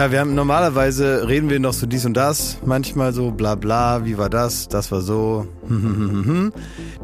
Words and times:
Ja, 0.00 0.10
wir 0.10 0.20
haben 0.20 0.34
normalerweise 0.34 1.28
reden 1.28 1.50
wir 1.50 1.60
noch 1.60 1.74
so 1.74 1.84
dies 1.84 2.06
und 2.06 2.14
das, 2.14 2.56
manchmal 2.64 3.12
so 3.12 3.32
bla 3.32 3.54
bla, 3.54 4.06
wie 4.06 4.16
war 4.16 4.30
das, 4.30 4.66
das 4.66 4.90
war 4.90 5.02
so. 5.02 5.46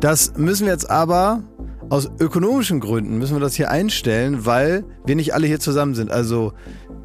Das 0.00 0.38
müssen 0.38 0.64
wir 0.64 0.72
jetzt 0.72 0.88
aber 0.88 1.42
aus 1.90 2.10
ökonomischen 2.18 2.80
Gründen 2.80 3.18
müssen 3.18 3.36
wir 3.36 3.40
das 3.40 3.54
hier 3.54 3.70
einstellen, 3.70 4.46
weil 4.46 4.82
wir 5.04 5.14
nicht 5.14 5.34
alle 5.34 5.46
hier 5.46 5.60
zusammen 5.60 5.94
sind. 5.94 6.10
Also 6.10 6.54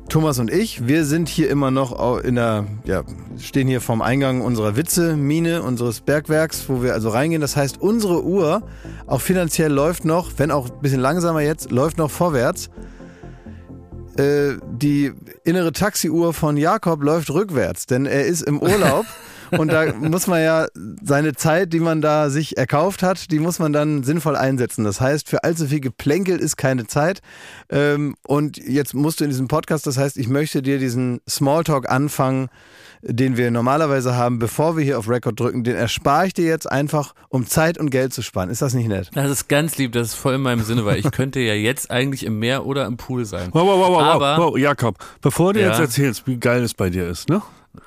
Thomas 0.08 0.40
und 0.40 0.50
ich, 0.50 0.88
wir 0.88 1.04
sind 1.04 1.28
hier 1.28 1.50
immer 1.50 1.72
noch 1.72 2.24
in 2.24 2.36
der, 2.36 2.68
ja, 2.86 3.04
stehen 3.38 3.68
hier 3.68 3.82
vorm 3.82 4.02
Eingang 4.02 4.40
unserer 4.40 4.78
Witze-Mine, 4.78 5.62
unseres 5.62 6.00
Bergwerks, 6.00 6.70
wo 6.70 6.82
wir 6.82 6.94
also 6.94 7.10
reingehen. 7.10 7.42
Das 7.42 7.58
heißt, 7.58 7.82
unsere 7.82 8.24
Uhr 8.24 8.64
auch 9.08 9.20
finanziell 9.20 9.74
läuft 9.74 10.06
noch, 10.06 10.32
wenn 10.38 10.52
auch 10.52 10.70
ein 10.70 10.82
bisschen 10.82 11.02
langsamer 11.02 11.42
jetzt, 11.42 11.70
läuft 11.70 11.98
noch 11.98 12.10
vorwärts. 12.10 12.70
Äh, 14.18 14.58
die 14.66 15.14
innere 15.44 15.72
Taxiuhr 15.72 16.34
von 16.34 16.58
Jakob 16.58 17.02
läuft 17.02 17.30
rückwärts, 17.30 17.86
denn 17.86 18.06
er 18.06 18.26
ist 18.26 18.42
im 18.42 18.62
Urlaub. 18.62 19.06
Und 19.52 19.72
da 19.72 19.94
muss 19.94 20.28
man 20.28 20.42
ja 20.42 20.68
seine 21.02 21.34
Zeit, 21.34 21.74
die 21.74 21.80
man 21.80 22.02
da 22.02 22.30
sich 22.30 22.58
erkauft 22.58 23.04
hat, 23.04 23.32
die 23.32 23.40
muss 23.40 23.60
man 23.60 23.74
dann 23.74 24.04
sinnvoll 24.04 24.36
einsetzen. 24.36 24.84
Das 24.84 25.02
heißt, 25.02 25.30
für 25.30 25.44
allzu 25.44 25.68
viel 25.68 25.80
Geplänkel 25.80 26.40
ist 26.40 26.58
keine 26.58 26.88
Zeit. 26.88 27.22
Ähm, 27.70 28.16
und 28.26 28.58
jetzt 28.58 28.94
musst 28.94 29.20
du 29.20 29.24
in 29.24 29.30
diesem 29.30 29.48
Podcast, 29.48 29.88
das 29.88 29.98
heißt, 29.98 30.18
ich 30.18 30.28
möchte 30.28 30.62
dir 30.62 30.80
diesen 30.80 31.22
Smalltalk 31.30 31.90
anfangen, 31.90 32.50
den 33.04 33.36
wir 33.36 33.50
normalerweise 33.50 34.16
haben, 34.16 34.40
bevor 34.40 34.78
wir 34.78 34.84
hier 34.84 35.00
auf 35.00 35.10
Record 35.10 35.40
drücken, 35.40 35.64
den 35.64 35.76
erspare 35.76 36.28
ich 36.28 36.34
dir 36.34 36.46
jetzt 36.46 36.72
einfach, 36.72 37.14
um 37.30 37.48
Zeit 37.48 37.78
und 37.78 37.90
Geld 37.90 38.14
zu 38.14 38.22
sparen. 38.22 38.50
Ist 38.50 38.62
das 38.62 38.74
nicht 38.74 38.88
nett? 38.88 39.10
Das 39.14 39.30
ist 39.32 39.48
ganz 39.48 39.78
lieb, 39.78 39.94
das 39.94 40.10
ist 40.10 40.14
voll 40.16 40.36
in 40.36 40.42
meinem 40.42 40.64
Sinne, 40.64 40.86
weil 40.86 40.98
ich 40.98 41.10
könnte 41.12 41.40
ja 41.40 41.54
jetzt 41.54 41.90
eigentlich 41.90 42.26
im 42.26 42.40
Meer 42.40 42.66
oder 42.66 42.86
im 42.86 42.98
Pool 42.98 43.26
sein. 43.26 43.50
Wow, 43.54 43.66
wow, 43.66 43.90
wow, 43.90 44.02
Aber, 44.02 44.38
wow, 44.38 44.52
wow, 44.52 44.58
Jakob, 44.58 44.98
bevor 45.22 45.54
du 45.54 45.62
ja. 45.62 45.70
jetzt 45.70 45.80
erzählst, 45.80 46.28
wie 46.28 46.38
geil 46.38 46.64
es 46.64 46.74
bei 46.74 46.90
dir 46.90 47.08
ist, 47.08 47.30
ne? 47.30 47.42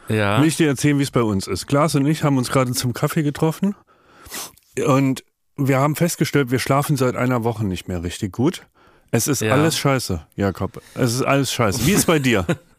Ja. 0.09 0.41
Will 0.41 0.49
ich 0.49 0.57
dir 0.57 0.69
erzählen, 0.69 0.99
wie 0.99 1.03
es 1.03 1.11
bei 1.11 1.23
uns 1.23 1.47
ist. 1.47 1.67
Klaas 1.67 1.95
und 1.95 2.07
ich 2.07 2.25
haben 2.25 2.39
uns 2.39 2.51
gerade 2.51 2.73
zum 2.73 2.93
Kaffee 2.93 3.23
getroffen 3.23 3.75
und 4.87 5.25
wir 5.57 5.79
haben 5.79 5.95
festgestellt, 5.97 6.51
wir 6.51 6.59
schlafen 6.59 6.97
seit 6.97 7.17
einer 7.17 7.45
Woche 7.45 7.65
nicht 7.65 7.87
mehr 7.89 8.03
richtig 8.03 8.33
gut. 8.33 8.67
Es 9.11 9.29
ist 9.29 9.43
ja. 9.43 9.53
alles 9.53 9.79
scheiße, 9.79 10.27
Jakob. 10.35 10.83
Es 10.95 11.15
ist 11.15 11.23
alles 11.23 11.53
scheiße. 11.53 11.87
Wie 11.87 11.93
ist 11.93 12.07
bei 12.07 12.19
dir? 12.19 12.47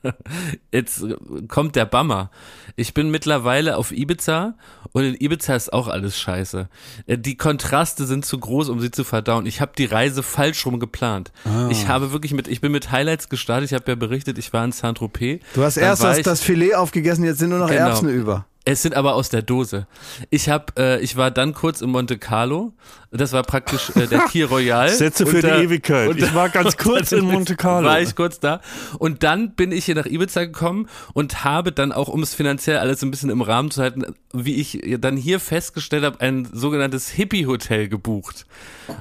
Jetzt 0.71 1.03
kommt 1.47 1.75
der 1.75 1.85
Bammer. 1.85 2.31
Ich 2.75 2.93
bin 2.93 3.09
mittlerweile 3.09 3.77
auf 3.77 3.91
Ibiza 3.91 4.55
und 4.91 5.03
in 5.03 5.15
Ibiza 5.19 5.55
ist 5.55 5.73
auch 5.73 5.87
alles 5.87 6.19
scheiße. 6.19 6.69
Äh, 7.07 7.17
die 7.17 7.37
Kontraste 7.37 8.05
sind 8.05 8.25
zu 8.25 8.39
groß, 8.39 8.69
um 8.69 8.79
sie 8.79 8.91
zu 8.91 9.03
verdauen. 9.03 9.45
Ich 9.45 9.61
habe 9.61 9.73
die 9.77 9.85
Reise 9.85 10.23
falsch 10.23 10.65
rum 10.65 10.79
geplant. 10.79 11.31
Ah. 11.45 11.67
Ich 11.69 11.87
habe 11.87 12.11
wirklich 12.11 12.33
mit, 12.33 12.47
ich 12.47 12.61
bin 12.61 12.71
mit 12.71 12.91
Highlights 12.91 13.29
gestartet. 13.29 13.71
Ich 13.71 13.73
habe 13.73 13.91
ja 13.91 13.95
berichtet, 13.95 14.37
ich 14.37 14.53
war 14.53 14.63
in 14.63 14.71
Saint-Tropez. 14.71 15.41
Du 15.53 15.63
hast 15.63 15.77
erst 15.77 16.03
das, 16.03 16.21
das, 16.21 16.41
Filet 16.41 16.75
aufgegessen, 16.75 17.23
jetzt 17.23 17.39
sind 17.39 17.49
nur 17.49 17.59
noch 17.59 17.69
genau. 17.69 17.89
Erbsen 17.89 18.09
über. 18.09 18.45
Es 18.67 18.81
sind 18.81 18.95
aber 18.95 19.13
aus 19.13 19.29
der 19.29 19.43
Dose. 19.43 19.85
Ich 20.31 20.49
hab, 20.49 20.77
äh, 20.79 20.99
ich 20.99 21.15
war 21.17 21.29
dann 21.29 21.53
kurz 21.53 21.81
in 21.81 21.91
Monte 21.91 22.17
Carlo. 22.17 22.73
Das 23.11 23.31
war 23.31 23.43
praktisch 23.43 23.91
äh, 23.95 24.07
der 24.07 24.21
Key 24.21 24.41
Royal. 24.41 24.89
Sätze 24.89 25.27
für 25.27 25.41
da, 25.41 25.57
die 25.57 25.65
Ewigkeit. 25.65 26.09
Und, 26.09 26.17
ich 26.17 26.33
war 26.33 26.49
ganz 26.49 26.75
kurz 26.77 27.11
in 27.11 27.25
Monte 27.25 27.55
Carlo. 27.57 27.87
War 27.87 28.01
ich 28.01 28.15
kurz 28.15 28.39
da. 28.39 28.61
Und 28.97 29.21
dann 29.21 29.53
bin 29.53 29.71
ich 29.71 29.85
hier 29.85 29.93
nach 29.93 30.07
Ibiza 30.07 30.45
gekommen 30.45 30.89
und 31.13 31.43
habe 31.43 31.71
dann 31.71 31.91
auch, 31.91 32.07
um 32.07 32.23
es 32.23 32.33
finanziell 32.33 32.77
alles 32.77 33.03
ein 33.03 33.11
bisschen 33.11 33.29
im 33.29 33.41
Rahmen 33.41 33.69
zu 33.69 33.83
halten, 33.83 34.03
wie 34.33 34.55
ich 34.55 34.81
dann 34.99 35.15
hier 35.15 35.39
festgestellt 35.39 36.03
habe, 36.03 36.19
ein 36.21 36.47
sogenanntes 36.51 37.09
Hippie-Hotel 37.09 37.87
gebucht. 37.87 38.47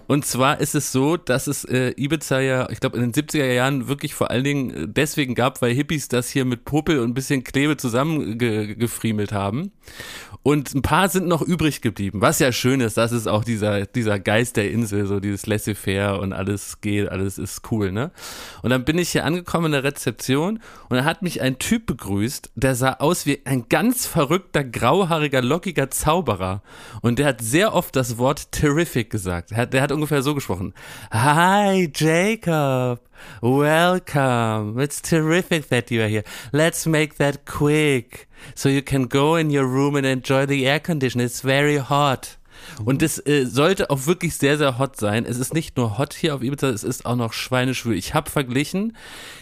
Und 0.07 0.27
zwar 0.27 0.61
ist 0.61 0.75
es 0.75 0.93
so, 0.93 1.17
dass 1.17 1.47
es 1.47 1.65
äh, 1.65 1.93
Ibiza 1.97 2.41
ja, 2.41 2.69
ich 2.71 2.81
glaube, 2.81 2.99
in 2.99 3.11
den 3.11 3.13
70er 3.13 3.51
Jahren 3.53 3.89
wirklich 3.89 4.15
vor 4.15 4.31
allen 4.31 4.45
Dingen 4.45 4.71
äh, 4.71 4.87
deswegen 4.89 5.35
gab, 5.35 5.63
weil 5.63 5.73
Hippies 5.73 6.09
das 6.09 6.29
hier 6.29 6.45
mit 6.45 6.65
Popel 6.65 6.99
und 6.99 7.11
ein 7.11 7.15
bisschen 7.15 7.45
Klebe 7.45 7.77
zusammengefriemelt 7.77 9.33
haben. 9.33 9.54
Und 10.43 10.75
ein 10.75 10.83
paar 10.83 11.09
sind 11.09 11.27
noch 11.27 11.41
übrig 11.41 11.81
geblieben, 11.81 12.21
was 12.21 12.39
ja 12.39 12.53
schön 12.53 12.81
ist, 12.81 12.99
das 12.99 13.13
ist 13.13 13.27
auch 13.27 13.45
dieser, 13.45 13.87
dieser 13.87 14.19
Geist 14.19 14.57
der 14.57 14.71
Insel, 14.71 15.07
so 15.07 15.19
dieses 15.19 15.47
Laissez-faire 15.47 16.21
und 16.21 16.35
alles 16.35 16.83
geht, 16.83 17.09
alles 17.09 17.39
ist 17.39 17.63
cool, 17.71 17.93
ne? 17.93 18.11
Und 18.63 18.69
dann 18.71 18.85
bin 18.85 18.99
ich 18.99 19.11
hier 19.11 19.25
angekommen 19.25 19.67
in 19.67 19.73
der 19.73 19.85
Rezeption 19.85 20.61
und 20.91 20.99
da 20.99 21.05
hat 21.05 21.23
mich 21.23 21.41
ein 21.41 21.59
Typ 21.59 21.87
begrüßt, 21.87 22.51
der 22.57 22.75
sah 22.75 22.95
aus 22.95 23.25
wie 23.25 23.41
ein 23.47 23.71
ganz 23.71 24.07
verrückter, 24.07 24.65
grauhaariger, 24.65 25.41
lockiger 25.41 25.91
Zauberer. 25.91 26.63
Und 27.01 27.19
der 27.19 27.27
hat 27.27 27.41
sehr 27.41 27.73
oft 27.73 27.97
das 27.97 28.19
Wort 28.19 28.53
terrific 28.53 29.09
gesagt. 29.11 29.51
Der 29.51 29.59
hat, 29.59 29.73
der 29.73 29.83
hat 29.83 29.93
ungefähr 29.93 30.23
so 30.23 30.35
gesprochen. 30.35 30.75
Hi, 31.11 31.91
Jacob. 31.95 33.01
Welcome. 33.43 34.79
It's 34.81 35.01
terrific 35.01 35.69
that 35.69 35.91
you 35.91 36.03
are 36.03 36.09
here. 36.09 36.25
Let's 36.53 36.87
make 36.87 37.17
that 37.17 37.45
quick 37.45 38.29
so 38.55 38.69
you 38.69 38.83
can 38.83 39.05
go 39.05 39.37
in 39.37 39.51
your 39.51 39.67
room 39.67 39.97
and 39.97 40.07
enjoy 40.07 40.47
the 40.47 40.67
air 40.67 40.81
condition. 40.81 41.21
It's 41.21 41.41
very 41.41 41.79
hot. 41.79 42.37
Und 42.85 43.03
es 43.03 43.25
äh, 43.27 43.47
sollte 43.47 43.91
auch 43.91 44.07
wirklich 44.07 44.37
sehr, 44.37 44.59
sehr 44.59 44.79
hot 44.79 44.97
sein. 44.97 45.25
Es 45.27 45.39
ist 45.39 45.55
nicht 45.55 45.77
nur 45.77 45.99
hot 45.99 46.15
hier 46.15 46.35
auf 46.35 46.43
Ibiza, 46.43 46.69
es 46.69 46.85
ist 46.85 47.07
auch 47.07 47.17
noch 47.17 47.33
schweineschwül. 47.33 47.97
Ich 47.97 48.15
habe 48.15 48.31
verglichen, 48.31 48.97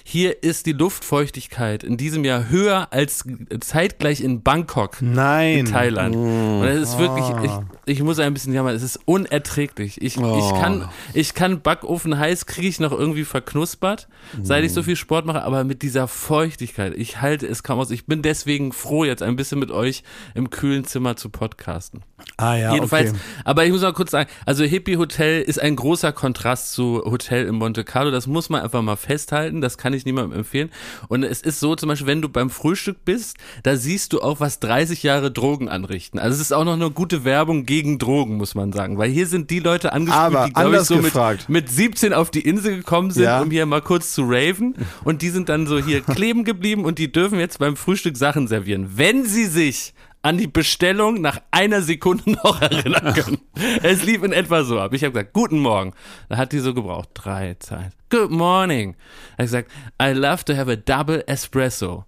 hier 0.04 0.42
ist 0.42 0.66
die 0.66 0.72
Luftfeuchtigkeit 0.72 1.84
in 1.84 1.96
diesem 1.96 2.24
Jahr 2.24 2.48
höher 2.48 2.88
als 2.90 3.24
zeitgleich 3.60 4.20
in 4.20 4.42
Bangkok. 4.42 5.00
Nein. 5.00 5.58
In 5.58 5.66
Thailand. 5.66 6.14
Mm. 6.14 6.60
Und 6.60 6.66
es 6.66 6.90
ist 6.90 6.98
wirklich, 6.98 7.24
ich, 7.44 7.94
ich 7.94 8.02
muss 8.02 8.18
ein 8.18 8.34
bisschen 8.34 8.52
jammern, 8.52 8.74
es 8.74 8.82
ist 8.82 9.00
unerträglich. 9.04 10.00
Ich, 10.02 10.18
oh. 10.18 10.38
ich, 10.38 10.60
kann, 10.60 10.88
ich 11.14 11.34
kann 11.34 11.60
Backofen 11.60 12.18
heiß, 12.18 12.46
kriege 12.46 12.68
ich 12.68 12.80
noch 12.80 12.92
irgendwie 12.92 13.24
verknuspert, 13.24 14.08
seit 14.42 14.64
ich 14.64 14.72
so 14.72 14.82
viel 14.82 14.96
Sport 14.96 15.26
mache, 15.26 15.42
aber 15.42 15.64
mit 15.64 15.82
dieser 15.82 16.08
Feuchtigkeit, 16.08 16.94
ich 16.96 17.20
halte 17.20 17.46
es 17.46 17.62
kaum 17.62 17.78
aus. 17.78 17.90
Ich 17.90 18.06
bin 18.06 18.22
deswegen 18.22 18.72
froh, 18.72 19.04
jetzt 19.04 19.22
ein 19.22 19.36
bisschen 19.36 19.58
mit 19.58 19.70
euch 19.70 20.02
im 20.34 20.50
kühlen 20.50 20.84
Zimmer 20.84 21.16
zu 21.16 21.28
podcasten. 21.28 22.02
Ah 22.36 22.54
ja, 22.54 22.74
Jedenfalls, 22.74 23.11
okay. 23.12 23.20
aber 23.44 23.64
ich 23.64 23.72
muss 23.72 23.82
mal 23.82 23.92
kurz 23.92 24.10
sagen, 24.10 24.28
also 24.46 24.64
Hippie 24.64 24.96
Hotel 24.96 25.42
ist 25.42 25.60
ein 25.60 25.76
großer 25.76 26.12
Kontrast 26.12 26.72
zu 26.72 27.02
Hotel 27.04 27.46
in 27.46 27.56
Monte 27.56 27.84
Carlo. 27.84 28.10
Das 28.10 28.26
muss 28.26 28.48
man 28.48 28.62
einfach 28.62 28.82
mal 28.82 28.96
festhalten. 28.96 29.60
Das 29.60 29.78
kann 29.78 29.92
ich 29.92 30.04
niemandem 30.04 30.38
empfehlen. 30.38 30.70
Und 31.08 31.22
es 31.22 31.42
ist 31.42 31.60
so 31.60 31.74
zum 31.76 31.88
Beispiel, 31.88 32.06
wenn 32.06 32.22
du 32.22 32.28
beim 32.28 32.50
Frühstück 32.50 33.04
bist, 33.04 33.36
da 33.62 33.76
siehst 33.76 34.12
du 34.12 34.20
auch, 34.20 34.40
was 34.40 34.60
30 34.60 35.02
Jahre 35.02 35.30
Drogen 35.30 35.68
anrichten. 35.68 36.18
Also 36.18 36.34
es 36.36 36.40
ist 36.40 36.52
auch 36.52 36.64
noch 36.64 36.74
eine 36.74 36.90
gute 36.90 37.24
Werbung 37.24 37.66
gegen 37.66 37.98
Drogen, 37.98 38.36
muss 38.36 38.54
man 38.54 38.72
sagen. 38.72 38.98
Weil 38.98 39.10
hier 39.10 39.26
sind 39.26 39.50
die 39.50 39.60
Leute 39.60 39.92
angesprochen, 39.92 40.46
die, 40.46 40.52
glaube 40.52 40.76
ich, 40.76 40.82
so 40.82 40.96
mit, 40.96 41.48
mit 41.48 41.68
17 41.68 42.12
auf 42.12 42.30
die 42.30 42.40
Insel 42.40 42.76
gekommen 42.76 43.10
sind, 43.10 43.24
ja. 43.24 43.40
um 43.40 43.50
hier 43.50 43.66
mal 43.66 43.82
kurz 43.82 44.12
zu 44.14 44.22
raven. 44.24 44.74
Und 45.04 45.22
die 45.22 45.30
sind 45.30 45.48
dann 45.48 45.66
so 45.66 45.78
hier 45.78 46.00
kleben 46.02 46.44
geblieben 46.44 46.84
und 46.84 46.98
die 46.98 47.10
dürfen 47.10 47.38
jetzt 47.38 47.58
beim 47.58 47.76
Frühstück 47.76 48.16
Sachen 48.16 48.48
servieren. 48.48 48.92
Wenn 48.96 49.24
sie 49.24 49.46
sich 49.46 49.94
an 50.22 50.38
die 50.38 50.46
Bestellung 50.46 51.20
nach 51.20 51.40
einer 51.50 51.82
Sekunde 51.82 52.30
noch 52.44 52.60
erinnern 52.60 53.14
können. 53.14 53.40
es 53.82 54.04
lief 54.04 54.22
in 54.22 54.32
etwa 54.32 54.64
so 54.64 54.80
ab. 54.80 54.92
Ich 54.94 55.02
habe 55.04 55.12
gesagt, 55.12 55.32
guten 55.32 55.58
Morgen. 55.58 55.92
Da 56.28 56.36
hat 56.36 56.52
die 56.52 56.60
so 56.60 56.72
gebraucht. 56.74 57.10
Drei 57.14 57.54
Zeit. 57.58 57.92
Good 58.08 58.30
morning. 58.30 58.96
Er 59.36 59.44
hat 59.44 59.46
gesagt, 59.46 59.70
I 60.00 60.12
love 60.12 60.44
to 60.44 60.56
have 60.56 60.70
a 60.70 60.76
double 60.76 61.24
espresso. 61.26 62.04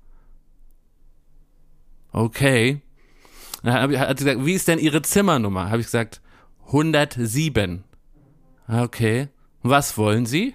Okay. 2.12 2.80
Dann 3.64 3.98
hat 3.98 4.18
sie 4.18 4.24
gesagt, 4.24 4.46
wie 4.46 4.52
ist 4.52 4.68
denn 4.68 4.78
Ihre 4.78 5.02
Zimmernummer? 5.02 5.70
Habe 5.70 5.80
ich 5.80 5.86
gesagt, 5.86 6.20
107. 6.66 7.82
Okay. 8.68 9.28
Was 9.62 9.98
wollen 9.98 10.26
Sie? 10.26 10.54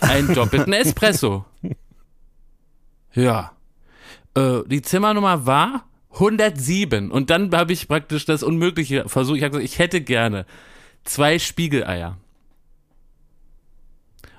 Einen 0.00 0.34
doppelten 0.34 0.72
Espresso. 0.72 1.44
Ja. 3.12 3.52
Äh, 4.34 4.62
die 4.66 4.82
Zimmernummer 4.82 5.46
war 5.46 5.84
107. 6.14 7.10
Und 7.10 7.30
dann 7.30 7.54
habe 7.54 7.72
ich 7.72 7.88
praktisch 7.88 8.24
das 8.24 8.42
Unmögliche 8.42 9.08
versucht. 9.08 9.38
Ich 9.38 9.42
habe 9.44 9.52
gesagt, 9.52 9.72
ich 9.72 9.78
hätte 9.78 10.00
gerne 10.00 10.46
zwei 11.04 11.38
Spiegeleier. 11.38 12.16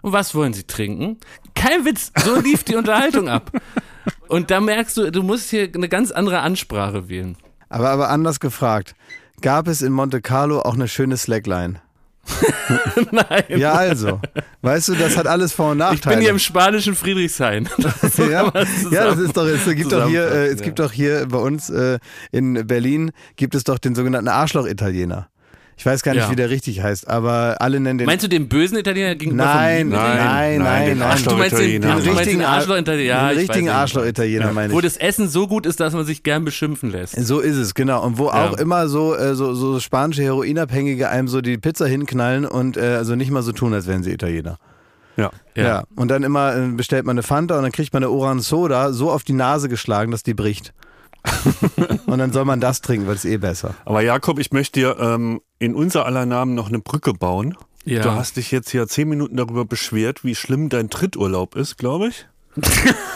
Und 0.01 0.13
was 0.13 0.35
wollen 0.35 0.53
Sie 0.53 0.65
trinken? 0.65 1.17
Kein 1.55 1.85
Witz, 1.85 2.11
so 2.23 2.39
lief 2.39 2.63
die 2.63 2.75
Unterhaltung 2.75 3.27
ab. 3.27 3.51
Und 4.27 4.51
da 4.51 4.61
merkst 4.61 4.97
du, 4.97 5.11
du 5.11 5.23
musst 5.23 5.49
hier 5.49 5.69
eine 5.73 5.89
ganz 5.89 6.11
andere 6.11 6.41
Ansprache 6.41 7.09
wählen. 7.09 7.37
Aber, 7.69 7.89
aber 7.89 8.09
anders 8.09 8.39
gefragt, 8.39 8.95
gab 9.41 9.67
es 9.67 9.81
in 9.81 9.91
Monte 9.91 10.21
Carlo 10.21 10.61
auch 10.61 10.75
eine 10.75 10.87
schöne 10.87 11.17
Slackline? 11.17 11.81
Nein. 13.11 13.43
Ja, 13.49 13.73
also. 13.73 14.19
Weißt 14.61 14.89
du, 14.89 14.95
das 14.95 15.17
hat 15.17 15.27
alles 15.27 15.53
Vor- 15.53 15.71
und 15.71 15.77
Nachteile. 15.77 15.99
Ich 15.99 16.09
bin 16.09 16.19
hier 16.21 16.29
im 16.31 16.39
spanischen 16.39 16.95
Friedrichshain. 16.95 17.69
So 18.15 18.23
ja, 18.23 18.51
ja, 18.91 19.05
das 19.05 19.19
ist 19.19 19.35
doch, 19.35 19.45
es 19.45 19.65
gibt 19.65 19.91
doch 19.91 20.07
hier, 20.07 20.31
äh, 20.31 20.47
es 20.47 20.61
gibt 20.61 20.79
doch 20.79 20.91
hier 20.91 21.27
bei 21.27 21.37
uns 21.37 21.69
äh, 21.69 21.99
in 22.31 22.65
Berlin 22.67 23.11
gibt 23.35 23.55
es 23.55 23.63
doch 23.63 23.77
den 23.77 23.95
sogenannten 23.95 24.29
Arschloch-Italiener. 24.29 25.27
Ich 25.77 25.85
weiß 25.85 26.03
gar 26.03 26.13
nicht, 26.13 26.23
ja. 26.23 26.31
wie 26.31 26.35
der 26.37 26.49
richtig 26.49 26.81
heißt, 26.81 27.09
aber 27.09 27.57
alle 27.59 27.79
nennen 27.79 27.97
den. 27.97 28.05
Meinst 28.05 28.23
du 28.23 28.29
den 28.29 28.47
bösen 28.47 28.77
Italiener 28.77 29.15
gegenüber 29.15 29.43
nein, 29.43 29.89
nein, 29.89 30.17
nein, 30.17 30.59
nein, 30.59 30.97
nein, 30.97 31.23
Du 31.23 31.35
meinst 31.35 31.57
den, 31.57 31.81
den 31.81 31.91
richtigen 31.91 32.43
Arschloch-Italiener? 32.43 33.03
Ja, 33.03 33.29
den 33.29 33.39
richtigen 33.39 33.69
Arschloch-Italiener 33.69 34.53
meine 34.53 34.69
ich. 34.69 34.73
Wo 34.73 34.79
das 34.79 34.95
Essen 34.95 35.27
so 35.27 35.47
gut 35.47 35.65
ist, 35.65 35.81
dass 35.81 35.93
man 35.93 36.05
sich 36.05 36.23
gern 36.23 36.45
beschimpfen 36.45 36.91
lässt. 36.91 37.15
So 37.15 37.41
ist 37.41 37.57
es, 37.57 37.73
genau. 37.73 38.03
Und 38.05 38.17
wo 38.17 38.27
ja. 38.27 38.49
auch 38.49 38.57
immer 38.57 38.87
so, 38.87 39.15
äh, 39.15 39.35
so, 39.35 39.53
so 39.53 39.79
spanische 39.81 40.23
Heroinabhängige 40.23 41.09
einem 41.09 41.27
so 41.27 41.41
die 41.41 41.57
Pizza 41.57 41.87
hinknallen 41.87 42.45
und 42.45 42.77
äh, 42.77 42.95
also 42.95 43.15
nicht 43.15 43.31
mal 43.31 43.43
so 43.43 43.51
tun, 43.51 43.73
als 43.73 43.85
wären 43.85 44.01
sie 44.01 44.11
Italiener. 44.11 44.57
Ja. 45.17 45.31
ja. 45.55 45.63
Ja. 45.63 45.83
Und 45.95 46.09
dann 46.09 46.23
immer 46.23 46.55
äh, 46.55 46.67
bestellt 46.69 47.05
man 47.05 47.15
eine 47.15 47.23
Fanta 47.23 47.57
und 47.57 47.63
dann 47.63 47.71
kriegt 47.71 47.93
man 47.93 48.03
eine 48.03 48.11
Orange 48.11 48.43
Soda 48.43 48.93
so 48.93 49.11
auf 49.11 49.23
die 49.23 49.33
Nase 49.33 49.67
geschlagen, 49.69 50.11
dass 50.11 50.23
die 50.23 50.33
bricht. 50.33 50.73
und 52.05 52.17
dann 52.17 52.31
soll 52.31 52.45
man 52.45 52.59
das 52.59 52.81
trinken, 52.81 53.07
weil 53.07 53.15
es 53.15 53.25
eh 53.25 53.37
besser. 53.37 53.75
Aber 53.85 54.01
Jakob, 54.01 54.39
ich 54.39 54.51
möchte 54.51 54.79
dir 54.79 54.97
ähm, 54.99 55.41
in 55.59 55.75
unser 55.75 56.05
aller 56.05 56.25
Namen 56.25 56.55
noch 56.55 56.67
eine 56.67 56.79
Brücke 56.79 57.13
bauen. 57.13 57.57
Ja. 57.85 58.01
Du 58.01 58.11
hast 58.11 58.37
dich 58.37 58.51
jetzt 58.51 58.71
hier 58.71 58.87
zehn 58.87 59.07
Minuten 59.07 59.37
darüber 59.37 59.65
beschwert, 59.65 60.23
wie 60.23 60.35
schlimm 60.35 60.69
dein 60.69 60.89
Tritturlaub 60.89 61.55
ist, 61.55 61.77
glaube 61.77 62.07
ich. 62.07 62.25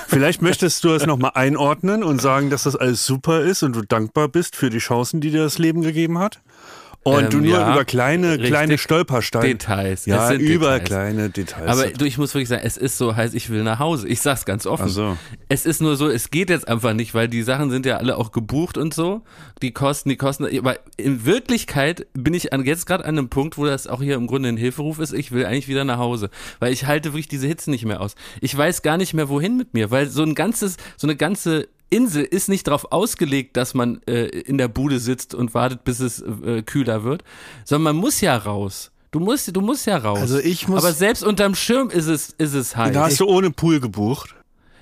Vielleicht 0.07 0.41
möchtest 0.41 0.83
du 0.83 0.89
es 0.89 1.06
nochmal 1.06 1.31
einordnen 1.33 2.03
und 2.03 2.21
sagen, 2.21 2.50
dass 2.50 2.63
das 2.63 2.75
alles 2.75 3.06
super 3.06 3.41
ist 3.41 3.63
und 3.63 3.75
du 3.75 3.81
dankbar 3.81 4.27
bist 4.27 4.55
für 4.55 4.69
die 4.69 4.79
Chancen, 4.79 5.21
die 5.21 5.31
dir 5.31 5.44
das 5.44 5.57
Leben 5.57 5.81
gegeben 5.81 6.19
hat. 6.19 6.41
Und 7.04 7.24
ähm, 7.24 7.30
du 7.30 7.38
nur 7.38 7.57
ja, 7.57 7.72
über 7.74 7.86
kleine, 7.86 8.38
kleine 8.38 8.78
Stolpersteine. 8.78 9.48
Details. 9.48 10.06
Ja, 10.06 10.34
über 10.34 10.80
Details. 10.80 10.84
kleine 10.84 11.30
Details. 11.30 11.68
Aber 11.68 11.88
du, 11.88 12.06
ich 12.06 12.18
muss 12.18 12.34
wirklich 12.34 12.50
sagen, 12.50 12.63
es 12.66 12.75
ist 12.75 12.98
so 12.98 13.16
heiß, 13.16 13.34
ich 13.34 13.50
will 13.50 13.63
nach 13.63 13.80
Hause. 13.80 14.07
Ich 14.10 14.19
sag's 14.19 14.44
ganz 14.44 14.66
offen. 14.66 14.88
Ach 14.88 14.92
so. 14.92 15.18
Es 15.48 15.66
ist 15.66 15.81
nur 15.81 15.96
so, 15.96 16.10
es 16.10 16.30
geht 16.30 16.50
jetzt 16.50 16.68
einfach 16.68 16.94
nicht, 16.94 17.13
weil 17.13 17.30
die 17.30 17.42
Sachen 17.42 17.69
sind 17.69 17.86
ja 17.86 17.98
alle 17.98 18.18
auch 18.18 18.34
gebucht 18.34 18.78
und 18.78 18.94
so. 18.94 19.22
Die 19.62 19.72
kosten, 19.72 20.10
die 20.10 20.18
kosten. 20.18 20.46
Aber 20.57 20.78
in 20.98 21.25
Wirklichkeit 21.25 22.06
bin 22.13 22.34
ich 22.34 22.51
an, 22.51 22.66
jetzt 22.66 22.86
gerade 22.86 23.06
an 23.06 23.18
einem 23.18 23.30
Punkt, 23.30 23.57
wo 23.57 23.66
das 23.66 23.88
auch 23.88 24.01
hier 24.01 24.16
im 24.16 24.28
Grunde 24.28 24.50
ein 24.50 24.57
Hilferuf 24.57 25.00
ist. 25.00 25.13
Ich 25.13 25.31
will 25.31 25.46
eigentlich 25.46 25.69
wieder 25.69 25.86
nach 25.86 26.00
Hause. 26.00 26.30
Weil 26.60 26.74
ich 26.74 26.86
halte 26.86 27.13
wirklich 27.13 27.30
diese 27.30 27.48
Hitze 27.48 27.72
nicht 27.72 27.86
mehr 27.86 28.01
aus. 28.01 28.16
Ich 28.42 28.56
weiß 28.56 28.81
gar 28.81 28.98
nicht 28.98 29.13
mehr, 29.13 29.30
wohin 29.30 29.56
mit 29.56 29.74
mir, 29.74 29.90
weil 29.90 30.07
so 30.10 30.24
ein 30.24 30.36
ganzes, 30.36 30.75
so 30.98 31.07
eine 31.07 31.16
ganze 31.16 31.69
Insel 31.89 32.24
ist 32.24 32.50
nicht 32.50 32.68
darauf 32.68 32.91
ausgelegt, 32.91 33.57
dass 33.57 33.74
man 33.74 34.01
äh, 34.07 34.25
in 34.25 34.57
der 34.57 34.68
Bude 34.68 35.00
sitzt 35.00 35.33
und 35.33 35.53
wartet, 35.53 35.83
bis 35.83 36.00
es 36.00 36.21
äh, 36.21 36.62
kühler 36.63 37.03
wird, 37.03 37.24
sondern 37.65 37.95
man 37.95 38.01
muss 38.01 38.21
ja 38.21 38.38
raus. 38.38 38.91
Du 39.12 39.19
musst, 39.19 39.56
du 39.56 39.62
musst 39.62 39.88
ja 39.88 39.97
raus. 39.97 40.19
Also 40.19 40.38
ich 40.38 40.68
muss. 40.68 40.83
Aber 40.83 40.94
selbst 40.94 41.24
unterm 41.24 41.56
Schirm 41.56 41.89
ist 41.89 42.06
es, 42.06 42.30
ist 42.38 42.53
es 42.53 42.75
heiß. 42.75 42.94
Da 42.94 43.06
hast 43.06 43.19
du 43.19 43.25
ohne 43.25 43.50
Pool 43.50 43.80
gebucht. 43.80 44.36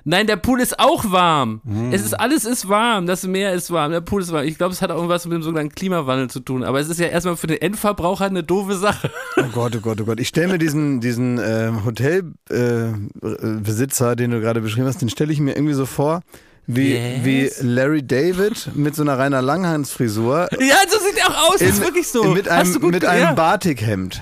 Nein, 0.09 0.25
der 0.25 0.38
Pool 0.38 0.62
ist 0.62 0.80
auch 0.80 1.12
warm. 1.12 1.59
Hm. 1.65 1.92
Es 1.92 2.01
ist 2.01 2.13
alles 2.13 2.45
ist 2.45 2.69
warm. 2.69 3.07
Das 3.07 3.27
Meer 3.27 3.51
ist 3.51 3.71
warm. 3.71 3.92
Der 3.92 4.00
Pool 4.00 4.21
ist 4.21 4.31
warm. 4.31 4.45
Ich 4.45 4.57
glaube, 4.57 4.74
es 4.74 4.81
hat 4.81 4.89
auch 4.89 4.95
irgendwas 4.95 5.25
mit 5.25 5.33
dem 5.33 5.44
sogenannten 5.44 5.75
Klimawandel 5.75 6.30
zu 6.30 6.39
tun. 6.39 6.63
Aber 6.63 6.80
es 6.80 6.88
ist 6.88 6.98
ja 6.98 7.07
erstmal 7.07 7.36
für 7.36 7.48
den 7.48 7.62
Endverbraucher 7.62 8.24
eine 8.24 8.42
doofe 8.42 8.77
Sache. 8.77 9.12
Oh 9.36 9.44
Gott, 9.54 9.75
oh 9.75 9.81
Gott, 9.81 10.00
oh 10.00 10.06
Gott. 10.06 10.21
Ich 10.21 10.30
stelle 10.30 10.48
mir 10.48 10.59
diesen, 10.59 11.01
diesen 11.01 11.39
äh, 11.39 11.74
Hotelbesitzer, 11.83 14.12
äh, 14.12 14.15
den 14.15 14.31
du 14.31 14.39
gerade 14.39 14.62
beschrieben 14.62 14.88
hast, 14.88 15.01
den 15.01 15.09
stelle 15.09 15.33
ich 15.33 15.42
mir 15.42 15.57
irgendwie 15.57 15.74
so 15.74 15.86
vor 15.86 16.21
wie, 16.68 16.94
yes. 16.94 17.24
wie 17.24 17.52
Larry 17.66 18.06
David 18.06 18.75
mit 18.75 18.96
so 18.96 19.02
einer 19.02 19.18
Rainer 19.18 19.42
Langhans-Frisur. 19.42 20.50
Ja, 20.60 20.75
so 20.90 21.00
sieht 21.00 21.18
er 21.18 21.30
auch 21.30 21.54
aus, 21.54 21.62
in, 21.62 21.69
ist 21.69 21.81
wirklich 21.81 22.08
so. 22.08 22.25
Mit 22.25 22.50
einem, 22.50 22.81
mit 22.90 23.06
einem 23.06 23.24
ja. 23.24 23.34
Batikhemd. 23.34 24.22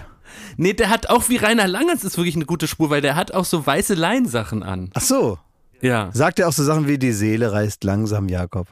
Nee, 0.58 0.74
der 0.74 0.90
hat 0.90 1.10
auch 1.10 1.28
wie 1.28 1.38
Rainer 1.38 1.68
Langhans 1.68 2.04
ist 2.04 2.18
wirklich 2.18 2.36
eine 2.36 2.46
gute 2.46 2.68
Spur, 2.68 2.90
weil 2.90 3.02
der 3.02 3.16
hat 3.16 3.34
auch 3.34 3.46
so 3.46 3.66
weiße 3.66 3.96
Leinsachen 3.96 4.64
an. 4.64 4.92
Ach 4.94 5.02
so. 5.02 5.40
Ja. 5.82 6.10
Sagt 6.14 6.40
er 6.40 6.48
auch 6.48 6.54
so 6.54 6.64
Sachen 6.64 6.88
wie 6.88 6.98
die 6.98 7.12
Seele 7.12 7.52
reißt 7.52 7.84
langsam, 7.84 8.30
Jakob? 8.30 8.68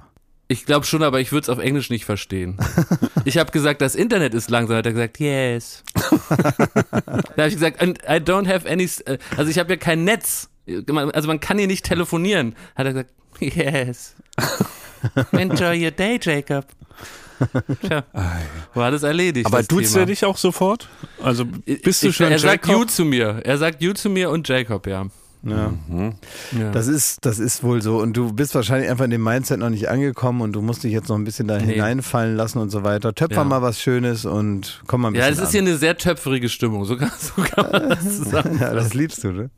Ich 0.47 0.65
glaube 0.65 0.85
schon, 0.85 1.03
aber 1.03 1.19
ich 1.19 1.31
würde 1.31 1.43
es 1.43 1.49
auf 1.49 1.59
Englisch 1.59 1.89
nicht 1.89 2.05
verstehen. 2.05 2.57
ich 3.25 3.37
habe 3.37 3.51
gesagt, 3.51 3.81
das 3.81 3.95
Internet 3.95 4.33
ist 4.33 4.49
langsam. 4.49 4.77
Hat 4.77 4.85
er 4.85 4.93
gesagt, 4.93 5.19
yes. 5.19 5.83
da 5.95 7.37
habe 7.37 7.47
ich 7.47 7.55
gesagt, 7.55 7.81
I 7.81 8.19
don't 8.19 8.47
have 8.47 8.69
any. 8.69 8.89
Äh, 9.05 9.17
also 9.35 9.49
ich 9.49 9.57
habe 9.57 9.73
ja 9.73 9.77
kein 9.77 10.03
Netz. 10.03 10.49
Also 10.67 11.27
man 11.27 11.39
kann 11.39 11.57
hier 11.57 11.67
nicht 11.67 11.85
telefonieren. 11.85 12.55
Hat 12.75 12.85
er 12.85 12.93
gesagt, 12.93 13.13
Yes. 13.43 14.15
Enjoy 15.31 15.83
your 15.83 15.91
day, 15.91 16.17
Jacob. 16.21 16.65
Tja, 17.81 18.03
war 18.73 18.85
alles 18.85 19.03
erledigt. 19.03 19.45
Aber 19.45 19.65
tut's 19.65 19.95
er 19.95 20.05
dich 20.05 20.23
auch 20.23 20.37
sofort? 20.37 20.87
Also 21.21 21.45
bist 21.45 22.03
du 22.03 22.07
ich, 22.09 22.15
schon 22.15 22.31
Er 22.31 22.37
Jacob? 22.37 22.65
sagt 22.65 22.67
you 22.67 22.85
zu 22.85 23.05
mir. 23.05 23.41
Er 23.43 23.57
sagt 23.57 23.81
you 23.81 23.93
zu 23.93 24.09
mir 24.09 24.29
und 24.29 24.47
Jacob, 24.47 24.87
ja. 24.87 25.07
Ja. 25.45 25.73
Mhm. 25.89 26.13
ja. 26.57 26.71
Das 26.71 26.87
ist, 26.87 27.25
das 27.25 27.37
ist 27.37 27.63
wohl 27.63 27.81
so. 27.81 27.97
Und 27.97 28.15
du 28.15 28.31
bist 28.31 28.55
wahrscheinlich 28.55 28.89
einfach 28.89 29.03
in 29.03 29.11
dem 29.11 29.23
Mindset 29.23 29.59
noch 29.59 29.69
nicht 29.69 29.89
angekommen 29.89 30.41
und 30.41 30.53
du 30.53 30.61
musst 30.61 30.83
dich 30.83 30.93
jetzt 30.93 31.09
noch 31.09 31.17
ein 31.17 31.25
bisschen 31.25 31.47
da 31.47 31.57
nee. 31.57 31.73
hineinfallen 31.73 32.37
lassen 32.37 32.59
und 32.59 32.69
so 32.69 32.83
weiter. 32.83 33.13
Töpfer 33.13 33.41
ja. 33.41 33.43
mal 33.43 33.61
was 33.61 33.81
Schönes 33.81 34.23
und 34.23 34.81
komm 34.87 35.01
mal 35.01 35.09
ein 35.09 35.13
bisschen. 35.13 35.27
Ja, 35.27 35.33
es 35.33 35.39
ist 35.39 35.47
an. 35.47 35.51
hier 35.51 35.61
eine 35.61 35.77
sehr 35.77 35.97
töpferige 35.97 36.47
Stimmung. 36.47 36.85
So 36.85 36.95
kann, 36.95 37.11
so 37.17 37.41
kann 37.41 37.71
man 37.71 37.89
das 37.89 38.17
sagen. 38.19 38.57
ja, 38.61 38.73
das 38.73 38.93
liebst 38.93 39.23
du, 39.25 39.33
ne? 39.33 39.49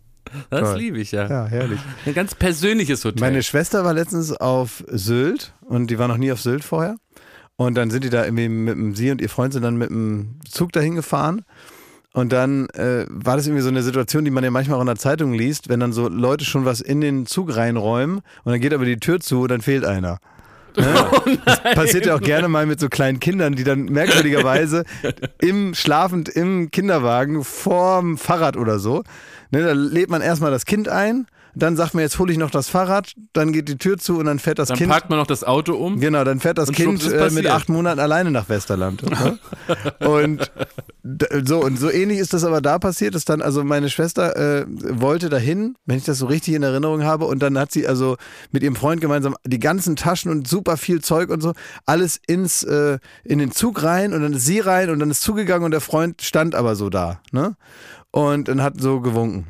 Das 0.49 0.75
liebe 0.77 0.99
ich 0.99 1.11
ja. 1.11 1.27
Ja, 1.27 1.45
herrlich. 1.45 1.79
Ein 2.05 2.13
ganz 2.13 2.35
persönliches 2.35 3.03
Hotel. 3.05 3.19
Meine 3.19 3.43
Schwester 3.43 3.83
war 3.83 3.93
letztens 3.93 4.31
auf 4.31 4.83
Sylt 4.87 5.53
und 5.61 5.89
die 5.91 5.99
war 5.99 6.07
noch 6.07 6.17
nie 6.17 6.31
auf 6.31 6.41
Sylt 6.41 6.63
vorher. 6.63 6.97
Und 7.57 7.75
dann 7.75 7.89
sind 7.89 8.03
die 8.03 8.09
da 8.09 8.25
irgendwie 8.25 8.49
mit 8.49 8.75
dem, 8.75 8.95
sie 8.95 9.11
und 9.11 9.21
ihr 9.21 9.29
Freund 9.29 9.53
sind 9.53 9.63
dann 9.63 9.77
mit 9.77 9.89
dem 9.89 10.39
Zug 10.49 10.71
dahin 10.73 10.95
gefahren. 10.95 11.45
Und 12.13 12.31
dann 12.31 12.69
äh, 12.69 13.05
war 13.09 13.35
das 13.35 13.45
irgendwie 13.45 13.61
so 13.61 13.69
eine 13.69 13.83
Situation, 13.83 14.23
die 14.23 14.31
man 14.31 14.43
ja 14.43 14.49
manchmal 14.49 14.77
auch 14.77 14.81
in 14.81 14.87
der 14.87 14.95
Zeitung 14.95 15.33
liest, 15.33 15.67
wenn 15.67 15.81
dann 15.81 15.91
so 15.91 16.07
Leute 16.07 16.45
schon 16.45 16.63
was 16.63 16.79
in 16.79 17.01
den 17.01 17.25
Zug 17.25 17.55
reinräumen 17.55 18.17
und 18.17 18.51
dann 18.51 18.61
geht 18.61 18.73
aber 18.73 18.85
die 18.85 18.99
Tür 18.99 19.19
zu 19.19 19.41
und 19.41 19.51
dann 19.51 19.61
fehlt 19.61 19.83
einer. 19.83 20.19
Ne? 20.77 20.85
Oh 21.11 21.21
das 21.45 21.61
passiert 21.61 22.05
ja 22.05 22.15
auch 22.15 22.21
gerne 22.21 22.47
mal 22.47 22.65
mit 22.65 22.79
so 22.79 22.89
kleinen 22.89 23.19
Kindern, 23.19 23.55
die 23.55 23.63
dann 23.63 23.85
merkwürdigerweise 23.85 24.83
im 25.41 25.73
schlafend 25.73 26.29
im 26.29 26.71
Kinderwagen 26.71 27.43
vorm 27.43 28.17
Fahrrad 28.17 28.57
oder 28.57 28.79
so 28.79 29.03
Ne, 29.51 29.63
da 29.63 29.71
lädt 29.73 30.09
man 30.09 30.21
erstmal 30.21 30.51
das 30.51 30.65
Kind 30.65 30.89
ein, 30.89 31.27
dann 31.55 31.75
sagt 31.75 31.93
man, 31.93 32.01
jetzt 32.03 32.19
hole 32.19 32.31
ich 32.31 32.37
noch 32.37 32.51
das 32.51 32.69
Fahrrad, 32.69 33.13
dann 33.33 33.51
geht 33.51 33.67
die 33.69 33.77
Tür 33.77 33.97
zu 33.97 34.17
und 34.17 34.25
dann 34.25 34.39
fährt 34.39 34.59
das 34.59 34.69
dann 34.69 34.77
Kind. 34.77 34.89
Dann 34.89 34.97
packt 34.97 35.09
man 35.09 35.19
noch 35.19 35.27
das 35.27 35.43
Auto 35.43 35.73
um. 35.73 35.99
Genau, 35.99 36.23
dann 36.23 36.39
fährt 36.39 36.57
das 36.57 36.71
Kind 36.71 37.09
äh, 37.11 37.29
mit 37.31 37.47
acht 37.47 37.69
Monaten 37.69 37.99
alleine 37.99 38.31
nach 38.31 38.49
Westerland. 38.49 39.03
Ne? 39.09 39.39
und 40.07 40.51
so, 41.45 41.63
und 41.63 41.79
so 41.79 41.89
ähnlich 41.89 42.19
ist 42.19 42.33
das 42.33 42.43
aber 42.43 42.61
da 42.61 42.79
passiert, 42.79 43.15
dass 43.15 43.25
dann, 43.25 43.41
also 43.41 43.63
meine 43.63 43.89
Schwester 43.89 44.35
äh, 44.35 44.65
wollte 44.67 45.29
dahin, 45.29 45.75
wenn 45.85 45.97
ich 45.97 46.03
das 46.03 46.19
so 46.19 46.25
richtig 46.25 46.53
in 46.53 46.63
Erinnerung 46.63 47.03
habe, 47.03 47.25
und 47.25 47.39
dann 47.39 47.57
hat 47.57 47.71
sie 47.71 47.87
also 47.87 48.17
mit 48.51 48.63
ihrem 48.63 48.75
Freund 48.75 49.01
gemeinsam 49.01 49.35
die 49.45 49.59
ganzen 49.59 49.95
Taschen 49.95 50.31
und 50.31 50.47
super 50.47 50.77
viel 50.77 51.01
Zeug 51.01 51.29
und 51.29 51.41
so, 51.41 51.53
alles 51.85 52.19
ins, 52.27 52.63
äh, 52.63 52.99
in 53.23 53.39
den 53.39 53.51
Zug 53.51 53.83
rein 53.83 54.13
und 54.13 54.21
dann 54.21 54.33
ist 54.33 54.45
sie 54.45 54.59
rein 54.59 54.89
und 54.89 54.99
dann 54.99 55.11
ist 55.11 55.21
zugegangen 55.21 55.65
und 55.65 55.71
der 55.71 55.81
Freund 55.81 56.21
stand 56.21 56.55
aber 56.55 56.75
so 56.75 56.89
da. 56.89 57.19
Ne? 57.31 57.55
und 58.15 58.47
dann 58.47 58.63
hat 58.63 58.79
so 58.79 59.01
gewunken. 59.01 59.47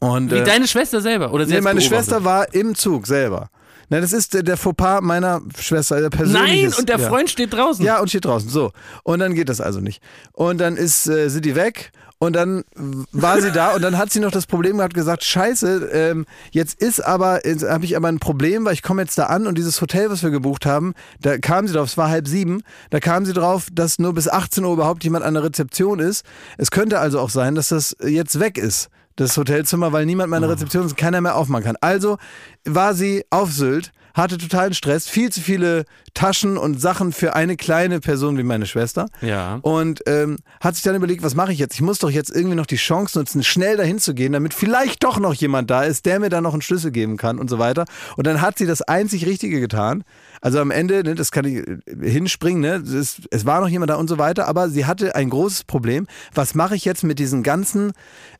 Und, 0.00 0.30
Wie 0.30 0.36
äh, 0.36 0.44
deine 0.44 0.66
Schwester 0.66 1.00
selber? 1.00 1.32
Oder 1.32 1.46
nee, 1.46 1.60
meine 1.60 1.80
Schwester 1.80 2.24
war 2.24 2.52
im 2.54 2.74
Zug 2.74 3.06
selber. 3.06 3.50
Na, 3.88 4.00
das 4.00 4.12
ist 4.12 4.34
der, 4.34 4.42
der 4.42 4.56
Fauxpas 4.56 5.00
meiner 5.00 5.40
Schwester, 5.58 6.00
der 6.00 6.10
persönliche. 6.10 6.68
Nein, 6.68 6.78
und 6.78 6.88
der 6.88 6.98
Freund 6.98 7.30
steht 7.30 7.52
draußen. 7.52 7.84
Ja, 7.84 8.00
und 8.00 8.08
steht 8.08 8.24
draußen. 8.24 8.48
So. 8.48 8.72
Und 9.04 9.20
dann 9.20 9.34
geht 9.34 9.48
das 9.48 9.60
also 9.60 9.80
nicht. 9.80 10.02
Und 10.32 10.58
dann 10.58 10.76
ist, 10.76 11.06
äh, 11.06 11.28
sind 11.28 11.44
die 11.44 11.54
weg 11.54 11.92
und 12.18 12.34
dann 12.34 12.64
war 13.12 13.40
sie 13.42 13.52
da 13.52 13.74
und 13.74 13.82
dann 13.82 13.98
hat 13.98 14.10
sie 14.10 14.20
noch 14.20 14.30
das 14.30 14.46
Problem 14.46 14.78
gehabt, 14.78 14.94
gesagt, 14.94 15.22
scheiße, 15.22 15.90
ähm, 15.92 16.24
jetzt 16.50 16.80
ist 16.80 17.04
aber, 17.04 17.46
jetzt 17.46 17.62
habe 17.62 17.84
ich 17.84 17.94
aber 17.94 18.08
ein 18.08 18.18
Problem, 18.20 18.64
weil 18.64 18.72
ich 18.72 18.82
komme 18.82 19.02
jetzt 19.02 19.18
da 19.18 19.26
an 19.26 19.46
und 19.46 19.58
dieses 19.58 19.80
Hotel, 19.82 20.10
was 20.10 20.22
wir 20.22 20.30
gebucht 20.30 20.64
haben, 20.64 20.94
da 21.20 21.36
kam 21.36 21.68
sie 21.68 21.74
drauf, 21.74 21.88
es 21.88 21.98
war 21.98 22.08
halb 22.08 22.26
sieben, 22.26 22.62
da 22.88 23.00
kam 23.00 23.26
sie 23.26 23.34
drauf, 23.34 23.68
dass 23.70 23.98
nur 23.98 24.14
bis 24.14 24.28
18 24.28 24.64
Uhr 24.64 24.72
überhaupt 24.72 25.04
jemand 25.04 25.26
an 25.26 25.34
der 25.34 25.44
Rezeption 25.44 25.98
ist. 25.98 26.24
Es 26.56 26.70
könnte 26.70 27.00
also 27.00 27.20
auch 27.20 27.30
sein, 27.30 27.54
dass 27.54 27.68
das 27.68 27.94
jetzt 28.02 28.40
weg 28.40 28.56
ist 28.56 28.88
das 29.16 29.36
Hotelzimmer, 29.36 29.92
weil 29.92 30.06
niemand 30.06 30.32
in 30.32 30.40
der 30.40 30.50
Rezeption 30.50 30.86
ist 30.86 30.96
keiner 30.96 31.20
mehr 31.20 31.36
aufmachen 31.36 31.64
kann. 31.64 31.76
Also 31.80 32.18
war 32.64 32.94
sie 32.94 33.24
auf 33.30 33.50
Sylt, 33.50 33.92
hatte 34.14 34.38
totalen 34.38 34.72
Stress, 34.72 35.08
viel 35.08 35.30
zu 35.30 35.40
viele 35.40 35.84
Taschen 36.14 36.56
und 36.56 36.80
Sachen 36.80 37.12
für 37.12 37.34
eine 37.34 37.56
kleine 37.56 38.00
Person 38.00 38.38
wie 38.38 38.42
meine 38.42 38.64
Schwester. 38.64 39.08
Ja. 39.20 39.58
Und 39.60 40.00
ähm, 40.06 40.38
hat 40.60 40.74
sich 40.74 40.82
dann 40.82 40.96
überlegt, 40.96 41.22
was 41.22 41.34
mache 41.34 41.52
ich 41.52 41.58
jetzt? 41.58 41.74
Ich 41.74 41.82
muss 41.82 41.98
doch 41.98 42.10
jetzt 42.10 42.34
irgendwie 42.34 42.56
noch 42.56 42.64
die 42.64 42.76
Chance 42.76 43.18
nutzen, 43.18 43.42
schnell 43.42 43.76
dahin 43.76 43.98
zu 43.98 44.14
gehen, 44.14 44.32
damit 44.32 44.54
vielleicht 44.54 45.04
doch 45.04 45.18
noch 45.18 45.34
jemand 45.34 45.70
da 45.70 45.82
ist, 45.82 46.06
der 46.06 46.18
mir 46.18 46.30
dann 46.30 46.44
noch 46.44 46.54
einen 46.54 46.62
Schlüssel 46.62 46.90
geben 46.90 47.18
kann 47.18 47.38
und 47.38 47.50
so 47.50 47.58
weiter. 47.58 47.84
Und 48.16 48.26
dann 48.26 48.40
hat 48.40 48.56
sie 48.56 48.66
das 48.66 48.80
einzig 48.80 49.26
Richtige 49.26 49.60
getan. 49.60 50.02
Also 50.46 50.60
am 50.60 50.70
Ende, 50.70 51.02
ne, 51.02 51.16
das 51.16 51.32
kann 51.32 51.44
ich 51.44 51.56
äh, 51.56 52.08
hinspringen, 52.08 52.62
ne, 52.62 52.74
es, 52.76 53.20
es 53.32 53.46
war 53.46 53.60
noch 53.60 53.66
jemand 53.66 53.90
da 53.90 53.96
und 53.96 54.06
so 54.06 54.16
weiter, 54.16 54.46
aber 54.46 54.68
sie 54.68 54.84
hatte 54.84 55.16
ein 55.16 55.28
großes 55.28 55.64
Problem. 55.64 56.06
Was 56.34 56.54
mache 56.54 56.76
ich 56.76 56.84
jetzt 56.84 57.02
mit 57.02 57.18
diesen 57.18 57.42
ganzen 57.42 57.90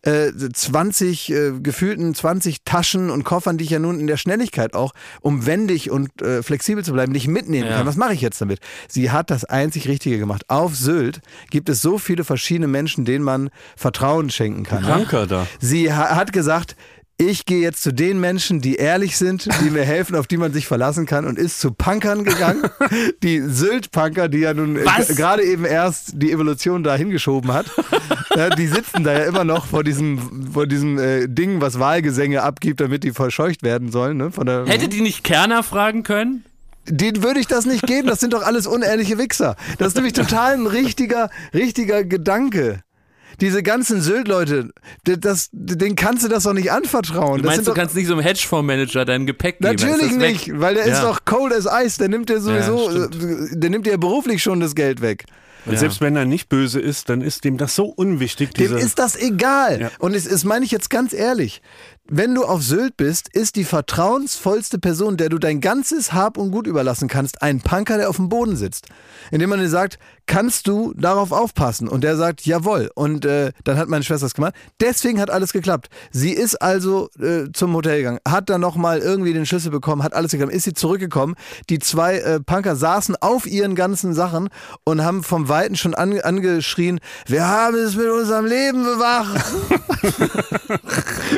äh, 0.03 0.31
20, 0.31 1.33
äh, 1.33 1.53
gefühlten 1.61 2.15
20 2.15 2.63
Taschen 2.63 3.11
und 3.11 3.25
Koffern, 3.25 3.59
die 3.59 3.65
ich 3.65 3.71
ja 3.71 3.81
nun 3.81 3.99
in 3.99 4.07
der 4.07 4.19
Schnelligkeit 4.19 4.75
auch, 4.75 4.93
um 5.21 5.47
wendig 5.47 5.91
und 5.91 6.23
äh, 6.23 6.45
flexibel 6.45 6.85
zu 6.85 6.93
bleiben, 6.93 7.11
nicht 7.11 7.27
mitnehmen 7.27 7.69
ja. 7.69 7.79
kann. 7.79 7.87
Was 7.89 7.97
mache 7.97 8.15
ich 8.15 8.21
jetzt 8.21 8.41
damit? 8.41 8.61
Sie 8.87 9.11
hat 9.11 9.29
das 9.31 9.45
einzig 9.45 9.89
Richtige 9.89 10.21
gemacht. 10.21 10.45
Auf 10.47 10.77
Sylt 10.77 11.19
gibt 11.51 11.69
es 11.69 11.83
so 11.83 11.99
viele 11.99 12.23
verschiedene 12.23 12.69
Menschen, 12.69 13.05
denen 13.05 13.25
man 13.25 13.51
Vertrauen 13.75 14.31
schenken 14.31 14.63
kann. 14.63 14.85
Kranker 14.85 15.27
da. 15.27 15.49
Sie 15.59 15.93
ha 15.93 16.15
hat 16.15 16.33
gesagt, 16.33 16.77
ich 17.19 17.47
gehe 17.47 17.61
jetzt 17.61 17.83
zu 17.83 17.93
den 17.93 18.21
Menschen, 18.21 18.61
die 18.61 18.77
ehrlich 18.77 19.17
sind, 19.17 19.49
die 19.63 19.71
mir 19.71 19.85
helfen, 19.85 20.17
auf 20.17 20.27
die 20.27 20.37
man 20.37 20.53
sich 20.53 20.67
verlassen 20.67 21.07
kann 21.07 21.25
und 21.25 21.39
ist 21.39 21.61
zu 21.61 21.71
Punkern 21.73 22.25
gegangen. 22.25 22.65
die 23.23 23.41
Sylt-Punker, 23.41 24.29
die 24.29 24.41
ja 24.41 24.53
nun 24.53 24.77
äh, 24.77 24.85
gerade 25.15 25.43
eben 25.43 25.65
erst 25.65 26.13
die 26.15 26.31
Evolution 26.31 26.83
da 26.83 26.95
hingeschoben 26.95 27.53
hat. 27.53 27.67
ja, 28.35 28.51
die 28.57 28.67
sitzen 28.67 29.03
da 29.03 29.13
ja 29.13 29.25
immer 29.25 29.45
noch 29.45 29.67
vor 29.67 29.83
diesem, 29.83 30.51
vor 30.53 30.67
diesem 30.67 30.99
äh, 30.99 31.27
Ding, 31.27 31.61
was 31.61 31.79
Wahlgesänge 31.79 32.43
abgibt, 32.43 32.81
damit 32.81 33.03
die 33.03 33.13
verscheucht 33.13 33.63
werden 33.63 33.91
sollen. 33.91 34.19
Ne? 34.19 34.31
Von 34.31 34.47
der, 34.47 34.67
Hätte 34.67 34.89
die 34.89 35.01
nicht 35.01 35.25
Kerner 35.25 35.63
fragen 35.63 36.03
können? 36.03 36.45
Den 36.89 37.23
würde 37.23 37.41
ich 37.41 37.47
das 37.47 37.67
nicht 37.67 37.87
geben. 37.87 38.07
Das 38.09 38.21
sind 38.21 38.33
doch 38.33 38.43
alles 38.43 38.67
unehrliche 38.67 39.19
Wichser. 39.19 39.57
Das 39.79 39.89
ist 39.89 39.97
nämlich 39.97 40.13
total 40.13 40.55
ein 40.55 40.67
richtiger, 40.67 41.31
richtiger 41.53 42.05
Gedanke. 42.05 42.81
Diese 43.40 43.62
ganzen 43.62 44.00
Sylt-Leute, 44.00 44.71
das, 45.05 45.49
den 45.52 45.95
kannst 45.97 46.25
du 46.25 46.28
das 46.28 46.45
doch 46.45 46.55
nicht 46.55 46.73
anvertrauen. 46.73 47.43
Du 47.43 47.49
meinst, 47.49 47.66
du 47.66 47.75
kannst 47.75 47.95
nicht 47.95 48.07
so 48.07 48.14
einem 48.14 48.23
Hedgefondsmanager 48.23 49.05
dein 49.05 49.26
Gepäck 49.26 49.59
geben? 49.59 49.75
Natürlich 49.75 50.16
nicht, 50.16 50.61
weil 50.61 50.75
der 50.75 50.87
ja. 50.88 50.95
ist 50.95 51.02
doch 51.02 51.25
cold 51.25 51.52
as 51.52 51.66
ice. 51.66 51.99
Der 51.99 52.09
nimmt 52.09 52.28
dir 52.28 52.40
sowieso, 52.40 52.90
ja, 52.90 53.09
der 53.52 53.71
nimmt 53.71 53.87
dir 53.87 53.99
beruflich 53.99 54.43
schon 54.43 54.61
das 54.61 54.75
Geld 54.75 55.00
weg. 55.00 55.25
Und 55.66 55.73
ja. 55.73 55.81
selbst 55.81 56.00
wenn 56.00 56.14
er 56.14 56.25
nicht 56.25 56.49
böse 56.49 56.81
ist, 56.81 57.09
dann 57.09 57.21
ist 57.21 57.45
dem 57.45 57.57
das 57.57 57.75
so 57.75 57.87
unwichtig. 57.87 58.55
Dem 58.55 58.76
ist 58.76 59.00
das 59.00 59.16
egal. 59.16 59.81
Ja. 59.81 59.90
Und 59.99 60.14
es, 60.14 60.25
es 60.25 60.45
meine 60.45 60.64
ich 60.64 60.71
jetzt 60.71 60.90
ganz 60.90 61.12
ehrlich 61.12 61.61
wenn 62.09 62.35
du 62.35 62.45
auf 62.45 62.63
Sylt 62.63 62.97
bist, 62.97 63.29
ist 63.29 63.57
die 63.57 63.65
vertrauensvollste 63.65 64.79
Person, 64.79 65.17
der 65.17 65.29
du 65.29 65.39
dein 65.39 65.61
ganzes 65.61 66.13
Hab 66.13 66.39
und 66.39 66.51
Gut 66.51 66.67
überlassen 66.67 67.09
kannst, 67.09 67.43
ein 67.43 67.61
Punker, 67.61 67.97
der 67.97 68.09
auf 68.09 68.17
dem 68.17 68.29
Boden 68.29 68.57
sitzt. 68.57 68.87
Indem 69.31 69.51
man 69.51 69.61
dir 69.61 69.69
sagt, 69.69 69.99
kannst 70.27 70.69
du 70.69 70.93
darauf 70.95 71.33
aufpassen? 71.33 71.89
Und 71.89 72.05
der 72.05 72.17
sagt, 72.17 72.47
jawohl. 72.47 72.91
Und 72.95 73.25
äh, 73.25 73.53
dann 73.65 73.79
hat 73.79 73.89
meine 73.89 74.05
Schwester 74.05 74.27
es 74.27 74.35
gemacht. 74.35 74.55
Deswegen 74.81 75.21
hat 75.21 75.31
alles 75.31 75.53
geklappt. 75.53 75.89
Sie 76.11 76.33
ist 76.33 76.61
also 76.63 77.09
äh, 77.21 77.51
zum 77.53 77.75
Hotel 77.75 77.99
gegangen, 77.99 78.21
hat 78.27 78.51
dann 78.51 78.61
nochmal 78.61 78.99
irgendwie 78.99 79.33
den 79.33 79.47
Schlüssel 79.47 79.71
bekommen, 79.71 80.03
hat 80.03 80.15
alles 80.15 80.31
geklappt, 80.31 80.53
ist 80.53 80.65
sie 80.65 80.75
zurückgekommen. 80.75 81.35
Die 81.71 81.79
zwei 81.79 82.19
äh, 82.19 82.41
Punker 82.41 82.77
saßen 82.77 83.17
auf 83.21 83.47
ihren 83.47 83.75
ganzen 83.75 84.15
Sachen 84.15 84.49
und 84.85 85.03
haben 85.03 85.23
vom 85.23 85.49
Weiten 85.49 85.77
schon 85.77 85.95
an, 85.95 86.21
angeschrien, 86.21 87.01
wir 87.27 87.49
haben 87.49 87.77
es 87.77 87.97
mit 87.97 88.09
unserem 88.09 88.47
Leben 88.47 88.85
bewacht. 88.85 89.45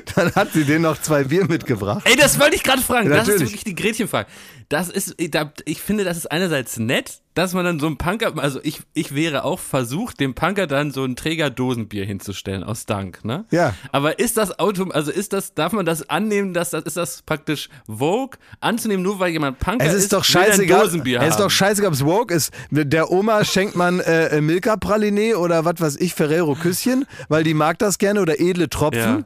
dann 0.15 0.35
hat 0.35 0.53
sie 0.53 0.58
denen 0.65 0.83
noch 0.83 1.00
zwei 1.00 1.25
Bier 1.25 1.47
mitgebracht. 1.47 2.03
Ey, 2.05 2.17
das 2.17 2.38
wollte 2.41 2.57
ich 2.57 2.62
gerade 2.62 2.83
fragen. 2.83 3.09
Das 3.09 3.29
ist 3.29 3.41
wirklich 3.41 3.65
die 3.65 3.75
Gretchenfrage. 3.75 4.29
Das 4.69 4.91
ist, 4.91 5.15
ich 5.19 5.81
finde, 5.81 6.05
das 6.05 6.19
ist 6.19 6.31
einerseits 6.31 6.79
nett, 6.79 7.23
dass 7.33 7.55
man 7.55 7.65
dann 7.65 7.81
so 7.81 7.87
einen 7.87 7.97
Punker, 7.97 8.33
also 8.37 8.61
ich, 8.62 8.81
ich 8.93 9.15
wäre 9.15 9.45
auch 9.45 9.61
versucht, 9.61 10.21
dem 10.21 10.35
Punker 10.35 10.67
dann 10.67 10.91
so 10.91 11.05
ein 11.05 11.17
Träger 11.17 11.49
Dosenbier 11.49 12.05
hinzustellen 12.05 12.65
aus 12.65 12.85
Dank, 12.85 13.25
ne? 13.25 13.47
Ja. 13.50 13.75
Aber 13.93 14.19
ist 14.19 14.37
das 14.37 14.59
Auto, 14.59 14.91
also 14.91 15.11
ist 15.11 15.33
das, 15.33 15.55
darf 15.55 15.73
man 15.73 15.87
das 15.87 16.11
annehmen, 16.11 16.53
dass 16.53 16.71
das, 16.71 16.85
ist 16.85 16.99
das 16.99 17.23
praktisch 17.23 17.71
Vogue 17.87 18.38
anzunehmen, 18.61 19.03
nur 19.03 19.21
weil 19.21 19.31
jemand 19.31 19.59
Punker 19.59 19.87
ist? 19.87 19.95
Es 19.95 20.03
ist, 20.05 20.12
doch 20.12 20.25
scheißegal. 20.25 20.83
Dosenbier 20.83 21.23
es 21.23 21.31
ist 21.31 21.41
doch 21.41 21.50
scheißegal, 21.50 21.88
ob 21.88 21.95
es 21.95 22.03
Vogue 22.03 22.37
ist. 22.37 22.53
Der 22.71 23.11
Oma 23.11 23.45
schenkt 23.45 23.75
man 23.75 24.00
äh, 24.00 24.41
Milka 24.43 24.77
Praline 24.77 25.38
oder 25.38 25.65
was 25.65 25.81
weiß 25.81 25.97
ich, 25.97 26.12
Ferrero 26.12 26.57
Küsschen, 26.57 27.07
weil 27.29 27.43
die 27.43 27.55
mag 27.55 27.79
das 27.79 27.97
gerne 27.97 28.21
oder 28.21 28.38
edle 28.38 28.69
Tropfen. 28.69 29.00
Ja. 29.21 29.25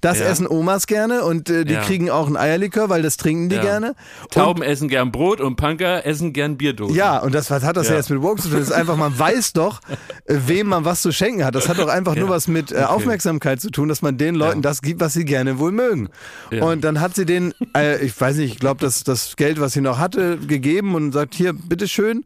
Das 0.00 0.18
ja. 0.18 0.26
essen 0.26 0.46
Omas 0.48 0.86
gerne 0.86 1.24
und 1.24 1.50
äh, 1.50 1.64
die 1.64 1.74
ja. 1.74 1.80
kriegen 1.82 2.10
auch 2.10 2.26
ein 2.26 2.36
Eierlikör, 2.36 2.88
weil 2.88 3.02
das 3.02 3.16
trinken 3.16 3.48
die 3.48 3.56
ja. 3.56 3.62
gerne. 3.62 3.94
Tauben 4.30 4.62
und, 4.62 4.66
essen 4.68 4.88
gern 4.88 5.12
Brot 5.12 5.40
und 5.40 5.56
Punker 5.56 6.04
essen 6.06 6.32
gern 6.32 6.56
Bierdosen. 6.56 6.94
Ja, 6.94 7.18
und 7.18 7.34
das 7.34 7.50
was 7.50 7.62
hat 7.62 7.76
das 7.76 7.88
ja, 7.88 7.96
jetzt 7.96 8.10
mit 8.10 8.22
Woke 8.22 8.40
zu 8.40 8.48
tun? 8.48 8.58
Das 8.58 8.68
ist 8.68 8.74
einfach, 8.74 8.96
man 8.96 9.18
weiß 9.18 9.52
doch, 9.52 9.80
äh, 10.26 10.36
wem 10.46 10.68
man 10.68 10.84
was 10.84 11.02
zu 11.02 11.12
schenken 11.12 11.44
hat. 11.44 11.54
Das 11.54 11.68
hat 11.68 11.78
doch 11.78 11.88
einfach 11.88 12.14
nur 12.16 12.28
was 12.28 12.48
mit 12.48 12.72
äh, 12.72 12.76
okay. 12.76 12.84
Aufmerksamkeit 12.84 13.60
zu 13.60 13.70
tun, 13.70 13.88
dass 13.88 14.02
man 14.02 14.18
den 14.18 14.34
Leuten 14.34 14.62
das 14.62 14.82
gibt, 14.82 15.00
was 15.00 15.12
sie 15.12 15.24
gerne 15.24 15.58
wohl 15.58 15.72
mögen. 15.72 16.08
Und 16.50 16.82
dann 16.84 17.00
hat 17.00 17.14
sie 17.14 17.26
den, 17.26 17.54
äh, 17.76 18.04
ich 18.04 18.18
weiß 18.18 18.36
nicht, 18.36 18.52
ich 18.52 18.58
glaube, 18.58 18.80
das, 18.80 19.04
das 19.04 19.36
Geld, 19.36 19.60
was 19.60 19.72
sie 19.72 19.80
noch 19.80 19.98
hatte, 19.98 20.38
gegeben 20.38 20.94
und 20.94 21.12
sagt, 21.12 21.34
hier, 21.34 21.52
bitteschön. 21.52 22.24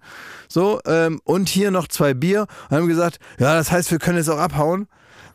So, 0.49 0.81
ähm, 0.85 1.21
und 1.25 1.49
hier 1.49 1.71
noch 1.71 1.87
zwei 1.89 2.15
Bier. 2.15 2.47
Und 2.69 2.77
haben 2.77 2.89
gesagt, 2.89 3.19
ja, 3.39 3.55
das 3.55 3.71
heißt, 3.71 3.91
wir 3.91 3.99
können 3.99 4.19
jetzt 4.19 4.29
auch 4.29 4.39
abhauen. 4.39 4.89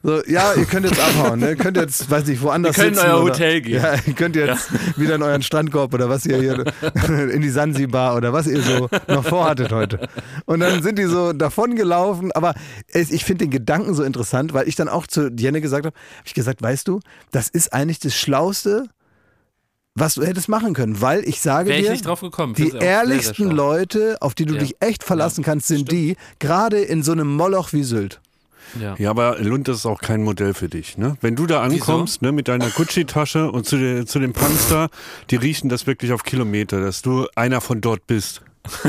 So, 0.05 0.23
ja, 0.27 0.53
ihr 0.53 0.65
könnt 0.65 0.85
jetzt 0.85 0.99
abhauen, 0.99 1.39
ne? 1.39 1.49
Ihr 1.49 1.55
könnt 1.55 1.77
jetzt, 1.77 2.11
weiß 2.11 2.27
nicht, 2.27 2.39
woanders 2.43 2.77
ihr 2.77 2.83
könnt 2.83 2.97
in 2.97 3.03
euer 3.03 3.23
oder, 3.23 3.33
Hotel 3.33 3.61
gehen. 3.61 3.81
Ja, 3.81 3.95
ihr 4.05 4.13
könnt 4.13 4.35
jetzt 4.35 4.69
ja. 4.71 4.79
wieder 5.01 5.15
in 5.15 5.23
euren 5.23 5.41
Strandkorb 5.41 5.95
oder 5.95 6.09
was 6.09 6.27
ihr 6.27 6.37
hier 6.37 6.63
in 7.31 7.41
die 7.41 7.49
Sansibar 7.49 8.15
oder 8.15 8.31
was 8.31 8.45
ihr 8.45 8.61
so 8.61 8.87
noch 9.07 9.25
vorhattet 9.25 9.71
heute. 9.71 10.07
Und 10.45 10.59
dann 10.59 10.83
sind 10.83 10.99
die 10.99 11.05
so 11.05 11.33
davon 11.33 11.75
gelaufen, 11.75 12.31
aber 12.33 12.53
ich 12.93 13.25
finde 13.25 13.45
den 13.45 13.49
Gedanken 13.49 13.95
so 13.95 14.03
interessant, 14.03 14.53
weil 14.53 14.67
ich 14.67 14.75
dann 14.75 14.89
auch 14.89 15.07
zu 15.07 15.29
Jenne 15.29 15.59
gesagt 15.59 15.87
habe, 15.87 15.95
habe 15.95 16.27
ich 16.27 16.35
gesagt, 16.35 16.61
weißt 16.61 16.87
du, 16.87 16.99
das 17.31 17.49
ist 17.49 17.73
eigentlich 17.73 17.97
das 17.97 18.15
Schlauste, 18.15 18.85
was 19.95 20.13
du 20.13 20.23
hättest 20.23 20.49
machen 20.49 20.75
können, 20.75 21.01
weil 21.01 21.27
ich 21.27 21.41
sage 21.41 21.69
Wäre 21.69 21.81
dir, 21.81 21.93
ich 21.93 22.03
die 22.53 22.77
ehrlichsten 22.77 23.35
sehr, 23.35 23.45
sehr 23.47 23.55
Leute, 23.55 24.17
auf 24.19 24.35
die 24.35 24.45
du 24.45 24.53
ja. 24.53 24.59
dich 24.59 24.75
echt 24.81 25.03
verlassen 25.03 25.43
kannst, 25.43 25.65
sind 25.65 25.87
stimmt. 25.87 25.91
die, 25.91 26.15
gerade 26.37 26.79
in 26.81 27.01
so 27.01 27.11
einem 27.11 27.35
Moloch 27.35 27.73
wie 27.73 27.83
Sylt. 27.83 28.21
Ja. 28.79 28.95
ja, 28.97 29.09
aber 29.09 29.39
Lund 29.39 29.67
ist 29.67 29.85
auch 29.85 29.99
kein 29.99 30.23
Modell 30.23 30.53
für 30.53 30.69
dich. 30.69 30.97
Ne? 30.97 31.17
Wenn 31.21 31.35
du 31.35 31.45
da 31.45 31.61
ankommst 31.61 32.21
ne, 32.21 32.31
mit 32.31 32.47
deiner 32.47 32.69
Gucci-Tasche 32.69 33.51
und 33.51 33.65
zu, 33.65 33.77
den, 33.77 34.07
zu 34.07 34.19
dem 34.19 34.33
Panzer, 34.33 34.89
die 35.29 35.35
riechen 35.35 35.69
das 35.69 35.87
wirklich 35.87 36.11
auf 36.11 36.23
Kilometer, 36.23 36.81
dass 36.81 37.01
du 37.01 37.27
einer 37.35 37.61
von 37.61 37.81
dort 37.81 38.07
bist. 38.07 38.41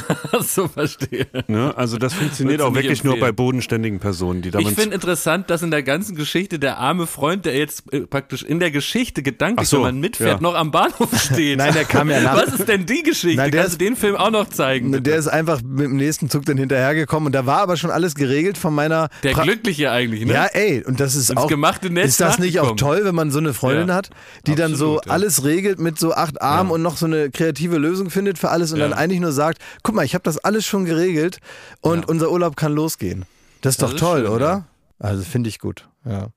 so 0.40 0.68
verstehe. 0.68 1.26
Ne? 1.48 1.76
Also 1.76 1.98
das 1.98 2.14
funktioniert 2.14 2.60
auch 2.60 2.74
wirklich 2.74 3.00
empfehlen. 3.00 3.18
nur 3.18 3.20
bei 3.20 3.32
bodenständigen 3.32 4.00
Personen, 4.00 4.42
die 4.42 4.50
damit. 4.50 4.68
Ich 4.68 4.74
finde 4.74 4.94
interessant, 4.94 5.50
dass 5.50 5.62
in 5.62 5.70
der 5.70 5.82
ganzen 5.82 6.16
Geschichte 6.16 6.58
der 6.58 6.78
arme 6.78 7.06
Freund, 7.06 7.44
der 7.46 7.56
jetzt 7.56 7.92
äh, 7.92 8.00
praktisch 8.00 8.42
in 8.42 8.60
der 8.60 8.70
Geschichte 8.70 9.22
gedanklich, 9.22 9.68
so, 9.68 9.78
wenn 9.78 9.82
man 9.82 10.00
mitfährt, 10.00 10.40
ja. 10.40 10.40
noch 10.40 10.54
am 10.54 10.70
Bahnhof 10.70 11.08
steht. 11.20 11.58
Nein, 11.58 11.72
der 11.72 11.84
kam 11.84 12.10
ja 12.10 12.20
nach. 12.20 12.36
Was 12.36 12.54
ist 12.54 12.68
denn 12.68 12.86
die 12.86 13.02
Geschichte? 13.02 13.36
Nein, 13.36 13.50
der 13.50 13.62
Kannst 13.62 13.74
ist, 13.74 13.80
du 13.80 13.84
den 13.84 13.96
Film 13.96 14.16
auch 14.16 14.30
noch 14.30 14.48
zeigen? 14.48 14.90
Bitte? 14.90 15.02
Der 15.02 15.16
ist 15.16 15.28
einfach 15.28 15.60
mit 15.62 15.86
dem 15.86 15.96
nächsten 15.96 16.30
Zug 16.30 16.44
dann 16.46 16.58
hinterhergekommen 16.58 17.26
und 17.26 17.32
da 17.32 17.46
war 17.46 17.58
aber 17.58 17.76
schon 17.76 17.90
alles 17.90 18.14
geregelt 18.14 18.58
von 18.58 18.74
meiner. 18.74 19.08
Der 19.22 19.32
pra 19.32 19.42
Glückliche 19.42 19.90
eigentlich, 19.90 20.24
ne? 20.24 20.32
Ja, 20.32 20.46
ey, 20.46 20.84
und 20.84 21.00
das 21.00 21.14
ist 21.14 21.30
und 21.30 21.38
auch. 21.38 21.48
gemachte 21.48 21.90
Netz 21.90 22.08
ist 22.08 22.20
das 22.20 22.38
nicht 22.38 22.60
auch 22.60 22.76
toll, 22.76 23.00
wenn 23.04 23.14
man 23.14 23.30
so 23.30 23.38
eine 23.38 23.54
Freundin 23.54 23.88
ja. 23.88 23.94
hat, 23.94 24.10
die 24.46 24.52
Absolut, 24.52 24.58
dann 24.58 24.74
so 24.76 25.00
ja. 25.04 25.12
alles 25.12 25.44
regelt 25.44 25.78
mit 25.78 25.98
so 25.98 26.14
acht 26.14 26.40
Armen 26.40 26.70
und 26.70 26.82
noch 26.82 26.96
so 26.96 27.06
eine 27.06 27.30
kreative 27.30 27.78
Lösung 27.78 28.10
findet 28.10 28.38
für 28.38 28.50
alles 28.50 28.72
und 28.72 28.78
dann 28.78 28.92
eigentlich 28.92 29.20
nur 29.20 29.32
sagt, 29.32 29.58
guck 29.82 29.94
mal, 29.94 30.04
ich 30.04 30.14
habe 30.14 30.22
das 30.22 30.38
alles 30.38 30.64
schon 30.66 30.84
geregelt 30.84 31.38
und 31.80 32.00
ja. 32.00 32.08
unser 32.08 32.30
Urlaub 32.30 32.56
kann 32.56 32.72
losgehen. 32.72 33.24
Das 33.60 33.74
ist 33.74 33.82
das 33.82 33.90
doch 33.90 33.94
ist 33.96 34.00
toll, 34.00 34.22
schön, 34.22 34.32
oder? 34.32 34.48
Ja. 34.48 34.66
Also 34.98 35.22
finde 35.22 35.48
ich 35.48 35.58
gut. 35.58 35.88
Ja. 36.04 36.28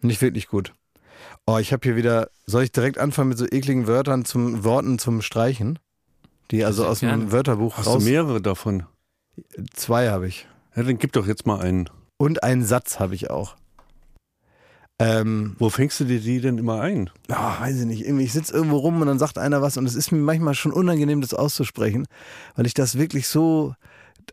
Nicht 0.00 0.22
wirklich 0.22 0.48
gut. 0.48 0.72
Oh, 1.46 1.58
ich 1.58 1.72
habe 1.72 1.82
hier 1.82 1.96
wieder, 1.96 2.30
soll 2.46 2.64
ich 2.64 2.72
direkt 2.72 2.98
anfangen 2.98 3.30
mit 3.30 3.38
so 3.38 3.46
ekligen 3.46 3.86
Wörtern 3.86 4.24
zum 4.24 4.64
Worten 4.64 4.98
zum 4.98 5.22
Streichen? 5.22 5.78
Die 6.50 6.64
also 6.64 6.86
aus 6.86 7.00
dem 7.00 7.08
gerne. 7.08 7.32
Wörterbuch 7.32 7.76
Hast 7.78 7.86
raus. 7.86 8.04
du 8.04 8.10
mehrere 8.10 8.40
davon? 8.40 8.84
Zwei 9.74 10.08
habe 10.10 10.28
ich. 10.28 10.46
Ja, 10.74 10.82
dann 10.82 10.98
gib 10.98 11.12
doch 11.12 11.26
jetzt 11.26 11.46
mal 11.46 11.60
einen. 11.60 11.90
Und 12.16 12.42
einen 12.42 12.64
Satz 12.64 12.98
habe 12.98 13.14
ich 13.14 13.30
auch. 13.30 13.56
Ähm, 15.00 15.54
Wo 15.58 15.70
fängst 15.70 16.00
du 16.00 16.04
dir 16.04 16.18
die 16.18 16.40
denn 16.40 16.58
immer 16.58 16.80
ein? 16.80 17.08
Oh, 17.30 17.34
weiß 17.34 17.80
ich 17.80 17.86
nicht. 17.86 18.04
Ich 18.04 18.32
sitze 18.32 18.52
irgendwo 18.52 18.78
rum 18.78 19.00
und 19.00 19.06
dann 19.06 19.18
sagt 19.18 19.38
einer 19.38 19.62
was 19.62 19.76
und 19.76 19.86
es 19.86 19.94
ist 19.94 20.10
mir 20.10 20.18
manchmal 20.18 20.54
schon 20.54 20.72
unangenehm, 20.72 21.20
das 21.20 21.34
auszusprechen, 21.34 22.08
weil 22.56 22.66
ich 22.66 22.74
das 22.74 22.98
wirklich 22.98 23.28
so, 23.28 23.76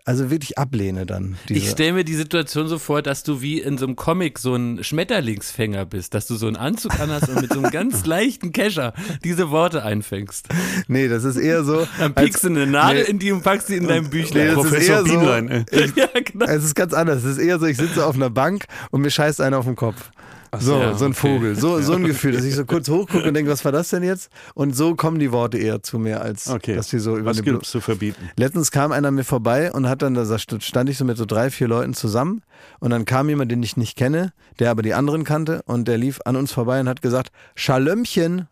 also 0.06 0.32
wirklich 0.32 0.58
ablehne 0.58 1.06
dann. 1.06 1.38
Diese. 1.50 1.60
Ich 1.60 1.70
stelle 1.70 1.94
mir 1.94 2.04
die 2.04 2.16
Situation 2.16 2.68
so 2.68 2.80
vor, 2.80 3.04
dass 3.04 3.22
du 3.22 3.42
wie 3.42 3.62
in 3.62 3.78
so 3.78 3.86
einem 3.86 3.96
Comic 3.96 4.40
so 4.40 4.56
ein 4.56 4.84
Schmetterlingsfänger 4.84 5.86
bist, 5.86 6.16
dass 6.16 6.26
du 6.26 6.34
so 6.34 6.48
einen 6.48 6.56
Anzug 6.56 7.00
anhast 7.00 7.30
und 7.30 7.42
mit 7.42 7.54
so 7.54 7.60
einem 7.60 7.70
ganz 7.70 8.04
leichten 8.08 8.52
Kescher 8.52 8.94
diese 9.24 9.52
Worte 9.52 9.84
einfängst. 9.84 10.48
Nee, 10.88 11.08
das 11.08 11.26
ist 11.26 11.38
eher 11.38 11.64
so. 11.64 11.88
Dann 12.00 12.16
piekst 12.16 12.44
du 12.44 12.48
eine 12.48 12.66
Nadel 12.66 13.04
nee, 13.04 13.10
in 13.12 13.20
die 13.20 13.32
und 13.32 13.44
packst 13.44 13.68
sie 13.68 13.76
in 13.76 13.88
dein 13.88 14.10
Büchlein. 14.10 14.48
Nee, 14.48 14.56
das 14.56 14.56
Professor 14.56 14.80
ist 14.80 14.90
eher 14.90 15.04
Bienlein. 15.04 15.66
So, 15.72 15.80
ich, 15.80 15.96
ja, 15.96 16.08
genau. 16.26 16.46
Es 16.48 16.64
ist 16.64 16.74
ganz 16.74 16.94
anders. 16.94 17.24
Es 17.24 17.38
ist 17.38 17.38
eher 17.38 17.60
so, 17.60 17.68
ich 17.68 17.78
sitze 17.78 18.04
auf 18.04 18.16
einer 18.16 18.32
Bank 18.32 18.66
und 18.90 19.02
mir 19.02 19.12
scheißt 19.12 19.42
einer 19.42 19.60
auf 19.60 19.66
den 19.66 19.76
Kopf 19.76 20.10
so, 20.60 20.80
ja, 20.80 20.94
so 20.94 21.06
ein 21.06 21.12
okay. 21.12 21.20
Vogel, 21.20 21.56
so, 21.56 21.80
so 21.82 21.94
ein 21.94 22.04
Gefühl, 22.04 22.34
dass 22.34 22.44
ich 22.44 22.56
so 22.56 22.66
kurz 22.66 22.90
hochgucke 22.90 23.28
und 23.28 23.34
denke, 23.34 23.52
was 23.52 23.66
war 23.66 23.72
das 23.72 23.90
denn 23.90 24.04
jetzt? 24.04 24.30
Und 24.54 24.76
so 24.76 24.96
kommen 24.96 25.20
die 25.20 25.32
Worte 25.32 25.58
eher 25.58 25.82
zu 25.84 26.00
mir, 26.00 26.22
als 26.22 26.50
okay. 26.50 26.76
dass 26.76 26.90
sie 26.90 27.00
so 27.00 27.18
über 27.18 27.32
Was 27.32 27.42
gibt 27.42 27.64
es 27.64 27.70
zu 27.70 27.82
verbieten? 27.82 28.30
Letztens 28.38 28.72
kam 28.72 28.92
einer 28.92 29.12
mir 29.12 29.24
vorbei 29.24 29.72
und 29.72 29.88
hat 29.88 30.02
dann, 30.02 30.14
da 30.14 30.26
stand 30.38 30.90
ich 30.90 30.98
so 30.98 31.06
mit 31.06 31.18
so 31.18 31.26
drei, 31.26 31.50
vier 31.50 31.68
Leuten 31.68 31.94
zusammen 31.94 32.42
und 32.80 32.92
dann 32.92 33.06
kam 33.06 33.30
jemand, 33.30 33.52
den 33.52 33.64
ich 33.64 33.78
nicht 33.78 33.98
kenne, 33.98 34.34
der 34.60 34.72
aber 34.72 34.82
die 34.82 34.94
anderen 34.94 35.24
kannte 35.24 35.62
und 35.66 35.88
der 35.88 35.98
lief 35.98 36.20
an 36.26 36.36
uns 36.36 36.52
vorbei 36.52 36.80
und 36.80 36.90
hat 36.90 37.02
gesagt, 37.02 37.32
Schalömmchen. 37.56 38.48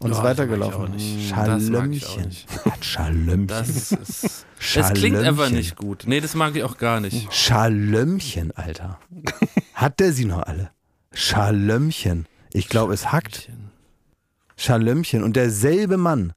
Und 0.00 0.12
oh, 0.12 0.14
ist 0.14 0.22
weitergelaufen. 0.22 0.96
Schalömmchen. 1.28 2.30
Schalömmchen. 2.80 3.46
Das, 3.48 3.90
ist, 3.90 4.46
das 4.74 4.92
klingt 4.94 5.16
einfach 5.16 5.50
nicht 5.50 5.74
gut. 5.74 6.04
Nee, 6.06 6.20
das 6.20 6.34
mag 6.36 6.54
ich 6.54 6.62
auch 6.62 6.78
gar 6.78 7.00
nicht. 7.00 7.32
Schalömmchen, 7.34 8.52
Alter. 8.52 9.00
Hat 9.74 9.98
der 9.98 10.12
sie 10.12 10.24
noch 10.24 10.44
alle? 10.44 10.70
Schalömmchen. 11.20 12.26
Ich 12.52 12.68
glaube, 12.68 12.94
es 12.94 13.10
hackt. 13.10 13.50
Schalömmchen. 14.56 15.24
Und 15.24 15.34
derselbe 15.34 15.96
Mann 15.96 16.32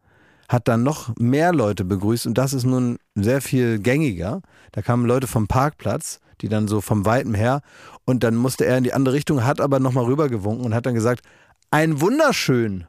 hat 0.49 0.67
dann 0.67 0.81
noch 0.81 1.15
mehr 1.17 1.53
Leute 1.53 1.85
begrüßt 1.85 2.25
und 2.25 2.35
das 2.35 2.51
ist 2.51 2.63
nun 2.63 2.97
sehr 3.13 3.41
viel 3.41 3.77
gängiger. 3.77 4.41
Da 4.71 4.81
kamen 4.81 5.05
Leute 5.05 5.27
vom 5.27 5.47
Parkplatz, 5.47 6.19
die 6.41 6.49
dann 6.49 6.67
so 6.67 6.81
vom 6.81 7.05
Weiten 7.05 7.35
her 7.35 7.61
und 8.05 8.23
dann 8.23 8.35
musste 8.35 8.65
er 8.65 8.79
in 8.79 8.83
die 8.83 8.93
andere 8.93 9.13
Richtung, 9.13 9.45
hat 9.45 9.61
aber 9.61 9.79
nochmal 9.79 10.05
rübergewunken 10.05 10.65
und 10.65 10.73
hat 10.73 10.87
dann 10.87 10.95
gesagt, 10.95 11.23
ein 11.69 12.01
wunderschön. 12.01 12.87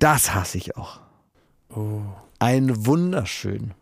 Das 0.00 0.34
hasse 0.34 0.58
ich 0.58 0.76
auch. 0.76 0.98
Oh. 1.70 2.02
Ein 2.40 2.84
wunderschön. 2.84 3.74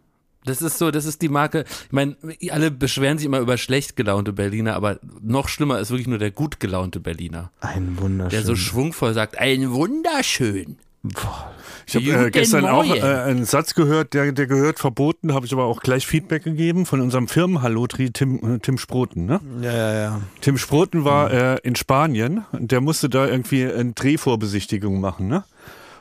Das 0.44 0.62
ist 0.62 0.78
so, 0.78 0.90
das 0.90 1.04
ist 1.06 1.22
die 1.22 1.28
Marke. 1.28 1.64
Ich 1.86 1.92
meine, 1.92 2.16
alle 2.50 2.70
beschweren 2.70 3.18
sich 3.18 3.26
immer 3.26 3.40
über 3.40 3.56
schlecht 3.56 3.96
gelaunte 3.96 4.32
Berliner, 4.32 4.74
aber 4.74 4.98
noch 5.22 5.48
schlimmer 5.48 5.78
ist 5.78 5.90
wirklich 5.90 6.08
nur 6.08 6.18
der 6.18 6.30
gut 6.30 6.60
gelaunte 6.60 7.00
Berliner. 7.00 7.50
Ein 7.60 7.96
wunderschön. 7.98 8.30
Der 8.30 8.42
so 8.42 8.56
schwungvoll 8.56 9.14
sagt, 9.14 9.38
ein 9.38 9.72
wunderschön. 9.72 10.78
Boah. 11.02 11.52
Ich 11.86 11.96
habe 11.96 12.26
äh, 12.26 12.30
gestern 12.30 12.64
auch 12.64 12.84
äh, 12.86 13.02
einen 13.02 13.44
Satz 13.44 13.74
gehört, 13.74 14.14
der, 14.14 14.32
der 14.32 14.46
gehört 14.46 14.78
verboten, 14.78 15.34
habe 15.34 15.44
ich 15.44 15.52
aber 15.52 15.64
auch 15.64 15.80
gleich 15.80 16.06
Feedback 16.06 16.44
gegeben 16.44 16.86
von 16.86 17.00
unserem 17.00 17.28
Firmenhallotri 17.28 18.10
Tim, 18.10 18.56
äh, 18.56 18.58
Tim 18.58 18.78
Sproten. 18.78 19.26
Ne? 19.26 19.40
Ja, 19.60 19.72
ja, 19.72 19.94
ja. 19.94 20.20
Tim 20.40 20.56
Sproten 20.56 21.04
war 21.04 21.28
mhm. 21.28 21.34
äh, 21.34 21.56
in 21.58 21.76
Spanien 21.76 22.44
und 22.52 22.72
der 22.72 22.80
musste 22.80 23.10
da 23.10 23.26
irgendwie 23.26 23.66
eine 23.66 23.92
Drehvorbesichtigung 23.92 25.00
machen. 25.00 25.28
Ne? 25.28 25.44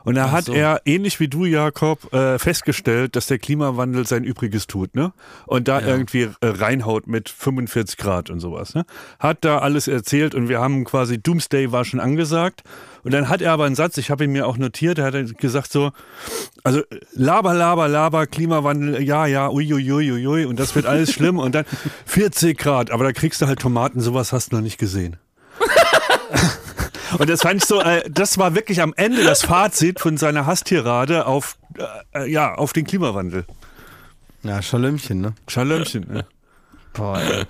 Und 0.03 0.15
da 0.15 0.31
hat 0.31 0.45
so. 0.45 0.53
er, 0.53 0.81
ähnlich 0.85 1.19
wie 1.19 1.27
du, 1.27 1.45
Jakob, 1.45 2.13
äh, 2.13 2.37
festgestellt, 2.37 3.15
dass 3.15 3.27
der 3.27 3.39
Klimawandel 3.39 4.05
sein 4.05 4.23
Übriges 4.23 4.67
tut, 4.67 4.95
ne? 4.95 5.13
Und 5.45 5.67
da 5.67 5.79
ja. 5.79 5.87
irgendwie 5.87 6.29
äh, 6.41 6.47
reinhaut 6.47 7.07
mit 7.07 7.29
45 7.29 7.97
Grad 7.97 8.29
und 8.29 8.39
sowas, 8.39 8.75
ne? 8.75 8.85
Hat 9.19 9.39
da 9.41 9.59
alles 9.59 9.87
erzählt 9.87 10.35
und 10.35 10.49
wir 10.49 10.59
haben 10.59 10.83
quasi, 10.83 11.21
Doomsday 11.21 11.71
war 11.71 11.85
schon 11.85 11.99
angesagt. 11.99 12.63
Und 13.03 13.11
dann 13.11 13.27
hat 13.27 13.41
er 13.41 13.51
aber 13.51 13.65
einen 13.65 13.75
Satz, 13.75 13.97
ich 13.97 14.09
habe 14.09 14.23
ihn 14.23 14.31
mir 14.31 14.47
auch 14.47 14.57
notiert, 14.57 14.97
er 14.97 15.05
hat 15.05 15.37
gesagt 15.37 15.71
so, 15.71 15.91
also 16.63 16.81
laber, 17.13 17.53
laber, 17.53 17.89
laber, 17.89 18.27
Klimawandel, 18.27 19.01
ja, 19.03 19.25
ja, 19.25 19.49
uiuiuiui, 19.49 20.11
ui, 20.11 20.27
ui, 20.27 20.45
und 20.45 20.57
das 20.57 20.73
wird 20.75 20.85
alles 20.85 21.11
schlimm 21.13 21.37
und 21.37 21.53
dann 21.53 21.65
40 22.05 22.57
Grad, 22.57 22.91
aber 22.91 23.03
da 23.03 23.11
kriegst 23.11 23.41
du 23.41 23.47
halt 23.47 23.59
Tomaten, 23.59 23.99
sowas 23.99 24.31
hast 24.31 24.51
du 24.51 24.55
noch 24.55 24.63
nicht 24.63 24.77
gesehen. 24.77 25.17
Und 27.17 27.29
das 27.29 27.41
fand 27.41 27.61
ich 27.61 27.65
so, 27.65 27.81
äh, 27.81 28.03
das 28.09 28.37
war 28.37 28.55
wirklich 28.55 28.81
am 28.81 28.93
Ende 28.95 29.23
das 29.23 29.43
Fazit 29.43 29.99
von 29.99 30.17
seiner 30.17 30.45
Hasstirade 30.45 31.25
auf, 31.25 31.57
äh, 32.13 32.29
ja, 32.29 32.55
auf 32.55 32.73
den 32.73 32.85
Klimawandel. 32.85 33.45
Ja, 34.43 34.61
Schalömchen, 34.61 35.21
ne? 35.21 35.33
Schalömchen, 35.47 36.05
ne? 36.11 36.25
Boah, 36.93 37.19
ey. 37.19 37.45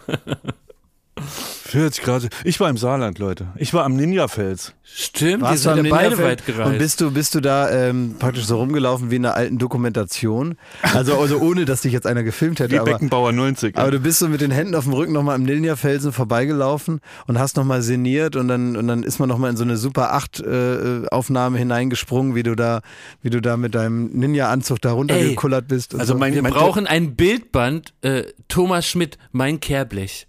40 1.74 2.04
Grad. 2.04 2.30
Ich 2.44 2.60
war 2.60 2.70
im 2.70 2.78
Saarland, 2.78 3.18
Leute. 3.18 3.48
Ich 3.56 3.74
war 3.74 3.84
am 3.84 3.96
Ninja-Fels. 3.96 4.76
Stimmt, 4.84 5.42
Warst 5.42 5.66
wir 5.66 5.74
sind 5.74 5.86
ja 5.86 5.90
beide 5.90 6.20
weit 6.20 6.46
gereist. 6.46 6.70
Und 6.70 6.78
bist 6.78 7.02
du, 7.02 7.10
bist 7.10 7.34
du 7.34 7.40
da 7.40 7.72
ähm, 7.72 8.16
praktisch 8.20 8.46
so 8.46 8.58
rumgelaufen 8.58 9.10
wie 9.10 9.16
in 9.16 9.26
einer 9.26 9.36
alten 9.36 9.58
Dokumentation? 9.58 10.56
Also, 10.94 11.18
also 11.18 11.40
ohne, 11.40 11.66
dass 11.66 11.82
dich 11.82 11.92
jetzt 11.92 12.06
einer 12.06 12.22
gefilmt 12.22 12.60
hätte. 12.60 12.74
Wie 12.74 12.78
aber, 12.78 12.92
Beckenbauer 12.92 13.32
90. 13.32 13.76
Aber 13.76 13.90
du 13.90 14.00
bist 14.00 14.20
so 14.20 14.30
mit 14.30 14.42
den 14.42 14.52
Händen 14.52 14.76
auf 14.76 14.84
dem 14.84 14.94
Rücken 14.94 15.14
nochmal 15.14 15.34
am 15.34 15.42
Ninja-Felsen 15.42 16.14
vorbeigelaufen 16.14 17.00
und 17.26 17.40
hast 17.40 17.58
nochmal 17.58 17.82
sinniert 17.82 18.36
und 18.36 18.50
dann, 18.50 18.78
und 18.78 18.88
dann 18.88 19.02
ist 19.02 19.18
man 19.18 19.28
nochmal 19.28 19.50
in 19.50 19.58
so 19.58 19.64
eine 19.64 19.78
Super 19.78 20.14
8 20.14 20.42
äh, 20.42 21.08
Aufnahme 21.10 21.58
hineingesprungen, 21.58 22.36
wie 22.36 22.44
du 22.44 22.54
da, 22.54 22.82
wie 23.24 23.32
du 23.32 23.42
da 23.42 23.58
mit 23.58 23.74
deinem 23.74 24.12
Ninja-Anzug 24.14 24.80
da 24.80 24.92
runtergekullert 24.92 25.68
bist. 25.68 25.96
Also 25.96 26.14
so. 26.14 26.20
mein, 26.20 26.36
wir 26.36 26.44
mein 26.44 26.54
brauchen 26.54 26.86
ein 26.86 27.16
Bildband, 27.16 27.96
äh, 28.02 28.26
Thomas 28.48 28.86
Schmidt, 28.86 29.18
mein 29.32 29.60
Kehrblech. 29.60 30.28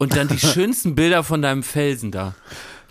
Und 0.00 0.16
dann 0.16 0.28
die 0.28 0.38
schönsten 0.40 0.94
Bilder 0.94 1.22
von 1.22 1.42
deinem 1.42 1.62
Felsen 1.62 2.10
da. 2.10 2.34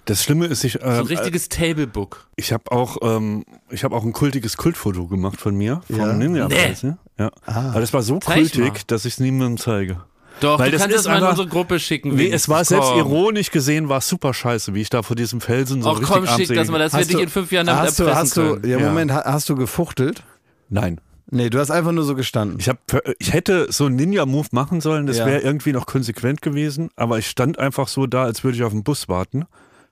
Das 0.05 0.23
Schlimme 0.23 0.45
ist, 0.45 0.63
ich. 0.63 0.75
Äh, 0.75 0.79
so 0.79 0.85
ein 0.85 0.99
ähm, 0.99 1.05
richtiges 1.07 1.49
Tablebook. 1.49 2.27
Ich 2.35 2.53
habe 2.53 2.71
auch, 2.71 2.97
ähm, 3.01 3.43
ich 3.69 3.83
habe 3.83 3.95
auch 3.95 4.03
ein 4.03 4.13
kultiges 4.13 4.57
Kultfoto 4.57 5.07
gemacht 5.07 5.41
von 5.41 5.55
mir, 5.55 5.81
vom 5.87 5.97
ja. 5.97 6.13
Ninja 6.13 6.47
nee. 6.47 6.75
Ja. 7.17 7.31
Ah. 7.45 7.71
Aber 7.71 7.81
das 7.81 7.93
war 7.93 8.03
so 8.03 8.19
Zeig 8.19 8.35
kultig, 8.35 8.73
mal. 8.73 8.79
dass 8.87 9.05
ich 9.05 9.13
es 9.13 9.19
niemandem 9.19 9.57
zeige. 9.57 10.01
Doch, 10.39 10.57
Weil 10.57 10.71
du 10.71 10.77
kannst 10.77 10.95
es 10.95 11.05
mal 11.05 11.17
in 11.17 11.25
unsere 11.25 11.47
Gruppe 11.47 11.79
schicken. 11.79 12.15
Nee, 12.15 12.29
es 12.29 12.47
war 12.47 12.63
selbst 12.63 12.91
ironisch 12.95 13.51
gesehen, 13.51 13.89
war 13.89 13.97
es 13.97 14.07
super 14.07 14.33
scheiße, 14.33 14.73
wie 14.73 14.81
ich 14.81 14.89
da 14.89 15.01
vor 15.01 15.15
diesem 15.15 15.41
Felsen 15.41 15.81
so 15.81 15.89
Auch 15.89 15.99
richtig 15.99 16.15
komm, 16.15 16.27
schick 16.27 16.53
das 16.53 16.69
mal, 16.69 16.77
das 16.77 16.93
werde 16.93 17.11
ich 17.11 17.19
in 17.19 17.29
fünf 17.29 17.51
Jahren 17.51 17.67
damit 17.67 17.81
hast 17.81 17.99
du, 17.99 18.15
hast 18.15 18.37
du, 18.37 18.59
ja, 18.65 18.79
Moment, 18.79 19.11
ja. 19.11 19.25
hast 19.25 19.49
du 19.49 19.55
gefuchtelt? 19.55 20.23
Nein. 20.69 21.01
Nee, 21.31 21.49
du 21.49 21.59
hast 21.59 21.69
einfach 21.69 21.91
nur 21.91 22.03
so 22.03 22.15
gestanden. 22.15 22.57
Ich, 22.59 22.69
hab, 22.69 22.79
ich 23.19 23.33
hätte 23.33 23.71
so 23.71 23.85
einen 23.85 23.95
Ninja-Move 23.95 24.47
machen 24.51 24.81
sollen, 24.81 25.05
das 25.05 25.19
ja. 25.19 25.25
wäre 25.25 25.41
irgendwie 25.41 25.73
noch 25.73 25.85
konsequent 25.85 26.41
gewesen, 26.41 26.89
aber 26.95 27.19
ich 27.19 27.27
stand 27.27 27.59
einfach 27.59 27.87
so 27.87 28.07
da, 28.07 28.23
als 28.23 28.43
würde 28.43 28.57
ich 28.57 28.63
auf 28.63 28.71
den 28.71 28.83
Bus 28.83 29.07
warten 29.09 29.45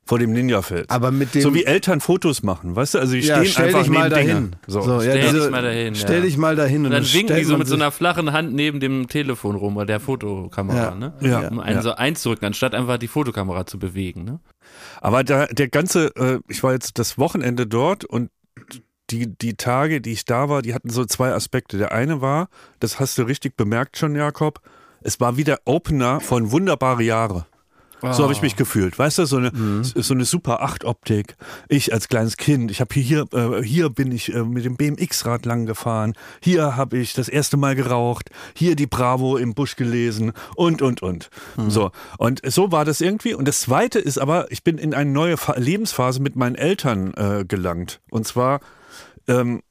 vor 0.07 0.19
dem 0.19 0.31
Ninja-Feld. 0.31 0.89
Aber 0.89 1.11
mit 1.11 1.35
dem 1.35 1.41
so 1.41 1.53
wie 1.53 1.65
Eltern 1.65 1.99
Fotos 1.99 2.41
machen, 2.41 2.75
weißt 2.75 2.95
du? 2.95 2.99
Also 2.99 3.13
die 3.13 3.19
ja, 3.19 3.43
stehen 3.43 3.65
einfach 3.65 3.83
dich 3.83 3.91
mal 3.91 4.09
dahin. 4.09 4.55
So. 4.65 4.81
so 4.81 5.01
ja, 5.01 5.11
stell 5.11 5.33
dich 5.33 5.49
mal 5.49 5.61
dahin. 5.61 5.95
Stell 5.95 6.21
dich 6.21 6.37
mal 6.37 6.55
dahin 6.55 6.79
und, 6.79 6.85
und 6.87 6.91
dann 6.93 7.13
winken 7.13 7.35
die 7.35 7.43
so 7.43 7.57
mit 7.57 7.67
so 7.67 7.75
einer 7.75 7.91
flachen 7.91 8.31
Hand 8.31 8.53
neben 8.53 8.79
dem 8.79 9.09
Telefon 9.09 9.55
rum 9.55 9.75
oder 9.75 9.85
der 9.85 9.99
Fotokamera, 9.99 10.77
ja. 10.77 10.95
ne? 10.95 11.13
Ja. 11.19 11.47
Um 11.49 11.59
einen 11.59 11.81
so 11.81 11.93
einzurücken, 11.93 12.45
anstatt 12.45 12.73
einfach 12.73 12.97
die 12.97 13.09
Fotokamera 13.09 13.65
zu 13.65 13.77
bewegen, 13.77 14.23
ne? 14.23 14.39
Aber 15.01 15.23
da, 15.23 15.45
der 15.47 15.67
ganze, 15.67 16.15
äh, 16.15 16.39
ich 16.47 16.63
war 16.63 16.71
jetzt 16.71 16.97
das 16.99 17.17
Wochenende 17.17 17.67
dort 17.67 18.05
und 18.05 18.29
die, 19.09 19.27
die 19.27 19.55
Tage, 19.55 20.01
die 20.01 20.13
ich 20.13 20.25
da 20.25 20.49
war, 20.49 20.61
die 20.61 20.73
hatten 20.73 20.89
so 20.89 21.05
zwei 21.05 21.31
Aspekte. 21.33 21.77
Der 21.77 21.91
eine 21.91 22.21
war, 22.21 22.49
das 22.79 22.99
hast 22.99 23.17
du 23.17 23.23
richtig 23.23 23.55
bemerkt 23.55 23.97
schon, 23.97 24.15
Jakob, 24.15 24.61
es 25.01 25.19
war 25.19 25.37
wie 25.37 25.43
der 25.43 25.61
Opener 25.65 26.19
von 26.19 26.51
Wunderbare 26.51 27.03
Jahre. 27.03 27.45
Oh. 28.01 28.11
So 28.11 28.23
habe 28.23 28.33
ich 28.33 28.41
mich 28.41 28.53
ah. 28.53 28.57
gefühlt. 28.57 28.97
Weißt 28.99 29.17
du, 29.17 29.25
so 29.25 29.37
eine, 29.37 29.51
mhm. 29.51 29.83
so 29.83 30.13
eine 30.13 30.25
Super 30.25 30.61
8 30.61 30.85
Optik. 30.85 31.35
Ich 31.67 31.93
als 31.93 32.07
kleines 32.07 32.37
Kind, 32.37 32.69
ich 32.69 32.79
habe 32.79 32.93
hier, 32.93 33.25
äh, 33.33 33.63
hier 33.63 33.89
bin 33.89 34.11
ich 34.11 34.33
äh, 34.33 34.43
mit 34.43 34.65
dem 34.65 34.75
BMX-Rad 34.75 35.45
lang 35.45 35.65
gefahren. 35.65 36.13
Hier 36.41 36.75
habe 36.75 36.97
ich 36.97 37.13
das 37.13 37.27
erste 37.27 37.57
Mal 37.57 37.75
geraucht. 37.75 38.29
Hier 38.53 38.75
die 38.75 38.85
Bravo 38.85 39.37
im 39.37 39.55
Busch 39.55 39.75
gelesen 39.75 40.33
und, 40.55 40.81
und, 40.81 41.01
und. 41.01 41.29
Mhm. 41.55 41.69
So. 41.69 41.91
Und 42.17 42.41
so 42.45 42.71
war 42.71 42.85
das 42.85 43.01
irgendwie. 43.01 43.33
Und 43.33 43.47
das 43.47 43.61
zweite 43.61 43.99
ist 43.99 44.19
aber, 44.19 44.51
ich 44.51 44.63
bin 44.63 44.77
in 44.77 44.93
eine 44.93 45.09
neue 45.09 45.35
Lebensphase 45.55 46.21
mit 46.21 46.35
meinen 46.35 46.55
Eltern 46.55 47.13
äh, 47.15 47.45
gelangt. 47.47 47.99
Und 48.11 48.27
zwar 48.27 48.59
ähm, 49.27 49.61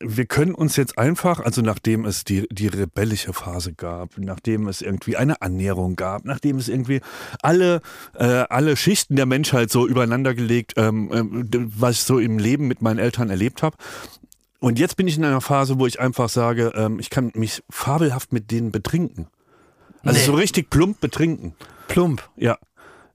wir 0.00 0.26
können 0.26 0.54
uns 0.54 0.76
jetzt 0.76 0.96
einfach, 0.96 1.40
also 1.40 1.60
nachdem 1.60 2.04
es 2.04 2.22
die, 2.22 2.46
die 2.50 2.68
rebellische 2.68 3.32
Phase 3.32 3.72
gab, 3.72 4.16
nachdem 4.16 4.68
es 4.68 4.80
irgendwie 4.80 5.16
eine 5.16 5.42
Annäherung 5.42 5.96
gab, 5.96 6.24
nachdem 6.24 6.56
es 6.56 6.68
irgendwie 6.68 7.00
alle, 7.42 7.80
äh, 8.14 8.44
alle 8.48 8.76
Schichten 8.76 9.16
der 9.16 9.26
Menschheit 9.26 9.70
so 9.70 9.86
übereinander 9.88 10.34
gelegt, 10.34 10.74
ähm, 10.76 11.12
äh, 11.12 11.58
was 11.76 11.96
ich 11.96 12.02
so 12.02 12.18
im 12.18 12.38
Leben 12.38 12.68
mit 12.68 12.80
meinen 12.80 12.98
Eltern 12.98 13.30
erlebt 13.30 13.62
habe. 13.62 13.76
Und 14.60 14.78
jetzt 14.78 14.96
bin 14.96 15.08
ich 15.08 15.16
in 15.16 15.24
einer 15.24 15.40
Phase, 15.40 15.78
wo 15.78 15.86
ich 15.86 16.00
einfach 16.00 16.28
sage, 16.28 16.72
ähm, 16.76 17.00
ich 17.00 17.10
kann 17.10 17.32
mich 17.34 17.62
fabelhaft 17.68 18.32
mit 18.32 18.50
denen 18.50 18.70
betrinken. 18.70 19.26
Also 20.04 20.18
nee. 20.18 20.26
so 20.26 20.34
richtig 20.34 20.70
plump 20.70 21.00
betrinken. 21.00 21.54
Plump? 21.88 22.28
Ja. 22.36 22.58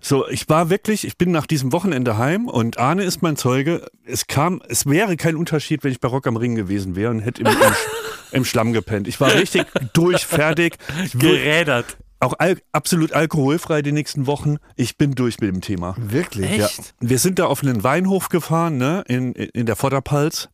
So, 0.05 0.27
ich 0.27 0.49
war 0.49 0.69
wirklich, 0.69 1.07
ich 1.07 1.17
bin 1.17 1.31
nach 1.31 1.47
diesem 1.47 1.71
Wochenende 1.71 2.17
heim 2.17 2.49
und 2.49 2.77
Arne 2.77 3.03
ist 3.03 3.21
mein 3.21 3.37
Zeuge. 3.37 3.85
Es 4.03 4.27
kam, 4.27 4.61
es 4.67 4.85
wäre 4.85 5.15
kein 5.15 5.37
Unterschied, 5.37 5.85
wenn 5.85 5.93
ich 5.93 6.01
bei 6.01 6.09
Rock 6.09 6.27
am 6.27 6.35
Ring 6.35 6.55
gewesen 6.55 6.97
wäre 6.97 7.09
und 7.09 7.21
hätte 7.21 7.41
im, 7.41 7.47
im, 7.47 7.55
im 8.33 8.43
Schlamm 8.43 8.73
gepennt. 8.73 9.07
Ich 9.07 9.21
war 9.21 9.33
richtig 9.33 9.65
durch, 9.93 10.25
fertig. 10.25 10.75
Gerädert. 11.13 11.97
Auch 12.19 12.33
al 12.37 12.57
absolut 12.73 13.13
alkoholfrei 13.13 13.81
die 13.81 13.93
nächsten 13.93 14.27
Wochen. 14.27 14.57
Ich 14.75 14.97
bin 14.97 15.15
durch 15.15 15.39
mit 15.39 15.49
dem 15.49 15.61
Thema. 15.61 15.95
Wirklich? 15.97 16.51
Echt? 16.51 16.59
Ja. 16.59 16.83
Wir 16.99 17.19
sind 17.19 17.39
da 17.39 17.45
auf 17.45 17.63
einen 17.63 17.83
Weinhof 17.83 18.27
gefahren, 18.27 18.75
ne, 18.75 19.05
in, 19.07 19.31
in 19.31 19.65
der 19.65 19.77
Vorderpalz. 19.77 20.49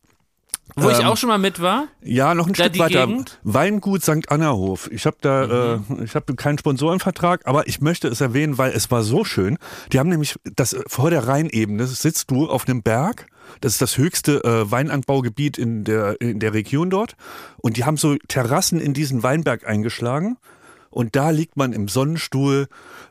Wo 0.76 0.88
ähm, 0.88 0.96
ich 0.98 1.06
auch 1.06 1.16
schon 1.16 1.28
mal 1.28 1.38
mit 1.38 1.60
war? 1.60 1.88
Ja, 2.02 2.34
noch 2.34 2.46
ein 2.46 2.54
Stück 2.54 2.78
weiter. 2.78 3.06
Gegend? 3.06 3.38
Weingut 3.42 4.02
St. 4.02 4.30
Anna-Hof. 4.30 4.90
Ich 4.92 5.06
habe 5.06 5.16
da, 5.20 5.78
mhm. 5.88 6.00
äh, 6.00 6.04
ich 6.04 6.14
habe 6.14 6.34
keinen 6.34 6.58
Sponsorenvertrag, 6.58 7.46
aber 7.46 7.66
ich 7.68 7.80
möchte 7.80 8.08
es 8.08 8.20
erwähnen, 8.20 8.58
weil 8.58 8.72
es 8.72 8.90
war 8.90 9.02
so 9.02 9.24
schön. 9.24 9.58
Die 9.92 9.98
haben 9.98 10.08
nämlich 10.08 10.36
das 10.56 10.76
vor 10.86 11.10
der 11.10 11.26
Rheinebene 11.26 11.86
sitzt 11.86 12.30
du 12.30 12.48
auf 12.48 12.68
einem 12.68 12.82
Berg. 12.82 13.26
Das 13.60 13.72
ist 13.72 13.82
das 13.82 13.98
höchste 13.98 14.44
äh, 14.44 14.70
Weinanbaugebiet 14.70 15.58
in 15.58 15.84
der 15.84 16.20
in 16.20 16.38
der 16.38 16.54
Region 16.54 16.90
dort. 16.90 17.16
Und 17.58 17.76
die 17.76 17.84
haben 17.84 17.96
so 17.96 18.16
Terrassen 18.28 18.80
in 18.80 18.94
diesen 18.94 19.22
Weinberg 19.22 19.66
eingeschlagen. 19.66 20.36
Und 20.90 21.14
da 21.14 21.30
liegt 21.30 21.56
man 21.56 21.72
im 21.72 21.86
Sonnenstuhl, 21.88 22.66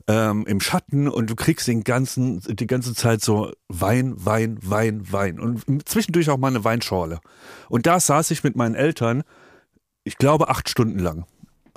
ähm, 0.08 0.46
im 0.46 0.60
Schatten 0.60 1.08
und 1.08 1.30
du 1.30 1.36
kriegst 1.36 1.68
den 1.68 1.84
ganzen, 1.84 2.42
die 2.42 2.68
ganze 2.68 2.94
Zeit 2.94 3.22
so 3.22 3.54
Wein, 3.70 4.14
Wein, 4.18 4.60
Wein, 4.62 5.12
Wein. 5.12 5.40
Und 5.40 5.88
zwischendurch 5.88 6.30
auch 6.30 6.38
mal 6.38 6.50
eine 6.50 6.64
Weinschorle. 6.66 7.20
Und 7.70 7.86
da 7.86 8.00
saß 8.00 8.32
ich 8.32 8.44
mit 8.44 8.58
meinen 8.58 8.76
Eltern, 8.76 9.24
ich 10.04 10.18
glaube, 10.18 10.50
acht 10.50 10.70
Stunden 10.70 11.00
lang. 11.00 11.26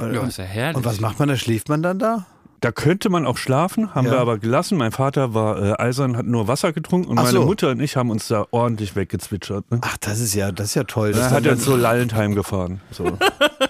Ja, 0.01 0.27
ist 0.27 0.39
ja 0.39 0.45
herrlich. 0.45 0.77
Und 0.77 0.85
was 0.85 1.01
macht 1.01 1.19
man 1.21 1.29
da? 1.29 1.37
Schläft 1.37 1.69
man 1.69 1.83
dann 1.83 1.99
da? 1.99 2.27
Da 2.63 2.71
könnte 2.71 3.09
man 3.11 3.27
auch 3.27 3.39
schlafen, 3.39 3.93
haben 3.93 4.07
ja. 4.07 4.13
wir 4.13 4.21
aber 4.21 4.39
gelassen. 4.39 4.79
Mein 4.79 4.93
Vater 4.93 5.35
war 5.35 5.61
äh, 5.61 5.83
eisern, 5.83 6.17
hat 6.17 6.27
nur 6.27 6.47
Wasser 6.47 6.73
getrunken 6.73 7.11
und 7.11 7.19
Ach 7.19 7.25
meine 7.25 7.39
so. 7.41 7.45
Mutter 7.45 7.71
und 7.71 7.81
ich 7.81 7.97
haben 7.97 8.09
uns 8.09 8.29
da 8.29 8.47
ordentlich 8.53 8.95
weggezwitschert. 8.95 9.69
Ne? 9.73 9.81
Ach, 9.83 9.97
das 9.99 10.21
ist 10.21 10.33
ja, 10.35 10.53
das 10.53 10.69
ist 10.69 10.75
ja 10.77 10.85
toll. 10.85 11.11
Da 11.11 11.33
hat 11.33 11.45
er 11.45 11.57
so 11.57 11.75
lallend 11.75 12.15
heimgefahren. 12.15 12.81
So. 12.93 13.19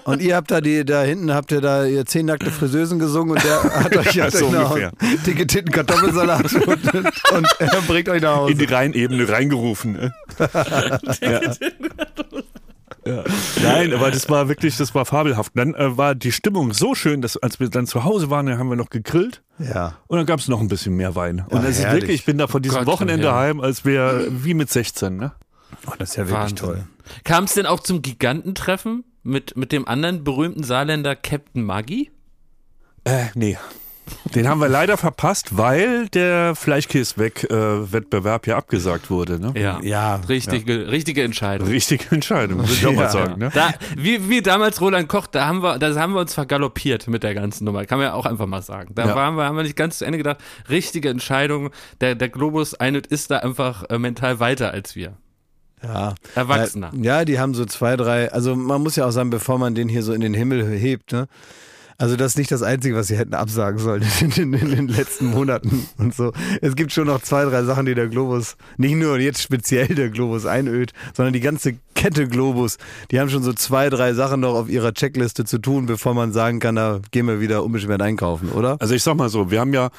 und 0.03 0.21
ihr 0.21 0.35
habt 0.35 0.51
da 0.51 0.61
die, 0.61 0.85
da 0.85 1.01
hinten 1.01 1.33
habt 1.33 1.51
ihr 1.51 1.59
da 1.59 1.85
ihr 1.85 2.05
zehn 2.05 2.27
nackte 2.27 2.51
Friseusen 2.51 2.99
gesungen 2.99 3.31
und 3.31 3.43
der 3.43 3.63
hat 3.83 3.97
euch, 3.97 4.21
hat 4.21 4.31
so 4.31 4.45
euch 4.45 4.53
ungefähr. 4.53 4.91
dicke 5.25 5.47
Titten 5.47 5.71
Kartoffelsalat 5.71 6.53
und, 6.67 6.93
und, 7.33 7.47
er 7.57 7.81
bringt 7.87 8.09
euch 8.09 8.21
nach 8.21 8.35
Hause. 8.35 8.51
In 8.51 8.59
die 8.59 8.65
Rheinebene 8.65 9.27
reingerufen. 9.27 9.93
Ne? 9.93 10.13
ja. 11.19 11.41
Ja. 13.05 13.23
Nein, 13.61 13.93
aber 13.93 14.11
das 14.11 14.29
war 14.29 14.47
wirklich, 14.47 14.77
das 14.77 14.95
war 14.95 15.05
fabelhaft. 15.05 15.53
Dann 15.55 15.73
äh, 15.73 15.97
war 15.97 16.15
die 16.15 16.31
Stimmung 16.31 16.73
so 16.73 16.95
schön, 16.95 17.21
dass 17.21 17.37
als 17.37 17.59
wir 17.59 17.69
dann 17.69 17.87
zu 17.87 18.03
Hause 18.03 18.29
waren, 18.29 18.45
dann 18.45 18.57
haben 18.57 18.69
wir 18.69 18.75
noch 18.75 18.89
gegrillt. 18.89 19.41
Ja. 19.59 19.97
Und 20.07 20.17
dann 20.17 20.25
gab 20.25 20.39
es 20.39 20.47
noch 20.47 20.61
ein 20.61 20.67
bisschen 20.67 20.95
mehr 20.95 21.15
Wein. 21.15 21.45
Und 21.49 21.63
ja, 21.63 21.69
es 21.69 21.79
ist 21.79 21.91
wirklich, 21.91 22.21
ich 22.21 22.25
bin 22.25 22.37
da 22.37 22.47
von 22.47 22.61
diesem 22.61 22.79
Gott, 22.79 22.87
Wochenende 22.87 23.27
ja. 23.27 23.35
heim, 23.35 23.59
als 23.59 23.85
wäre 23.85 24.27
wie 24.29 24.53
mit 24.53 24.69
16. 24.69 25.17
Ne? 25.17 25.33
Oh, 25.87 25.91
das 25.97 26.11
ist 26.11 26.15
ja 26.15 26.23
wirklich 26.23 26.39
Wahnsinn. 26.39 26.57
toll. 26.57 26.83
Kam 27.23 27.43
es 27.43 27.53
denn 27.53 27.65
auch 27.65 27.81
zum 27.81 28.01
Gigantentreffen 28.01 29.03
mit, 29.23 29.57
mit 29.57 29.71
dem 29.71 29.87
anderen 29.87 30.23
berühmten 30.23 30.63
Saarländer 30.63 31.15
Captain 31.15 31.63
Maggi? 31.63 32.11
Äh, 33.03 33.25
nee. 33.35 33.57
Den 34.35 34.47
haben 34.47 34.59
wir 34.59 34.69
leider 34.69 34.97
verpasst, 34.97 35.57
weil 35.57 36.07
der 36.09 36.55
Fleischkäse-Wettbewerb 36.55 38.47
äh, 38.47 38.49
ja 38.49 38.57
abgesagt 38.57 39.09
wurde. 39.09 39.39
Ne? 39.39 39.53
Ja, 39.59 39.79
ja, 39.81 40.15
richtige, 40.27 40.83
ja. 40.83 40.89
richtige 40.89 41.23
Entscheidung. 41.23 41.67
Richtige 41.67 42.05
Entscheidung, 42.11 42.61
muss 42.61 42.73
ich 42.73 42.85
auch 42.85 42.93
mal 42.93 43.09
sagen. 43.09 43.39
Ne? 43.39 43.51
Da, 43.53 43.73
wie, 43.95 44.29
wie 44.29 44.41
damals 44.41 44.81
Roland 44.81 45.07
Koch, 45.07 45.27
da 45.27 45.45
haben 45.45 45.61
wir, 45.61 45.77
da 45.77 45.93
haben 45.95 46.13
wir 46.13 46.21
uns 46.21 46.33
vergaloppiert 46.33 47.07
mit 47.07 47.23
der 47.23 47.33
ganzen 47.33 47.65
Nummer. 47.65 47.85
Kann 47.85 47.99
man 47.99 48.07
ja 48.07 48.13
auch 48.13 48.25
einfach 48.25 48.47
mal 48.47 48.61
sagen. 48.61 48.93
Da 48.95 49.07
ja. 49.07 49.15
waren 49.15 49.35
wir, 49.35 49.45
haben 49.45 49.55
wir 49.55 49.63
nicht 49.63 49.75
ganz 49.75 49.99
zu 49.99 50.05
Ende 50.05 50.17
gedacht. 50.17 50.37
Richtige 50.69 51.09
Entscheidung. 51.09 51.69
Der, 52.01 52.15
der 52.15 52.29
Globus 52.29 52.73
Einut 52.73 53.07
ist 53.07 53.31
da 53.31 53.37
einfach 53.39 53.83
äh, 53.89 53.99
mental 53.99 54.39
weiter 54.39 54.71
als 54.71 54.95
wir. 54.95 55.13
Ja. 55.83 56.15
Erwachsener. 56.35 56.91
Ja, 56.99 57.25
die 57.25 57.39
haben 57.39 57.53
so 57.53 57.65
zwei, 57.65 57.97
drei, 57.97 58.31
also 58.31 58.55
man 58.55 58.81
muss 58.81 58.95
ja 58.95 59.05
auch 59.05 59.11
sagen, 59.11 59.29
bevor 59.29 59.59
man 59.59 59.75
den 59.75 59.89
hier 59.89 60.01
so 60.01 60.13
in 60.13 60.21
den 60.21 60.33
Himmel 60.33 60.65
hebt, 60.65 61.11
ne? 61.11 61.27
Also 61.97 62.15
das 62.15 62.33
ist 62.33 62.37
nicht 62.37 62.51
das 62.51 62.63
Einzige, 62.63 62.95
was 62.95 63.07
sie 63.07 63.17
hätten 63.17 63.33
absagen 63.33 63.79
sollen 63.79 64.03
in, 64.21 64.53
in, 64.53 64.69
den 64.69 64.87
letzten 64.87 65.27
Monaten 65.27 65.87
und 65.97 66.13
so. 66.13 66.33
Es 66.61 66.75
gibt 66.75 66.91
schon 66.91 67.07
noch 67.07 67.21
zwei, 67.21 67.45
drei 67.45 67.63
Sachen, 67.63 67.85
die 67.85 67.95
der 67.95 68.07
Globus, 68.07 68.55
nicht 68.77 68.95
nur 68.95 69.19
jetzt 69.19 69.41
speziell 69.41 69.87
der 69.87 70.09
Globus 70.09 70.45
einölt, 70.45 70.93
sondern 71.13 71.33
die 71.33 71.39
ganze 71.39 71.75
Kette 71.95 72.27
Globus, 72.27 72.77
die 73.11 73.19
haben 73.19 73.29
schon 73.29 73.43
so 73.43 73.53
zwei, 73.53 73.89
drei 73.89 74.13
Sachen 74.13 74.41
noch 74.41 74.55
auf 74.55 74.69
ihrer 74.69 74.93
Checkliste 74.93 75.45
zu 75.45 75.59
tun, 75.59 75.85
bevor 75.85 76.13
man 76.13 76.33
sagen 76.33 76.59
kann, 76.59 76.75
da 76.75 76.99
gehen 77.11 77.27
wir 77.27 77.39
wieder 77.39 77.63
unbeschwert 77.63 78.01
einkaufen, 78.01 78.49
oder? 78.49 78.77
Also 78.79 78.95
ich 78.95 79.03
sag 79.03 79.15
mal 79.15 79.29
so, 79.29 79.51
wir 79.51 79.59
haben 79.59 79.73
ja 79.73 79.89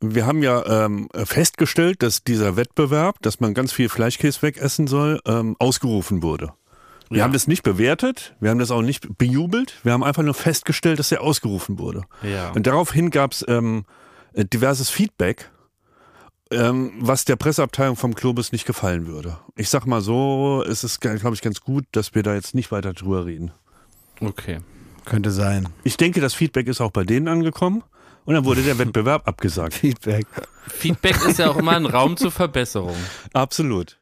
wir 0.00 0.26
haben 0.26 0.42
ja 0.42 0.84
ähm, 0.84 1.08
festgestellt, 1.14 2.02
dass 2.02 2.24
dieser 2.24 2.56
Wettbewerb, 2.56 3.22
dass 3.22 3.40
man 3.40 3.54
ganz 3.54 3.72
viel 3.72 3.88
Fleischkäse 3.88 4.42
wegessen 4.42 4.86
soll, 4.86 5.20
ähm, 5.26 5.56
ausgerufen 5.58 6.22
wurde. 6.22 6.52
Wir 7.14 7.20
ja. 7.20 7.24
haben 7.26 7.32
das 7.32 7.46
nicht 7.46 7.62
bewertet, 7.62 8.34
wir 8.40 8.50
haben 8.50 8.58
das 8.58 8.72
auch 8.72 8.82
nicht 8.82 9.16
bejubelt, 9.18 9.74
wir 9.84 9.92
haben 9.92 10.02
einfach 10.02 10.24
nur 10.24 10.34
festgestellt, 10.34 10.98
dass 10.98 11.12
er 11.12 11.20
ausgerufen 11.20 11.78
wurde. 11.78 12.02
Ja. 12.24 12.50
Und 12.50 12.66
daraufhin 12.66 13.10
gab 13.10 13.30
es 13.30 13.44
ähm, 13.46 13.84
diverses 14.34 14.90
Feedback, 14.90 15.48
ähm, 16.50 16.92
was 16.98 17.24
der 17.24 17.36
Presseabteilung 17.36 17.94
vom 17.94 18.16
Globus 18.16 18.50
nicht 18.50 18.66
gefallen 18.66 19.06
würde. 19.06 19.38
Ich 19.54 19.68
sag 19.70 19.86
mal 19.86 20.00
so, 20.00 20.64
es 20.66 20.82
ist, 20.82 21.00
glaube 21.00 21.34
ich, 21.34 21.40
ganz 21.40 21.60
gut, 21.60 21.84
dass 21.92 22.16
wir 22.16 22.24
da 22.24 22.34
jetzt 22.34 22.52
nicht 22.52 22.72
weiter 22.72 22.92
drüber 22.92 23.26
reden. 23.26 23.52
Okay. 24.20 24.58
Könnte 25.04 25.30
sein. 25.30 25.68
Ich 25.84 25.96
denke, 25.96 26.20
das 26.20 26.34
Feedback 26.34 26.66
ist 26.66 26.80
auch 26.80 26.90
bei 26.90 27.04
denen 27.04 27.28
angekommen. 27.28 27.84
Und 28.24 28.34
dann 28.34 28.44
wurde 28.44 28.62
der 28.62 28.76
Wettbewerb 28.78 29.28
abgesagt. 29.28 29.74
Feedback. 29.74 30.26
Feedback 30.66 31.24
ist 31.26 31.38
ja 31.38 31.48
auch 31.48 31.58
immer 31.58 31.76
ein 31.76 31.86
Raum 31.86 32.16
zur 32.16 32.32
Verbesserung. 32.32 32.96
Absolut. 33.32 34.00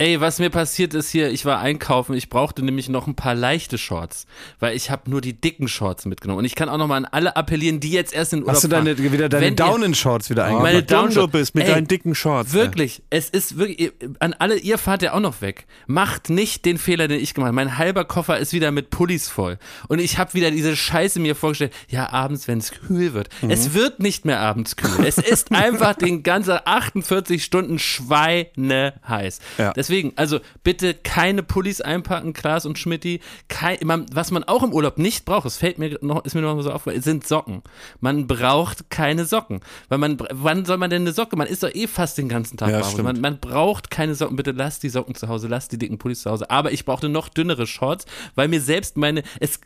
Ey, 0.00 0.18
was 0.18 0.38
mir 0.38 0.48
passiert 0.48 0.94
ist 0.94 1.10
hier, 1.10 1.30
ich 1.30 1.44
war 1.44 1.58
einkaufen, 1.58 2.14
ich 2.14 2.30
brauchte 2.30 2.62
nämlich 2.62 2.88
noch 2.88 3.06
ein 3.06 3.16
paar 3.16 3.34
leichte 3.34 3.76
Shorts, 3.76 4.26
weil 4.58 4.74
ich 4.74 4.90
habe 4.90 5.10
nur 5.10 5.20
die 5.20 5.38
dicken 5.38 5.68
Shorts 5.68 6.06
mitgenommen. 6.06 6.38
Und 6.38 6.46
ich 6.46 6.54
kann 6.54 6.70
auch 6.70 6.78
noch 6.78 6.86
mal 6.86 6.96
an 6.96 7.04
alle 7.04 7.36
appellieren, 7.36 7.80
die 7.80 7.90
jetzt 7.90 8.14
erst 8.14 8.32
in 8.32 8.38
Urlaub 8.38 8.54
Hast 8.54 8.64
du 8.64 8.68
deine, 8.68 8.96
fahren. 8.96 9.12
wieder 9.12 9.28
deine 9.28 9.52
Down-in-Shorts 9.52 10.30
wieder 10.30 10.44
eingekauft? 10.44 10.72
Meine 10.72 10.82
Down 10.84 11.12
du 11.12 11.28
bist 11.28 11.54
mit 11.54 11.64
ey, 11.64 11.74
deinen 11.74 11.86
dicken 11.86 12.14
Shorts. 12.14 12.54
Wirklich, 12.54 13.02
ey. 13.10 13.18
es 13.18 13.28
ist 13.28 13.58
wirklich, 13.58 13.92
an 14.20 14.32
alle, 14.38 14.56
ihr 14.56 14.78
fahrt 14.78 15.02
ja 15.02 15.12
auch 15.12 15.20
noch 15.20 15.42
weg. 15.42 15.66
Macht 15.86 16.30
nicht 16.30 16.64
den 16.64 16.78
Fehler, 16.78 17.06
den 17.06 17.20
ich 17.20 17.34
gemacht 17.34 17.48
habe. 17.48 17.56
Mein 17.56 17.76
halber 17.76 18.06
Koffer 18.06 18.38
ist 18.38 18.54
wieder 18.54 18.70
mit 18.70 18.88
Pullis 18.88 19.28
voll. 19.28 19.58
Und 19.88 19.98
ich 19.98 20.16
habe 20.16 20.32
wieder 20.32 20.50
diese 20.50 20.76
Scheiße 20.76 21.20
mir 21.20 21.34
vorgestellt, 21.34 21.74
ja, 21.90 22.10
abends, 22.10 22.48
wenn 22.48 22.56
es 22.56 22.70
kühl 22.70 23.12
wird. 23.12 23.28
Mhm. 23.42 23.50
Es 23.50 23.74
wird 23.74 24.00
nicht 24.00 24.24
mehr 24.24 24.40
abends 24.40 24.76
kühl. 24.76 25.04
es 25.04 25.18
ist 25.18 25.52
einfach 25.52 25.92
den 25.92 26.22
ganzen 26.22 26.58
48 26.64 27.44
Stunden 27.44 27.78
Schweine 27.78 28.94
heiß. 29.06 29.40
Ja. 29.58 29.74
Deswegen, 29.74 29.89
also 30.16 30.40
bitte 30.62 30.94
keine 30.94 31.42
Pullis 31.42 31.80
einpacken, 31.80 32.32
Klaas 32.32 32.66
und 32.66 32.78
Schmidti. 32.78 33.20
Kein, 33.48 33.78
man, 33.84 34.06
was 34.12 34.30
man 34.30 34.44
auch 34.44 34.62
im 34.62 34.72
Urlaub 34.72 34.98
nicht 34.98 35.24
braucht, 35.24 35.44
das 35.44 35.56
fällt 35.56 35.78
mir 35.78 35.98
noch, 36.00 36.24
ist 36.24 36.34
mir 36.34 36.40
noch 36.40 36.60
so 36.62 36.70
aufgefallen, 36.70 37.02
sind 37.02 37.26
Socken. 37.26 37.62
Man 38.00 38.26
braucht 38.26 38.90
keine 38.90 39.24
Socken. 39.24 39.60
Weil 39.88 39.98
man, 39.98 40.18
wann 40.30 40.64
soll 40.64 40.78
man 40.78 40.90
denn 40.90 41.02
eine 41.02 41.12
Socke? 41.12 41.36
Man 41.36 41.46
ist 41.46 41.62
doch 41.62 41.74
eh 41.74 41.86
fast 41.86 42.18
den 42.18 42.28
ganzen 42.28 42.56
Tag 42.56 42.70
ja, 42.70 43.02
man, 43.02 43.20
man, 43.20 43.40
braucht 43.40 43.90
keine 43.90 44.14
Socken. 44.14 44.36
Bitte 44.36 44.52
lasst 44.52 44.82
die 44.82 44.88
Socken 44.88 45.14
zu 45.14 45.28
Hause, 45.28 45.48
lasst 45.48 45.72
die 45.72 45.78
dicken 45.78 45.98
Pullis 45.98 46.22
zu 46.22 46.30
Hause. 46.30 46.50
Aber 46.50 46.72
ich 46.72 46.84
brauchte 46.84 47.08
noch 47.08 47.28
dünnere 47.28 47.66
Shorts, 47.66 48.06
weil 48.34 48.48
mir 48.48 48.60
selbst 48.60 48.96
meine, 48.96 49.22
es, 49.40 49.60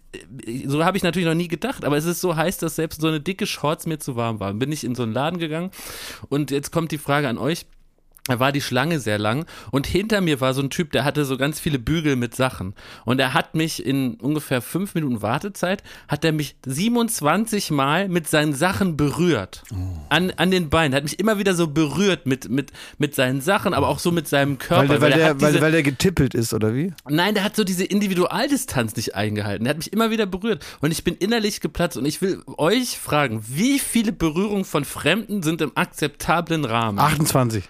so 0.67 0.85
habe 0.85 0.97
ich 0.97 1.03
natürlich 1.03 1.29
noch 1.29 1.35
nie 1.35 1.49
gedacht, 1.49 1.85
aber 1.85 1.97
es 1.97 2.05
ist 2.05 2.21
so 2.21 2.37
heiß, 2.37 2.59
dass 2.59 2.77
selbst 2.77 3.01
so 3.01 3.09
eine 3.09 3.21
dicke 3.21 3.47
Shorts 3.47 3.87
mir 3.87 3.99
zu 3.99 4.17
warm 4.17 4.41
war. 4.41 4.53
Bin 4.55 4.73
ich 4.73 4.85
in 4.85 4.95
so 4.95 5.03
einen 5.03 5.13
Laden 5.13 5.39
gegangen 5.39 5.71
und 6.29 6.51
jetzt 6.51 6.71
kommt 6.71 6.93
die 6.93 6.99
Frage 6.99 7.29
an 7.29 7.39
euch 7.39 7.67
da 8.27 8.41
war 8.41 8.53
die 8.53 8.63
Schlange 8.63 9.01
sehr 9.01 9.19
lang 9.19 9.45
und 9.71 9.87
hinter 9.87 10.23
mir 10.23 10.41
war 10.41 10.55
so 10.55 10.63
ein 10.63 10.71
Typ, 10.71 10.93
der 10.93 11.05
hatte 11.05 11.27
so 11.27 11.37
ganz 11.37 11.61
viele 11.61 11.79
Bügel 11.79 12.17
mit 12.17 12.35
Sachen 12.35 12.75
und 13.05 13.21
er 13.21 13.35
hat 13.35 13.55
mich 13.55 13.85
in 13.85 14.15
ungefähr 14.15 14.63
fünf 14.63 14.95
Minuten 14.95 15.21
Wartezeit, 15.21 15.83
hat 16.09 16.25
er 16.25 16.33
mich 16.33 16.57
27 16.65 17.71
Mal 17.71 18.09
mit 18.09 18.27
seinen 18.27 18.55
Sachen 18.55 18.97
berührt. 18.97 19.63
Oh. 19.71 19.77
An, 20.09 20.33
an 20.37 20.51
den 20.51 20.71
Beinen, 20.71 20.95
hat 20.95 21.03
mich 21.03 21.19
immer 21.19 21.39
wieder 21.39 21.55
so 21.55 21.67
berührt 21.67 22.25
mit, 22.25 22.49
mit, 22.49 22.73
mit 22.97 23.15
seinen 23.15 23.43
Sachen, 23.43 23.75
aber 23.75 23.89
auch 23.89 23.99
so 23.99 24.11
mit 24.11 24.27
seinem 24.27 24.57
Körper. 24.57 24.89
Weil, 24.89 25.01
weil, 25.03 25.11
weil 25.11 25.19
der, 25.19 25.35
diese, 25.35 25.61
weil, 25.61 25.73
der 25.73 25.83
getippelt 25.83 26.33
ist, 26.35 26.55
oder 26.55 26.75
wie? 26.75 26.95
Nein, 27.07 27.35
der 27.35 27.45
hat 27.45 27.57
so 27.57 27.63
diese 27.65 27.85
Individualdistanz 27.85 28.97
nicht 28.97 29.15
eingehalten. 29.15 29.65
Der 29.65 29.71
hat 29.71 29.79
mich 29.79 29.93
immer 29.93 30.11
wieder 30.11 30.25
berührt 30.25 30.65
und 30.81 30.93
ich 30.93 31.05
bin 31.05 31.15
innerlich 31.15 31.61
geplatzt 31.61 31.99
und 31.99 32.07
ich 32.07 32.23
will 32.23 32.43
euch 32.57 32.99
fragen, 32.99 33.45
wie 33.47 33.79
viele 33.79 34.13
Berührungen 34.13 34.65
von 34.65 34.87
Fremden 34.87 35.43
sind 35.43 35.61
im 35.61 35.73
akzeptablen 35.75 36.65
Rahmen? 36.65 36.99
28. 36.99 37.65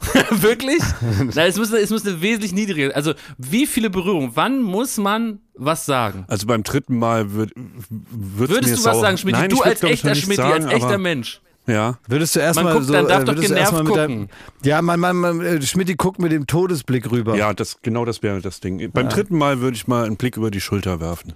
Wirklich? 0.30 0.82
Nein, 1.34 1.48
es 1.48 1.56
muss, 1.56 1.72
es 1.72 1.90
muss 1.90 2.06
eine 2.06 2.20
wesentlich 2.20 2.52
niedrigere. 2.52 2.94
Also, 2.94 3.14
wie 3.36 3.66
viele 3.66 3.90
Berührungen? 3.90 4.32
Wann 4.34 4.62
muss 4.62 4.96
man 4.96 5.40
was 5.54 5.86
sagen? 5.86 6.24
Also 6.28 6.46
beim 6.46 6.62
dritten 6.62 6.98
Mal 6.98 7.32
würd, 7.32 7.52
würdest 7.90 8.78
du 8.78 8.84
was 8.84 9.00
sagen, 9.00 9.18
Schmidt? 9.18 9.36
Du 9.50 9.60
als 9.60 9.82
echter 9.82 10.14
Schmidt, 10.14 10.38
als 10.38 10.66
echter 10.66 10.98
Mensch. 10.98 11.40
Ja. 11.66 11.98
Würdest 12.06 12.34
du 12.34 12.40
erstmal 12.40 12.82
so. 12.82 12.92
Dann 12.92 13.08
darf 13.08 13.22
äh, 13.22 13.24
doch 13.26 13.40
genervt 13.40 13.84
gucken. 13.84 13.94
Deinem, 13.94 14.28
ja, 14.64 14.80
man, 14.80 14.98
man, 14.98 15.16
man 15.16 15.40
äh, 15.42 15.60
Schmidt 15.62 15.96
guckt 15.98 16.18
mit 16.18 16.32
dem 16.32 16.46
Todesblick 16.46 17.10
rüber. 17.10 17.36
Ja, 17.36 17.52
das, 17.52 17.82
genau 17.82 18.06
das 18.06 18.22
wäre 18.22 18.40
das 18.40 18.60
Ding. 18.60 18.90
Beim 18.90 19.06
ja. 19.06 19.12
dritten 19.12 19.36
Mal 19.36 19.60
würde 19.60 19.76
ich 19.76 19.86
mal 19.86 20.06
einen 20.06 20.16
Blick 20.16 20.38
über 20.38 20.50
die 20.50 20.62
Schulter 20.62 21.00
werfen. 21.00 21.34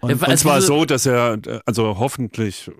Und, 0.00 0.10
ja, 0.10 0.16
also 0.16 0.30
und 0.30 0.38
zwar 0.38 0.60
so, 0.60 0.84
dass 0.84 1.06
er, 1.06 1.38
also 1.64 1.98
hoffentlich 1.98 2.70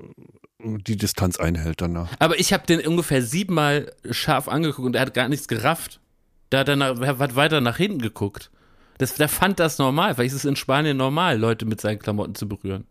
die 0.60 0.96
Distanz 0.96 1.38
einhält 1.38 1.80
danach. 1.80 2.10
Aber 2.18 2.38
ich 2.38 2.52
habe 2.52 2.66
den 2.66 2.86
ungefähr 2.86 3.22
siebenmal 3.22 3.92
scharf 4.10 4.48
angeguckt 4.48 4.86
und 4.86 4.96
er 4.96 5.02
hat 5.02 5.14
gar 5.14 5.28
nichts 5.28 5.48
gerafft. 5.48 6.00
Da 6.50 6.60
hat 6.60 6.68
er, 6.68 6.76
nach, 6.76 7.00
er 7.00 7.18
hat 7.18 7.36
weiter 7.36 7.60
nach 7.60 7.76
hinten 7.76 8.00
geguckt. 8.00 8.50
Das, 8.98 9.14
der 9.14 9.28
fand 9.28 9.60
das 9.60 9.78
normal, 9.78 10.18
weil 10.18 10.26
es 10.26 10.32
ist 10.32 10.44
in 10.44 10.56
Spanien 10.56 10.96
normal, 10.96 11.38
Leute 11.38 11.66
mit 11.66 11.80
seinen 11.80 12.00
Klamotten 12.00 12.34
zu 12.34 12.48
berühren. 12.48 12.86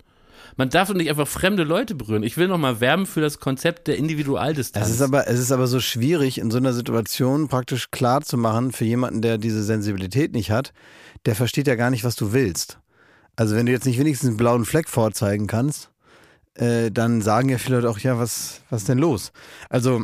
Man 0.55 0.69
darf 0.69 0.87
doch 0.87 0.95
nicht 0.95 1.09
einfach 1.09 1.27
fremde 1.27 1.63
Leute 1.63 1.93
berühren. 1.93 2.23
Ich 2.23 2.37
will 2.37 2.47
nochmal 2.47 2.79
werben 2.79 3.05
für 3.05 3.19
das 3.19 3.39
Konzept 3.39 3.87
der 3.87 3.97
Individualdistanz. 3.97 4.87
Es 4.87 4.93
ist, 4.93 5.01
aber, 5.01 5.27
es 5.27 5.39
ist 5.39 5.51
aber 5.51 5.67
so 5.67 5.79
schwierig, 5.79 6.37
in 6.37 6.51
so 6.51 6.57
einer 6.57 6.73
Situation 6.73 7.49
praktisch 7.49 7.91
klar 7.91 8.21
zu 8.21 8.37
machen 8.37 8.71
für 8.71 8.85
jemanden, 8.85 9.21
der 9.21 9.37
diese 9.37 9.63
Sensibilität 9.63 10.33
nicht 10.33 10.51
hat, 10.51 10.73
der 11.25 11.35
versteht 11.35 11.67
ja 11.67 11.75
gar 11.75 11.89
nicht, 11.89 12.05
was 12.05 12.15
du 12.15 12.31
willst. 12.31 12.79
Also 13.35 13.55
wenn 13.55 13.65
du 13.65 13.71
jetzt 13.71 13.85
nicht 13.85 13.99
wenigstens 13.99 14.29
einen 14.29 14.37
blauen 14.37 14.65
Fleck 14.65 14.87
vorzeigen 14.87 15.47
kannst, 15.47 15.91
äh, 16.57 16.91
dann 16.91 17.21
sagen 17.21 17.49
ja 17.49 17.57
viele 17.57 17.77
Leute 17.77 17.89
auch, 17.89 17.99
ja, 17.99 18.17
was, 18.17 18.61
was 18.69 18.83
denn 18.83 18.97
los? 18.97 19.31
Also 19.69 20.03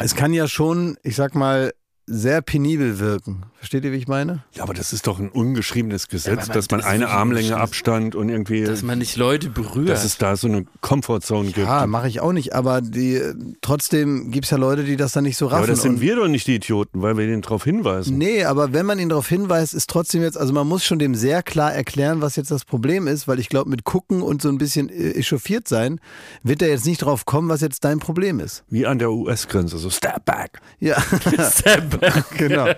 es 0.00 0.14
kann 0.14 0.32
ja 0.32 0.48
schon, 0.48 0.96
ich 1.02 1.16
sag 1.16 1.34
mal, 1.34 1.72
sehr 2.06 2.42
penibel 2.42 2.98
wirken. 2.98 3.44
Versteht 3.56 3.84
ihr, 3.84 3.92
wie 3.92 3.96
ich 3.96 4.08
meine? 4.08 4.44
Ja, 4.52 4.62
aber 4.62 4.74
das 4.74 4.92
ist 4.92 5.06
doch 5.06 5.18
ein 5.18 5.30
ungeschriebenes 5.30 6.08
Gesetz, 6.08 6.42
ja, 6.42 6.46
man, 6.48 6.54
dass 6.54 6.70
man 6.70 6.80
das 6.80 6.88
eine 6.88 7.08
Armlänge 7.08 7.56
Abstand 7.56 8.14
und 8.14 8.28
irgendwie. 8.28 8.62
Dass 8.64 8.82
man 8.82 8.98
nicht 8.98 9.16
Leute 9.16 9.48
berührt. 9.48 9.88
Dass 9.88 10.04
es 10.04 10.18
da 10.18 10.36
so 10.36 10.46
eine 10.46 10.66
Comfortzone 10.82 11.46
gibt. 11.46 11.66
Ja, 11.66 11.86
mache 11.86 12.08
ich 12.08 12.20
auch 12.20 12.32
nicht, 12.32 12.54
aber 12.54 12.82
die, 12.82 13.22
trotzdem 13.62 14.30
gibt 14.30 14.44
es 14.44 14.50
ja 14.50 14.58
Leute, 14.58 14.84
die 14.84 14.96
das 14.96 15.12
dann 15.12 15.24
nicht 15.24 15.38
so 15.38 15.46
raffen. 15.46 15.54
Ja, 15.54 15.58
aber 15.64 15.66
das 15.68 15.80
sind 15.80 16.02
wir 16.02 16.16
doch 16.16 16.28
nicht 16.28 16.46
die 16.46 16.56
Idioten, 16.56 17.00
weil 17.00 17.16
wir 17.16 17.24
ihnen 17.24 17.40
darauf 17.40 17.64
hinweisen. 17.64 18.18
Nee, 18.18 18.44
aber 18.44 18.74
wenn 18.74 18.84
man 18.84 18.98
ihn 18.98 19.08
darauf 19.08 19.28
hinweist, 19.28 19.72
ist 19.72 19.88
trotzdem 19.88 20.20
jetzt, 20.20 20.36
also 20.36 20.52
man 20.52 20.68
muss 20.68 20.84
schon 20.84 20.98
dem 20.98 21.14
sehr 21.14 21.42
klar 21.42 21.72
erklären, 21.72 22.20
was 22.20 22.36
jetzt 22.36 22.50
das 22.50 22.66
Problem 22.66 23.06
ist, 23.06 23.26
weil 23.28 23.38
ich 23.38 23.48
glaube, 23.48 23.70
mit 23.70 23.84
gucken 23.84 24.20
und 24.20 24.42
so 24.42 24.50
ein 24.50 24.58
bisschen 24.58 24.90
echauffiert 24.90 25.68
sein, 25.68 26.00
wird 26.42 26.60
er 26.60 26.68
jetzt 26.68 26.84
nicht 26.84 26.98
drauf 26.98 27.24
kommen, 27.24 27.48
was 27.48 27.62
jetzt 27.62 27.82
dein 27.84 27.98
Problem 27.98 28.40
ist. 28.40 28.62
Wie 28.68 28.84
an 28.84 28.98
der 28.98 29.10
US-Grenze, 29.10 29.78
so 29.78 29.88
Step 29.88 30.26
back. 30.26 30.60
Ja. 30.80 31.00
Step 31.50 31.93
genau. 32.36 32.68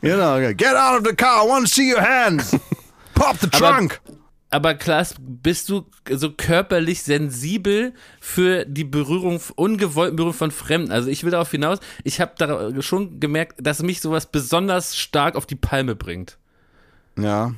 genau. 0.00 0.38
Get 0.54 0.74
out 0.74 1.00
of 1.00 1.06
the 1.06 1.14
car, 1.14 1.44
I 1.44 1.48
want 1.48 1.66
to 1.66 1.72
see 1.72 1.92
your 1.92 2.02
hands. 2.02 2.56
Pop 3.14 3.38
the 3.38 3.46
trunk. 3.50 4.00
Aber, 4.50 4.68
aber 4.68 4.74
Klaas, 4.74 5.14
bist 5.18 5.68
du 5.68 5.86
so 6.10 6.32
körperlich 6.32 7.02
sensibel 7.02 7.92
für 8.20 8.64
die 8.64 8.84
Berührung, 8.84 9.40
ungewollten 9.56 10.16
Berührung 10.16 10.34
von 10.34 10.50
Fremden? 10.50 10.92
Also 10.92 11.08
ich 11.08 11.24
will 11.24 11.30
darauf 11.30 11.50
hinaus, 11.50 11.78
ich 12.02 12.20
habe 12.20 12.32
da 12.38 12.82
schon 12.82 13.20
gemerkt, 13.20 13.54
dass 13.60 13.82
mich 13.82 14.00
sowas 14.00 14.26
besonders 14.26 14.96
stark 14.96 15.36
auf 15.36 15.46
die 15.46 15.56
Palme 15.56 15.94
bringt. 15.94 16.38
Ja. 17.18 17.54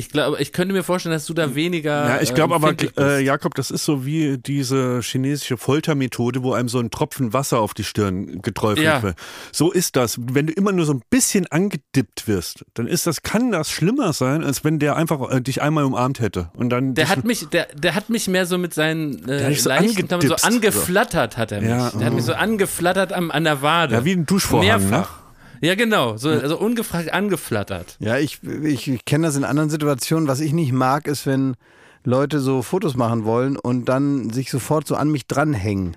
Ich 0.00 0.08
glaube, 0.08 0.40
ich 0.40 0.54
könnte 0.54 0.72
mir 0.72 0.82
vorstellen, 0.82 1.12
dass 1.12 1.26
du 1.26 1.34
da 1.34 1.54
weniger. 1.54 2.08
Ja, 2.08 2.22
ich 2.22 2.34
glaube 2.34 2.54
äh, 2.54 2.56
aber, 2.56 2.74
äh, 2.96 3.22
Jakob, 3.22 3.54
das 3.54 3.70
ist 3.70 3.84
so 3.84 4.06
wie 4.06 4.38
diese 4.38 5.00
chinesische 5.02 5.58
Foltermethode, 5.58 6.42
wo 6.42 6.54
einem 6.54 6.70
so 6.70 6.78
ein 6.78 6.90
Tropfen 6.90 7.34
Wasser 7.34 7.60
auf 7.60 7.74
die 7.74 7.84
Stirn 7.84 8.40
geträufelt 8.40 8.86
ja. 8.86 9.02
wird. 9.02 9.16
So 9.52 9.70
ist 9.70 9.96
das. 9.96 10.18
Wenn 10.18 10.46
du 10.46 10.54
immer 10.54 10.72
nur 10.72 10.86
so 10.86 10.94
ein 10.94 11.02
bisschen 11.10 11.46
angedippt 11.48 12.26
wirst, 12.26 12.64
dann 12.72 12.86
ist 12.86 13.06
das, 13.06 13.22
kann 13.22 13.52
das 13.52 13.70
schlimmer 13.70 14.14
sein, 14.14 14.42
als 14.42 14.64
wenn 14.64 14.78
der 14.78 14.96
einfach 14.96 15.30
äh, 15.30 15.42
dich 15.42 15.60
einmal 15.60 15.84
umarmt 15.84 16.20
hätte. 16.20 16.48
Und 16.56 16.70
dann 16.70 16.94
der 16.94 17.10
hat 17.10 17.26
mich, 17.26 17.48
der, 17.50 17.66
der 17.74 17.94
hat 17.94 18.08
mich 18.08 18.26
mehr 18.26 18.46
so 18.46 18.56
mit 18.56 18.72
seinen 18.72 19.28
äh, 19.28 19.54
so 19.54 19.68
Leichen 19.68 20.08
so 20.08 20.34
angeflattert, 20.36 21.36
hat 21.36 21.52
er 21.52 21.60
mich. 21.60 21.68
Ja, 21.68 21.90
der 21.90 22.06
hat 22.06 22.14
mich 22.14 22.24
so 22.24 22.32
angeflattert 22.32 23.12
am, 23.12 23.30
an 23.30 23.44
der 23.44 23.60
Wade. 23.60 23.96
Ja, 23.96 24.04
wie 24.06 24.12
ein 24.12 24.24
Duschvorhang. 24.24 24.66
Ne? 24.66 24.78
Mehrfach. 24.78 25.10
Ne? 25.10 25.20
Ja, 25.60 25.74
genau. 25.74 26.16
So, 26.16 26.30
also 26.30 26.58
ungefragt 26.58 27.12
angeflattert. 27.12 27.96
Ja, 28.00 28.18
ich, 28.18 28.40
ich, 28.42 28.88
ich 28.88 29.04
kenne 29.04 29.26
das 29.26 29.36
in 29.36 29.44
anderen 29.44 29.70
Situationen. 29.70 30.28
Was 30.28 30.40
ich 30.40 30.52
nicht 30.52 30.72
mag, 30.72 31.06
ist, 31.06 31.26
wenn 31.26 31.56
Leute 32.04 32.40
so 32.40 32.62
Fotos 32.62 32.96
machen 32.96 33.24
wollen 33.24 33.56
und 33.56 33.86
dann 33.88 34.30
sich 34.30 34.50
sofort 34.50 34.86
so 34.86 34.94
an 34.94 35.10
mich 35.10 35.26
dranhängen. 35.26 35.96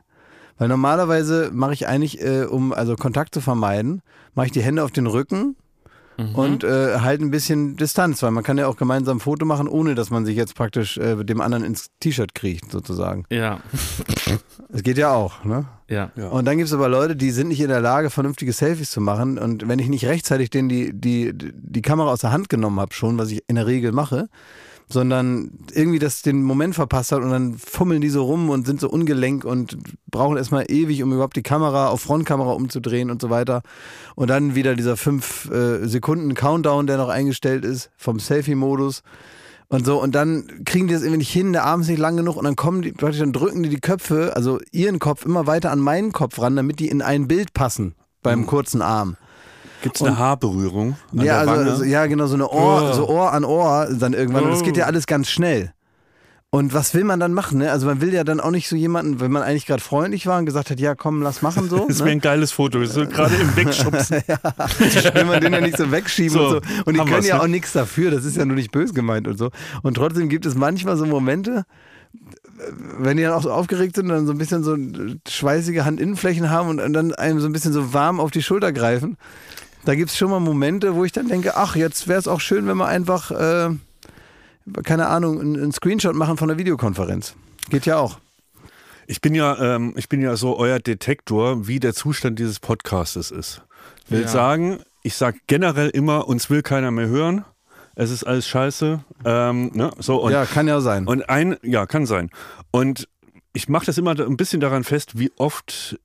Weil 0.58 0.68
normalerweise 0.68 1.50
mache 1.54 1.74
ich 1.74 1.88
eigentlich, 1.88 2.22
äh, 2.22 2.44
um 2.44 2.74
also 2.74 2.96
Kontakt 2.96 3.34
zu 3.34 3.42
vermeiden, 3.42 4.02
mache 4.36 4.48
ich 4.48 4.52
die 4.52 4.62
Hände 4.62 4.84
auf 4.84 4.92
den 4.92 5.08
Rücken 5.08 5.56
mhm. 6.18 6.36
und 6.36 6.64
äh, 6.64 7.00
halt 7.00 7.22
ein 7.22 7.32
bisschen 7.32 7.76
Distanz, 7.76 8.22
weil 8.22 8.32
man 8.32 8.44
kann 8.44 8.58
ja 8.58 8.68
auch 8.68 8.78
gemeinsam 8.78 9.18
ein 9.18 9.20
Foto 9.20 9.46
machen, 9.46 9.68
ohne 9.68 9.96
dass 9.96 10.10
man 10.10 10.26
sich 10.26 10.36
jetzt 10.36 10.56
praktisch 10.56 10.98
äh, 10.98 11.24
dem 11.24 11.42
anderen 11.42 11.64
ins 11.64 11.88
T-Shirt 12.00 12.36
kriecht, 12.36 12.72
sozusagen. 12.72 13.26
Ja. 13.30 13.60
Es 14.72 14.84
geht 14.84 14.98
ja 14.98 15.12
auch, 15.12 15.44
ne? 15.44 15.66
Ja. 15.94 16.12
ja. 16.16 16.28
Und 16.30 16.46
dann 16.46 16.58
gibt 16.58 16.68
es 16.68 16.74
aber 16.74 16.90
Leute, 16.90 17.16
die 17.16 17.32
sind 17.32 17.50
nicht 17.50 17.62
in 17.62 17.70
der 17.70 17.82
Lage, 17.82 18.10
vernünftige 18.10 18.52
Selfies 18.52 18.92
zu 18.92 19.00
machen. 19.00 19.38
Und 19.38 19.68
wenn 19.68 19.80
ich 19.80 19.90
nicht 19.90 20.06
rechtzeitig 20.06 20.50
denen 20.50 20.70
die, 20.70 20.92
die, 20.94 21.34
die 21.34 21.82
Kamera 21.82 22.12
aus 22.12 22.22
der 22.22 22.32
Hand 22.32 22.50
genommen 22.50 22.80
habe, 22.80 22.94
schon, 22.94 23.18
was 23.18 23.32
ich 23.32 23.44
in 23.48 23.56
der 23.56 23.68
Regel 23.68 23.92
mache, 23.92 24.28
sondern 24.90 25.52
irgendwie 25.74 26.00
das 26.00 26.22
den 26.22 26.44
Moment 26.44 26.76
verpasst 26.76 27.12
hat 27.12 27.22
und 27.22 27.32
dann 27.32 27.58
fummeln 27.58 28.02
die 28.02 28.10
so 28.10 28.24
rum 28.24 28.50
und 28.50 28.66
sind 28.66 28.80
so 28.80 28.90
ungelenk 28.90 29.46
und 29.46 29.78
brauchen 30.10 30.38
erstmal 30.38 30.66
ewig, 30.70 31.02
um 31.04 31.14
überhaupt 31.14 31.36
die 31.36 31.44
Kamera 31.44 31.88
auf 31.88 32.02
Frontkamera 32.02 32.52
umzudrehen 32.52 33.10
und 33.10 33.22
so 33.22 33.30
weiter. 33.30 33.62
Und 34.16 34.30
dann 34.30 34.56
wieder 34.56 34.76
dieser 34.76 34.98
5 34.98 35.50
äh, 35.50 35.88
Sekunden 35.88 36.34
Countdown, 36.34 36.88
der 36.88 36.98
noch 36.98 37.10
eingestellt 37.10 37.66
ist 37.66 37.92
vom 37.98 38.20
Selfie-Modus. 38.20 39.04
Und 39.74 39.88
so, 39.88 40.00
und 40.00 40.14
dann 40.14 40.46
kriegen 40.66 40.86
die 40.86 40.94
das 40.94 41.02
irgendwie 41.02 41.18
nicht 41.18 41.32
hin, 41.32 41.52
der 41.52 41.64
Arm 41.64 41.82
ist 41.82 41.88
nicht 41.88 41.98
lang 41.98 42.16
genug 42.16 42.36
und 42.36 42.44
dann 42.44 42.56
kommen 42.56 42.84
die, 42.84 42.92
praktisch 42.92 43.22
dann 43.22 43.34
drücken 43.34 43.64
die 43.64 43.70
die 43.70 43.80
Köpfe, 43.82 44.34
also 44.36 44.60
ihren 44.72 45.00
Kopf 45.00 45.26
immer 45.26 45.48
weiter 45.48 45.72
an 45.72 45.80
meinen 45.80 46.12
Kopf 46.12 46.40
ran, 46.40 46.56
damit 46.56 46.80
die 46.80 46.90
in 46.90 47.02
ein 47.02 47.28
Bild 47.28 47.56
passen 47.56 47.96
beim 48.22 48.42
mhm. 48.42 48.46
kurzen 48.46 48.84
Arm. 48.84 49.18
Gibt 49.82 49.96
es 49.96 50.04
eine 50.04 50.20
Haarberührung? 50.20 50.96
ja, 51.14 51.40
also, 51.40 51.54
also, 51.54 51.84
ja, 51.86 52.06
genau, 52.06 52.28
so 52.28 52.36
eine 52.36 52.50
Ohr, 52.50 52.92
oh. 52.92 52.94
so 52.94 53.10
Ohr 53.10 53.34
an 53.34 53.44
Ohr 53.44 53.88
dann 53.92 54.14
irgendwann. 54.14 54.44
Oh. 54.44 54.46
Und 54.46 54.52
das 54.52 54.62
geht 54.62 54.78
ja 54.78 54.86
alles 54.86 55.08
ganz 55.08 55.28
schnell. 55.28 55.74
Und 56.54 56.72
was 56.72 56.94
will 56.94 57.04
man 57.04 57.20
dann 57.20 57.34
machen? 57.34 57.58
Ne? 57.58 57.72
Also 57.72 57.88
man 57.88 58.00
will 58.00 58.14
ja 58.14 58.24
dann 58.24 58.40
auch 58.40 58.52
nicht 58.52 58.70
so 58.70 58.76
jemanden, 58.76 59.20
wenn 59.20 59.32
man 59.32 59.42
eigentlich 59.42 59.66
gerade 59.66 59.82
freundlich 59.82 60.28
war 60.28 60.38
und 60.38 60.46
gesagt 60.46 60.70
hat, 60.70 60.80
ja 60.80 60.94
komm, 60.94 61.24
lass 61.24 61.42
machen 61.42 61.68
so. 61.68 61.78
das 61.88 61.98
wäre 61.98 62.10
ne? 62.10 62.12
ein 62.12 62.22
geiles 62.22 62.52
Foto, 62.52 62.86
so 62.86 63.08
gerade 63.08 63.34
im 63.34 63.56
Wegschubsen. 63.56 64.22
ja, 64.28 64.38
will 65.16 65.26
man 65.26 65.42
den 65.42 65.52
ja 65.52 65.62
nicht 65.62 65.78
so 65.78 65.92
wegschieben 65.92 66.30
so, 66.30 66.46
und 66.46 66.50
so. 66.64 66.84
Und 66.86 66.94
die 66.94 67.12
können 67.12 67.26
ja 67.26 67.38
ne? 67.38 67.42
auch 67.42 67.48
nichts 67.48 67.74
dafür, 67.74 68.12
das 68.12 68.24
ist 68.24 68.38
ja 68.38 68.46
nur 68.46 68.56
nicht 68.56 68.72
böse 68.72 68.94
gemeint 68.94 69.28
und 69.28 69.40
so. 69.40 69.50
Und 69.82 69.96
trotzdem 69.96 70.30
gibt 70.30 70.46
es 70.46 70.54
manchmal 70.54 70.96
so 70.96 71.08
Momente, 71.08 71.66
wenn 73.00 73.18
die 73.18 73.24
dann 73.24 73.34
auch 73.34 73.42
so 73.42 73.52
aufgeregt 73.52 73.96
sind 73.96 74.06
und 74.06 74.12
dann 74.12 74.28
so 74.28 74.32
ein 74.32 74.38
bisschen 74.38 74.64
so 74.64 74.78
schweißige 75.28 75.86
Handinnenflächen 75.86 76.52
haben 76.52 76.70
und 76.70 76.94
dann 76.94 77.16
einem 77.16 77.40
so 77.40 77.48
ein 77.48 77.54
bisschen 77.54 77.74
so 77.74 77.96
warm 77.96 78.20
auf 78.20 78.30
die 78.30 78.44
Schulter 78.44 78.72
greifen, 78.72 79.18
da 79.86 79.96
gibt 79.96 80.12
es 80.12 80.18
schon 80.18 80.30
mal 80.30 80.40
Momente, 80.40 80.94
wo 80.94 81.04
ich 81.04 81.14
dann 81.14 81.30
denke, 81.30 81.58
ach, 81.58 81.76
jetzt 81.76 82.08
wäre 82.08 82.20
es 82.20 82.28
auch 82.28 82.42
schön, 82.42 82.68
wenn 82.68 82.78
wir 82.78 82.86
einfach, 82.86 83.32
äh, 83.32 83.72
keine 84.84 85.08
Ahnung, 85.08 85.40
einen 85.40 85.72
Screenshot 85.72 86.16
machen 86.16 86.38
von 86.38 86.48
der 86.48 86.58
Videokonferenz. 86.58 87.36
Geht 87.70 87.86
ja 87.86 87.98
auch. 87.98 88.20
Ich 89.08 89.22
bin 89.22 89.36
ja, 89.36 89.76
ähm, 89.76 89.94
ich 89.98 90.08
bin 90.08 90.22
ja 90.22 90.36
so 90.36 90.58
euer 90.58 90.80
Detektor, 90.80 91.68
wie 91.68 91.80
der 91.80 91.94
Zustand 91.94 92.40
dieses 92.40 92.60
Podcastes 92.60 93.32
ist. 93.32 93.62
Ich 94.06 94.12
will 94.12 94.22
ja. 94.22 94.28
sagen, 94.28 94.80
ich 95.02 95.16
sage 95.16 95.40
generell 95.48 95.90
immer, 95.90 96.28
uns 96.28 96.50
will 96.50 96.62
keiner 96.62 96.92
mehr 96.92 97.08
hören. 97.08 97.46
Es 97.96 98.10
ist 98.10 98.24
alles 98.24 98.48
scheiße. 98.48 99.04
Ähm, 99.26 99.72
ne? 99.74 99.92
so, 100.00 100.22
und, 100.22 100.32
ja, 100.32 100.46
kann 100.46 100.68
ja 100.68 100.82
sein. 100.82 101.06
Und 101.06 101.30
ein, 101.30 101.58
ja, 101.62 101.86
kann 101.86 102.06
sein. 102.06 102.30
Und 102.72 103.08
ich 103.54 103.70
mache 103.70 103.86
das 103.86 103.98
immer 103.98 104.18
ein 104.20 104.38
bisschen 104.38 104.62
daran 104.62 104.84
fest, 104.84 105.20
wie 105.20 105.32
oft, 105.38 106.00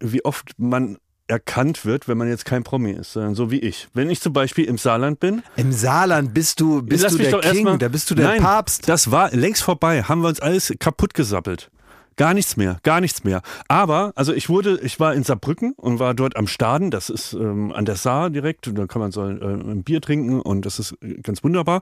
wie 0.00 0.24
oft 0.24 0.52
man 0.58 0.98
erkannt 1.28 1.84
wird, 1.84 2.08
wenn 2.08 2.18
man 2.18 2.28
jetzt 2.28 2.44
kein 2.44 2.64
Promi 2.64 2.92
ist, 2.92 3.12
sondern 3.12 3.34
so 3.34 3.50
wie 3.50 3.58
ich. 3.58 3.88
Wenn 3.94 4.10
ich 4.10 4.20
zum 4.20 4.32
Beispiel 4.32 4.64
im 4.64 4.78
Saarland 4.78 5.20
bin. 5.20 5.42
Im 5.56 5.72
Saarland 5.72 6.34
bist 6.34 6.60
du, 6.60 6.82
bist 6.82 7.10
du 7.10 7.18
der 7.18 7.40
King, 7.40 7.64
mal, 7.64 7.78
da 7.78 7.88
bist 7.88 8.10
du 8.10 8.14
der 8.14 8.26
nein, 8.26 8.42
Papst. 8.42 8.88
Das 8.88 9.10
war 9.10 9.30
längst 9.34 9.62
vorbei, 9.62 10.02
haben 10.02 10.22
wir 10.22 10.28
uns 10.28 10.40
alles 10.40 10.72
kaputt 10.78 11.14
gesappelt. 11.14 11.70
Gar 12.18 12.34
nichts 12.34 12.56
mehr, 12.56 12.78
gar 12.82 13.00
nichts 13.00 13.22
mehr. 13.22 13.42
Aber, 13.68 14.12
also 14.16 14.34
ich 14.34 14.48
wurde, 14.48 14.80
ich 14.82 14.98
war 14.98 15.14
in 15.14 15.22
Saarbrücken 15.22 15.72
und 15.76 16.00
war 16.00 16.14
dort 16.14 16.36
am 16.36 16.48
Staden, 16.48 16.90
das 16.90 17.10
ist 17.10 17.32
ähm, 17.32 17.72
an 17.72 17.84
der 17.84 17.94
Saar 17.94 18.28
direkt, 18.28 18.66
und 18.66 18.74
da 18.74 18.86
kann 18.86 19.00
man 19.00 19.12
so 19.12 19.22
äh, 19.22 19.32
ein 19.32 19.84
Bier 19.84 20.00
trinken 20.00 20.40
und 20.40 20.66
das 20.66 20.80
ist 20.80 20.96
ganz 21.22 21.44
wunderbar. 21.44 21.80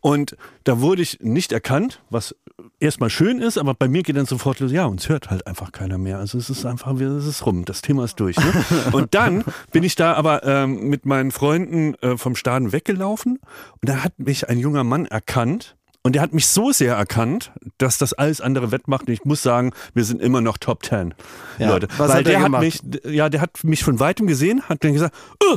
Und 0.00 0.36
da 0.64 0.80
wurde 0.80 1.02
ich 1.02 1.20
nicht 1.20 1.52
erkannt, 1.52 2.00
was 2.08 2.34
erstmal 2.80 3.10
schön 3.10 3.40
ist, 3.40 3.58
aber 3.58 3.74
bei 3.74 3.88
mir 3.88 4.02
geht 4.02 4.16
dann 4.16 4.24
sofort 4.24 4.58
los, 4.60 4.72
ja, 4.72 4.86
uns 4.86 5.10
hört 5.10 5.28
halt 5.30 5.46
einfach 5.46 5.70
keiner 5.70 5.98
mehr. 5.98 6.18
Also 6.18 6.38
es 6.38 6.48
ist 6.48 6.64
einfach, 6.64 6.98
es 6.98 7.26
ist 7.26 7.44
rum, 7.44 7.66
das 7.66 7.82
Thema 7.82 8.04
ist 8.04 8.18
durch. 8.18 8.38
Ne? 8.38 8.64
und 8.92 9.14
dann 9.14 9.44
bin 9.70 9.84
ich 9.84 9.96
da 9.96 10.14
aber 10.14 10.44
ähm, 10.44 10.88
mit 10.88 11.04
meinen 11.04 11.30
Freunden 11.30 11.94
äh, 11.96 12.16
vom 12.16 12.36
Staden 12.36 12.72
weggelaufen 12.72 13.38
und 13.82 13.88
da 13.88 14.02
hat 14.02 14.18
mich 14.18 14.48
ein 14.48 14.58
junger 14.58 14.84
Mann 14.84 15.04
erkannt 15.04 15.76
und 16.04 16.12
der 16.12 16.22
hat 16.22 16.34
mich 16.34 16.46
so 16.46 16.70
sehr 16.70 16.94
erkannt, 16.94 17.50
dass 17.78 17.96
das 17.96 18.12
alles 18.12 18.42
andere 18.42 18.70
wettmacht. 18.70 19.08
Und 19.08 19.14
ich 19.14 19.24
muss 19.24 19.42
sagen, 19.42 19.72
wir 19.94 20.04
sind 20.04 20.20
immer 20.20 20.42
noch 20.42 20.58
Top 20.58 20.82
Ten, 20.82 21.14
ja, 21.58 21.70
Leute. 21.70 21.88
Was 21.96 22.10
Weil 22.10 22.18
hat 22.18 22.26
der, 22.26 22.32
der 22.34 22.42
hat 22.42 22.60
mich, 22.60 22.80
ja, 23.04 23.28
der 23.30 23.40
hat 23.40 23.64
mich 23.64 23.82
von 23.82 23.98
weitem 23.98 24.26
gesehen, 24.26 24.62
hat 24.68 24.84
dann 24.84 24.92
gesagt, 24.92 25.14
oh, 25.42 25.56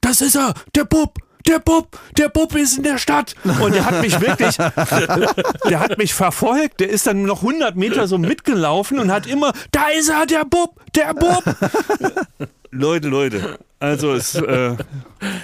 das 0.00 0.20
ist 0.20 0.36
er, 0.36 0.54
der 0.74 0.84
Bub. 0.84 1.18
Der 1.48 1.60
Bub, 1.60 1.96
der 2.18 2.28
Bub 2.28 2.56
ist 2.56 2.76
in 2.76 2.82
der 2.82 2.98
Stadt. 2.98 3.36
Und 3.44 3.72
der 3.72 3.84
hat 3.84 4.00
mich 4.02 4.20
wirklich, 4.20 4.56
der 5.68 5.78
hat 5.78 5.96
mich 5.96 6.12
verfolgt. 6.12 6.80
Der 6.80 6.90
ist 6.90 7.06
dann 7.06 7.22
noch 7.22 7.42
100 7.42 7.76
Meter 7.76 8.08
so 8.08 8.18
mitgelaufen 8.18 8.98
und 8.98 9.12
hat 9.12 9.28
immer, 9.28 9.52
da 9.70 9.86
ist 9.96 10.08
er, 10.08 10.26
der 10.26 10.44
Bub, 10.44 10.80
der 10.96 11.14
Bub. 11.14 11.44
Leute, 12.72 13.06
Leute. 13.06 13.58
Also 13.78 14.14
es, 14.14 14.34
äh, 14.34 14.74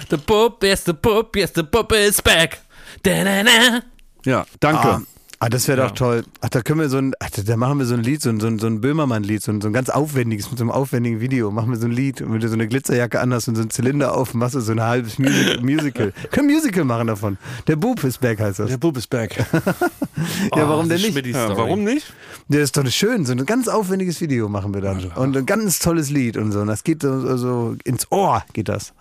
The 0.09 0.17
Bub, 0.17 0.61
yes, 0.63 0.83
the 0.85 0.93
Bub, 0.93 1.35
yes, 1.37 1.51
the 1.55 1.63
Bub 1.63 1.93
is 1.93 2.21
back. 2.21 2.59
Da, 3.01 3.23
da, 3.23 3.43
da. 3.43 3.81
Ja, 4.25 4.45
danke. 4.59 4.87
Ah. 4.87 5.01
Ah, 5.43 5.49
das 5.49 5.67
wäre 5.67 5.81
ja. 5.81 5.87
doch 5.89 5.93
toll. 5.93 6.23
Ach, 6.39 6.47
da 6.47 6.61
können 6.61 6.79
wir 6.79 6.87
so 6.87 6.97
ein, 6.97 7.15
ach, 7.19 7.29
da 7.29 7.57
machen 7.57 7.77
wir 7.77 7.85
so 7.85 7.95
ein 7.95 8.01
Lied, 8.01 8.21
so 8.21 8.29
ein, 8.29 8.39
so 8.39 8.47
ein, 8.47 8.59
so 8.59 8.67
ein 8.67 8.79
Böhmermann-Lied, 8.79 9.43
so 9.43 9.51
ein, 9.51 9.59
so 9.59 9.67
ein 9.67 9.73
ganz 9.73 9.89
aufwendiges, 9.89 10.49
mit 10.49 10.57
so 10.57 10.63
einem 10.63 10.71
aufwendigen 10.71 11.19
Video. 11.19 11.51
Machen 11.51 11.69
wir 11.69 11.77
so 11.77 11.85
ein 11.85 11.91
Lied, 11.91 12.21
und 12.21 12.31
wenn 12.31 12.39
du 12.39 12.47
so 12.47 12.53
eine 12.53 12.65
Glitzerjacke 12.65 13.19
anhast 13.19 13.49
und 13.49 13.55
so 13.55 13.61
einen 13.61 13.69
Zylinder 13.69 14.15
auf, 14.15 14.33
machst 14.35 14.55
du 14.55 14.61
so 14.61 14.71
ein 14.71 14.81
halbes 14.81 15.19
Musical. 15.19 15.59
Musical. 15.61 16.13
können 16.31 16.47
Musical 16.47 16.85
machen 16.85 17.07
davon. 17.07 17.37
Der 17.67 17.75
Boob 17.75 18.05
ist 18.05 18.21
back, 18.21 18.39
heißt 18.39 18.59
das. 18.59 18.69
Der 18.69 18.77
Boob 18.77 18.95
ist 18.95 19.09
back. 19.09 19.35
ja, 20.55 20.69
warum 20.69 20.85
oh, 20.85 20.87
denn 20.87 21.01
nicht? 21.01 21.25
Ja, 21.25 21.57
warum 21.57 21.83
nicht? 21.83 22.13
Der 22.47 22.61
ist 22.61 22.77
doch 22.77 22.87
schön. 22.87 23.25
So 23.25 23.33
ein 23.33 23.45
ganz 23.45 23.67
aufwendiges 23.67 24.21
Video 24.21 24.47
machen 24.47 24.73
wir 24.73 24.79
dann. 24.79 24.95
Also, 24.95 25.09
und 25.15 25.35
ein 25.35 25.45
ganz 25.45 25.79
tolles 25.79 26.09
Lied 26.09 26.37
und 26.37 26.53
so. 26.53 26.61
Und 26.61 26.67
das 26.67 26.85
geht 26.85 27.01
so, 27.01 27.35
so 27.35 27.75
ins 27.83 28.09
Ohr, 28.13 28.45
geht 28.53 28.69
das. 28.69 28.93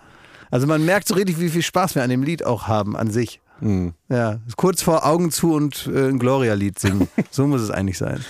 Also 0.51 0.67
man 0.67 0.85
merkt 0.85 1.07
so 1.07 1.15
richtig, 1.15 1.39
wie 1.39 1.51
viel 1.51 1.63
Spaß 1.63 1.95
wir 1.95 2.03
an 2.03 2.11
dem 2.11 2.25
Lied 2.25 2.45
auch 2.45 2.67
haben, 2.67 2.97
an 2.97 3.13
sich. 3.13 3.41
Mhm. 3.63 3.95
Ja, 4.09 4.41
kurz 4.57 4.83
vor 4.83 5.07
Augen 5.07 5.31
zu 5.31 5.55
und 5.55 5.89
äh, 5.93 6.09
ein 6.09 6.19
Gloria-Lied 6.19 6.79
singen. 6.79 7.09
so 7.31 7.47
muss 7.47 7.61
es 7.61 7.71
eigentlich 7.71 7.99
sein. 7.99 8.25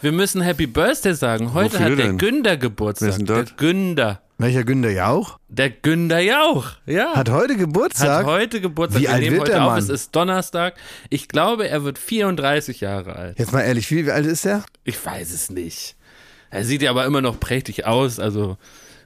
Wir 0.00 0.12
müssen 0.12 0.40
Happy 0.40 0.66
Birthday 0.66 1.14
sagen. 1.14 1.52
Heute 1.52 1.74
Wofür 1.74 1.86
hat 1.86 1.98
der 1.98 2.06
denn? 2.06 2.18
Günder 2.18 2.56
Geburtstag. 2.56 3.06
Wer 3.06 3.10
ist 3.10 3.18
denn 3.18 3.26
der 3.26 3.44
Günder. 3.56 4.20
Welcher 4.38 4.64
Günder 4.64 4.90
Jauch? 4.90 5.38
Der 5.48 5.70
Günder 5.70 6.20
Jauch, 6.20 6.72
ja. 6.84 7.14
Hat 7.14 7.30
heute 7.30 7.56
Geburtstag? 7.56 8.18
Hat 8.18 8.26
heute 8.26 8.60
Geburtstag. 8.60 9.00
Wie 9.00 9.06
Wir 9.06 9.12
alt 9.12 9.22
nehmen 9.22 9.36
wird 9.36 9.42
heute 9.42 9.52
der 9.52 9.64
auf. 9.64 9.70
Mann? 9.70 9.78
Es 9.78 9.88
ist 9.88 10.14
Donnerstag. 10.14 10.74
Ich 11.08 11.28
glaube, 11.28 11.68
er 11.68 11.84
wird 11.84 11.98
34 11.98 12.80
Jahre 12.80 13.16
alt. 13.16 13.38
Jetzt 13.38 13.52
mal 13.52 13.62
ehrlich, 13.62 13.90
wie, 13.90 14.04
wie 14.04 14.10
alt 14.10 14.26
ist 14.26 14.44
er? 14.44 14.62
Ich 14.84 15.04
weiß 15.04 15.32
es 15.32 15.48
nicht. 15.48 15.96
Er 16.50 16.64
sieht 16.64 16.82
ja 16.82 16.90
aber 16.90 17.06
immer 17.06 17.22
noch 17.22 17.40
prächtig 17.40 17.86
aus, 17.86 18.20
also 18.20 18.58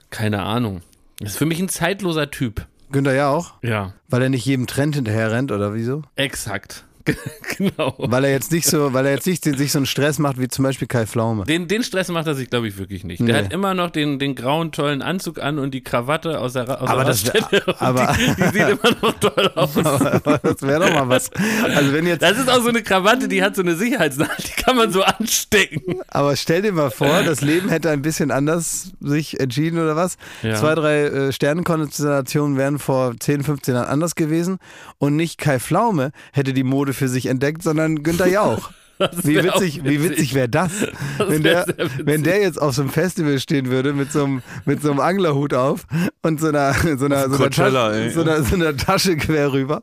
keine 0.09 0.43
Ahnung. 0.43 0.81
Ist 1.21 1.37
für 1.37 1.45
mich 1.45 1.59
ein 1.59 1.69
zeitloser 1.69 2.29
Typ. 2.29 2.67
Günther 2.91 3.13
ja 3.13 3.29
auch? 3.29 3.53
Ja. 3.61 3.93
Weil 4.09 4.23
er 4.23 4.29
nicht 4.29 4.45
jedem 4.45 4.67
Trend 4.67 4.95
hinterher 4.95 5.31
rennt 5.31 5.51
oder 5.51 5.73
wieso? 5.73 6.03
Exakt. 6.15 6.85
genau. 7.57 7.95
Weil 7.97 8.25
er 8.25 8.31
jetzt 8.31 8.51
nicht 8.51 8.67
so, 8.67 8.93
weil 8.93 9.05
er 9.05 9.13
jetzt 9.13 9.27
nicht 9.27 9.43
sich 9.43 9.71
so 9.71 9.79
einen 9.79 9.85
Stress 9.85 10.19
macht 10.19 10.39
wie 10.39 10.47
zum 10.47 10.63
Beispiel 10.63 10.87
Kai 10.87 11.05
Pflaume. 11.05 11.45
Den, 11.45 11.67
den 11.67 11.83
Stress 11.83 12.09
macht 12.09 12.27
er 12.27 12.35
sich, 12.35 12.49
glaube 12.49 12.67
ich, 12.67 12.77
wirklich 12.77 13.03
nicht. 13.03 13.25
Der 13.27 13.37
hat 13.37 13.53
immer 13.53 13.73
noch 13.73 13.89
den, 13.89 14.19
den 14.19 14.35
grauen, 14.35 14.71
tollen 14.71 15.01
Anzug 15.01 15.39
an 15.39 15.59
und 15.59 15.73
die 15.73 15.81
Krawatte 15.81 16.39
aus 16.39 16.53
der, 16.53 16.81
aus 16.81 16.89
aber 16.89 17.03
der 17.03 17.13
das, 17.13 17.81
aber, 17.81 18.15
die, 18.17 18.35
die, 18.35 18.43
sieht 18.49 18.69
immer 18.69 18.95
noch 19.01 19.19
toll 19.19 19.51
aus. 19.55 19.77
Aber, 19.77 20.13
aber 20.13 20.37
das 20.37 20.61
wäre 20.61 20.85
doch 20.85 20.93
mal 20.93 21.09
was. 21.09 21.31
Also 21.75 21.93
wenn 21.93 22.07
jetzt, 22.07 22.21
das 22.21 22.37
ist 22.37 22.49
auch 22.49 22.61
so 22.61 22.69
eine 22.69 22.83
Krawatte, 22.83 23.27
die 23.27 23.43
hat 23.43 23.55
so 23.55 23.61
eine 23.61 23.75
Sicherheitsnaht, 23.75 24.37
die 24.39 24.61
kann 24.61 24.75
man 24.75 24.91
so 24.91 25.03
anstecken. 25.03 26.01
Aber 26.07 26.35
stell 26.35 26.61
dir 26.61 26.71
mal 26.71 26.91
vor, 26.91 27.23
das 27.23 27.41
Leben 27.41 27.69
hätte 27.69 27.89
ein 27.89 28.01
bisschen 28.01 28.31
anders 28.31 28.91
sich 28.99 29.39
entschieden 29.39 29.79
oder 29.79 29.95
was. 29.95 30.17
Ja. 30.41 30.55
Zwei, 30.55 30.75
drei 30.75 31.01
äh, 31.03 31.31
Sternenkonstellationen 31.31 32.57
wären 32.57 32.79
vor 32.79 33.13
10, 33.19 33.43
15 33.43 33.75
Jahren 33.75 33.87
anders 33.87 34.15
gewesen 34.15 34.57
und 34.97 35.15
nicht 35.15 35.37
Kai 35.37 35.59
Pflaume 35.59 36.11
hätte 36.33 36.53
die 36.53 36.63
Mode 36.63 36.90
für 36.93 37.07
sich 37.07 37.27
entdeckt, 37.27 37.63
sondern 37.63 38.03
Günther 38.03 38.27
Jauch. 38.27 38.71
Wie 39.23 39.35
witzig, 39.35 39.77
witzig. 39.77 39.83
wie 39.83 40.03
witzig 40.03 40.33
wäre 40.35 40.47
das, 40.47 40.71
das 41.17 41.27
wenn, 41.27 41.41
der, 41.41 41.65
wenn 42.03 42.21
der 42.21 42.39
jetzt 42.39 42.61
auf 42.61 42.75
so 42.75 42.83
einem 42.83 42.91
Festival 42.91 43.39
stehen 43.39 43.71
würde 43.71 43.93
mit 43.93 44.11
so 44.11 44.25
einem, 44.25 44.43
mit 44.65 44.83
so 44.83 44.91
einem 44.91 44.99
Anglerhut 44.99 45.55
auf 45.55 45.87
und 46.21 46.39
so 46.39 46.49
einer, 46.49 46.75
so 46.75 47.05
einer, 47.05 47.27
so 47.27 47.35
einer, 47.35 47.49
Tasche, 47.49 48.11
so 48.11 48.21
einer, 48.21 48.43
so 48.43 48.53
einer 48.53 48.77
Tasche 48.77 49.17
quer 49.17 49.53
rüber. 49.53 49.81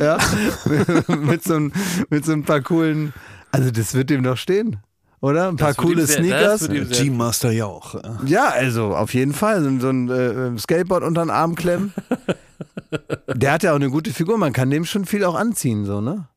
Ja, 0.00 0.16
mit, 1.08 1.44
so 1.44 1.56
einem, 1.56 1.72
mit 2.08 2.24
so 2.24 2.32
ein 2.32 2.44
paar 2.44 2.62
coolen, 2.62 3.12
also 3.50 3.70
das 3.70 3.92
wird 3.92 4.08
dem 4.08 4.22
doch 4.22 4.38
stehen 4.38 4.78
oder? 5.22 5.48
Ein 5.48 5.56
paar 5.56 5.74
coole 5.74 6.04
sehr, 6.06 6.18
Sneakers. 6.18 6.68
G-Master 6.68 7.52
ja 7.52 7.66
auch. 7.66 7.94
Ja, 8.26 8.48
also 8.48 8.94
auf 8.94 9.14
jeden 9.14 9.32
Fall. 9.32 9.62
So, 9.62 9.78
so 9.78 9.88
ein 9.88 10.10
äh, 10.10 10.58
Skateboard 10.58 11.04
unter 11.04 11.24
den 11.24 11.30
Arm 11.30 11.54
klemmen. 11.54 11.94
Der 13.34 13.52
hat 13.52 13.62
ja 13.62 13.72
auch 13.72 13.76
eine 13.76 13.90
gute 13.90 14.12
Figur. 14.12 14.38
Man 14.38 14.52
kann 14.52 14.70
dem 14.70 14.84
schon 14.84 15.04
viel 15.04 15.24
auch 15.24 15.34
anziehen, 15.34 15.84
so, 15.84 16.00
ne? 16.00 16.28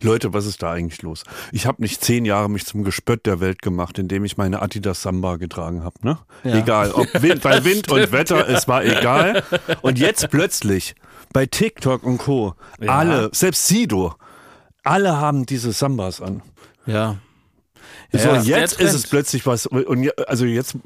Leute, 0.00 0.32
was 0.32 0.46
ist 0.46 0.62
da 0.62 0.72
eigentlich 0.72 1.02
los? 1.02 1.24
Ich 1.52 1.66
habe 1.66 1.82
nicht 1.82 2.02
zehn 2.02 2.24
Jahre 2.24 2.48
mich 2.48 2.64
zum 2.64 2.84
Gespött 2.84 3.26
der 3.26 3.40
Welt 3.40 3.62
gemacht, 3.62 3.98
indem 3.98 4.24
ich 4.24 4.36
meine 4.36 4.62
Adidas 4.62 5.02
Samba 5.02 5.36
getragen 5.36 5.84
habe. 5.84 5.96
Ne? 6.02 6.18
Ja. 6.42 6.56
Egal, 6.56 6.92
ob 6.92 7.06
Wind, 7.22 7.42
bei 7.42 7.64
Wind 7.64 7.90
und 7.90 8.12
Wetter, 8.12 8.48
es 8.48 8.68
war 8.68 8.84
egal. 8.84 9.42
Und 9.82 9.98
jetzt 9.98 10.30
plötzlich 10.30 10.94
bei 11.32 11.46
TikTok 11.46 12.02
und 12.04 12.18
Co. 12.18 12.54
Ja. 12.80 12.98
Alle, 12.98 13.30
selbst 13.32 13.66
Sido, 13.66 14.14
alle 14.84 15.16
haben 15.18 15.46
diese 15.46 15.72
Sambas 15.72 16.20
an. 16.20 16.42
Ja. 16.86 17.16
So, 18.12 18.28
ja, 18.28 18.58
jetzt 18.58 18.80
ist 18.80 18.94
es 18.94 19.06
plötzlich 19.08 19.44
was. 19.44 19.66
Und 19.66 20.08
also 20.28 20.44
jetzt 20.44 20.76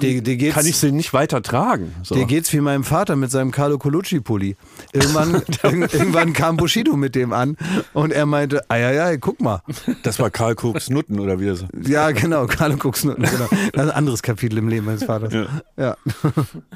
die, 0.00 0.22
die 0.22 0.48
kann 0.50 0.66
ich 0.66 0.76
sie 0.76 0.92
nicht 0.92 1.12
weiter 1.12 1.42
tragen. 1.42 1.94
So. 2.02 2.14
Dir 2.14 2.24
geht's 2.24 2.52
wie 2.52 2.60
meinem 2.60 2.84
Vater 2.84 3.16
mit 3.16 3.30
seinem 3.30 3.50
Carlo 3.50 3.76
Colucci-Pulli. 3.76 4.56
Irgendwann, 4.92 5.42
irgendwann 5.62 6.32
kam 6.32 6.56
Bushido 6.56 6.96
mit 6.96 7.14
dem 7.14 7.32
an 7.32 7.56
und 7.92 8.12
er 8.12 8.26
meinte, 8.26 8.68
ei, 8.70 9.18
guck 9.18 9.40
mal. 9.40 9.62
Das 10.02 10.18
war 10.18 10.30
Karl 10.30 10.54
Cooks 10.54 10.90
Nutten 10.90 11.20
oder 11.20 11.40
wie 11.40 11.46
das? 11.46 11.64
Ja, 11.86 12.10
genau, 12.12 12.46
Karl 12.46 12.74
Cooks 12.74 13.04
Nutten. 13.04 13.24
Genau. 13.24 13.48
Das 13.50 13.84
ist 13.84 13.90
ein 13.90 13.90
anderes 13.90 14.22
Kapitel 14.22 14.58
im 14.58 14.68
Leben 14.68 14.86
meines 14.86 15.04
Vaters. 15.04 15.32
Ja. 15.32 15.46
Ja. 15.76 15.96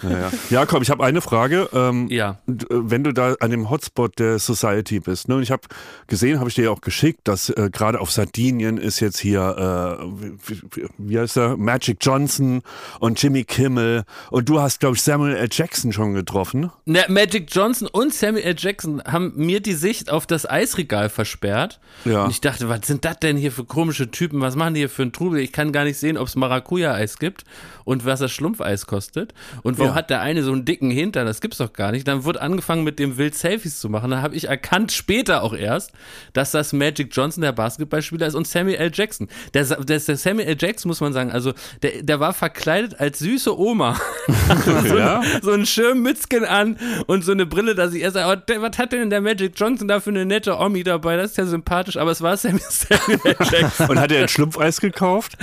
ja, 0.03 0.31
Jakob, 0.51 0.83
ich 0.83 0.91
habe 0.91 1.05
eine 1.05 1.21
Frage. 1.21 1.69
Ähm, 1.73 2.09
ja. 2.09 2.39
Äh, 2.47 2.55
wenn 2.69 3.05
du 3.05 3.13
da 3.13 3.35
an 3.41 3.51
dem 3.51 3.71
Hotspot 3.71 4.19
der 4.19 4.39
Society 4.39 5.01
bist, 5.01 5.29
ne, 5.29 5.37
und 5.37 5.43
ich 5.43 5.51
habe 5.51 5.63
gesehen, 6.07 6.41
habe 6.41 6.49
ich 6.49 6.55
dir 6.55 6.65
ja 6.65 6.71
auch 6.71 6.81
geschickt, 6.81 7.21
dass 7.25 7.49
äh, 7.51 7.71
gerade 7.73 8.01
auf 8.01 8.11
Sardinien 8.11 8.77
ist 8.77 9.01
jetzt 9.01 9.19
hier, 9.19 9.99
äh, 10.01 10.05
wie, 10.49 10.89
wie 10.99 11.19
heißt 11.19 11.37
er, 11.37 11.57
Magic 11.57 11.99
Johnson 12.01 12.63
und 13.05 13.23
Jimmy 13.23 13.45
Kimmel 13.45 14.05
und 14.31 14.49
du 14.49 14.63
hast, 14.63 14.81
glaube 14.81 14.97
ich, 14.97 15.03
Samuel 15.03 15.37
L. 15.37 15.49
Jackson 15.53 15.93
schon 15.93 16.15
getroffen. 16.15 16.71
Na, 16.87 17.03
Magic 17.09 17.49
Johnson 17.51 17.87
und 17.87 18.15
Samuel 18.15 18.45
L. 18.45 18.55
Jackson 18.57 19.03
haben 19.05 19.35
mir 19.37 19.61
die 19.61 19.75
Sicht 19.75 20.11
auf 20.11 20.27
das 20.27 20.49
Eisregal 20.49 21.11
versperrt. 21.11 21.81
Ja. 22.07 22.25
Und 22.25 22.31
ich 22.31 22.41
dachte, 22.41 22.71
was 22.71 22.87
sind 22.87 23.05
das 23.05 23.21
denn 23.21 23.37
hier 23.37 23.53
für 23.53 23.65
komische 23.65 24.11
Typen? 24.11 24.41
Was 24.41 24.57
machen 24.57 24.73
die 24.73 24.81
hier 24.81 24.89
für 24.89 25.03
einen 25.03 25.13
Trubel? 25.13 25.41
Ich 25.41 25.53
kann 25.53 25.71
gar 25.71 25.85
nicht 25.85 25.99
sehen, 25.99 26.17
ob 26.17 26.29
es 26.29 26.35
Maracuja-Eis 26.35 27.19
gibt 27.19 27.45
und 27.85 28.05
was 28.05 28.21
das 28.21 28.33
Schlumpfeis 28.33 28.87
kostet. 28.87 29.35
Und 29.63 29.79
warum 29.79 29.93
ja. 29.93 29.97
hat 29.97 30.11
der 30.11 30.21
eine 30.21 30.43
so 30.43 30.53
einen 30.53 30.65
dicken 30.65 30.91
Hintern? 30.91 31.27
Das 31.27 31.41
gibt's 31.41 31.59
doch 31.59 31.73
gar 31.73 31.93
nicht. 31.93 32.09
Dann 32.09 32.25
wurde 32.25 32.41
angefangen 32.41 32.85
mit 32.85 32.99
dem 32.99 33.19
Wild 33.19 33.35
Selfies 33.35 33.81
zu 33.81 33.89
machen. 33.89 34.11
Da 34.11 34.23
habe 34.23 34.35
ich 34.35 34.49
erkannt, 34.49 34.93
später 34.93 35.43
auch 35.43 35.55
erst, 35.55 35.93
dass 36.33 36.51
das 36.51 36.73
Magic 36.73 37.09
Johnson, 37.13 37.43
der 37.43 37.53
Basketballspieler 37.53 38.27
ist, 38.27 38.35
und 38.35 38.47
Samuel 38.47 38.77
L. 38.77 38.91
Jackson. 38.93 39.29
Der, 39.53 39.65
der, 39.65 39.99
der 39.99 40.17
Samuel 40.17 40.47
L. 40.47 40.57
Jackson, 40.59 40.89
muss 40.89 41.01
man 41.01 41.13
sagen, 41.13 41.33
also 41.33 41.53
der, 41.83 42.03
der 42.03 42.21
war 42.21 42.33
verkleidet 42.33 43.01
als 43.01 43.19
süße 43.19 43.59
Oma. 43.59 44.01
so, 44.65 44.97
ja? 44.97 45.21
ein, 45.21 45.43
so 45.43 45.53
einen 45.53 45.67
schönen 45.67 46.03
Mützchen 46.03 46.45
an 46.45 46.79
und 47.07 47.25
so 47.25 47.33
eine 47.33 47.47
Brille, 47.47 47.75
dass 47.75 47.95
ich 47.95 48.03
erst 48.03 48.15
sage, 48.15 48.43
oh, 48.49 48.61
was 48.61 48.79
hat 48.79 48.93
denn 48.93 49.11
der 49.11 49.21
Magic 49.21 49.53
Johnson 49.57 49.89
da 49.89 50.01
für 50.01 50.11
eine 50.11 50.25
nette 50.25 50.59
Omi 50.59 50.83
dabei? 50.83 51.17
Das 51.17 51.33
ist 51.33 51.37
ja 51.37 51.47
sympathisch, 51.47 51.97
aber 51.97 52.11
es 52.11 52.23
war 52.23 52.37
Samuel, 52.37 52.63
Samuel 52.69 53.21
L. 53.25 53.37
Jackson. 53.51 53.89
und 53.91 54.01
hat 54.01 54.13
er 54.13 54.23
ein 54.23 54.29
Schlumpfeis 54.29 54.81
gekauft? 54.81 55.37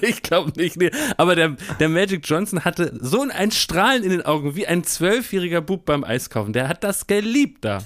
ich 0.00 0.22
glaube 0.22 0.52
nicht, 0.56 0.76
nee. 0.76 0.90
Aber 1.16 1.34
der, 1.34 1.56
der 1.80 1.85
Magic 1.88 2.22
Johnson 2.24 2.64
hatte 2.64 2.96
so 3.00 3.22
ein 3.22 3.50
Strahlen 3.50 4.02
in 4.02 4.10
den 4.10 4.24
Augen, 4.24 4.56
wie 4.56 4.66
ein 4.66 4.84
zwölfjähriger 4.84 5.60
Bub 5.60 5.84
beim 5.84 6.04
Eiskaufen. 6.04 6.52
Der 6.52 6.68
hat 6.68 6.84
das 6.84 7.06
geliebt 7.06 7.64
da. 7.64 7.78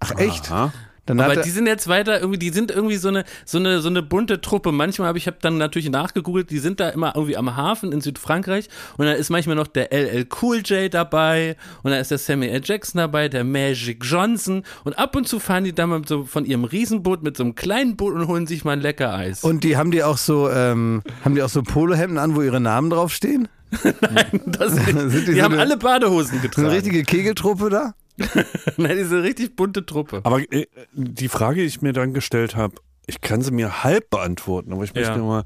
Ach 0.00 0.12
echt? 0.16 0.50
Aha. 0.50 0.72
Dann 1.06 1.20
aber 1.20 1.36
die 1.36 1.50
sind 1.50 1.66
jetzt 1.66 1.88
weiter 1.88 2.20
irgendwie, 2.20 2.38
die 2.38 2.50
sind 2.50 2.70
irgendwie 2.70 2.96
so 2.96 3.08
eine 3.08 3.24
so 3.44 3.58
eine 3.58 3.80
so 3.80 3.88
eine 3.88 4.02
bunte 4.02 4.40
Truppe. 4.40 4.72
Manchmal 4.72 5.08
habe 5.08 5.18
ich 5.18 5.26
habe 5.26 5.38
dann 5.40 5.56
natürlich 5.56 5.88
nachgegoogelt, 5.88 6.50
die 6.50 6.58
sind 6.58 6.80
da 6.80 6.88
immer 6.88 7.12
irgendwie 7.14 7.36
am 7.36 7.56
Hafen 7.56 7.92
in 7.92 8.00
Südfrankreich 8.00 8.68
und 8.96 9.06
da 9.06 9.12
ist 9.12 9.30
manchmal 9.30 9.56
noch 9.56 9.68
der 9.68 9.92
LL 9.92 10.26
Cool 10.42 10.62
J 10.64 10.92
dabei 10.92 11.56
und 11.82 11.92
da 11.92 11.98
ist 11.98 12.10
der 12.10 12.18
Samuel 12.18 12.50
L. 12.50 12.60
Jackson 12.64 12.98
dabei, 12.98 13.28
der 13.28 13.44
Magic 13.44 14.04
Johnson 14.04 14.64
und 14.84 14.98
ab 14.98 15.14
und 15.16 15.28
zu 15.28 15.38
fahren 15.38 15.64
die 15.64 15.72
dann 15.72 15.90
mal 15.90 16.02
so 16.06 16.24
von 16.24 16.44
ihrem 16.44 16.64
Riesenboot 16.64 17.22
mit 17.22 17.36
so 17.36 17.44
einem 17.44 17.54
kleinen 17.54 17.96
Boot 17.96 18.14
und 18.14 18.26
holen 18.26 18.46
sich 18.46 18.64
mal 18.64 18.72
ein 18.72 18.80
lecker 18.80 19.14
Eis. 19.14 19.44
Und 19.44 19.64
die 19.64 19.76
haben 19.76 19.90
die 19.90 20.02
auch 20.02 20.18
so 20.18 20.50
ähm, 20.50 21.02
haben 21.24 21.34
die 21.34 21.42
auch 21.42 21.48
so 21.48 21.62
Polohemden 21.62 22.18
an, 22.18 22.34
wo 22.34 22.42
ihre 22.42 22.60
Namen 22.60 22.90
draufstehen? 22.90 23.48
Nein, 23.82 24.40
das 24.46 24.74
nicht. 24.86 25.28
die, 25.28 25.34
die 25.34 25.42
haben 25.42 25.58
alle 25.58 25.76
Badehosen 25.76 26.40
getragen. 26.42 26.66
Eine 26.66 26.76
richtige 26.76 27.04
Kegeltruppe 27.04 27.70
da? 27.70 27.94
Nein, 28.76 28.96
diese 28.96 29.22
richtig 29.22 29.56
bunte 29.56 29.84
Truppe. 29.84 30.20
Aber 30.24 30.40
äh, 30.52 30.66
die 30.92 31.28
Frage, 31.28 31.60
die 31.60 31.66
ich 31.66 31.82
mir 31.82 31.92
dann 31.92 32.14
gestellt 32.14 32.56
habe, 32.56 32.76
ich 33.06 33.20
kann 33.20 33.40
sie 33.40 33.52
mir 33.52 33.84
halb 33.84 34.10
beantworten, 34.10 34.72
aber 34.72 34.84
ich 34.84 34.94
möchte 34.94 35.12
ja. 35.12 35.18
mal, 35.18 35.44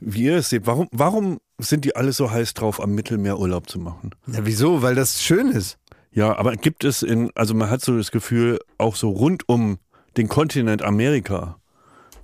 wie 0.00 0.24
ihr 0.24 0.36
es 0.36 0.50
seht, 0.50 0.66
warum, 0.66 0.88
warum 0.92 1.38
sind 1.58 1.84
die 1.84 1.96
alle 1.96 2.12
so 2.12 2.30
heiß 2.30 2.54
drauf, 2.54 2.82
am 2.82 2.94
Mittelmeer 2.94 3.38
Urlaub 3.38 3.68
zu 3.68 3.78
machen? 3.78 4.10
Ja, 4.26 4.40
wieso? 4.42 4.82
Weil 4.82 4.94
das 4.94 5.22
schön 5.22 5.48
ist. 5.48 5.78
Ja, 6.12 6.36
aber 6.36 6.56
gibt 6.56 6.84
es 6.84 7.02
in, 7.02 7.30
also 7.34 7.54
man 7.54 7.70
hat 7.70 7.80
so 7.80 7.96
das 7.96 8.10
Gefühl, 8.10 8.58
auch 8.76 8.96
so 8.96 9.10
rund 9.10 9.48
um 9.48 9.78
den 10.16 10.28
Kontinent 10.28 10.82
Amerika 10.82 11.56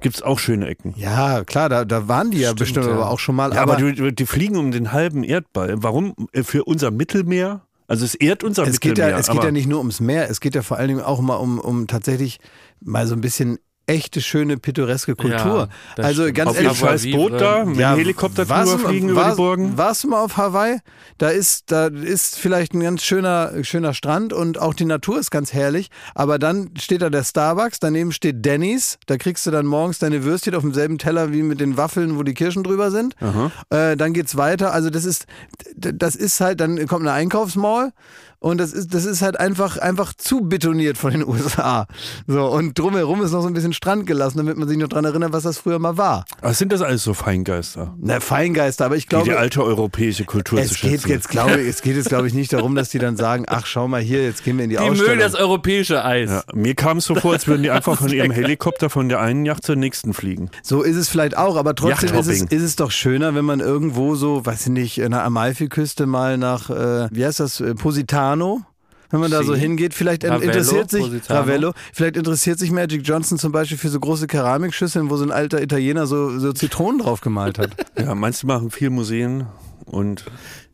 gibt 0.00 0.16
es 0.16 0.22
auch 0.22 0.38
schöne 0.38 0.66
Ecken. 0.66 0.92
Ja, 0.96 1.44
klar, 1.44 1.70
da, 1.70 1.86
da 1.86 2.08
waren 2.08 2.30
die 2.30 2.38
ja 2.38 2.48
Stimmt, 2.48 2.58
bestimmt 2.58 2.86
ja. 2.86 2.92
aber 2.92 3.10
auch 3.10 3.18
schon 3.18 3.34
mal. 3.34 3.54
Ja, 3.54 3.62
aber, 3.62 3.78
aber 3.78 3.92
die, 3.92 4.14
die, 4.14 4.26
fliegen 4.26 4.56
um 4.56 4.70
den 4.70 4.92
halben 4.92 5.24
Erdball. 5.24 5.82
Warum? 5.82 6.14
Äh, 6.32 6.42
für 6.42 6.64
unser 6.64 6.90
Mittelmeer 6.90 7.62
also 7.86 8.04
es 8.04 8.14
ehrt 8.14 8.44
unser 8.44 8.62
es 8.62 8.74
Mittelmeer. 8.74 9.06
Geht 9.06 9.12
ja, 9.12 9.18
es 9.18 9.28
geht 9.28 9.44
ja 9.44 9.50
nicht 9.50 9.66
nur 9.66 9.78
ums 9.78 10.00
Meer, 10.00 10.30
es 10.30 10.40
geht 10.40 10.54
ja 10.54 10.62
vor 10.62 10.78
allen 10.78 10.88
Dingen 10.88 11.00
auch 11.00 11.20
mal 11.20 11.36
um, 11.36 11.58
um 11.58 11.86
tatsächlich 11.86 12.40
mal 12.80 13.06
so 13.06 13.14
ein 13.14 13.20
bisschen 13.20 13.58
echte, 13.86 14.20
schöne, 14.20 14.56
pittoreske 14.56 15.14
Kultur. 15.14 15.68
Ja, 15.96 16.04
also 16.04 16.22
stimmt. 16.22 16.36
ganz 16.36 16.50
auf 16.50 16.60
ehrlich, 16.60 16.78
scheiß 16.78 17.10
Boot 17.10 17.40
da, 17.40 17.64
mit 17.64 17.76
ja, 17.76 17.94
Helikopter 17.94 18.46
fliegen 18.46 19.10
über 19.10 19.30
die 19.30 19.36
Burgen. 19.36 19.76
Warst 19.76 20.04
du 20.04 20.08
mal 20.08 20.22
auf 20.22 20.36
Hawaii? 20.36 20.78
Da 21.18 21.28
ist, 21.28 21.70
da 21.70 21.86
ist 21.86 22.38
vielleicht 22.38 22.74
ein 22.74 22.80
ganz 22.80 23.02
schöner, 23.02 23.52
schöner 23.62 23.94
Strand 23.94 24.32
und 24.32 24.58
auch 24.58 24.74
die 24.74 24.84
Natur 24.84 25.18
ist 25.18 25.30
ganz 25.30 25.52
herrlich. 25.52 25.90
Aber 26.14 26.38
dann 26.38 26.70
steht 26.78 27.02
da 27.02 27.10
der 27.10 27.24
Starbucks, 27.24 27.78
daneben 27.78 28.12
steht 28.12 28.44
Denny's. 28.44 28.98
Da 29.06 29.16
kriegst 29.16 29.46
du 29.46 29.50
dann 29.50 29.66
morgens 29.66 29.98
deine 29.98 30.24
Würstchen 30.24 30.54
auf 30.54 30.62
demselben 30.62 30.98
Teller 30.98 31.32
wie 31.32 31.42
mit 31.42 31.60
den 31.60 31.76
Waffeln, 31.76 32.18
wo 32.18 32.22
die 32.22 32.34
Kirschen 32.34 32.64
drüber 32.64 32.90
sind. 32.90 33.14
Äh, 33.70 33.96
dann 33.96 34.12
geht's 34.12 34.36
weiter. 34.36 34.72
Also 34.72 34.90
das 34.90 35.04
ist, 35.04 35.26
das 35.76 36.16
ist 36.16 36.40
halt, 36.40 36.60
dann 36.60 36.86
kommt 36.86 37.02
eine 37.02 37.12
Einkaufsmall 37.12 37.92
und 38.44 38.58
das 38.58 38.74
ist, 38.74 38.92
das 38.92 39.06
ist 39.06 39.22
halt 39.22 39.40
einfach, 39.40 39.78
einfach 39.78 40.12
zu 40.12 40.42
betoniert 40.42 40.98
von 40.98 41.12
den 41.12 41.24
USA. 41.26 41.86
So, 42.26 42.44
und 42.44 42.78
drumherum 42.78 43.22
ist 43.22 43.32
noch 43.32 43.40
so 43.40 43.46
ein 43.46 43.54
bisschen 43.54 43.72
Strand 43.72 44.06
gelassen, 44.06 44.36
damit 44.36 44.58
man 44.58 44.68
sich 44.68 44.76
noch 44.76 44.88
daran 44.88 45.06
erinnert, 45.06 45.32
was 45.32 45.44
das 45.44 45.56
früher 45.56 45.78
mal 45.78 45.96
war. 45.96 46.26
Was 46.42 46.58
sind 46.58 46.70
das 46.70 46.82
alles 46.82 47.02
so 47.02 47.14
Feingeister? 47.14 47.94
Na, 47.98 48.20
Feingeister, 48.20 48.84
aber 48.84 48.96
ich 48.96 49.08
glaube. 49.08 49.24
Die, 49.24 49.30
die 49.30 49.36
alte 49.36 49.64
europäische 49.64 50.26
Kultur 50.26 50.58
es 50.58 50.68
zu 50.68 50.74
geht 50.74 50.90
schätzen. 50.90 51.08
Jetzt, 51.08 51.30
glaube, 51.30 51.52
es 51.52 51.80
geht 51.80 51.96
jetzt, 51.96 52.10
glaube 52.10 52.26
ich, 52.26 52.34
nicht 52.34 52.52
darum, 52.52 52.74
dass 52.74 52.90
die 52.90 52.98
dann 52.98 53.16
sagen, 53.16 53.46
ach, 53.48 53.64
schau 53.64 53.88
mal 53.88 54.02
hier, 54.02 54.22
jetzt 54.22 54.44
gehen 54.44 54.58
wir 54.58 54.64
in 54.64 54.70
die, 54.70 54.76
die 54.76 54.80
Ausstellung. 54.80 55.04
Die 55.04 55.10
mögen 55.10 55.20
das 55.20 55.34
europäische 55.34 56.04
Eis. 56.04 56.28
Ja, 56.28 56.42
mir 56.52 56.74
kam 56.74 56.98
es 56.98 57.06
so 57.06 57.14
vor, 57.14 57.32
als 57.32 57.46
würden 57.46 57.62
die 57.62 57.70
einfach 57.70 57.96
von 57.96 58.12
ihrem 58.12 58.30
Helikopter 58.30 58.90
von 58.90 59.08
der 59.08 59.20
einen 59.20 59.46
Yacht 59.46 59.64
zur 59.64 59.76
nächsten 59.76 60.12
fliegen. 60.12 60.50
So 60.62 60.82
ist 60.82 60.96
es 60.96 61.08
vielleicht 61.08 61.38
auch, 61.38 61.56
aber 61.56 61.74
trotzdem 61.74 62.14
ist 62.14 62.26
es, 62.26 62.42
ist 62.42 62.62
es 62.62 62.76
doch 62.76 62.90
schöner, 62.90 63.34
wenn 63.34 63.46
man 63.46 63.60
irgendwo 63.60 64.16
so, 64.16 64.44
weiß 64.44 64.66
ich 64.66 64.72
nicht, 64.72 64.98
in 64.98 65.12
der 65.12 65.24
Amalfiküste 65.24 66.04
mal 66.04 66.36
nach, 66.36 66.68
äh, 66.68 67.08
wie 67.10 67.24
heißt 67.24 67.40
das, 67.40 67.60
äh, 67.60 67.74
Positano 68.36 68.66
wenn 69.10 69.20
man 69.20 69.30
da 69.30 69.44
so 69.44 69.54
hingeht. 69.54 69.94
Vielleicht 69.94 70.24
Ravello, 70.24 70.42
interessiert 70.50 70.90
sich 70.90 71.02
Positano. 71.02 71.40
Ravello, 71.40 71.72
vielleicht 71.92 72.16
interessiert 72.16 72.58
sich 72.58 72.72
Magic 72.72 73.02
Johnson 73.04 73.38
zum 73.38 73.52
Beispiel 73.52 73.78
für 73.78 73.88
so 73.88 74.00
große 74.00 74.26
Keramikschüsseln, 74.26 75.08
wo 75.08 75.16
so 75.16 75.24
ein 75.24 75.30
alter 75.30 75.62
Italiener 75.62 76.08
so, 76.08 76.36
so 76.40 76.52
Zitronen 76.52 76.98
drauf 76.98 77.20
gemalt 77.20 77.58
hat. 77.58 77.70
Ja, 77.98 78.16
meinst 78.16 78.42
du 78.42 78.48
machen 78.48 78.72
viel 78.72 78.90
Museen 78.90 79.46
und 79.86 80.24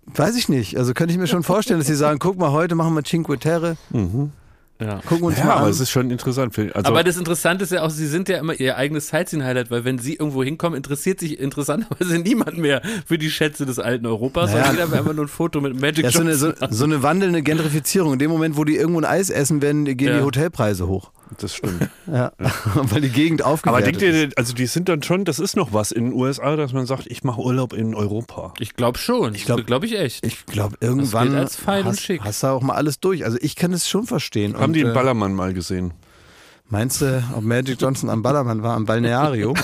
Weiß 0.07 0.37
ich 0.37 0.49
nicht. 0.49 0.77
Also 0.77 0.95
könnte 0.95 1.13
ich 1.13 1.21
mir 1.21 1.27
schon 1.27 1.43
vorstellen, 1.43 1.79
dass 1.79 1.87
sie 1.87 1.95
sagen, 1.95 2.19
guck 2.19 2.37
mal, 2.37 2.51
heute 2.51 2.75
machen 2.75 2.95
wir 2.95 3.05
Cinque 3.05 3.39
Terre. 3.39 3.77
Mhm. 3.91 4.33
Ja. 4.81 5.01
Gucken 5.05 5.25
uns 5.25 5.39
ja, 5.39 5.45
mal 5.45 5.53
an. 5.53 5.59
aber 5.61 5.69
es 5.69 5.79
ist 5.79 5.91
schon 5.91 6.11
interessant. 6.11 6.59
Also 6.59 6.73
aber 6.85 7.05
das 7.05 7.17
Interessante 7.17 7.65
ist 7.65 7.73
ja 7.73 7.83
auch, 7.83 7.91
sie 7.91 8.07
sind 8.07 8.29
ja 8.29 8.39
immer 8.39 8.55
ihr 8.55 8.77
eigenes 8.77 9.09
Sightseeing-Highlight, 9.09 9.71
weil 9.71 9.85
wenn 9.85 9.99
sie 9.99 10.15
irgendwo 10.15 10.43
hinkommen, 10.43 10.77
interessiert 10.77 11.21
sich 11.21 11.39
interessanterweise 11.39 12.19
niemand 12.23 12.57
mehr 12.57 12.81
für 13.07 13.19
die 13.19 13.31
Schätze 13.31 13.67
des 13.67 13.79
alten 13.79 14.07
Europas, 14.07 14.51
naja. 14.51 14.65
sondern 14.65 14.77
jeder 14.77 14.91
will 14.91 14.99
einfach 14.99 15.15
nur 15.15 15.25
ein 15.27 15.29
Foto 15.29 15.61
mit 15.61 15.79
Magic 15.81 16.05
ja, 16.05 16.11
so 16.11 16.21
eine, 16.21 16.35
so, 16.35 16.53
so, 16.71 16.85
eine 16.85 17.03
wandelnde 17.03 17.43
Gentrifizierung. 17.43 18.15
In 18.15 18.19
dem 18.19 18.31
Moment, 18.31 18.57
wo 18.57 18.65
die 18.65 18.77
irgendwo 18.77 19.01
ein 19.01 19.05
Eis 19.05 19.31
essen, 19.31 19.61
werden, 19.61 19.85
gehen 19.85 20.09
ja. 20.09 20.19
die 20.19 20.25
Hotelpreise 20.25 20.89
hoch. 20.89 21.13
Das 21.39 21.55
stimmt. 21.55 21.89
ja. 22.07 22.33
ja. 22.39 22.53
weil 22.75 23.01
die 23.01 23.11
Gegend 23.11 23.43
aufgewertet 23.43 23.87
Aber 23.87 23.99
denkt 23.99 24.03
ihr, 24.03 24.31
also 24.37 24.53
die 24.53 24.67
sind 24.67 24.89
dann 24.89 25.03
schon, 25.03 25.25
das 25.25 25.39
ist 25.39 25.57
noch 25.57 25.73
was 25.73 25.93
in 25.93 26.11
den 26.11 26.13
USA, 26.13 26.57
dass 26.57 26.73
man 26.73 26.87
sagt, 26.87 27.07
ich 27.07 27.25
mache 27.25 27.41
Urlaub 27.41 27.73
in 27.73 27.95
Europa. 27.95 28.53
Ich 28.59 28.75
glaube 28.75 28.99
schon. 28.99 29.35
Ich 29.35 29.45
glaube 29.45 29.65
glaub 29.65 29.85
ich 29.85 29.99
echt. 29.99 30.25
Ich 30.27 30.47
glaube 30.47 30.77
irgendwann 30.81 31.35
als 31.35 31.57
fein 31.57 31.85
hast, 31.85 31.99
und 31.99 32.01
schick. 32.01 32.21
hast 32.23 32.43
du 32.43 32.49
auch 32.49 32.63
mal 32.63 32.75
alles 32.75 33.01
durch. 33.01 33.25
Also 33.25 33.39
ich 33.41 33.57
kann 33.57 33.73
es 33.73 33.89
schon 33.89 34.07
verstehen. 34.07 34.55
Haben 34.55 34.65
und, 34.65 34.73
die 34.75 34.81
einen 34.81 34.91
äh, 34.91 34.95
Ballermann 34.95 35.35
mal 35.35 35.55
gesehen? 35.55 35.93
Meinst 36.69 37.01
du, 37.01 37.23
ob 37.35 37.43
Magic 37.43 37.81
Johnson 37.81 38.11
am 38.11 38.23
Ballermann 38.23 38.63
war, 38.63 38.77
am 38.77 38.85
Balneario? 38.85 39.55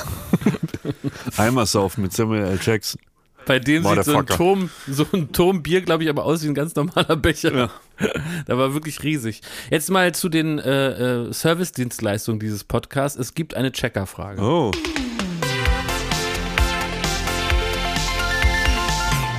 Einmal 1.37 1.67
saufen 1.67 2.03
mit 2.03 2.13
Samuel 2.13 2.43
L. 2.43 2.59
Jackson. 2.61 3.01
Bei 3.47 3.61
dem 3.61 3.85
sieht 3.85 4.05
so 4.05 4.19
ein 4.19 4.27
Turm, 4.27 4.71
so 4.89 5.07
ein 5.13 5.31
Turmbier, 5.33 5.81
glaube 5.81 6.03
ich, 6.03 6.11
aber 6.11 6.25
aus 6.25 6.43
wie 6.43 6.49
ein 6.49 6.55
ganz 6.55 6.75
normaler 6.75 7.17
Becher. 7.17 7.55
Ja. 7.55 7.71
Da 8.47 8.59
war 8.59 8.75
wirklich 8.75 9.03
riesig. 9.03 9.41
Jetzt 9.71 9.91
mal 9.91 10.15
zu 10.15 10.29
den 10.29 10.59
äh, 10.59 11.29
äh, 11.29 11.33
Service-Dienstleistungen 11.33 12.39
dieses 12.39 12.63
Podcasts. 12.63 13.19
Es 13.19 13.33
gibt 13.33 13.55
eine 13.55 13.73
Checkerfrage. 13.73 14.43
Oh. 14.43 14.71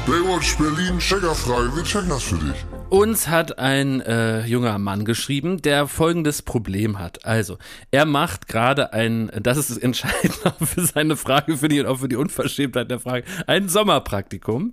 Baywatch 0.07 0.57
Berlin, 0.57 0.97
Checkerfrage. 0.97 1.75
Wir 1.75 1.83
checken 1.83 2.09
das 2.09 2.23
für 2.23 2.37
dich. 2.37 2.76
Uns 2.89 3.27
hat 3.27 3.59
ein 3.59 3.99
äh, 3.99 4.45
junger 4.45 4.77
Mann 4.79 5.03
geschrieben, 5.03 5.61
der 5.61 5.87
folgendes 5.87 6.41
Problem 6.41 6.99
hat. 6.99 7.25
Also, 7.25 7.57
er 7.91 8.05
macht 8.05 8.47
gerade 8.47 8.93
ein, 8.93 9.29
das 9.41 9.57
ist 9.57 9.77
entscheidend 9.77 10.39
für 10.61 10.85
seine 10.85 11.17
Frage, 11.17 11.57
finde 11.57 11.75
ich, 11.75 11.81
und 11.81 11.87
auch 11.87 11.99
für 11.99 12.07
die 12.07 12.15
Unverschämtheit 12.15 12.89
der 12.89 13.01
Frage, 13.01 13.25
ein 13.45 13.67
Sommerpraktikum. 13.67 14.71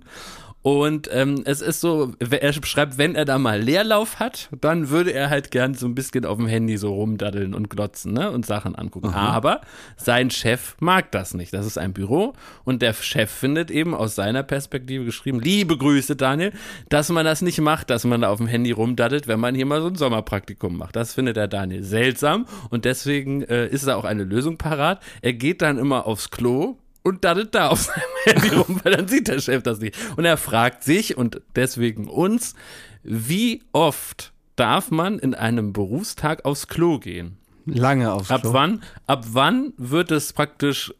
Und 0.65 1.07
ähm, 1.13 1.43
es 1.45 1.61
ist 1.61 1.79
so, 1.79 2.13
er 2.17 2.51
schreibt, 2.51 2.97
wenn 2.97 3.13
er 3.13 3.25
da 3.25 3.37
mal 3.37 3.61
Leerlauf 3.61 4.19
hat, 4.19 4.49
dann 4.61 4.89
würde 4.89 5.13
er 5.13 5.29
halt 5.29 5.51
gern 5.51 5.75
so 5.75 5.85
ein 5.85 5.93
bisschen 5.93 6.25
auf 6.25 6.39
dem 6.39 6.47
Handy 6.47 6.75
so 6.77 6.91
rumdaddeln 6.91 7.53
und 7.53 7.69
glotzen 7.69 8.13
ne? 8.13 8.31
und 8.31 8.47
Sachen 8.47 8.73
angucken. 8.73 9.09
Aha. 9.09 9.29
Aber 9.29 9.61
sein 9.95 10.31
Chef 10.31 10.75
mag 10.79 11.11
das 11.11 11.35
nicht. 11.35 11.53
Das 11.53 11.67
ist 11.67 11.77
ein 11.77 11.93
Büro 11.93 12.33
und 12.63 12.81
der 12.81 12.93
Chef 12.93 13.29
findet 13.29 13.69
eben 13.69 13.93
aus 13.93 14.15
seiner 14.15 14.41
Perspektive 14.41 15.05
geschrieben, 15.05 15.39
liebe 15.39 15.77
Grüße 15.77 16.15
Daniel, 16.15 16.51
dass 16.89 17.09
man 17.09 17.25
das 17.25 17.43
nicht 17.43 17.61
macht, 17.61 17.91
dass 17.91 18.03
man 18.03 18.21
da 18.21 18.29
auf 18.29 18.39
dem 18.39 18.47
Handy 18.47 18.71
rumdaddelt, 18.71 19.27
wenn 19.27 19.39
man 19.39 19.53
hier 19.53 19.67
mal 19.67 19.81
so 19.81 19.87
ein 19.89 19.95
Sommerpraktikum 19.95 20.75
macht. 20.75 20.95
Das 20.95 21.13
findet 21.13 21.37
der 21.37 21.47
Daniel 21.47 21.83
seltsam 21.83 22.47
und 22.71 22.85
deswegen 22.85 23.43
äh, 23.43 23.67
ist 23.67 23.85
da 23.85 23.97
auch 23.97 24.03
eine 24.03 24.23
Lösung 24.23 24.57
parat. 24.57 24.99
Er 25.21 25.33
geht 25.33 25.61
dann 25.61 25.77
immer 25.77 26.07
aufs 26.07 26.31
Klo, 26.31 26.77
und 27.05 27.23
daddelt 27.23 27.53
da 27.53 27.69
auf 27.69 27.81
seinem 27.81 28.03
Handy 28.25 28.55
rum, 28.55 28.81
weil 28.83 28.93
dann 28.93 29.07
sieht 29.07 29.27
der 29.27 29.39
Chef 29.39 29.63
das 29.63 29.79
nicht. 29.79 29.95
Und 30.17 30.25
er 30.25 30.37
fragt 30.37 30.83
sich 30.83 31.15
und 31.15 31.39
deswegen 31.55 32.07
uns, 32.07 32.55
wie 33.03 33.63
oft 33.71 34.33
darf 34.55 34.89
man 34.89 35.19
in 35.19 35.35
einem 35.35 35.71
Berufstag 35.71 36.43
aufs 36.45 36.67
Klo 36.67 36.99
gehen? 36.99 37.37
Lange 37.65 38.11
aufs 38.11 38.27
Klo. 38.27 38.35
Ab 38.35 38.41
wann, 38.45 38.83
ab 39.05 39.25
wann 39.29 39.73
wird 39.77 40.11
es 40.11 40.33
praktisch 40.33 40.93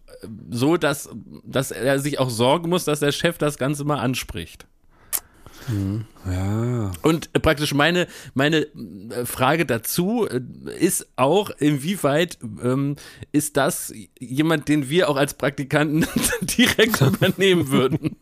so, 0.49 0.77
dass, 0.77 1.09
dass 1.43 1.71
er 1.71 1.99
sich 1.99 2.19
auch 2.19 2.29
sorgen 2.29 2.69
muss, 2.69 2.85
dass 2.85 2.99
der 2.99 3.11
Chef 3.11 3.37
das 3.39 3.57
Ganze 3.57 3.83
mal 3.83 3.99
anspricht? 3.99 4.67
Ja. 6.29 6.91
Und 7.01 7.31
praktisch 7.33 7.73
meine, 7.73 8.07
meine 8.33 8.67
äh, 8.67 9.25
Frage 9.25 9.65
dazu 9.65 10.27
äh, 10.27 10.41
ist 10.79 11.07
auch, 11.15 11.49
inwieweit 11.59 12.37
ähm, 12.63 12.95
ist 13.31 13.57
das 13.57 13.93
jemand, 14.19 14.67
den 14.67 14.89
wir 14.89 15.09
auch 15.09 15.17
als 15.17 15.33
Praktikanten 15.33 16.05
direkt 16.41 17.01
übernehmen 17.01 17.69
würden? 17.69 18.17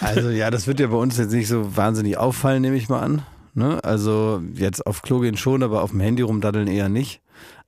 Also 0.00 0.30
ja, 0.30 0.50
das 0.50 0.66
wird 0.66 0.80
ja 0.80 0.88
bei 0.88 0.96
uns 0.96 1.16
jetzt 1.16 1.32
nicht 1.32 1.48
so 1.48 1.76
wahnsinnig 1.76 2.16
auffallen, 2.16 2.62
nehme 2.62 2.76
ich 2.76 2.88
mal 2.88 3.00
an. 3.00 3.22
Ne? 3.54 3.82
Also 3.84 4.42
jetzt 4.54 4.86
auf 4.86 5.02
Klo 5.02 5.20
gehen 5.20 5.36
schon, 5.36 5.62
aber 5.62 5.82
auf 5.82 5.90
dem 5.90 6.00
Handy 6.00 6.22
rumdaddeln 6.22 6.68
eher 6.68 6.88
nicht. 6.88 7.20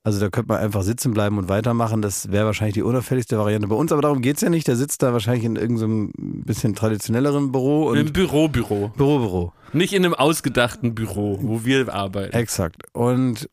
Also 0.04 0.18
da 0.18 0.30
könnte 0.30 0.48
man 0.48 0.60
einfach 0.60 0.82
sitzen 0.82 1.14
bleiben 1.14 1.38
und 1.38 1.48
weitermachen. 1.48 2.02
Das 2.02 2.32
wäre 2.32 2.46
wahrscheinlich 2.46 2.74
die 2.74 2.82
unauffälligste 2.82 3.38
Variante 3.38 3.68
bei 3.68 3.76
uns. 3.76 3.92
Aber 3.92 4.02
darum 4.02 4.20
geht 4.20 4.36
es 4.36 4.42
ja 4.42 4.50
nicht. 4.50 4.66
Der 4.66 4.74
sitzt 4.74 5.02
da 5.02 5.12
wahrscheinlich 5.12 5.44
in 5.44 5.54
irgendeinem 5.54 6.10
bisschen 6.16 6.74
traditionelleren 6.74 7.52
Büro. 7.52 7.88
Und 7.88 7.98
Im 7.98 8.12
Büro, 8.12 8.48
Büro. 8.48 8.88
Büro, 8.88 9.18
Büro. 9.18 9.52
Nicht 9.72 9.92
in 9.92 10.04
einem 10.04 10.14
ausgedachten 10.14 10.94
Büro, 10.94 11.38
wo 11.40 11.64
wir 11.64 11.94
arbeiten. 11.94 12.34
Exakt. 12.34 12.82
Und 12.92 13.48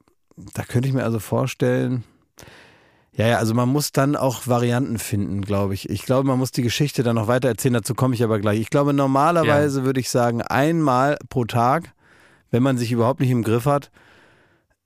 da 0.55 0.63
könnte 0.63 0.87
ich 0.87 0.95
mir 0.95 1.03
also 1.03 1.19
vorstellen, 1.19 2.03
ja, 3.13 3.27
ja, 3.27 3.37
also 3.37 3.53
man 3.53 3.69
muss 3.69 3.91
dann 3.91 4.15
auch 4.15 4.47
Varianten 4.47 4.97
finden, 4.97 5.41
glaube 5.41 5.73
ich. 5.73 5.89
Ich 5.89 6.03
glaube, 6.03 6.27
man 6.27 6.39
muss 6.39 6.51
die 6.51 6.61
Geschichte 6.61 7.03
dann 7.03 7.15
noch 7.15 7.27
weiter 7.27 7.49
erzählen. 7.49 7.73
Dazu 7.73 7.93
komme 7.93 8.15
ich 8.15 8.23
aber 8.23 8.39
gleich. 8.39 8.59
Ich 8.59 8.69
glaube, 8.69 8.93
normalerweise 8.93 9.81
ja. 9.81 9.85
würde 9.85 9.99
ich 9.99 10.09
sagen, 10.09 10.41
einmal 10.41 11.17
pro 11.29 11.45
Tag, 11.45 11.93
wenn 12.49 12.63
man 12.63 12.77
sich 12.77 12.91
überhaupt 12.91 13.19
nicht 13.19 13.31
im 13.31 13.43
Griff 13.43 13.65
hat, 13.65 13.91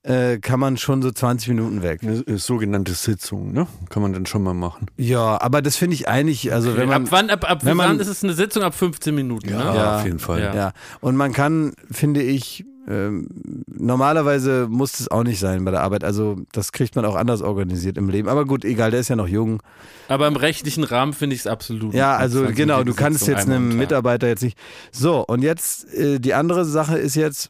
äh, 0.04 0.38
kann 0.40 0.60
man 0.60 0.78
schon 0.78 1.02
so 1.02 1.12
20 1.12 1.50
Minuten 1.50 1.82
weg. 1.82 2.02
Eine 2.04 2.38
sogenannte 2.38 2.94
Sitzung, 2.94 3.54
ne? 3.54 3.68
Kann 3.90 4.02
man 4.02 4.12
dann 4.12 4.26
schon 4.26 4.44
mal 4.44 4.54
machen. 4.54 4.88
Ja, 4.98 5.42
aber 5.42 5.62
das 5.62 5.78
finde 5.78 5.96
ich 5.96 6.08
eigentlich, 6.08 6.52
also 6.52 6.72
okay. 6.72 6.80
wenn 6.80 6.90
man. 6.90 7.04
Ab 7.04 7.12
wann, 7.12 7.30
ab, 7.30 7.50
ab 7.50 7.66
wenn 7.66 7.78
man, 7.78 7.90
wann 7.90 8.00
ist 8.00 8.10
es 8.10 8.24
eine 8.24 8.34
Sitzung? 8.34 8.64
Ab 8.64 8.76
15 8.76 9.16
Minuten, 9.16 9.50
ja, 9.50 9.58
ne? 9.58 9.78
Ja, 9.78 9.98
auf 9.98 10.06
jeden 10.06 10.20
Fall. 10.20 10.42
Ja. 10.42 10.54
ja. 10.54 10.74
Und 11.00 11.16
man 11.16 11.32
kann, 11.32 11.74
finde 11.90 12.22
ich, 12.22 12.66
ähm, 12.86 13.28
normalerweise 13.68 14.68
muss 14.70 15.00
es 15.00 15.10
auch 15.10 15.24
nicht 15.24 15.40
sein 15.40 15.64
bei 15.64 15.72
der 15.72 15.82
Arbeit. 15.82 16.04
Also 16.04 16.38
das 16.52 16.74
kriegt 16.74 16.98
man 16.98 17.06
auch 17.06 17.16
anders 17.16 17.42
organisiert 17.42 17.98
im 17.98 18.10
Leben. 18.10 18.28
Aber 18.28 18.46
gut, 18.46 18.66
egal, 18.66 18.92
der 18.92 19.00
ist 19.00 19.08
ja 19.08 19.16
noch 19.16 19.28
jung. 19.28 19.64
Aber 20.10 20.28
im 20.28 20.36
rechtlichen 20.36 20.84
Rahmen 20.84 21.14
finde 21.14 21.36
ich 21.36 21.42
es 21.42 21.48
absolut. 21.48 21.94
Ja, 21.94 22.18
also 22.18 22.46
genau, 22.54 22.84
du 22.84 22.94
kannst 22.94 23.26
jetzt 23.28 23.48
einem 23.48 23.78
Mitarbeiter 23.78 24.28
jetzt 24.28 24.44
nicht. 24.44 24.58
So, 24.92 25.24
und 25.26 25.44
jetzt 25.44 25.94
äh, 25.94 26.20
die 26.20 26.34
andere 26.34 26.66
Sache 26.66 26.98
ist 26.98 27.16
jetzt, 27.16 27.50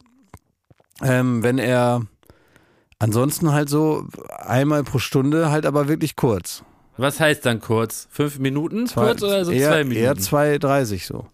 ähm, 1.02 1.42
wenn 1.42 1.58
er 1.58 2.02
Ansonsten 3.04 3.52
halt 3.52 3.68
so 3.68 4.06
einmal 4.38 4.82
pro 4.82 4.98
Stunde, 4.98 5.50
halt 5.50 5.66
aber 5.66 5.88
wirklich 5.88 6.16
kurz. 6.16 6.62
Was 6.96 7.20
heißt 7.20 7.44
dann 7.44 7.60
kurz? 7.60 8.08
Fünf 8.10 8.38
Minuten 8.38 8.86
zwei, 8.86 9.06
kurz 9.06 9.22
oder 9.22 9.44
so 9.44 9.52
eher, 9.52 9.70
zwei 9.70 9.84
Minuten? 9.84 10.04
Eher 10.04 10.14
2,30 10.14 11.06
so. 11.06 11.26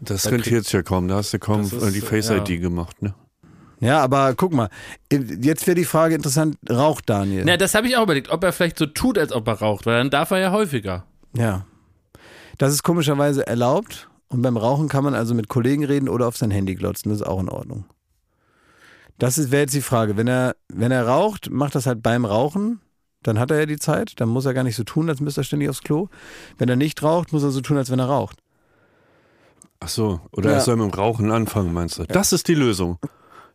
Das 0.00 0.22
da 0.22 0.30
könnte 0.30 0.50
jetzt 0.50 0.70
ja 0.72 0.82
kommen, 0.82 1.08
da 1.08 1.16
hast 1.16 1.32
du 1.32 1.38
kaum 1.38 1.62
ist, 1.62 1.94
die 1.94 2.00
Face-ID 2.00 2.48
ja. 2.50 2.56
gemacht, 2.58 3.02
ne? 3.02 3.14
Ja, 3.80 4.00
aber 4.00 4.34
guck 4.34 4.52
mal, 4.52 4.68
jetzt 5.10 5.66
wäre 5.66 5.74
die 5.74 5.84
Frage 5.84 6.14
interessant, 6.14 6.56
raucht 6.70 7.10
Daniel? 7.10 7.44
Na, 7.44 7.56
das 7.56 7.74
habe 7.74 7.88
ich 7.88 7.96
auch 7.96 8.04
überlegt, 8.04 8.30
ob 8.30 8.44
er 8.44 8.52
vielleicht 8.52 8.78
so 8.78 8.86
tut, 8.86 9.18
als 9.18 9.32
ob 9.32 9.46
er 9.48 9.54
raucht, 9.54 9.86
weil 9.86 9.98
dann 9.98 10.10
darf 10.10 10.30
er 10.30 10.38
ja 10.38 10.52
häufiger. 10.52 11.04
Ja. 11.36 11.66
Das 12.58 12.72
ist 12.72 12.82
komischerweise 12.84 13.46
erlaubt 13.46 14.08
und 14.28 14.40
beim 14.42 14.56
Rauchen 14.56 14.88
kann 14.88 15.04
man 15.04 15.14
also 15.14 15.34
mit 15.34 15.48
Kollegen 15.48 15.84
reden 15.84 16.08
oder 16.08 16.28
auf 16.28 16.36
sein 16.36 16.50
Handy 16.50 16.74
glotzen, 16.74 17.10
das 17.10 17.20
ist 17.20 17.26
auch 17.26 17.40
in 17.40 17.48
Ordnung. 17.48 17.84
Das 19.18 19.50
wäre 19.50 19.62
jetzt 19.62 19.74
die 19.74 19.80
Frage. 19.80 20.16
Wenn 20.16 20.28
er, 20.28 20.56
wenn 20.68 20.92
er 20.92 21.06
raucht, 21.06 21.50
macht 21.50 21.74
das 21.74 21.86
halt 21.86 22.02
beim 22.02 22.24
Rauchen. 22.24 22.80
Dann 23.22 23.38
hat 23.38 23.50
er 23.50 23.58
ja 23.58 23.66
die 23.66 23.78
Zeit. 23.78 24.20
Dann 24.20 24.28
muss 24.28 24.44
er 24.44 24.54
gar 24.54 24.62
nicht 24.62 24.76
so 24.76 24.84
tun, 24.84 25.08
als 25.08 25.20
müsste 25.20 25.40
er 25.40 25.44
ständig 25.44 25.68
aufs 25.68 25.82
Klo. 25.82 26.08
Wenn 26.58 26.68
er 26.68 26.76
nicht 26.76 27.02
raucht, 27.02 27.32
muss 27.32 27.42
er 27.42 27.50
so 27.50 27.60
tun, 27.60 27.76
als 27.76 27.90
wenn 27.90 27.98
er 27.98 28.06
raucht. 28.06 28.38
Ach 29.80 29.88
so. 29.88 30.20
Oder 30.32 30.50
ja. 30.50 30.56
er 30.56 30.60
soll 30.60 30.76
mit 30.76 30.92
dem 30.92 30.94
Rauchen 30.94 31.32
anfangen, 31.32 31.72
meinst 31.72 31.98
du? 31.98 32.02
Ja. 32.02 32.08
Das 32.08 32.32
ist 32.32 32.48
die 32.48 32.54
Lösung. 32.54 32.98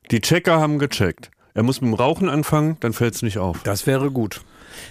Die 0.10 0.20
Checker 0.20 0.60
haben 0.60 0.80
gecheckt. 0.80 1.32
Er 1.54 1.64
muss 1.64 1.82
mit 1.82 1.90
dem 1.90 1.94
Rauchen 1.94 2.30
anfangen, 2.30 2.78
dann 2.80 2.94
fällt 2.94 3.16
es 3.16 3.22
nicht 3.22 3.38
auf. 3.38 3.62
Das 3.64 3.86
wäre 3.86 4.12
gut. 4.12 4.42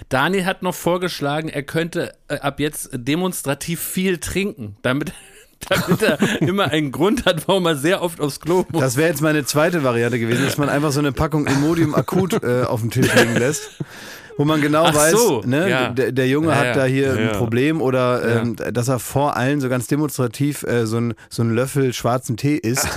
Daniel 0.09 0.45
hat 0.45 0.61
noch 0.61 0.75
vorgeschlagen, 0.75 1.49
er 1.49 1.63
könnte 1.63 2.13
äh, 2.27 2.35
ab 2.39 2.59
jetzt 2.59 2.89
demonstrativ 2.93 3.81
viel 3.81 4.19
trinken, 4.19 4.77
damit 4.83 5.11
damit 5.69 6.01
er 6.01 6.41
immer 6.41 6.65
einen 6.65 6.91
Grund 6.91 7.25
hat, 7.25 7.47
warum 7.47 7.65
er 7.65 7.75
sehr 7.75 8.01
oft 8.01 8.19
aufs 8.19 8.39
Klo 8.39 8.65
muss. 8.69 8.81
Das 8.81 8.97
wäre 8.97 9.09
jetzt 9.09 9.21
meine 9.21 9.45
zweite 9.45 9.83
Variante 9.83 10.19
gewesen, 10.19 10.45
dass 10.45 10.57
man 10.57 10.69
einfach 10.69 10.91
so 10.91 10.99
eine 10.99 11.11
Packung 11.11 11.47
Imodium 11.47 11.95
akut 11.95 12.43
äh, 12.43 12.63
auf 12.63 12.81
dem 12.81 12.91
Tisch 12.91 13.13
liegen 13.13 13.35
lässt. 13.35 13.71
Wo 14.37 14.45
man 14.45 14.61
genau 14.61 14.85
Ach 14.85 14.95
weiß, 14.95 15.11
so, 15.11 15.41
ne, 15.45 15.69
ja. 15.69 15.89
der, 15.89 16.13
der, 16.13 16.27
Junge 16.27 16.47
ja, 16.47 16.55
hat 16.55 16.75
da 16.75 16.85
hier 16.85 17.15
ja, 17.15 17.31
ein 17.31 17.37
Problem 17.37 17.81
oder 17.81 18.41
ähm, 18.41 18.55
dass 18.55 18.87
er 18.87 18.97
vor 18.97 19.35
allen 19.35 19.59
so 19.59 19.67
ganz 19.67 19.87
demonstrativ 19.87 20.63
äh, 20.63 20.87
so, 20.87 20.97
ein, 20.97 21.13
so 21.29 21.43
einen 21.43 21.53
Löffel 21.53 21.93
schwarzen 21.93 22.37
Tee 22.37 22.55
isst 22.55 22.87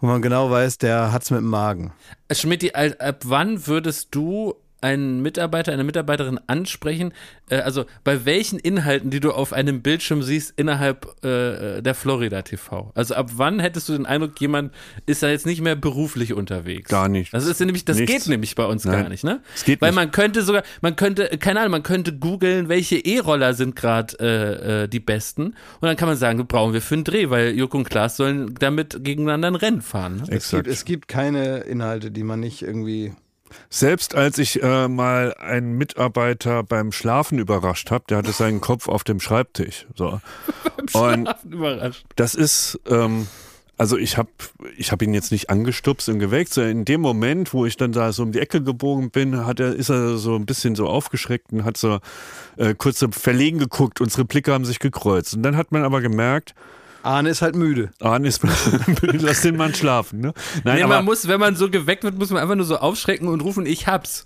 wo 0.00 0.06
man 0.06 0.22
genau 0.22 0.50
weiß, 0.50 0.78
der 0.78 1.12
hat 1.12 1.22
es 1.22 1.30
mit 1.30 1.40
dem 1.40 1.48
Magen. 1.48 1.92
Schmidt, 2.30 2.74
ab 2.74 3.22
wann 3.24 3.66
würdest 3.66 4.08
du 4.12 4.54
einen 4.80 5.20
Mitarbeiter, 5.22 5.72
eine 5.72 5.84
Mitarbeiterin 5.84 6.38
ansprechen, 6.46 7.12
äh, 7.50 7.56
also 7.56 7.84
bei 8.04 8.24
welchen 8.24 8.58
Inhalten, 8.58 9.10
die 9.10 9.20
du 9.20 9.32
auf 9.32 9.52
einem 9.52 9.82
Bildschirm 9.82 10.22
siehst, 10.22 10.54
innerhalb 10.56 11.24
äh, 11.24 11.80
der 11.82 11.94
Florida 11.94 12.42
TV? 12.42 12.92
Also 12.94 13.14
ab 13.14 13.30
wann 13.36 13.60
hättest 13.60 13.88
du 13.88 13.92
den 13.92 14.06
Eindruck, 14.06 14.40
jemand 14.40 14.72
ist 15.06 15.22
da 15.22 15.28
jetzt 15.28 15.46
nicht 15.46 15.60
mehr 15.60 15.76
beruflich 15.76 16.34
unterwegs? 16.34 16.90
Gar 16.90 17.08
nicht. 17.08 17.32
Das 17.34 17.46
ist 17.46 17.60
nämlich, 17.60 17.84
das 17.84 17.98
Nichts. 17.98 18.12
geht 18.12 18.26
nämlich 18.28 18.54
bei 18.54 18.64
uns 18.64 18.84
Nein. 18.84 19.02
gar 19.02 19.08
nicht, 19.08 19.24
ne? 19.24 19.40
Es 19.54 19.64
geht 19.64 19.80
Weil 19.80 19.90
nicht. 19.90 19.96
man 19.96 20.10
könnte 20.10 20.42
sogar, 20.42 20.62
man 20.80 20.96
könnte, 20.96 21.28
keine 21.38 21.60
Ahnung, 21.60 21.72
man 21.72 21.82
könnte 21.82 22.12
googeln, 22.16 22.68
welche 22.68 22.96
E-Roller 22.96 23.54
sind 23.54 23.76
gerade 23.76 24.16
äh, 24.20 24.84
äh, 24.84 24.88
die 24.88 25.00
besten 25.00 25.46
und 25.46 25.54
dann 25.82 25.96
kann 25.96 26.08
man 26.08 26.16
sagen, 26.16 26.46
brauchen 26.46 26.72
wir 26.72 26.80
für 26.80 26.94
einen 26.94 27.04
Dreh, 27.04 27.30
weil 27.30 27.56
Joko 27.56 27.78
und 27.78 27.88
Klaas 27.90 28.16
sollen 28.16 28.54
damit 28.58 29.04
gegeneinander 29.04 29.48
ein 29.48 29.54
Rennen 29.54 29.82
fahren. 29.82 30.16
Ne? 30.18 30.24
Es, 30.30 30.50
gibt, 30.50 30.66
es 30.66 30.84
gibt 30.84 31.08
keine 31.08 31.58
Inhalte, 31.58 32.10
die 32.10 32.22
man 32.22 32.40
nicht 32.40 32.62
irgendwie 32.62 33.12
selbst 33.70 34.14
als 34.14 34.38
ich 34.38 34.62
äh, 34.62 34.88
mal 34.88 35.34
einen 35.34 35.76
Mitarbeiter 35.76 36.62
beim 36.62 36.92
Schlafen 36.92 37.38
überrascht 37.38 37.90
habe, 37.90 38.04
der 38.08 38.18
hatte 38.18 38.32
seinen 38.32 38.60
Kopf 38.60 38.88
auf 38.88 39.04
dem 39.04 39.20
Schreibtisch. 39.20 39.86
So. 39.94 40.20
beim 40.92 41.24
Schlafen 41.24 41.52
überrascht. 41.52 42.04
Das 42.16 42.34
ist, 42.34 42.80
ähm, 42.88 43.26
also 43.78 43.96
ich 43.96 44.18
habe 44.18 44.30
ich 44.76 44.90
hab 44.90 45.02
ihn 45.02 45.14
jetzt 45.14 45.30
nicht 45.30 45.50
angestupst 45.50 46.08
und 46.08 46.18
geweckt, 46.18 46.52
sondern 46.52 46.78
in 46.78 46.84
dem 46.84 47.00
Moment, 47.00 47.54
wo 47.54 47.64
ich 47.64 47.76
dann 47.76 47.92
da 47.92 48.12
so 48.12 48.24
um 48.24 48.32
die 48.32 48.40
Ecke 48.40 48.62
gebogen 48.62 49.10
bin, 49.10 49.46
hat 49.46 49.60
er, 49.60 49.74
ist 49.74 49.88
er 49.88 50.16
so 50.18 50.34
ein 50.34 50.46
bisschen 50.46 50.74
so 50.74 50.88
aufgeschreckt 50.88 51.52
und 51.52 51.64
hat 51.64 51.76
so 51.76 52.00
äh, 52.56 52.74
kurz 52.74 52.98
so 52.98 53.08
verlegen 53.10 53.58
geguckt. 53.58 54.00
Unsere 54.00 54.24
Blicke 54.24 54.52
haben 54.52 54.64
sich 54.64 54.80
gekreuzt. 54.80 55.34
Und 55.34 55.44
dann 55.44 55.56
hat 55.56 55.70
man 55.70 55.84
aber 55.84 56.00
gemerkt, 56.00 56.54
Arne 57.02 57.30
ist 57.30 57.42
halt 57.42 57.54
müde. 57.54 57.90
Arne 58.00 58.28
ist 58.28 58.42
müde, 58.42 59.18
lass 59.20 59.42
den 59.42 59.56
Mann 59.56 59.74
schlafen. 59.74 60.20
Ne? 60.20 60.34
Nein, 60.64 60.76
nee, 60.76 60.82
aber 60.82 60.96
man 60.96 61.04
muss, 61.04 61.28
wenn 61.28 61.40
man 61.40 61.56
so 61.56 61.70
geweckt 61.70 62.04
wird, 62.04 62.18
muss 62.18 62.30
man 62.30 62.42
einfach 62.42 62.56
nur 62.56 62.66
so 62.66 62.76
aufschrecken 62.76 63.28
und 63.28 63.40
rufen, 63.40 63.66
ich 63.66 63.86
hab's. 63.86 64.24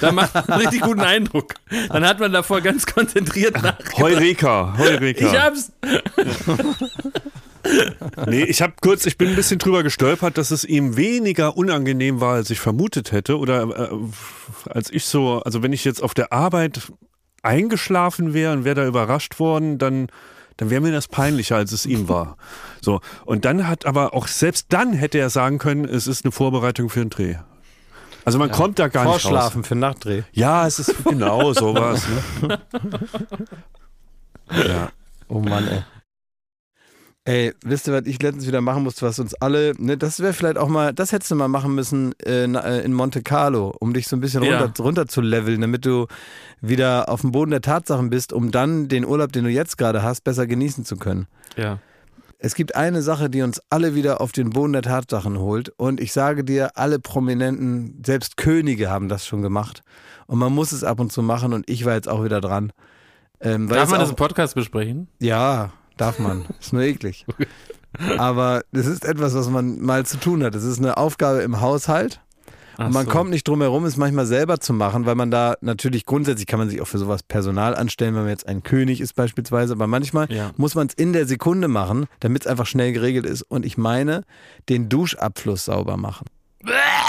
Da 0.00 0.12
macht 0.12 0.34
man 0.34 0.44
einen 0.48 0.60
richtig 0.60 0.80
guten 0.82 1.00
Eindruck. 1.00 1.54
Dann 1.88 2.06
hat 2.06 2.20
man 2.20 2.32
davor 2.32 2.60
ganz 2.60 2.86
konzentriert 2.86 3.60
nach. 3.62 3.78
Heureka, 3.96 4.74
Heureka. 4.78 5.26
Ich 5.26 5.38
hab's. 5.38 5.72
nee, 8.26 8.44
ich 8.44 8.62
habe 8.62 8.74
kurz, 8.80 9.06
ich 9.06 9.18
bin 9.18 9.30
ein 9.30 9.36
bisschen 9.36 9.58
drüber 9.58 9.82
gestolpert, 9.82 10.38
dass 10.38 10.50
es 10.50 10.64
ihm 10.64 10.96
weniger 10.96 11.56
unangenehm 11.56 12.20
war, 12.20 12.34
als 12.34 12.50
ich 12.50 12.60
vermutet 12.60 13.12
hätte. 13.12 13.38
Oder 13.38 13.90
äh, 13.90 14.70
als 14.70 14.90
ich 14.90 15.04
so, 15.04 15.42
also 15.42 15.62
wenn 15.62 15.72
ich 15.72 15.84
jetzt 15.84 16.02
auf 16.02 16.14
der 16.14 16.32
Arbeit 16.32 16.92
eingeschlafen 17.42 18.34
wäre 18.34 18.52
und 18.52 18.64
wäre 18.64 18.76
da 18.76 18.86
überrascht 18.86 19.38
worden, 19.38 19.78
dann 19.78 20.08
dann 20.56 20.70
wäre 20.70 20.80
mir 20.80 20.92
das 20.92 21.08
peinlicher, 21.08 21.56
als 21.56 21.72
es 21.72 21.86
ihm 21.86 22.08
war. 22.08 22.36
So. 22.82 23.00
Und 23.24 23.44
dann 23.44 23.66
hat 23.66 23.84
aber 23.84 24.14
auch 24.14 24.28
selbst 24.28 24.66
dann 24.68 24.92
hätte 24.92 25.18
er 25.18 25.28
sagen 25.28 25.58
können, 25.58 25.86
es 25.86 26.06
ist 26.06 26.24
eine 26.24 26.30
Vorbereitung 26.30 26.88
für 26.88 27.00
einen 27.00 27.10
Dreh. 27.10 27.34
Also 28.24 28.38
man 28.38 28.50
ja, 28.50 28.54
kommt 28.54 28.78
da 28.78 28.86
gar 28.86 29.04
nicht 29.04 29.14
raus. 29.14 29.22
Vorschlafen 29.22 29.64
für 29.64 29.74
Nachtdreh. 29.74 30.22
Ja, 30.30 30.68
es 30.68 30.78
ist 30.78 30.94
genau 31.04 31.52
sowas. 31.52 32.06
Ne? 32.42 32.60
ja. 34.68 34.90
Oh 35.26 35.40
Mann, 35.40 35.66
ey. 35.66 35.82
Ey, 37.26 37.52
wisst 37.64 37.88
ihr, 37.88 37.92
was 37.92 38.06
ich 38.06 38.22
letztens 38.22 38.46
wieder 38.46 38.60
machen 38.60 38.84
musste, 38.84 39.04
was 39.04 39.18
uns 39.18 39.34
alle, 39.34 39.72
ne, 39.78 39.98
das 39.98 40.20
wäre 40.20 40.32
vielleicht 40.32 40.58
auch 40.58 40.68
mal, 40.68 40.94
das 40.94 41.10
hättest 41.10 41.32
du 41.32 41.34
mal 41.34 41.48
machen 41.48 41.74
müssen 41.74 42.14
äh, 42.24 42.44
äh, 42.44 42.84
in 42.84 42.92
Monte 42.92 43.20
Carlo, 43.20 43.74
um 43.80 43.92
dich 43.92 44.06
so 44.06 44.14
ein 44.14 44.20
bisschen 44.20 44.44
runter, 44.44 44.72
ja. 44.78 44.84
runter 44.84 45.08
zu 45.08 45.22
leveln, 45.22 45.60
damit 45.60 45.84
du 45.84 46.06
wieder 46.60 47.08
auf 47.08 47.22
dem 47.22 47.32
Boden 47.32 47.50
der 47.50 47.62
Tatsachen 47.62 48.10
bist, 48.10 48.32
um 48.32 48.52
dann 48.52 48.86
den 48.86 49.04
Urlaub, 49.04 49.32
den 49.32 49.42
du 49.42 49.50
jetzt 49.50 49.76
gerade 49.76 50.04
hast, 50.04 50.22
besser 50.22 50.46
genießen 50.46 50.84
zu 50.84 50.96
können. 50.96 51.26
Ja. 51.56 51.80
Es 52.38 52.54
gibt 52.54 52.76
eine 52.76 53.02
Sache, 53.02 53.28
die 53.28 53.42
uns 53.42 53.60
alle 53.70 53.96
wieder 53.96 54.20
auf 54.20 54.30
den 54.30 54.50
Boden 54.50 54.74
der 54.74 54.82
Tatsachen 54.82 55.40
holt. 55.40 55.72
Und 55.78 56.00
ich 56.00 56.12
sage 56.12 56.44
dir, 56.44 56.76
alle 56.76 57.00
Prominenten, 57.00 58.04
selbst 58.06 58.36
Könige 58.36 58.88
haben 58.88 59.08
das 59.08 59.26
schon 59.26 59.42
gemacht. 59.42 59.82
Und 60.28 60.38
man 60.38 60.52
muss 60.52 60.70
es 60.70 60.84
ab 60.84 61.00
und 61.00 61.10
zu 61.10 61.22
machen. 61.22 61.52
Und 61.54 61.68
ich 61.68 61.86
war 61.86 61.94
jetzt 61.94 62.08
auch 62.08 62.22
wieder 62.22 62.40
dran. 62.40 62.72
Ähm, 63.40 63.68
Darf 63.68 63.90
man 63.90 63.98
das 63.98 64.10
im 64.10 64.16
Podcast 64.16 64.54
besprechen? 64.54 65.08
Ja, 65.18 65.72
Darf 65.96 66.18
man. 66.18 66.44
Ist 66.60 66.72
nur 66.72 66.82
eklig. 66.82 67.26
Aber 68.18 68.62
es 68.72 68.86
ist 68.86 69.04
etwas, 69.04 69.34
was 69.34 69.48
man 69.48 69.80
mal 69.80 70.04
zu 70.04 70.18
tun 70.18 70.42
hat. 70.44 70.54
Es 70.54 70.64
ist 70.64 70.78
eine 70.78 70.96
Aufgabe 70.96 71.40
im 71.40 71.60
Haushalt. 71.60 72.20
und 72.76 72.92
man 72.92 73.06
so. 73.06 73.10
kommt 73.12 73.30
nicht 73.30 73.48
drum 73.48 73.62
herum, 73.62 73.86
es 73.86 73.96
manchmal 73.96 74.26
selber 74.26 74.60
zu 74.60 74.74
machen, 74.74 75.06
weil 75.06 75.14
man 75.14 75.30
da 75.30 75.56
natürlich 75.62 76.04
grundsätzlich 76.04 76.46
kann 76.46 76.58
man 76.58 76.68
sich 76.68 76.82
auch 76.82 76.86
für 76.86 76.98
sowas 76.98 77.22
Personal 77.22 77.74
anstellen, 77.74 78.14
wenn 78.14 78.22
man 78.22 78.30
jetzt 78.30 78.46
ein 78.46 78.62
König 78.62 79.00
ist 79.00 79.14
beispielsweise. 79.14 79.72
Aber 79.72 79.86
manchmal 79.86 80.30
ja. 80.30 80.50
muss 80.56 80.74
man 80.74 80.88
es 80.88 80.94
in 80.94 81.12
der 81.12 81.26
Sekunde 81.26 81.68
machen, 81.68 82.06
damit 82.20 82.42
es 82.42 82.46
einfach 82.46 82.66
schnell 82.66 82.92
geregelt 82.92 83.24
ist. 83.24 83.42
Und 83.42 83.64
ich 83.64 83.78
meine, 83.78 84.22
den 84.68 84.88
Duschabfluss 84.88 85.64
sauber 85.66 85.96
machen. 85.96 86.26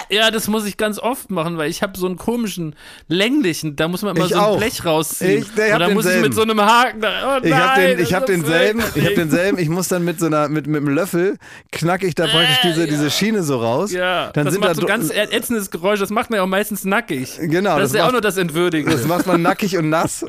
Ja, 0.10 0.32
das 0.32 0.47
muss 0.47 0.66
ich 0.66 0.78
ganz 0.78 0.99
oft 0.99 1.30
machen, 1.32 1.58
weil 1.58 1.70
ich 1.70 1.82
habe 1.82 1.97
so 1.97 2.05
einen 2.05 2.18
komischen, 2.18 2.76
länglichen, 3.08 3.76
da 3.76 3.88
muss 3.88 4.01
man 4.01 4.16
immer 4.16 4.26
ich 4.26 4.32
so 4.32 4.38
ein 4.38 4.43
auch. 4.43 4.58
Blech 4.58 4.86
rausziehen. 4.86 5.41
Ich, 5.41 5.53
der, 5.53 5.74
und 5.74 5.80
dann 5.80 5.93
muss 5.93 6.05
ich 6.05 6.22
mit 6.22 6.34
so 6.34 6.41
einem 6.41 6.62
Haken 6.62 7.01
da, 7.01 7.38
oh 7.38 7.45
Ich 7.45 7.53
habe 7.53 7.82
den, 7.82 7.99
ich 7.99 8.14
hab 8.14 8.26
denselben, 8.26 8.82
ich 8.95 9.05
habe 9.05 9.16
denselben, 9.16 9.58
ich 9.58 9.70
muss 9.70 9.88
dann 9.88 10.03
mit 10.03 10.20
so 10.20 10.28
einer, 10.28 10.49
mit, 10.49 10.68
mit 10.68 10.82
einem 10.82 10.93
Löffel, 10.93 11.38
knacke 11.72 12.08
ich 12.08 12.16
da 12.16 12.28
praktisch 12.28 12.60
diese, 12.64 12.82
ja. 12.82 12.88
diese 12.88 13.12
Schiene 13.12 13.43
so 13.43 13.58
raus. 13.58 13.91
Ja, 13.91 14.32
dann 14.32 14.45
das 14.45 14.53
sind 14.53 14.62
macht 14.62 14.72
da 14.72 14.82
so 14.82 14.88
ganz 14.88 15.10
ätzendes 15.10 15.72
Geräusch, 15.72 15.99
das 15.99 16.10
macht 16.10 16.30
man 16.30 16.38
ja 16.38 16.43
auch 16.43 16.47
meistens 16.47 16.86
nackig. 16.86 17.39
Genau. 17.41 17.72
Das, 17.72 17.80
das 17.80 17.91
ist 17.91 17.97
ja 17.97 18.08
auch 18.08 18.12
nur 18.12 18.22
das 18.22 18.38
Entwürdigen. 18.38 18.89
Das 18.89 19.05
macht 19.05 19.28
man 19.28 19.41
nackig 19.41 19.78
und 19.78 19.89
nass. 19.89 20.20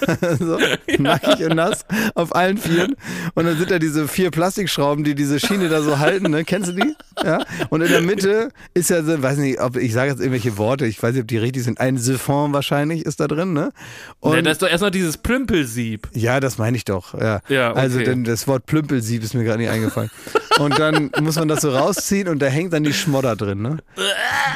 so, 0.38 0.58
ja. 0.58 0.76
Nackig 0.98 1.46
und 1.46 1.56
nass 1.56 1.84
auf 2.14 2.34
allen 2.34 2.58
Vieren. 2.58 2.96
Und 3.34 3.44
dann 3.46 3.56
sind 3.56 3.70
da 3.70 3.78
diese 3.78 4.08
vier 4.08 4.30
Plastikschrauben, 4.30 5.04
die 5.04 5.14
diese 5.14 5.40
Schiene 5.40 5.68
da 5.68 5.82
so 5.82 5.98
halten, 5.98 6.30
ne? 6.30 6.44
Kennst 6.44 6.70
du 6.70 6.72
die? 6.72 6.94
Ja. 7.22 7.44
Und 7.68 7.82
in 7.82 7.88
der 7.88 8.00
Mitte 8.00 8.50
ist 8.74 8.90
ja 8.90 9.02
so, 9.02 9.09
weiß 9.18 9.38
nicht, 9.38 9.60
ob 9.60 9.76
ich 9.76 9.92
sage 9.92 10.10
jetzt 10.10 10.20
irgendwelche 10.20 10.56
Worte, 10.58 10.86
ich 10.86 11.02
weiß 11.02 11.12
nicht, 11.12 11.22
ob 11.22 11.28
die 11.28 11.38
richtig 11.38 11.64
sind. 11.64 11.80
Ein 11.80 11.98
Siphon 11.98 12.52
wahrscheinlich 12.52 13.04
ist 13.04 13.20
da 13.20 13.28
drin, 13.28 13.52
ne? 13.52 13.72
Und 14.20 14.34
ja, 14.34 14.42
das 14.42 14.52
ist 14.52 14.62
doch 14.62 14.68
erstmal 14.68 14.90
dieses 14.90 15.18
Plümpelsieb. 15.18 16.08
Ja, 16.12 16.40
das 16.40 16.58
meine 16.58 16.76
ich 16.76 16.84
doch. 16.84 17.14
Ja. 17.14 17.40
ja 17.48 17.70
okay. 17.70 17.80
Also 17.80 17.98
denn 18.00 18.24
das 18.24 18.46
Wort 18.48 18.66
Plümpelsieb 18.66 19.22
ist 19.22 19.34
mir 19.34 19.44
gerade 19.44 19.58
nicht 19.58 19.70
eingefallen. 19.70 20.10
und 20.58 20.78
dann 20.78 21.10
muss 21.20 21.36
man 21.36 21.48
das 21.48 21.62
so 21.62 21.70
rausziehen 21.70 22.28
und 22.28 22.40
da 22.40 22.46
hängt 22.46 22.72
dann 22.72 22.84
die 22.84 22.92
Schmodder 22.92 23.36
drin, 23.36 23.62
ne? 23.62 23.78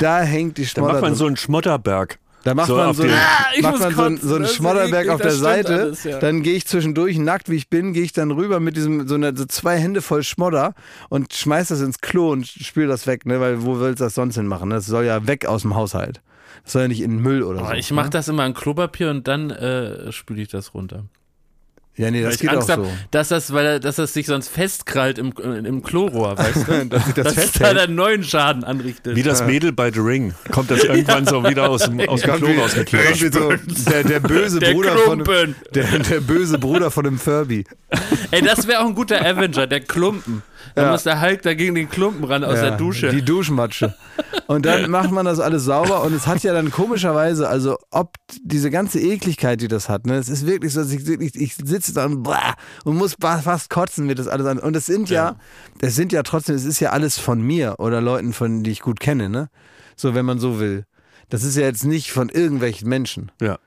Da 0.01 0.23
hängt 0.23 0.59
die 0.59 0.67
Schmodder. 0.67 0.89
Da 0.89 0.93
macht 0.95 1.03
man 1.03 1.11
drin. 1.13 1.19
so 1.19 1.27
einen 1.27 1.37
Schmodderberg. 1.37 2.19
Da 2.45 2.55
macht 2.55 2.69
so 2.69 2.77
man 2.77 2.95
so, 2.95 3.05
ah, 3.05 3.61
macht 3.63 3.97
man 3.97 4.19
so, 4.19 4.29
so 4.29 4.35
einen 4.35 4.47
Schmodderberg 4.47 5.09
auf 5.09 5.21
der 5.21 5.33
Seite. 5.33 5.81
Alles, 5.81 6.05
ja. 6.05 6.19
Dann 6.19 6.43
gehe 6.43 6.55
ich 6.55 6.67
zwischendurch, 6.67 7.17
nackt 7.17 7.49
wie 7.49 7.57
ich 7.57 7.71
bin, 7.71 7.95
gehe 7.95 8.03
ich 8.03 8.13
dann 8.13 8.31
rüber 8.31 8.61
mit 8.61 8.77
diesem, 8.77 9.09
so, 9.09 9.15
eine, 9.15 9.35
so 9.35 9.47
zwei 9.47 9.79
Hände 9.79 10.03
voll 10.03 10.23
Schmodder 10.23 10.75
und 11.09 11.33
schmeiß 11.33 11.69
das 11.69 11.81
ins 11.81 12.01
Klo 12.01 12.33
und 12.33 12.47
spül 12.47 12.87
das 12.87 13.07
weg, 13.07 13.25
ne? 13.25 13.41
Weil 13.41 13.63
wo 13.63 13.81
willst 13.81 14.01
du 14.01 14.05
das 14.05 14.15
sonst 14.15 14.35
hin 14.35 14.47
machen? 14.47 14.69
Das 14.69 14.85
soll 14.85 15.07
ja 15.07 15.27
weg 15.27 15.47
aus 15.47 15.63
dem 15.63 15.75
Haushalt. 15.75 16.21
Das 16.65 16.73
soll 16.73 16.83
ja 16.83 16.89
nicht 16.89 17.01
in 17.01 17.13
den 17.13 17.23
Müll 17.23 17.43
oder 17.43 17.63
oh, 17.63 17.67
so. 17.67 17.73
Ich 17.73 17.91
mache 17.91 18.07
ne? 18.07 18.11
das 18.11 18.29
immer 18.29 18.45
in 18.45 18.53
Klopapier 18.53 19.11
und 19.11 19.27
dann 19.27 19.51
äh, 19.51 20.13
spüle 20.13 20.43
ich 20.43 20.49
das 20.49 20.75
runter. 20.75 21.05
Ja, 21.97 22.11
nee, 22.11 22.23
das 22.23 22.39
geht 22.39 22.51
Angst 22.51 22.71
auch 22.73 22.77
so. 22.77 22.87
Hab, 22.87 23.11
dass 23.13 23.29
das, 23.29 23.53
weil 23.53 23.79
dass 23.79 23.97
das 23.97 24.13
sich 24.13 24.27
sonst 24.27 24.49
festkrallt 24.49 25.17
im, 25.17 25.33
im 25.65 25.83
Chlorrohr, 25.85 26.37
weißt 26.37 26.67
du? 26.67 26.87
dass 26.89 27.05
sich 27.05 27.15
das, 27.15 27.35
das 27.35 27.53
da 27.53 27.69
einen 27.69 27.95
neuen 27.95 28.25
Schaden 28.25 28.65
anrichtet. 28.65 29.15
Wie 29.15 29.23
das 29.23 29.45
Mädel 29.45 29.71
bei 29.71 29.93
The 29.93 30.01
Ring. 30.01 30.35
Kommt 30.51 30.73
das 30.73 30.83
irgendwann 30.85 31.25
so 31.25 31.45
wieder 31.45 31.71
aus 31.71 31.85
dem, 31.85 32.01
aus 32.09 32.23
dem 32.23 32.35
Klo 32.37 32.49
rausgekehrt. 32.61 33.33
So, 33.33 33.53
der, 33.91 34.03
der 34.03 34.19
böse 34.19 34.59
der 34.59 34.73
Bruder 34.73 34.97
Klumpen. 34.97 35.25
von 35.25 35.55
der, 35.73 35.99
der 36.01 36.21
böse 36.21 36.59
Bruder 36.59 36.91
von 36.91 37.05
dem 37.05 37.19
Furby. 37.19 37.65
Ey, 38.33 38.43
das 38.43 38.67
wäre 38.67 38.81
auch 38.81 38.87
ein 38.87 38.95
guter 38.97 39.25
Avenger, 39.25 39.69
der 39.69 39.81
Klumpen. 39.81 40.43
Da 40.75 40.85
ja. 40.85 40.91
muss 40.91 41.03
der 41.05 41.21
Hulk 41.21 41.43
da 41.43 41.55
gegen 41.55 41.75
den 41.75 41.89
Klumpen 41.89 42.25
ran 42.25 42.45
aus 42.45 42.57
ja, 42.57 42.71
der 42.71 42.77
Dusche. 42.77 43.11
Die 43.11 43.23
Duschmatsche. 43.23 43.95
Und 44.47 44.67
dann 44.67 44.91
macht 44.91 45.11
man 45.11 45.27
das 45.27 45.41
alles 45.41 45.65
sauber 45.65 46.03
und 46.03 46.15
es 46.15 46.27
hat 46.27 46.43
ja 46.43 46.53
dann 46.53 46.71
komischerweise, 46.71 47.49
also 47.49 47.77
ob 47.91 48.15
diese 48.43 48.71
ganze 48.71 49.01
Ekligkeit, 49.01 49.61
die 49.61 49.69
das 49.69 49.89
hat, 49.89 50.07
ne, 50.07 50.17
es 50.17 50.29
ist 50.29 50.47
wirklich 50.47 50.73
so, 50.73 50.81
dass 50.83 50.93
ich, 50.93 51.09
ich, 51.09 51.35
ich 51.37 51.55
sitze 51.57 51.95
da 51.95 52.07
und, 52.07 52.29
und 52.85 52.97
muss 52.97 53.17
fast 53.21 53.71
kotzen 53.71 54.07
mir 54.07 54.15
das 54.15 54.29
alles 54.29 54.47
an. 54.47 54.59
Und 54.59 54.77
es 54.77 54.87
sind 54.87 55.11
ja, 55.11 55.25
ja, 55.25 55.37
es 55.81 55.95
sind 55.95 56.13
ja 56.13 56.23
trotzdem, 56.23 56.57
es 56.57 56.65
ist 56.65 56.81
ja 56.81 56.91
alles 56.91 57.19
von 57.19 57.41
mir 57.41 57.77
oder 57.79 58.01
Leuten, 58.01 58.33
von 58.33 58.63
die 58.63 58.71
ich 58.71 58.81
gut 58.81 59.01
kenne, 59.01 59.29
ne? 59.29 59.49
So, 59.97 60.15
wenn 60.15 60.27
man 60.27 60.39
so 60.39 60.59
will. 60.59 60.87
Das 61.29 61.45
ist 61.45 61.57
ja 61.57 61.63
jetzt 61.63 61.85
nicht 61.85 62.11
von 62.13 62.29
irgendwelchen 62.29 62.89
Menschen. 62.89 63.31
Ja. 63.41 63.59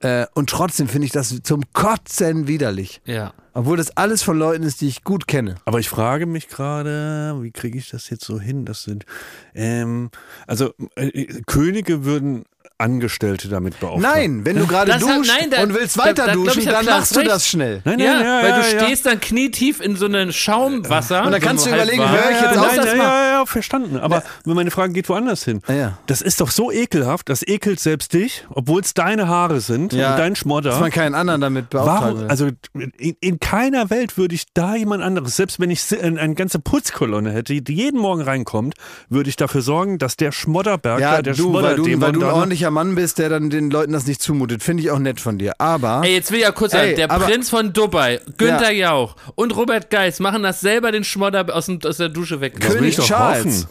Äh, 0.00 0.26
und 0.34 0.50
trotzdem 0.50 0.88
finde 0.88 1.06
ich 1.06 1.12
das 1.12 1.42
zum 1.42 1.62
Kotzen 1.72 2.46
widerlich. 2.46 3.00
Ja. 3.04 3.32
Obwohl 3.54 3.76
das 3.76 3.96
alles 3.96 4.22
von 4.22 4.36
Leuten 4.36 4.64
ist, 4.64 4.80
die 4.80 4.88
ich 4.88 5.04
gut 5.04 5.28
kenne. 5.28 5.54
Aber 5.64 5.78
ich 5.78 5.88
frage 5.88 6.26
mich 6.26 6.48
gerade, 6.48 7.36
wie 7.40 7.52
kriege 7.52 7.78
ich 7.78 7.88
das 7.88 8.10
jetzt 8.10 8.24
so 8.24 8.40
hin? 8.40 8.64
Das 8.64 8.82
sind, 8.82 9.06
ähm, 9.54 10.10
also 10.46 10.74
äh, 10.96 11.40
Könige 11.46 12.04
würden 12.04 12.44
Angestellte 12.78 13.48
damit 13.48 13.78
beauftragen. 13.78 14.02
Nein, 14.02 14.44
wenn 14.44 14.58
du 14.58 14.66
gerade 14.66 14.98
duschst 14.98 15.32
nein, 15.38 15.50
da, 15.50 15.62
und 15.62 15.74
willst 15.74 15.96
weiter 15.96 16.26
da, 16.26 16.26
da, 16.26 16.32
duschen, 16.32 16.64
dann 16.64 16.84
machst 16.84 17.14
du 17.14 17.22
das 17.22 17.46
schnell. 17.46 17.80
Nein, 17.84 17.98
nein, 17.98 18.06
ja, 18.06 18.20
ja, 18.20 18.42
weil 18.42 18.50
ja, 18.50 18.56
du 18.58 18.64
stehst 18.64 19.06
dann 19.06 19.20
knietief 19.20 19.80
in 19.80 19.94
so 19.94 20.06
einem 20.06 20.32
Schaumwasser. 20.32 21.24
Und 21.24 21.30
dann 21.30 21.40
kannst 21.40 21.66
du 21.66 21.70
überlegen, 21.70 22.02
höre 22.02 22.30
ich 22.32 22.40
jetzt 22.40 22.58
auf, 22.58 22.74
das 22.74 22.86
ja, 22.86 23.30
ja, 23.30 23.46
verstanden. 23.46 23.98
Aber 23.98 24.24
ja. 24.44 24.54
meine 24.54 24.72
Frage 24.72 24.92
geht 24.92 25.08
woanders 25.08 25.44
hin. 25.44 25.60
Ja. 25.68 25.98
Das 26.06 26.20
ist 26.20 26.40
doch 26.40 26.50
so 26.50 26.72
ekelhaft, 26.72 27.28
das 27.28 27.46
ekelt 27.46 27.78
selbst 27.78 28.12
dich, 28.12 28.44
obwohl 28.50 28.80
es 28.80 28.92
deine 28.92 29.28
Haare 29.28 29.60
sind 29.60 29.92
ja. 29.92 30.12
und 30.12 30.18
dein 30.18 30.34
Schmodder. 30.34 30.70
Dass 30.70 30.80
man 30.80 30.90
keinen 30.90 31.14
anderen 31.14 31.40
damit 31.40 31.70
beauftragen 31.70 32.16
Warum, 32.16 32.30
Also 32.30 32.50
in, 32.74 33.16
in, 33.20 33.38
keiner 33.38 33.88
Welt 33.90 34.18
würde 34.18 34.34
ich 34.34 34.46
da 34.52 34.74
jemand 34.74 35.04
anderes, 35.04 35.36
selbst 35.36 35.60
wenn 35.60 35.70
ich 35.70 35.84
eine, 36.02 36.34
ganze 36.34 36.58
Putzkolonne 36.58 37.30
hätte, 37.30 37.60
die 37.62 37.72
jeden 37.72 38.00
Morgen 38.00 38.22
reinkommt, 38.22 38.74
würde 39.08 39.30
ich 39.30 39.36
dafür 39.36 39.62
sorgen, 39.62 39.98
dass 39.98 40.16
der 40.16 40.32
Schmodderberg, 40.32 41.00
ja, 41.00 41.22
der 41.22 41.34
du, 41.34 41.44
Schmodder, 41.44 41.68
weil 41.68 41.76
du, 41.76 42.00
weil 42.00 42.12
du 42.12 42.24
ein 42.24 42.63
ordentlicher 42.64 42.70
Mann 42.70 42.94
bist, 42.94 43.18
der 43.18 43.28
dann 43.28 43.50
den 43.50 43.70
Leuten 43.70 43.92
das 43.92 44.06
nicht 44.06 44.22
zumutet. 44.22 44.62
Finde 44.62 44.82
ich 44.82 44.90
auch 44.90 44.98
nett 44.98 45.20
von 45.20 45.38
dir. 45.38 45.52
Aber. 45.58 46.02
Ey, 46.04 46.14
jetzt 46.14 46.30
will 46.30 46.38
ich 46.38 46.44
ja 46.44 46.52
kurz 46.52 46.72
sagen, 46.72 46.96
der 46.96 47.08
Prinz 47.08 47.50
von 47.50 47.72
Dubai, 47.72 48.20
Günther 48.36 48.70
ja. 48.70 48.90
Jauch 48.90 49.16
und 49.34 49.54
Robert 49.56 49.90
Geis 49.90 50.20
machen 50.20 50.42
das 50.42 50.60
selber 50.60 50.92
den 50.92 51.04
Schmodder 51.04 51.46
aus, 51.54 51.66
dem, 51.66 51.78
aus 51.84 51.98
der 51.98 52.08
Dusche 52.08 52.40
weg. 52.40 52.60
König 52.60 52.98
Charles. 52.98 53.66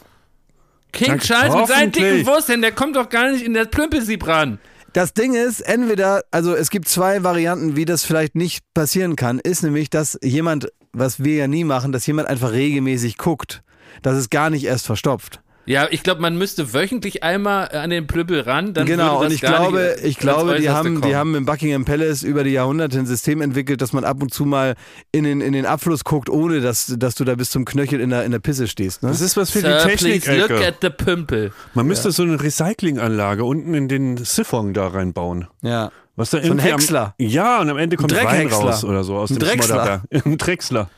King 0.92 1.18
Charles 1.18 1.54
mit 1.54 1.66
seinen 1.66 1.90
dicken 1.90 2.26
Würstchen, 2.26 2.62
der 2.62 2.70
kommt 2.70 2.94
doch 2.94 3.08
gar 3.08 3.30
nicht 3.32 3.44
in 3.44 3.54
das 3.54 3.68
Plümpelsieb 3.68 4.26
ran. 4.26 4.58
Das 4.92 5.12
Ding 5.12 5.34
ist, 5.34 5.60
entweder, 5.60 6.22
also 6.30 6.54
es 6.54 6.70
gibt 6.70 6.86
zwei 6.86 7.24
Varianten, 7.24 7.74
wie 7.74 7.84
das 7.84 8.04
vielleicht 8.04 8.36
nicht 8.36 8.62
passieren 8.74 9.16
kann, 9.16 9.40
ist 9.40 9.64
nämlich, 9.64 9.90
dass 9.90 10.16
jemand, 10.22 10.68
was 10.92 11.24
wir 11.24 11.34
ja 11.34 11.48
nie 11.48 11.64
machen, 11.64 11.90
dass 11.90 12.06
jemand 12.06 12.28
einfach 12.28 12.52
regelmäßig 12.52 13.18
guckt, 13.18 13.64
dass 14.02 14.16
es 14.16 14.30
gar 14.30 14.50
nicht 14.50 14.64
erst 14.64 14.86
verstopft. 14.86 15.40
Ja, 15.66 15.88
ich 15.90 16.02
glaube, 16.02 16.20
man 16.20 16.36
müsste 16.36 16.74
wöchentlich 16.74 17.22
einmal 17.22 17.68
an 17.68 17.90
den 17.90 18.06
Plüppel 18.06 18.40
ran. 18.40 18.74
Dann 18.74 18.86
genau, 18.86 19.22
und 19.22 19.32
ich 19.32 19.40
glaube, 19.40 19.96
ich 20.02 20.18
glaube, 20.18 20.56
die 20.60 20.68
haben, 20.68 21.00
die 21.00 21.16
haben 21.16 21.34
im 21.34 21.46
Buckingham 21.46 21.84
Palace 21.84 22.22
über 22.22 22.44
die 22.44 22.50
Jahrhunderte 22.50 22.98
ein 22.98 23.06
System 23.06 23.40
entwickelt, 23.40 23.80
dass 23.80 23.92
man 23.92 24.04
ab 24.04 24.22
und 24.22 24.32
zu 24.32 24.44
mal 24.44 24.74
in 25.12 25.24
den, 25.24 25.40
in 25.40 25.52
den 25.52 25.66
Abfluss 25.66 26.04
guckt, 26.04 26.28
ohne 26.28 26.60
dass, 26.60 26.94
dass 26.98 27.14
du 27.14 27.24
da 27.24 27.34
bis 27.34 27.50
zum 27.50 27.64
Knöchel 27.64 28.00
in 28.00 28.10
der, 28.10 28.24
in 28.24 28.32
der 28.32 28.40
Pisse 28.40 28.68
stehst. 28.68 29.02
Ne? 29.02 29.08
Das 29.08 29.20
ist 29.20 29.36
was 29.36 29.50
für 29.50 29.60
Sir, 29.60 29.78
die 29.78 29.88
Technik. 29.88 30.24
Please 30.24 30.46
look 30.46 30.62
at 30.62 30.76
the 30.82 30.90
Pümpel. 30.90 31.52
Man 31.72 31.86
müsste 31.86 32.08
ja. 32.08 32.12
so 32.12 32.22
eine 32.22 32.42
Recyclinganlage 32.42 33.44
unten 33.44 33.74
in 33.74 33.88
den 33.88 34.18
Siphon 34.18 34.74
da 34.74 34.88
reinbauen. 34.88 35.46
Ja. 35.62 35.90
Was 36.16 36.30
da 36.30 36.42
so 36.42 36.52
ein 36.52 36.60
Häcksler. 36.60 37.14
Am, 37.18 37.26
ja, 37.26 37.60
und 37.60 37.70
am 37.70 37.78
Ende 37.78 37.96
kommt 37.96 38.14
Wein 38.14 38.46
raus 38.46 38.84
oder 38.84 39.02
so 39.02 39.16
aus 39.16 39.30
ein 39.30 39.38
dem 39.38 39.48
Drechsler. 39.48 40.02
Ein 40.10 40.38
Drechsler. 40.38 40.88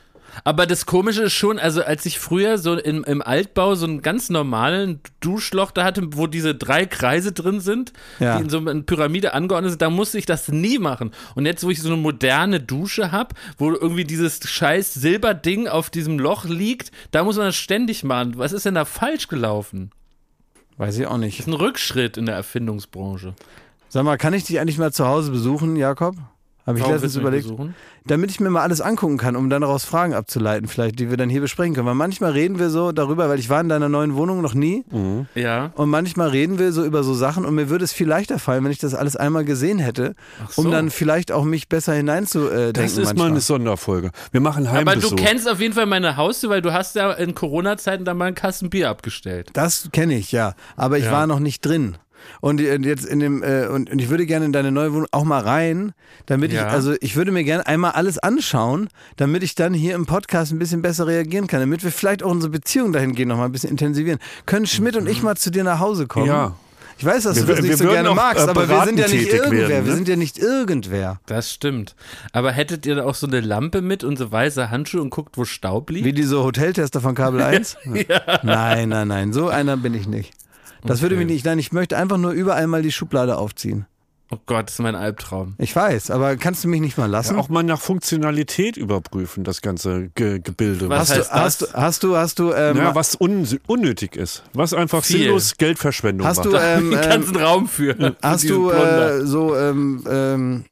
Aber 0.43 0.65
das 0.65 0.85
Komische 0.85 1.23
ist 1.23 1.33
schon, 1.33 1.59
also 1.59 1.83
als 1.83 2.05
ich 2.05 2.19
früher 2.19 2.57
so 2.57 2.73
im, 2.75 3.03
im 3.03 3.21
Altbau 3.21 3.75
so 3.75 3.85
einen 3.85 4.01
ganz 4.01 4.29
normalen 4.29 5.01
Duschloch 5.19 5.71
da 5.71 5.83
hatte, 5.83 6.01
wo 6.13 6.27
diese 6.27 6.55
drei 6.55 6.85
Kreise 6.85 7.31
drin 7.31 7.59
sind, 7.59 7.93
ja. 8.19 8.37
die 8.37 8.43
in 8.43 8.49
so 8.49 8.57
einer 8.57 8.81
Pyramide 8.81 9.33
angeordnet 9.33 9.71
sind, 9.71 9.81
da 9.81 9.89
musste 9.89 10.17
ich 10.17 10.25
das 10.25 10.49
nie 10.49 10.79
machen. 10.79 11.11
Und 11.35 11.45
jetzt, 11.45 11.63
wo 11.63 11.69
ich 11.69 11.81
so 11.81 11.89
eine 11.89 11.97
moderne 11.97 12.59
Dusche 12.59 13.11
habe, 13.11 13.35
wo 13.57 13.71
irgendwie 13.71 14.05
dieses 14.05 14.39
scheiß 14.47 14.93
Silberding 14.93 15.67
auf 15.67 15.89
diesem 15.89 16.19
Loch 16.19 16.45
liegt, 16.45 16.91
da 17.11 17.23
muss 17.23 17.37
man 17.37 17.47
das 17.47 17.55
ständig 17.55 18.03
machen. 18.03 18.33
Was 18.37 18.53
ist 18.53 18.65
denn 18.65 18.75
da 18.75 18.85
falsch 18.85 19.27
gelaufen? 19.27 19.91
Weiß 20.77 20.97
ich 20.97 21.07
auch 21.07 21.17
nicht. 21.17 21.39
Das 21.39 21.47
ist 21.47 21.53
ein 21.53 21.59
Rückschritt 21.59 22.17
in 22.17 22.27
der 22.27 22.35
Erfindungsbranche. 22.35 23.33
Sag 23.89 24.03
mal, 24.03 24.17
kann 24.17 24.33
ich 24.33 24.43
dich 24.43 24.59
eigentlich 24.59 24.77
mal 24.77 24.91
zu 24.91 25.07
Hause 25.07 25.31
besuchen, 25.31 25.75
Jakob? 25.75 26.15
Habe 26.67 26.79
ich 26.79 26.83
Warum 26.83 26.95
letztens 26.95 27.15
überlegt. 27.15 27.47
Damit 28.05 28.29
ich 28.29 28.41
mir 28.41 28.49
mal 28.49 28.61
alles 28.61 28.81
angucken 28.81 29.17
kann, 29.17 29.37
um 29.37 29.49
dann 29.49 29.61
daraus 29.61 29.85
Fragen 29.85 30.13
abzuleiten, 30.13 30.67
vielleicht, 30.67 30.99
die 30.99 31.09
wir 31.09 31.15
dann 31.15 31.29
hier 31.29 31.39
besprechen 31.39 31.73
können. 31.73 31.87
Weil 31.87 31.95
manchmal 31.95 32.33
reden 32.33 32.59
wir 32.59 32.69
so 32.69 32.91
darüber, 32.91 33.29
weil 33.29 33.39
ich 33.39 33.49
war 33.49 33.61
in 33.61 33.69
deiner 33.69 33.87
neuen 33.87 34.15
Wohnung 34.15 34.41
noch 34.41 34.53
nie. 34.53 34.83
Mhm. 34.91 35.27
Ja. 35.33 35.71
Und 35.75 35.89
manchmal 35.89 36.27
reden 36.27 36.59
wir 36.59 36.73
so 36.73 36.83
über 36.83 37.03
so 37.03 37.13
Sachen 37.13 37.45
und 37.45 37.55
mir 37.55 37.69
würde 37.69 37.85
es 37.85 37.93
viel 37.93 38.07
leichter 38.07 38.37
fallen, 38.37 38.65
wenn 38.65 38.71
ich 38.71 38.79
das 38.79 38.93
alles 38.93 39.15
einmal 39.15 39.45
gesehen 39.45 39.79
hätte, 39.79 40.15
so. 40.49 40.61
um 40.61 40.71
dann 40.71 40.89
vielleicht 40.89 41.31
auch 41.31 41.45
mich 41.45 41.69
besser 41.69 41.93
hineinzudenken. 41.93 42.73
Das 42.73 42.91
ist 42.91 42.97
manchmal. 42.97 43.15
mal 43.15 43.31
eine 43.31 43.41
Sonderfolge. 43.41 44.11
Wir 44.31 44.41
machen 44.41 44.69
Heimbesuch. 44.69 45.11
Aber 45.11 45.15
du 45.15 45.23
kennst 45.23 45.49
auf 45.49 45.61
jeden 45.61 45.73
Fall 45.73 45.85
meine 45.85 46.17
Haustür, 46.17 46.49
weil 46.49 46.61
du 46.61 46.73
hast 46.73 46.95
ja 46.95 47.13
in 47.13 47.33
Corona-Zeiten 47.33 48.03
da 48.03 48.13
mal 48.13 48.25
einen 48.25 48.35
Kasten 48.35 48.69
Bier 48.69 48.89
abgestellt. 48.89 49.51
Das 49.53 49.87
kenne 49.93 50.17
ich, 50.17 50.33
ja. 50.33 50.53
Aber 50.75 50.97
ich 50.97 51.05
ja. 51.05 51.13
war 51.13 51.27
noch 51.27 51.39
nicht 51.39 51.65
drin. 51.65 51.97
Und 52.41 52.59
jetzt 52.59 53.05
in 53.05 53.19
dem, 53.19 53.43
äh, 53.43 53.67
und, 53.67 53.89
und 53.89 53.99
ich 53.99 54.09
würde 54.09 54.25
gerne 54.25 54.45
in 54.45 54.53
deine 54.53 54.71
neue 54.71 54.93
Wohnung 54.93 55.07
auch 55.11 55.23
mal 55.23 55.41
rein, 55.41 55.93
damit 56.25 56.51
ja. 56.51 56.67
ich, 56.67 56.73
also 56.73 56.95
ich 57.01 57.15
würde 57.15 57.31
mir 57.31 57.43
gerne 57.43 57.65
einmal 57.65 57.91
alles 57.91 58.17
anschauen, 58.19 58.89
damit 59.15 59.43
ich 59.43 59.55
dann 59.55 59.73
hier 59.73 59.95
im 59.95 60.05
Podcast 60.05 60.51
ein 60.51 60.59
bisschen 60.59 60.81
besser 60.81 61.07
reagieren 61.07 61.47
kann, 61.47 61.59
damit 61.59 61.83
wir 61.83 61.91
vielleicht 61.91 62.23
auch 62.23 62.31
unsere 62.31 62.51
Beziehung 62.51 62.93
dahingehend 62.93 63.29
noch 63.29 63.37
mal 63.37 63.45
ein 63.45 63.51
bisschen 63.51 63.71
intensivieren. 63.71 64.19
Können 64.45 64.65
Schmidt 64.65 64.95
mhm. 64.95 65.01
und 65.01 65.07
ich 65.07 65.19
mhm. 65.19 65.25
mal 65.25 65.35
zu 65.37 65.51
dir 65.51 65.63
nach 65.63 65.79
Hause 65.79 66.07
kommen? 66.07 66.27
Ja. 66.27 66.55
Ich 66.99 67.05
weiß, 67.05 67.23
dass 67.23 67.35
wir, 67.35 67.43
du 67.43 67.53
das 67.53 67.61
nicht 67.61 67.77
so 67.77 67.87
gerne 67.87 68.11
magst, 68.15 68.47
äh, 68.47 68.49
aber 68.49 68.67
wir 68.67 68.83
sind 68.83 68.97
ja 68.97 69.07
nicht 69.07 69.31
irgendwer. 69.31 69.69
Werden, 69.69 69.83
ne? 69.83 69.85
Wir 69.85 69.95
sind 69.95 70.07
ja 70.07 70.15
nicht 70.15 70.39
irgendwer. 70.39 71.19
Das 71.27 71.53
stimmt. 71.53 71.95
Aber 72.31 72.51
hättet 72.51 72.87
ihr 72.87 72.95
da 72.95 73.05
auch 73.05 73.13
so 73.13 73.27
eine 73.27 73.39
Lampe 73.39 73.81
mit 73.81 74.03
und 74.03 74.17
so 74.17 74.31
weiße 74.31 74.71
Handschuhe 74.71 75.01
und 75.01 75.11
guckt, 75.11 75.37
wo 75.37 75.45
Staub 75.45 75.91
liegt? 75.91 76.05
Wie 76.05 76.13
diese 76.13 76.43
Hoteltester 76.43 76.99
von 76.99 77.13
Kabel 77.13 77.41
1? 77.41 77.77
ja. 78.09 78.39
Nein, 78.41 78.89
nein, 78.89 79.07
nein. 79.07 79.31
So 79.31 79.47
einer 79.47 79.77
bin 79.77 79.93
ich 79.93 80.07
nicht. 80.07 80.33
Das 80.87 80.97
okay. 80.97 81.03
würde 81.03 81.15
mich 81.17 81.27
nicht, 81.27 81.45
nein, 81.45 81.59
ich 81.59 81.71
möchte 81.71 81.97
einfach 81.97 82.17
nur 82.17 82.31
überall 82.31 82.67
mal 82.67 82.81
die 82.81 82.91
Schublade 82.91 83.37
aufziehen. 83.37 83.85
Oh 84.29 84.37
Gott, 84.45 84.67
das 84.67 84.73
ist 84.73 84.79
mein 84.79 84.95
Albtraum. 84.95 85.55
Ich 85.57 85.73
weiß, 85.73 86.11
aber 86.11 86.35
kannst 86.35 86.63
du 86.63 86.67
mich 86.67 86.81
nicht 86.81 86.97
mal 86.97 87.05
lassen? 87.05 87.35
Ja, 87.35 87.39
auch 87.39 87.47
mal 87.47 87.63
nach 87.63 87.79
Funktionalität 87.79 88.75
überprüfen, 88.75 89.45
das 89.45 89.61
ganze 89.61 90.09
Ge 90.15 90.39
Gebilde. 90.39 90.89
Was, 90.89 91.11
was 91.11 91.31
hast, 91.31 91.61
du, 91.61 91.67
hast, 91.67 91.73
hast 91.73 92.03
du, 92.03 92.17
hast 92.17 92.39
du, 92.39 92.51
ähm, 92.51 92.75
ja, 92.75 92.93
was 92.93 93.15
un 93.15 93.47
unnötig 93.67 94.17
ist, 94.17 94.43
was 94.53 94.73
einfach 94.73 95.05
Viel. 95.05 95.19
sinnlos 95.19 95.55
Geldverschwendung 95.57 96.27
hast 96.27 96.39
macht. 96.39 96.47
Du, 96.47 96.57
ähm, 96.57 96.91
den 96.91 97.01
ganzen 97.01 97.35
ähm, 97.35 97.41
Raum 97.41 97.67
für. 97.69 98.17
Hast 98.21 98.49
du 98.49 98.69
äh, 98.69 99.25
so, 99.25 99.55
ähm, 99.55 100.03
ähm, 100.09 100.65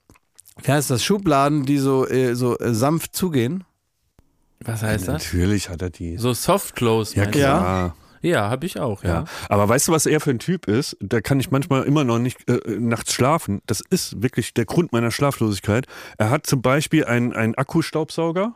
wie 0.61 0.71
heißt 0.71 0.89
das, 0.89 1.01
Schubladen, 1.01 1.65
die 1.65 1.77
so, 1.77 2.05
äh, 2.05 2.35
so 2.35 2.57
äh, 2.59 2.73
sanft 2.73 3.15
zugehen? 3.15 3.63
Was 4.59 4.83
heißt 4.83 5.07
ja, 5.07 5.13
das? 5.13 5.23
Natürlich 5.23 5.69
hat 5.69 5.81
er 5.81 5.91
die. 5.91 6.17
So 6.17 6.33
Soft 6.33 6.75
Close. 6.75 7.15
Ja, 7.15 7.25
klar. 7.25 7.61
Ja. 7.61 7.95
Ja, 8.25 8.49
habe 8.49 8.65
ich 8.65 8.79
auch, 8.79 9.03
ja. 9.03 9.09
ja. 9.09 9.23
Aber 9.49 9.69
weißt 9.69 9.87
du, 9.87 9.91
was 9.91 10.05
er 10.07 10.19
für 10.19 10.31
ein 10.31 10.39
Typ 10.39 10.67
ist? 10.67 10.97
Da 10.99 11.21
kann 11.21 11.39
ich 11.39 11.51
manchmal 11.51 11.83
immer 11.83 12.03
noch 12.03 12.17
nicht 12.17 12.49
äh, 12.49 12.59
nachts 12.79 13.13
schlafen. 13.13 13.61
Das 13.67 13.81
ist 13.81 14.23
wirklich 14.23 14.53
der 14.53 14.65
Grund 14.65 14.91
meiner 14.93 15.11
Schlaflosigkeit. 15.11 15.85
Er 16.17 16.31
hat 16.31 16.47
zum 16.47 16.61
Beispiel 16.61 17.05
einen, 17.05 17.33
einen 17.33 17.55
Akkustaubsauger. 17.55 18.53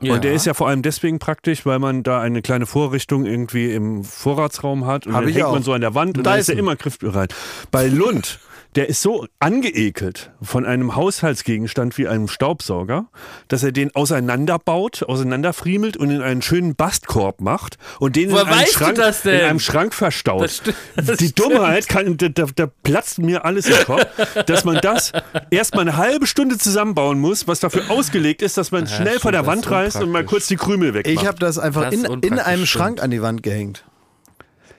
Ja. 0.00 0.14
Und 0.14 0.24
der 0.24 0.32
ist 0.32 0.46
ja 0.46 0.52
vor 0.52 0.68
allem 0.68 0.82
deswegen 0.82 1.20
praktisch, 1.20 1.64
weil 1.64 1.78
man 1.78 2.02
da 2.02 2.20
eine 2.20 2.42
kleine 2.42 2.66
Vorrichtung 2.66 3.24
irgendwie 3.24 3.72
im 3.72 4.04
Vorratsraum 4.04 4.84
hat 4.84 5.06
und 5.06 5.14
Hab 5.14 5.22
dann 5.22 5.32
hängt 5.32 5.44
auch. 5.44 5.52
man 5.52 5.62
so 5.62 5.72
an 5.72 5.80
der 5.80 5.94
Wand 5.94 6.18
und 6.18 6.24
da 6.24 6.34
ist 6.34 6.48
er 6.48 6.58
immer 6.58 6.74
griffbereit. 6.74 7.34
Bei 7.70 7.86
Lund 7.86 8.40
der 8.74 8.88
ist 8.88 9.02
so 9.02 9.26
angeekelt 9.38 10.30
von 10.40 10.64
einem 10.64 10.96
Haushaltsgegenstand 10.96 11.98
wie 11.98 12.08
einem 12.08 12.28
Staubsauger, 12.28 13.06
dass 13.48 13.62
er 13.62 13.72
den 13.72 13.94
auseinanderbaut, 13.94 15.02
auseinanderfriemelt 15.02 15.96
und 15.96 16.10
in 16.10 16.22
einen 16.22 16.42
schönen 16.42 16.74
Bastkorb 16.74 17.40
macht 17.40 17.76
und 18.00 18.16
den 18.16 18.30
in 18.30 18.36
einem, 18.36 18.66
Schrank, 18.66 18.98
in 19.24 19.30
einem, 19.30 19.60
Schrank, 19.60 19.94
verstaut. 19.94 20.44
Das 20.44 20.56
stimmt, 20.56 20.76
das 20.96 21.16
Die 21.18 21.34
Dummheit, 21.34 21.88
kann, 21.88 22.16
da, 22.16 22.28
da, 22.28 22.46
da, 22.54 22.66
platzt 22.82 23.18
mir 23.18 23.44
alles 23.44 23.66
im 23.66 23.84
Kopf, 23.84 24.06
dass 24.46 24.64
man 24.64 24.76
das 24.80 25.12
erstmal 25.50 25.82
eine 25.82 25.96
halbe 25.96 26.26
Stunde 26.26 26.56
zusammenbauen 26.56 27.18
muss, 27.20 27.46
was 27.46 27.60
dafür 27.60 27.90
ausgelegt 27.90 28.42
ist, 28.42 28.56
dass 28.56 28.70
man 28.70 28.86
ja, 28.86 28.96
schnell 28.96 29.20
vor 29.20 29.32
der 29.32 29.46
Wand 29.46 29.70
reißt 29.70 30.00
und 30.00 30.10
mal 30.10 30.24
kurz 30.24 30.46
die 30.46 30.56
Krümel 30.56 30.94
wegmacht. 30.94 31.14
Ich 31.14 31.26
habe 31.26 31.38
das 31.38 31.58
einfach 31.58 31.90
das 31.90 31.94
in, 31.94 32.04
in 32.22 32.38
einem 32.38 32.66
Schrank 32.66 33.02
an 33.02 33.10
die 33.10 33.20
Wand 33.20 33.42
gehängt. 33.42 33.84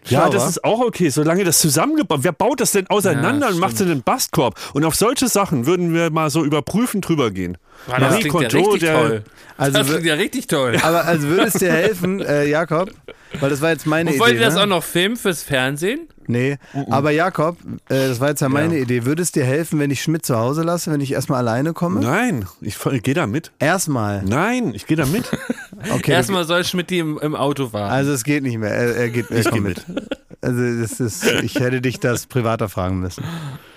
Ja, 0.06 0.30
das 0.30 0.48
ist 0.48 0.64
auch 0.64 0.80
okay, 0.80 1.10
solange 1.10 1.44
das 1.44 1.60
zusammengebaut 1.60 2.20
Wer 2.24 2.32
baut 2.32 2.60
das 2.62 2.72
denn 2.72 2.88
auseinander 2.88 3.48
ja, 3.48 3.54
und 3.54 3.60
macht 3.60 3.76
es 3.76 3.82
in 3.82 3.88
den 3.88 4.04
Bastkorb? 4.04 4.60
Und 4.74 4.86
auf 4.86 4.96
solche 4.96 5.28
Sachen 5.28 5.66
würden 5.66 5.94
wir 5.94 6.10
mal 6.12 6.30
so 6.30 6.44
überprüfen 6.44 7.02
drüber 7.02 7.32
gehen. 7.32 7.58
Wow, 7.88 7.98
das 8.00 8.20
klingt 8.20 8.42
ja 8.42 8.48
richtig 8.48 8.80
der, 8.80 8.94
toll. 8.94 9.24
Also, 9.58 9.78
das 9.78 9.88
klingt 9.88 10.06
ja 10.06 10.14
richtig 10.16 10.48
toll. 10.48 10.78
Aber 10.82 11.06
also 11.06 11.28
würde 11.28 11.44
es 11.44 11.54
dir 11.54 11.72
helfen, 11.72 12.22
äh, 12.22 12.46
Jakob, 12.46 12.92
weil 13.40 13.50
das 13.50 13.62
war 13.62 13.72
jetzt 13.72 13.86
meine 13.86 14.10
und 14.10 14.16
Idee. 14.16 14.24
Wollt 14.24 14.36
ihr 14.36 14.42
das 14.42 14.56
ne? 14.56 14.62
auch 14.62 14.68
noch 14.68 14.84
filmen 14.84 15.16
fürs 15.16 15.44
Fernsehen? 15.44 16.08
Nee, 16.28 16.58
uh 16.74 16.80
-uh. 16.80 16.92
aber 16.92 17.12
Jakob, 17.12 17.58
äh, 17.90 18.08
das 18.08 18.20
war 18.20 18.30
jetzt 18.30 18.42
ja 18.42 18.50
meine 18.50 18.76
ja. 18.76 18.84
Idee. 18.84 19.06
Würde 19.06 19.22
es 19.22 19.32
dir 19.32 19.44
helfen, 19.44 19.80
wenn 19.80 19.92
ich 19.92 20.02
Schmidt 20.02 20.26
zu 20.26 20.38
Hause 20.38 20.64
lasse, 20.64 20.92
wenn 20.92 21.02
ich 21.02 21.12
erstmal 21.12 21.40
alleine 21.40 21.74
komme? 21.74 22.02
Nein, 22.02 22.46
ich, 22.62 22.84
ich 22.86 23.04
gehe 23.04 23.14
da 23.14 23.28
mit. 23.28 23.52
Erstmal? 23.60 24.24
Nein, 24.24 24.74
ich 24.74 24.86
gehe 24.88 24.98
da 24.98 25.06
mit. 25.06 25.30
okay. 25.94 26.12
Erstmal 26.12 26.46
soll 26.46 26.64
Schmidt 26.64 26.90
die 26.90 27.00
im, 27.00 27.18
im, 27.20 27.36
Auto 27.36 27.74
warten. 27.74 27.94
Also 27.94 28.12
es 28.12 28.24
geht 28.24 28.44
nicht 28.44 28.58
mehr, 28.58 28.72
er, 28.72 28.96
er 28.96 29.10
geht 29.10 29.32
ich 29.32 29.52
mit. 29.54 29.64
mit. 29.64 29.86
Also 30.42 30.82
das 30.82 31.00
ist, 31.00 31.26
ich 31.42 31.56
hätte 31.56 31.80
dich 31.80 32.00
das 32.00 32.28
privater 32.28 32.68
fragen 32.68 33.00
müssen. 33.00 33.24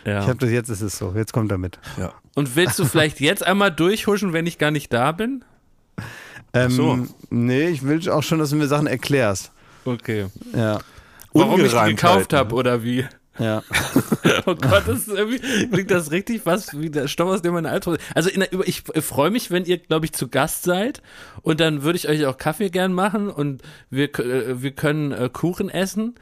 Ja. 0.04 0.20
Ich 0.20 0.26
habe 0.26 0.38
das 0.38 0.50
jetzt, 0.50 0.68
ist 0.68 0.82
es 0.82 0.98
so. 0.98 1.12
Jetzt 1.16 1.32
kommt 1.32 1.52
er 1.52 1.58
mit. 1.58 1.78
Ja. 1.96 2.12
Und 2.34 2.56
willst 2.56 2.78
du 2.78 2.84
vielleicht 2.86 3.20
jetzt 3.20 3.46
einmal 3.46 3.70
durchhuschen, 3.70 4.32
wenn 4.32 4.46
ich 4.46 4.58
gar 4.58 4.70
nicht 4.70 4.92
da 4.92 5.12
bin? 5.12 5.44
Ähm, 6.52 6.70
so. 6.70 7.06
Nee, 7.30 7.68
ich 7.68 7.82
will 7.82 8.08
auch 8.10 8.22
schon, 8.22 8.38
dass 8.38 8.50
du 8.50 8.56
mir 8.56 8.66
Sachen 8.66 8.86
erklärst. 8.86 9.52
Okay. 9.84 10.26
Ja. 10.54 10.80
Warum 11.38 11.64
ich 11.64 11.72
die 11.72 11.94
gekauft 11.94 12.32
habe 12.32 12.54
oder 12.54 12.82
wie? 12.82 13.06
Ja. 13.38 13.62
oh 14.46 14.54
Gott, 14.54 14.84
das 14.86 15.06
ist 15.06 15.08
irgendwie, 15.08 15.68
klingt 15.68 15.90
das 15.90 16.10
richtig 16.10 16.46
was 16.46 16.78
wie 16.78 16.90
der 16.90 17.06
Stoff, 17.08 17.28
aus 17.28 17.42
dem 17.42 17.52
man 17.52 17.66
Albtraum 17.66 17.98
Also 18.14 18.30
in, 18.30 18.46
ich 18.64 18.82
freue 18.82 19.30
mich, 19.30 19.50
wenn 19.50 19.64
ihr, 19.64 19.78
glaube 19.78 20.06
ich, 20.06 20.12
zu 20.12 20.28
Gast 20.28 20.62
seid 20.62 21.02
und 21.42 21.60
dann 21.60 21.82
würde 21.82 21.98
ich 21.98 22.08
euch 22.08 22.24
auch 22.26 22.38
Kaffee 22.38 22.70
gern 22.70 22.92
machen 22.92 23.28
und 23.28 23.62
wir, 23.90 24.18
äh, 24.18 24.62
wir 24.62 24.70
können 24.70 25.12
äh, 25.12 25.28
Kuchen 25.30 25.68
essen. 25.68 26.14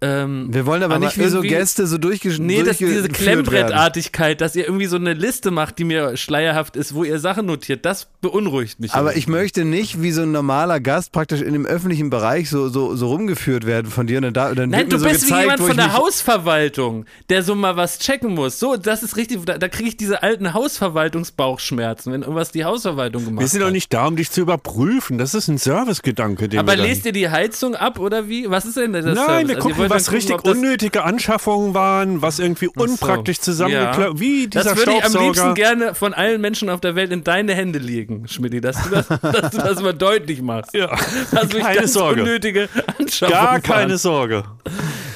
Ähm, 0.00 0.48
wir 0.52 0.64
wollen 0.64 0.82
aber, 0.84 0.94
aber 0.94 1.04
nicht 1.04 1.18
wie 1.18 1.26
so 1.26 1.40
Gäste 1.40 1.86
so 1.88 1.98
durchgeschnitten 1.98 2.46
Nee, 2.46 2.62
das, 2.62 2.78
diese 2.78 3.08
Klemmbrettartigkeit, 3.08 4.40
dass 4.40 4.54
ihr 4.54 4.64
irgendwie 4.64 4.86
so 4.86 4.96
eine 4.96 5.12
Liste 5.12 5.50
macht, 5.50 5.78
die 5.78 5.84
mir 5.84 6.16
schleierhaft 6.16 6.76
ist, 6.76 6.94
wo 6.94 7.02
ihr 7.02 7.18
Sachen 7.18 7.46
notiert, 7.46 7.84
das 7.84 8.06
beunruhigt 8.20 8.78
mich. 8.78 8.94
Aber 8.94 9.16
ich 9.16 9.26
möchte 9.26 9.64
nicht 9.64 10.00
wie 10.00 10.12
so 10.12 10.22
ein 10.22 10.30
normaler 10.30 10.78
Gast 10.78 11.10
praktisch 11.10 11.40
in 11.40 11.52
dem 11.52 11.66
öffentlichen 11.66 12.10
Bereich 12.10 12.48
so, 12.48 12.68
so, 12.68 12.94
so 12.94 13.08
rumgeführt 13.08 13.66
werden 13.66 13.90
von 13.90 14.06
dir. 14.06 14.18
Und 14.18 14.36
dann, 14.36 14.54
dann 14.54 14.70
Nein, 14.70 14.88
du 14.88 14.98
so 14.98 15.06
bist 15.06 15.22
gezeigt, 15.22 15.36
wie 15.36 15.42
jemand 15.42 15.60
von 15.60 15.76
der 15.76 15.94
Hausverwaltung, 15.94 17.04
der 17.28 17.42
so 17.42 17.56
mal 17.56 17.76
was 17.76 17.98
checken 17.98 18.34
muss. 18.34 18.60
So, 18.60 18.76
das 18.76 19.02
ist 19.02 19.16
richtig, 19.16 19.44
da, 19.46 19.58
da 19.58 19.68
kriege 19.68 19.88
ich 19.88 19.96
diese 19.96 20.22
alten 20.22 20.54
Hausverwaltungsbauchschmerzen, 20.54 22.12
wenn 22.12 22.22
irgendwas 22.22 22.52
die 22.52 22.64
Hausverwaltung 22.64 23.24
gemacht 23.24 23.38
hat. 23.38 23.44
Wir 23.44 23.48
sind 23.48 23.62
doch 23.62 23.70
nicht 23.70 23.92
da, 23.92 24.06
um 24.06 24.14
dich 24.14 24.30
zu 24.30 24.42
überprüfen. 24.42 25.18
Das 25.18 25.34
ist 25.34 25.48
ein 25.48 25.58
Servicegedanke. 25.58 26.48
Aber 26.56 26.76
lest 26.76 27.04
ihr 27.04 27.12
die 27.12 27.28
Heizung 27.28 27.74
ab 27.74 27.98
oder 27.98 28.28
wie? 28.28 28.48
Was 28.48 28.64
ist 28.64 28.76
denn 28.76 28.92
das? 28.92 29.04
Nein, 29.04 29.16
Service? 29.16 29.48
wir 29.48 29.56
gucken, 29.56 29.82
also 29.82 29.87
was 29.90 30.06
gucken, 30.06 30.16
richtig 30.16 30.44
unnötige 30.44 31.04
Anschaffungen 31.04 31.74
waren, 31.74 32.22
was 32.22 32.38
irgendwie 32.38 32.68
unpraktisch 32.68 33.40
zusammengeklappt, 33.40 34.14
ja. 34.14 34.20
wie 34.20 34.46
dieser 34.46 34.64
Das 34.64 34.76
würde 34.76 34.92
ich 34.92 35.04
am 35.04 35.22
liebsten 35.22 35.54
gerne 35.54 35.94
von 35.94 36.14
allen 36.14 36.40
Menschen 36.40 36.68
auf 36.70 36.80
der 36.80 36.94
Welt 36.94 37.12
in 37.12 37.24
deine 37.24 37.54
Hände 37.54 37.78
legen, 37.78 38.26
Schmidt, 38.28 38.64
dass 38.64 38.82
du 38.82 38.90
das, 38.90 39.08
dass 39.22 39.50
du 39.50 39.58
das 39.58 39.82
mal 39.82 39.94
deutlich 39.94 40.42
machst. 40.42 40.74
Ja, 40.74 40.96
das 41.30 41.48
keine 41.50 41.88
Sorge. 41.88 42.22
unnötige 42.22 42.68
Anschaffungen 42.98 43.40
Gar 43.40 43.60
keine 43.60 43.90
waren. 43.90 43.98
Sorge. 43.98 44.44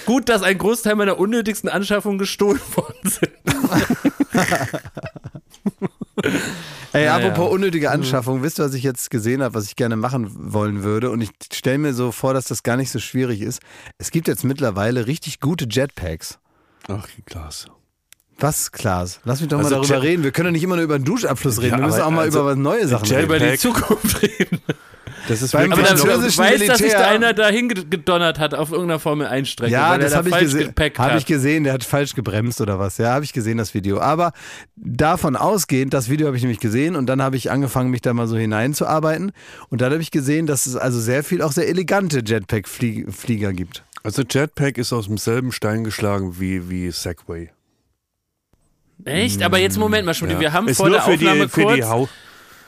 Gut, 0.06 0.28
dass 0.28 0.42
ein 0.42 0.58
Großteil 0.58 0.94
meiner 0.96 1.18
unnötigsten 1.18 1.68
Anschaffungen 1.68 2.18
gestohlen 2.18 2.60
worden 2.74 3.10
sind. 3.10 3.30
Ey, 6.92 7.04
ja, 7.04 7.16
apropos 7.16 7.50
unnötige 7.50 7.88
mhm. 7.88 7.94
Anschaffung, 7.94 8.42
wisst 8.42 8.60
ihr, 8.60 8.64
was 8.64 8.74
ich 8.74 8.82
jetzt 8.82 9.10
gesehen 9.10 9.42
habe, 9.42 9.54
was 9.54 9.66
ich 9.66 9.76
gerne 9.76 9.96
machen 9.96 10.52
wollen 10.52 10.82
würde? 10.82 11.10
Und 11.10 11.22
ich 11.22 11.30
stelle 11.52 11.78
mir 11.78 11.94
so 11.94 12.12
vor, 12.12 12.34
dass 12.34 12.44
das 12.46 12.62
gar 12.62 12.76
nicht 12.76 12.90
so 12.90 12.98
schwierig 12.98 13.40
ist. 13.40 13.60
Es 13.98 14.10
gibt 14.10 14.28
jetzt 14.28 14.44
mittlerweile 14.44 15.06
richtig 15.06 15.40
gute 15.40 15.66
Jetpacks. 15.70 16.38
Ach, 16.88 17.06
Klaas. 17.24 17.66
Was, 18.38 18.72
Klaas? 18.72 19.20
Lass 19.24 19.40
mich 19.40 19.48
doch 19.48 19.58
also 19.58 19.70
mal 19.70 19.76
darüber 19.76 19.94
Jet 19.94 20.02
reden. 20.02 20.24
Wir 20.24 20.32
können 20.32 20.46
ja 20.48 20.52
nicht 20.52 20.64
immer 20.64 20.74
nur 20.76 20.84
über 20.84 20.98
den 20.98 21.04
Duschabfluss 21.04 21.60
reden. 21.60 21.72
Ja, 21.72 21.78
wir 21.78 21.86
müssen 21.86 22.00
auch 22.02 22.10
mal 22.10 22.22
also 22.22 22.40
über 22.40 22.56
neue 22.56 22.88
Sachen 22.88 23.08
reden. 23.08 23.24
Über 23.24 23.38
die 23.38 23.56
Zukunft 23.56 24.22
reden. 24.22 24.60
Das 25.28 25.42
ist 25.42 25.52
Beim 25.52 25.72
aber 25.72 25.82
dann, 25.82 25.96
du 25.96 26.06
weißt, 26.06 26.38
Militär, 26.38 26.66
dass 26.68 26.78
sich 26.78 26.92
da 26.92 27.08
einer 27.08 27.32
da 27.32 27.48
hingedonnert 27.48 28.38
hat 28.38 28.54
auf 28.54 28.72
irgendeiner 28.72 28.98
Formel 28.98 29.26
1 29.26 29.48
Strecke. 29.48 29.72
Ja, 29.72 29.96
das 29.98 30.14
habe 30.14 30.28
ich, 30.30 30.38
gese 30.38 30.72
hab 30.98 31.16
ich 31.16 31.26
gesehen. 31.26 31.64
Der 31.64 31.72
hat 31.72 31.84
falsch 31.84 32.14
gebremst 32.14 32.60
oder 32.60 32.78
was. 32.78 32.98
Ja, 32.98 33.12
habe 33.12 33.24
ich 33.24 33.32
gesehen, 33.32 33.58
das 33.58 33.74
Video. 33.74 34.00
Aber 34.00 34.32
davon 34.76 35.36
ausgehend, 35.36 35.94
das 35.94 36.08
Video 36.08 36.26
habe 36.26 36.36
ich 36.36 36.42
nämlich 36.42 36.60
gesehen 36.60 36.96
und 36.96 37.06
dann 37.06 37.22
habe 37.22 37.36
ich 37.36 37.50
angefangen, 37.50 37.90
mich 37.90 38.00
da 38.00 38.12
mal 38.14 38.26
so 38.26 38.36
hineinzuarbeiten. 38.36 39.32
Und 39.68 39.80
dann 39.80 39.92
habe 39.92 40.02
ich 40.02 40.10
gesehen, 40.10 40.46
dass 40.46 40.66
es 40.66 40.76
also 40.76 40.98
sehr 40.98 41.22
viel 41.22 41.42
auch 41.42 41.52
sehr 41.52 41.68
elegante 41.68 42.22
Jetpack-Flieger 42.24 43.52
gibt. 43.52 43.84
Also 44.02 44.22
Jetpack 44.28 44.78
ist 44.78 44.92
aus 44.92 45.06
demselben 45.06 45.52
Stein 45.52 45.84
geschlagen 45.84 46.40
wie, 46.40 46.68
wie 46.68 46.90
Segway. 46.90 47.50
Echt? 49.04 49.42
Aber 49.42 49.58
jetzt 49.58 49.78
Moment 49.78 50.06
mal, 50.06 50.14
Schmidt, 50.14 50.32
ja. 50.32 50.40
wir 50.40 50.52
haben 50.52 50.68
ist 50.68 50.76
vor 50.76 50.90
der 50.90 51.04
Aufnahme 51.04 51.46
die, 51.46 51.62
kurz... 51.62 52.08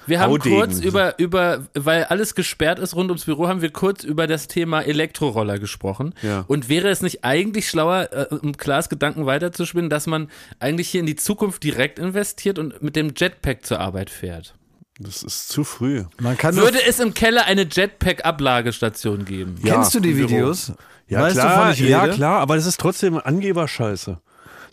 Wir 0.07 0.20
haben 0.20 0.32
Haudegen. 0.32 0.57
kurz 0.57 0.80
über, 0.80 1.18
über, 1.18 1.66
weil 1.74 2.05
alles 2.05 2.34
gesperrt 2.34 2.78
ist 2.78 2.94
rund 2.94 3.11
ums 3.11 3.24
Büro, 3.24 3.48
haben 3.48 3.62
wir 3.62 3.70
kurz 3.70 4.05
über 4.05 4.26
das 4.26 4.48
Thema 4.48 4.80
Elektroroller 4.80 5.59
gesprochen. 5.59 6.14
Ja. 6.22 6.44
Und 6.46 6.68
wäre 6.68 6.88
es 6.88 7.02
nicht 7.02 7.24
eigentlich 7.24 7.68
schlauer, 7.68 8.09
äh, 8.12 8.34
um 8.34 8.57
Klaas 8.57 8.88
Gedanken 8.88 9.26
weiterzuspinnen, 9.26 9.90
dass 9.90 10.07
man 10.07 10.28
eigentlich 10.59 10.88
hier 10.88 11.00
in 11.00 11.07
die 11.07 11.16
Zukunft 11.16 11.62
direkt 11.62 11.98
investiert 11.98 12.59
und 12.59 12.82
mit 12.82 12.96
dem 12.96 13.12
Jetpack 13.16 13.64
zur 13.64 13.80
Arbeit 13.80 14.11
fährt? 14.11 14.55
Das 14.98 15.22
ist 15.22 15.48
zu 15.48 15.64
früh. 15.64 16.05
Würde 16.18 16.78
es 16.86 17.00
im 17.00 17.14
Keller 17.14 17.46
eine 17.46 17.66
Jetpack-Ablagestation 17.70 19.24
geben? 19.24 19.57
Ja, 19.62 19.74
Kennst 19.74 19.94
du 19.94 20.00
die 20.00 20.16
Videos? 20.16 20.72
Ja, 21.09 21.20
weißt 21.22 21.36
klar, 21.36 21.74
ja, 21.74 22.09
klar, 22.09 22.40
aber 22.40 22.57
das 22.57 22.66
ist 22.66 22.80
trotzdem 22.80 23.18
Angeberscheiße. 23.18 24.20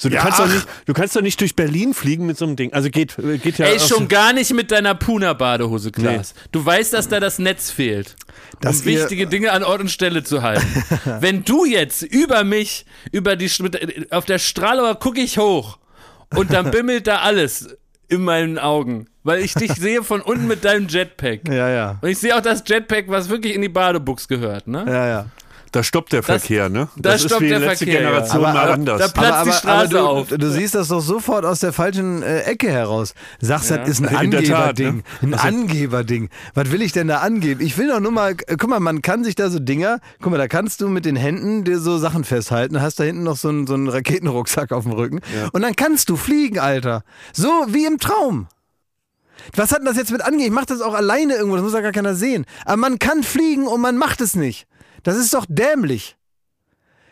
So, 0.02 0.10
du, 0.10 0.16
ja, 0.16 0.24
kannst 0.24 0.40
doch 0.40 0.48
nicht, 0.48 0.68
du 0.88 0.94
kannst 0.94 1.16
doch 1.16 1.22
nicht 1.22 1.40
durch 1.42 1.56
Berlin 1.56 1.94
fliegen 1.94 2.26
mit 2.26 2.36
so 2.36 2.46
einem 2.46 2.56
Ding. 2.56 2.74
Also 2.74 2.90
geht, 2.90 3.16
geht 3.44 3.60
ja. 3.60 3.68
Ey, 3.68 3.80
schon 3.80 4.08
gar 4.08 4.34
nicht 4.34 4.52
mit 4.52 4.72
deiner 4.72 4.96
Puna-Badehose, 4.96 5.92
Klaas. 5.92 6.34
Nee. 6.34 6.42
Du 6.52 6.66
weißt, 6.66 6.92
dass 6.94 7.08
da 7.08 7.20
das 7.20 7.38
Netz 7.38 7.70
fehlt. 7.70 8.16
Das 8.62 8.80
um 8.80 8.86
wichtige 8.86 9.28
Dinge 9.28 9.52
an 9.52 9.64
Ort 9.64 9.80
und 9.80 9.92
Stelle 9.92 10.24
zu 10.24 10.42
halten. 10.42 10.66
Wenn 11.20 11.44
du 11.44 11.66
jetzt 11.66 12.02
über 12.02 12.44
mich, 12.44 12.88
über 13.12 13.36
die, 13.36 13.52
auf 14.10 14.26
der 14.26 14.40
Strahlauer 14.40 14.96
gucke 14.96 15.22
ich 15.22 15.38
hoch 15.38 15.78
und 16.36 16.52
dann 16.52 16.72
bimmelt 16.72 17.06
da 17.06 17.18
alles 17.18 17.78
in 18.08 18.24
meinen 18.24 18.58
Augen. 18.58 19.06
Weil 19.22 19.42
ich 19.42 19.54
dich 19.54 19.74
sehe 19.74 20.04
von 20.04 20.22
unten 20.22 20.48
mit 20.48 20.66
deinem 20.66 20.88
Jetpack. 20.88 21.48
Ja, 21.48 21.70
ja. 21.70 22.00
Und 22.02 22.10
ich 22.10 22.18
sehe 22.18 22.36
auch 22.36 22.42
das 22.42 22.64
Jetpack, 22.66 23.06
was 23.08 23.30
wirklich 23.30 23.54
in 23.54 23.62
die 23.62 23.70
Badebuchs 23.70 24.28
gehört, 24.28 24.66
ne? 24.66 24.84
Ja, 24.88 25.08
ja. 25.08 25.26
Da 25.72 25.84
stoppt 25.84 26.12
der 26.12 26.22
das, 26.22 26.26
Verkehr, 26.26 26.68
ne? 26.68 26.90
Da 26.98 27.12
das 27.12 27.22
stoppt 27.22 27.36
ist 27.36 27.42
wie 27.42 27.50
der 27.50 27.60
letzte 27.60 27.86
Verkehr, 27.86 28.02
Generation 28.02 28.42
ja. 28.42 28.54
mal 28.54 28.60
aber, 28.60 28.74
anders. 28.74 29.00
Da 29.00 29.08
platzt 29.08 29.32
aber, 29.32 29.52
die 29.52 29.58
Straße 29.58 29.90
du, 29.90 30.00
auf. 30.00 30.28
Du 30.28 30.50
siehst 30.52 30.76
das 30.76 30.90
doch 30.90 31.00
sofort 31.00 31.46
aus 31.46 31.62
der 31.62 31.72
falschen 31.72 32.24
äh, 32.24 32.42
Ecke 32.42 32.70
heraus. 32.70 33.14
Sagst, 33.40 33.70
ja. 33.70 33.78
das 33.78 33.90
ist 33.90 34.02
ein 34.02 34.14
Angeberding. 34.14 34.98
Ne? 34.98 35.04
Ein 35.22 35.34
also, 35.34 35.48
Angeberding. 35.48 36.30
Was 36.56 36.72
will 36.72 36.82
ich 36.82 36.92
denn 36.92 37.08
da 37.08 37.20
angeben? 37.20 37.62
Ich 37.62 37.78
will 37.78 37.88
doch 37.88 38.02
nur 38.02 38.12
mal, 38.12 38.36
guck 38.36 38.68
mal, 38.68 38.82
man 38.82 39.02
kann 39.02 39.24
sich 39.24 39.36
da 39.36 39.50
so 39.50 39.60
Dinger, 39.60 40.00
guck 40.22 40.32
mal, 40.32 40.38
da 40.38 40.50
kannst 40.50 40.82
du 40.82 40.90
mit 40.90 41.06
den 41.06 41.16
Händen 41.16 41.64
dir 41.64 41.80
so 41.80 41.98
Sachen 41.98 42.26
festhalten, 42.26 42.82
hast 42.82 43.00
da 43.00 43.06
hinten 43.06 43.24
noch 43.24 43.38
so 43.38 43.48
einen, 43.48 43.66
so 43.66 43.74
einen 43.74 43.88
Raketenrucksack 43.88 44.74
auf 44.74 44.84
dem 44.84 44.92
Rücken 44.92 45.22
ja. 45.34 45.48
und 45.54 45.62
dann 45.62 45.76
kannst 45.78 46.10
du 46.10 46.18
fliegen, 46.18 46.60
Alter. 46.60 47.04
So 47.32 47.48
wie 47.70 47.86
im 47.86 47.98
Traum. 47.98 48.48
Was 49.56 49.72
hat 49.72 49.80
denn 49.80 49.86
das 49.86 49.98
jetzt 49.98 50.12
mit 50.12 50.22
angehen? 50.22 50.48
Ich 50.48 50.52
mach 50.52 50.66
das 50.66 50.82
auch 50.82 50.94
alleine 50.94 51.36
irgendwo, 51.36 51.56
das 51.56 51.64
muss 51.64 51.74
ja 51.74 51.82
gar 51.82 51.92
keiner 51.92 52.16
sehen. 52.16 52.46
Aber 52.66 52.78
man 52.78 53.00
kann 53.00 53.24
fliegen 53.24 53.68
und 53.68 53.82
man 53.82 53.98
macht 53.98 54.22
es 54.22 54.36
nicht. 54.36 54.68
Das 55.04 55.18
ist 55.18 55.34
doch 55.34 55.46
dämlich. 55.48 56.16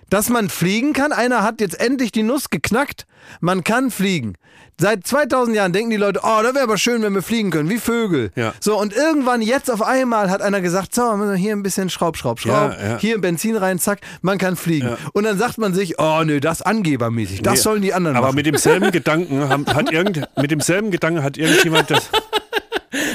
Dass 0.10 0.30
man 0.30 0.50
fliegen 0.50 0.94
kann, 0.94 1.12
einer 1.12 1.44
hat 1.44 1.62
jetzt 1.62 1.80
endlich 1.80 2.12
die 2.12 2.24
Nuss 2.24 2.50
geknackt. 2.50 3.06
Man 3.42 3.64
kann 3.64 3.92
fliegen. 3.92 4.36
Seit 4.82 5.06
2000 5.06 5.58
Jahren 5.58 5.74
denken 5.74 5.90
die 5.90 5.98
Leute, 5.98 6.22
oh, 6.24 6.40
das 6.42 6.54
wäre 6.56 6.64
aber 6.64 6.78
schön, 6.78 7.02
wenn 7.02 7.14
wir 7.14 7.22
fliegen 7.22 7.52
können, 7.52 7.70
wie 7.70 7.80
Vögel. 7.80 8.32
Ja. 8.36 8.54
So, 8.62 8.80
und 8.80 8.94
irgendwann, 8.94 9.42
jetzt 9.42 9.70
auf 9.70 9.82
einmal, 9.82 10.30
hat 10.30 10.42
einer 10.42 10.62
gesagt, 10.62 10.96
so, 10.96 11.34
hier 11.34 11.52
ein 11.52 11.64
bisschen 11.64 11.90
Schraub, 11.90 12.16
Schraub, 12.16 12.40
Schraub, 12.40 12.72
ja, 12.72 12.92
ja. 12.92 12.98
hier 12.98 13.20
Benzin 13.20 13.58
rein, 13.58 13.78
zack, 13.78 14.00
man 14.22 14.38
kann 14.38 14.56
fliegen. 14.56 14.96
Und 15.12 15.26
dann 15.26 15.38
sagt 15.38 15.58
man 15.58 15.74
sich, 15.74 16.00
oh, 16.00 16.24
nö, 16.24 16.40
das 16.40 16.62
angebermäßig, 16.62 17.42
das 17.42 17.56
nee, 17.56 17.60
sollen 17.60 17.82
die 17.82 17.94
anderen 17.94 18.16
aber 18.16 18.28
machen. 18.28 18.30
Aber 18.30 18.36
mit 18.38 18.46
demselben 18.46 18.92
Gedanken 18.92 19.50
hat 19.68 19.92
irgend, 19.92 20.22
mit 20.38 20.50
demselben 20.50 20.92
Gedanken 20.92 21.24
hat 21.24 21.38
irgendjemand 21.38 21.92
das... 21.92 22.10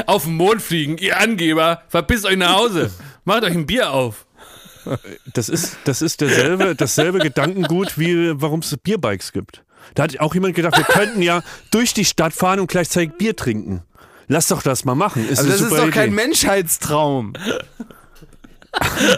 Auf 0.07 0.25
den 0.25 0.37
Mond 0.37 0.61
fliegen, 0.61 0.99
ihr 0.99 1.18
Angeber, 1.18 1.83
verpisst 1.89 2.27
euch 2.27 2.37
nach 2.37 2.55
Hause, 2.55 2.91
macht 3.25 3.43
euch 3.43 3.55
ein 3.55 3.66
Bier 3.66 3.91
auf. 3.91 4.24
Das 5.32 5.49
ist, 5.49 5.76
das 5.85 6.03
ist 6.03 6.20
derselbe, 6.20 6.74
dasselbe 6.74 7.18
Gedankengut, 7.18 7.99
wie 7.99 8.41
warum 8.41 8.61
es 8.61 8.76
Bierbikes 8.76 9.32
gibt. 9.32 9.64
Da 9.95 10.05
hat 10.05 10.18
auch 10.20 10.35
jemand 10.35 10.55
gedacht, 10.55 10.76
wir 10.76 10.85
könnten 10.85 11.22
ja 11.22 11.43
durch 11.70 11.95
die 11.95 12.05
Stadt 12.05 12.32
fahren 12.32 12.61
und 12.61 12.68
gleichzeitig 12.68 13.16
Bier 13.18 13.37
trinken. 13.37 13.82
Lass 14.28 14.49
doch 14.49 14.62
das 14.62 14.85
mal 14.85 14.95
machen. 14.95 15.28
Ist 15.28 15.39
also 15.39 15.51
das 15.51 15.61
ist 15.61 15.70
doch 15.70 15.82
Idee. 15.82 15.91
kein 15.91 16.14
Menschheitstraum. 16.14 17.35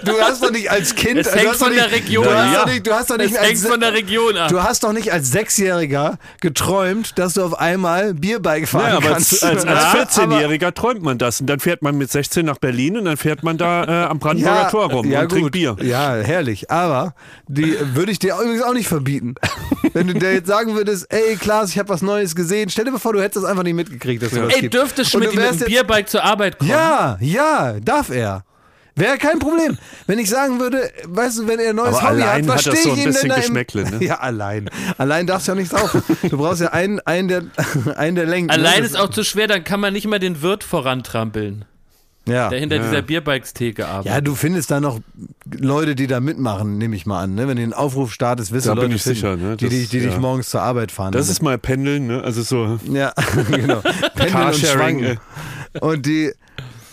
Du 0.04 0.12
hast 0.20 0.42
doch 0.42 0.50
nicht 0.50 0.70
als 0.70 0.94
Kind. 0.94 1.18
Es 1.18 1.34
hängt 1.34 1.56
von 1.56 1.70
nicht, 1.70 1.80
der 1.80 1.92
Region 1.92 2.24
du 2.24 2.34
hast 2.34 2.56
Doch 2.56 2.66
nicht, 2.66 2.86
du 2.86 2.92
hast 2.92 3.10
doch 3.10 3.16
nicht 3.16 3.32
es 3.32 3.38
als, 3.38 3.48
hängt 3.48 3.58
von 3.58 3.80
der 3.80 3.92
Region 3.92 4.36
ab. 4.36 4.48
Du 4.48 4.62
hast 4.62 4.84
doch 4.84 4.92
nicht 4.92 5.12
als 5.12 5.30
Sechsjähriger 5.30 6.18
geträumt, 6.40 7.18
dass 7.18 7.34
du 7.34 7.42
auf 7.42 7.58
einmal 7.58 8.14
Bierbike 8.14 8.68
fahren 8.68 8.90
ja, 8.90 8.96
aber 8.96 9.10
kannst. 9.10 9.44
Als, 9.44 9.64
als, 9.64 10.18
14-Jähriger 10.18 10.72
träumt 10.74 11.02
man 11.02 11.18
das. 11.18 11.40
Und 11.40 11.46
dann 11.48 11.60
fährt 11.60 11.82
man 11.82 11.96
mit 11.96 12.10
16 12.10 12.44
nach 12.44 12.58
Berlin 12.58 12.98
und 12.98 13.04
dann 13.04 13.16
fährt 13.16 13.42
man 13.42 13.58
da 13.58 13.84
äh, 13.84 14.06
am 14.06 14.18
Brandenburger 14.18 14.62
ja, 14.62 14.70
Tor 14.70 14.90
rum 14.90 15.10
ja, 15.10 15.20
und 15.20 15.28
gut. 15.28 15.38
trinkt 15.38 15.52
Bier. 15.52 15.76
Ja, 15.82 16.14
herrlich. 16.14 16.70
Aber 16.70 17.14
die 17.48 17.76
würde 17.94 18.12
ich 18.12 18.18
dir 18.18 18.34
übrigens 18.34 18.62
auch 18.62 18.74
nicht 18.74 18.88
verbieten. 18.88 19.34
Wenn 19.92 20.08
du 20.08 20.14
dir 20.14 20.32
jetzt 20.32 20.48
sagen 20.48 20.74
würdest, 20.74 21.06
ey 21.10 21.36
Klaas, 21.36 21.70
ich 21.70 21.78
habe 21.78 21.88
was 21.88 22.02
Neues 22.02 22.34
gesehen. 22.34 22.68
Stell 22.70 22.84
dir 22.84 22.92
mal 22.92 22.98
vor, 22.98 23.12
du 23.12 23.20
hättest 23.20 23.44
das 23.44 23.50
einfach 23.50 23.62
nicht 23.62 23.74
mitgekriegt. 23.74 24.22
Dass 24.22 24.32
ja. 24.32 24.46
Ey, 24.46 24.68
dürfte 24.68 25.04
Schmidt 25.04 25.34
mit 25.34 25.60
dem 25.60 25.66
Bierbike 25.66 26.08
zur 26.08 26.22
Arbeit 26.22 26.58
kommen? 26.58 26.70
Ja, 26.70 27.18
ja, 27.20 27.80
darf 27.80 28.10
er. 28.10 28.44
Wäre 28.96 29.18
kein 29.18 29.38
Problem. 29.38 29.76
Wenn 30.06 30.18
ich 30.18 30.30
sagen 30.30 30.58
würde, 30.58 30.90
weißt 31.04 31.40
du, 31.40 31.46
wenn 31.46 31.58
er 31.58 31.70
ein 31.70 31.76
neues 31.76 31.96
Aber 31.96 32.10
Hobby 32.10 32.22
hat, 32.22 32.48
was 32.48 32.62
stehe 32.62 32.76
so 32.76 32.94
ich 32.94 33.04
ihm 33.04 33.12
denn 33.12 33.28
da 33.28 33.90
ne? 33.90 33.98
Ja, 34.04 34.20
allein. 34.20 34.70
Allein 34.96 35.26
darfst 35.26 35.48
du 35.48 35.52
ja 35.52 35.56
nichts 35.56 35.74
auf. 35.74 36.02
Du 36.22 36.38
brauchst 36.38 36.62
ja 36.62 36.68
einen, 36.68 37.00
einen, 37.00 37.28
der, 37.28 37.42
einen 37.96 38.16
der 38.16 38.24
lenkt. 38.24 38.50
Ne? 38.50 38.54
Allein 38.54 38.80
ne? 38.80 38.86
ist 38.86 38.98
auch 38.98 39.10
zu 39.10 39.22
schwer, 39.22 39.48
dann 39.48 39.64
kann 39.64 39.80
man 39.80 39.92
nicht 39.92 40.06
mal 40.06 40.18
den 40.18 40.40
Wirt 40.40 40.64
vorantrampeln. 40.64 41.66
Ja. 42.26 42.48
Der 42.48 42.58
hinter 42.58 42.76
ja. 42.76 42.82
dieser 42.82 43.02
Bierbikes-Theke 43.02 43.86
arbeitet. 43.86 44.12
Ja, 44.12 44.20
du 44.20 44.34
findest 44.34 44.70
da 44.70 44.80
noch 44.80 44.98
Leute, 45.44 45.94
die 45.94 46.06
da 46.06 46.18
mitmachen, 46.20 46.78
nehme 46.78 46.96
ich 46.96 47.06
mal 47.06 47.22
an. 47.22 47.34
Ne? 47.34 47.46
Wenn 47.46 47.56
du 47.56 47.62
den 47.62 47.74
Aufruf 47.74 48.12
startest, 48.12 48.50
wirst 48.50 48.66
da 48.66 48.72
Leute 48.72 48.88
bin 48.88 48.96
ich 48.96 49.02
finden, 49.02 49.16
sicher, 49.16 49.36
ne? 49.36 49.56
das, 49.56 49.68
die, 49.68 49.86
die 49.86 49.98
ja. 49.98 50.08
dich 50.08 50.18
morgens 50.18 50.48
zur 50.48 50.62
Arbeit 50.62 50.90
fahren. 50.90 51.12
Das 51.12 51.28
ist 51.28 51.42
mal 51.42 51.58
Pendeln, 51.58 52.06
ne? 52.06 52.24
Also 52.24 52.42
so. 52.42 52.80
Ja, 52.90 53.12
genau. 53.50 53.80
Pendeln 54.16 54.46
und 54.46 54.56
Schwanken. 54.56 55.20
Und 55.80 56.06
die, 56.06 56.32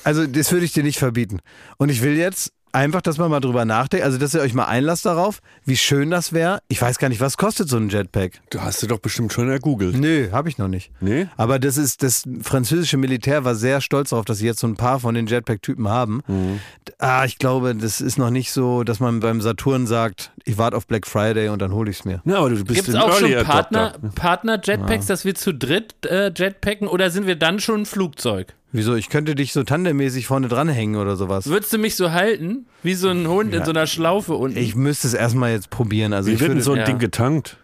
also 0.03 0.27
das 0.27 0.51
würde 0.51 0.65
ich 0.65 0.73
dir 0.73 0.83
nicht 0.83 0.99
verbieten. 0.99 1.39
Und 1.77 1.89
ich 1.89 2.01
will 2.01 2.15
jetzt 2.15 2.51
einfach, 2.73 3.01
dass 3.01 3.17
man 3.17 3.29
mal 3.29 3.39
drüber 3.39 3.65
nachdenkt, 3.65 4.05
also 4.05 4.17
dass 4.17 4.33
ihr 4.33 4.41
euch 4.41 4.53
mal 4.53 4.65
einlasst 4.65 5.05
darauf, 5.05 5.39
wie 5.63 5.77
schön 5.77 6.09
das 6.09 6.33
wäre. 6.33 6.59
Ich 6.67 6.81
weiß 6.81 6.97
gar 6.97 7.07
nicht, 7.07 7.21
was 7.21 7.37
kostet 7.37 7.69
so 7.69 7.77
ein 7.77 7.89
Jetpack. 7.89 8.41
Du 8.49 8.61
hast 8.61 8.81
du 8.81 8.87
doch 8.87 8.99
bestimmt 8.99 9.31
schon 9.31 9.49
ergoogelt. 9.49 9.95
Nö, 9.95 10.31
habe 10.31 10.49
ich 10.49 10.57
noch 10.57 10.67
nicht. 10.67 10.91
Nee? 10.99 11.27
Aber 11.37 11.59
das 11.59 11.77
ist, 11.77 12.03
das 12.03 12.23
französische 12.41 12.97
Militär 12.97 13.45
war 13.45 13.55
sehr 13.55 13.79
stolz 13.79 14.09
darauf, 14.09 14.25
dass 14.25 14.39
sie 14.39 14.47
jetzt 14.47 14.59
so 14.59 14.67
ein 14.67 14.75
paar 14.75 14.99
von 14.99 15.13
den 15.13 15.27
Jetpack-Typen 15.27 15.87
haben. 15.87 16.21
Mhm. 16.27 16.59
Ah, 16.97 17.25
ich 17.25 17.37
glaube, 17.37 17.75
das 17.75 18.01
ist 18.01 18.17
noch 18.17 18.31
nicht 18.31 18.51
so, 18.51 18.83
dass 18.83 18.99
man 18.99 19.19
beim 19.19 19.39
Saturn 19.41 19.85
sagt, 19.87 20.31
ich 20.45 20.57
warte 20.57 20.75
auf 20.75 20.87
Black 20.87 21.07
Friday 21.07 21.49
und 21.49 21.61
dann 21.61 21.71
hole 21.71 21.89
ich 21.89 21.99
es 21.99 22.05
mir. 22.05 22.21
Ja, 22.25 22.39
aber 22.39 22.49
du 22.49 22.63
bist 22.63 22.85
Gibt's 22.85 22.95
auch 22.95 23.17
schon 23.17 23.31
Partner, 23.43 23.93
Partner 24.15 24.59
Jetpacks, 24.61 25.07
ja. 25.07 25.13
dass 25.13 25.25
wir 25.25 25.35
zu 25.35 25.53
dritt 25.53 26.05
äh, 26.05 26.31
Jetpacken 26.35 26.87
oder 26.87 27.11
sind 27.11 27.27
wir 27.27 27.35
dann 27.35 27.59
schon 27.59 27.81
ein 27.81 27.85
Flugzeug? 27.85 28.53
Wieso? 28.71 28.95
Ich 28.95 29.09
könnte 29.09 29.35
dich 29.35 29.53
so 29.53 29.63
tandemmäßig 29.63 30.27
vorne 30.27 30.47
dranhängen 30.47 30.99
oder 30.99 31.15
sowas. 31.15 31.45
Würdest 31.45 31.71
du 31.71 31.77
mich 31.77 31.95
so 31.95 32.11
halten? 32.11 32.65
Wie 32.81 32.95
so 32.95 33.09
ein 33.09 33.27
Hund 33.27 33.53
ja. 33.53 33.59
in 33.59 33.65
so 33.65 33.71
einer 33.71 33.87
Schlaufe 33.87 34.33
unten? 34.33 34.57
Ich 34.57 34.75
müsste 34.75 35.07
es 35.07 35.13
erstmal 35.13 35.51
jetzt 35.51 35.69
probieren. 35.69 36.11
Also 36.11 36.29
Wie 36.29 36.33
ich 36.33 36.39
wird 36.39 36.51
würde, 36.51 36.61
so 36.61 36.71
ein 36.71 36.79
ja. 36.79 36.85
Ding 36.85 36.97
getankt? 36.97 37.57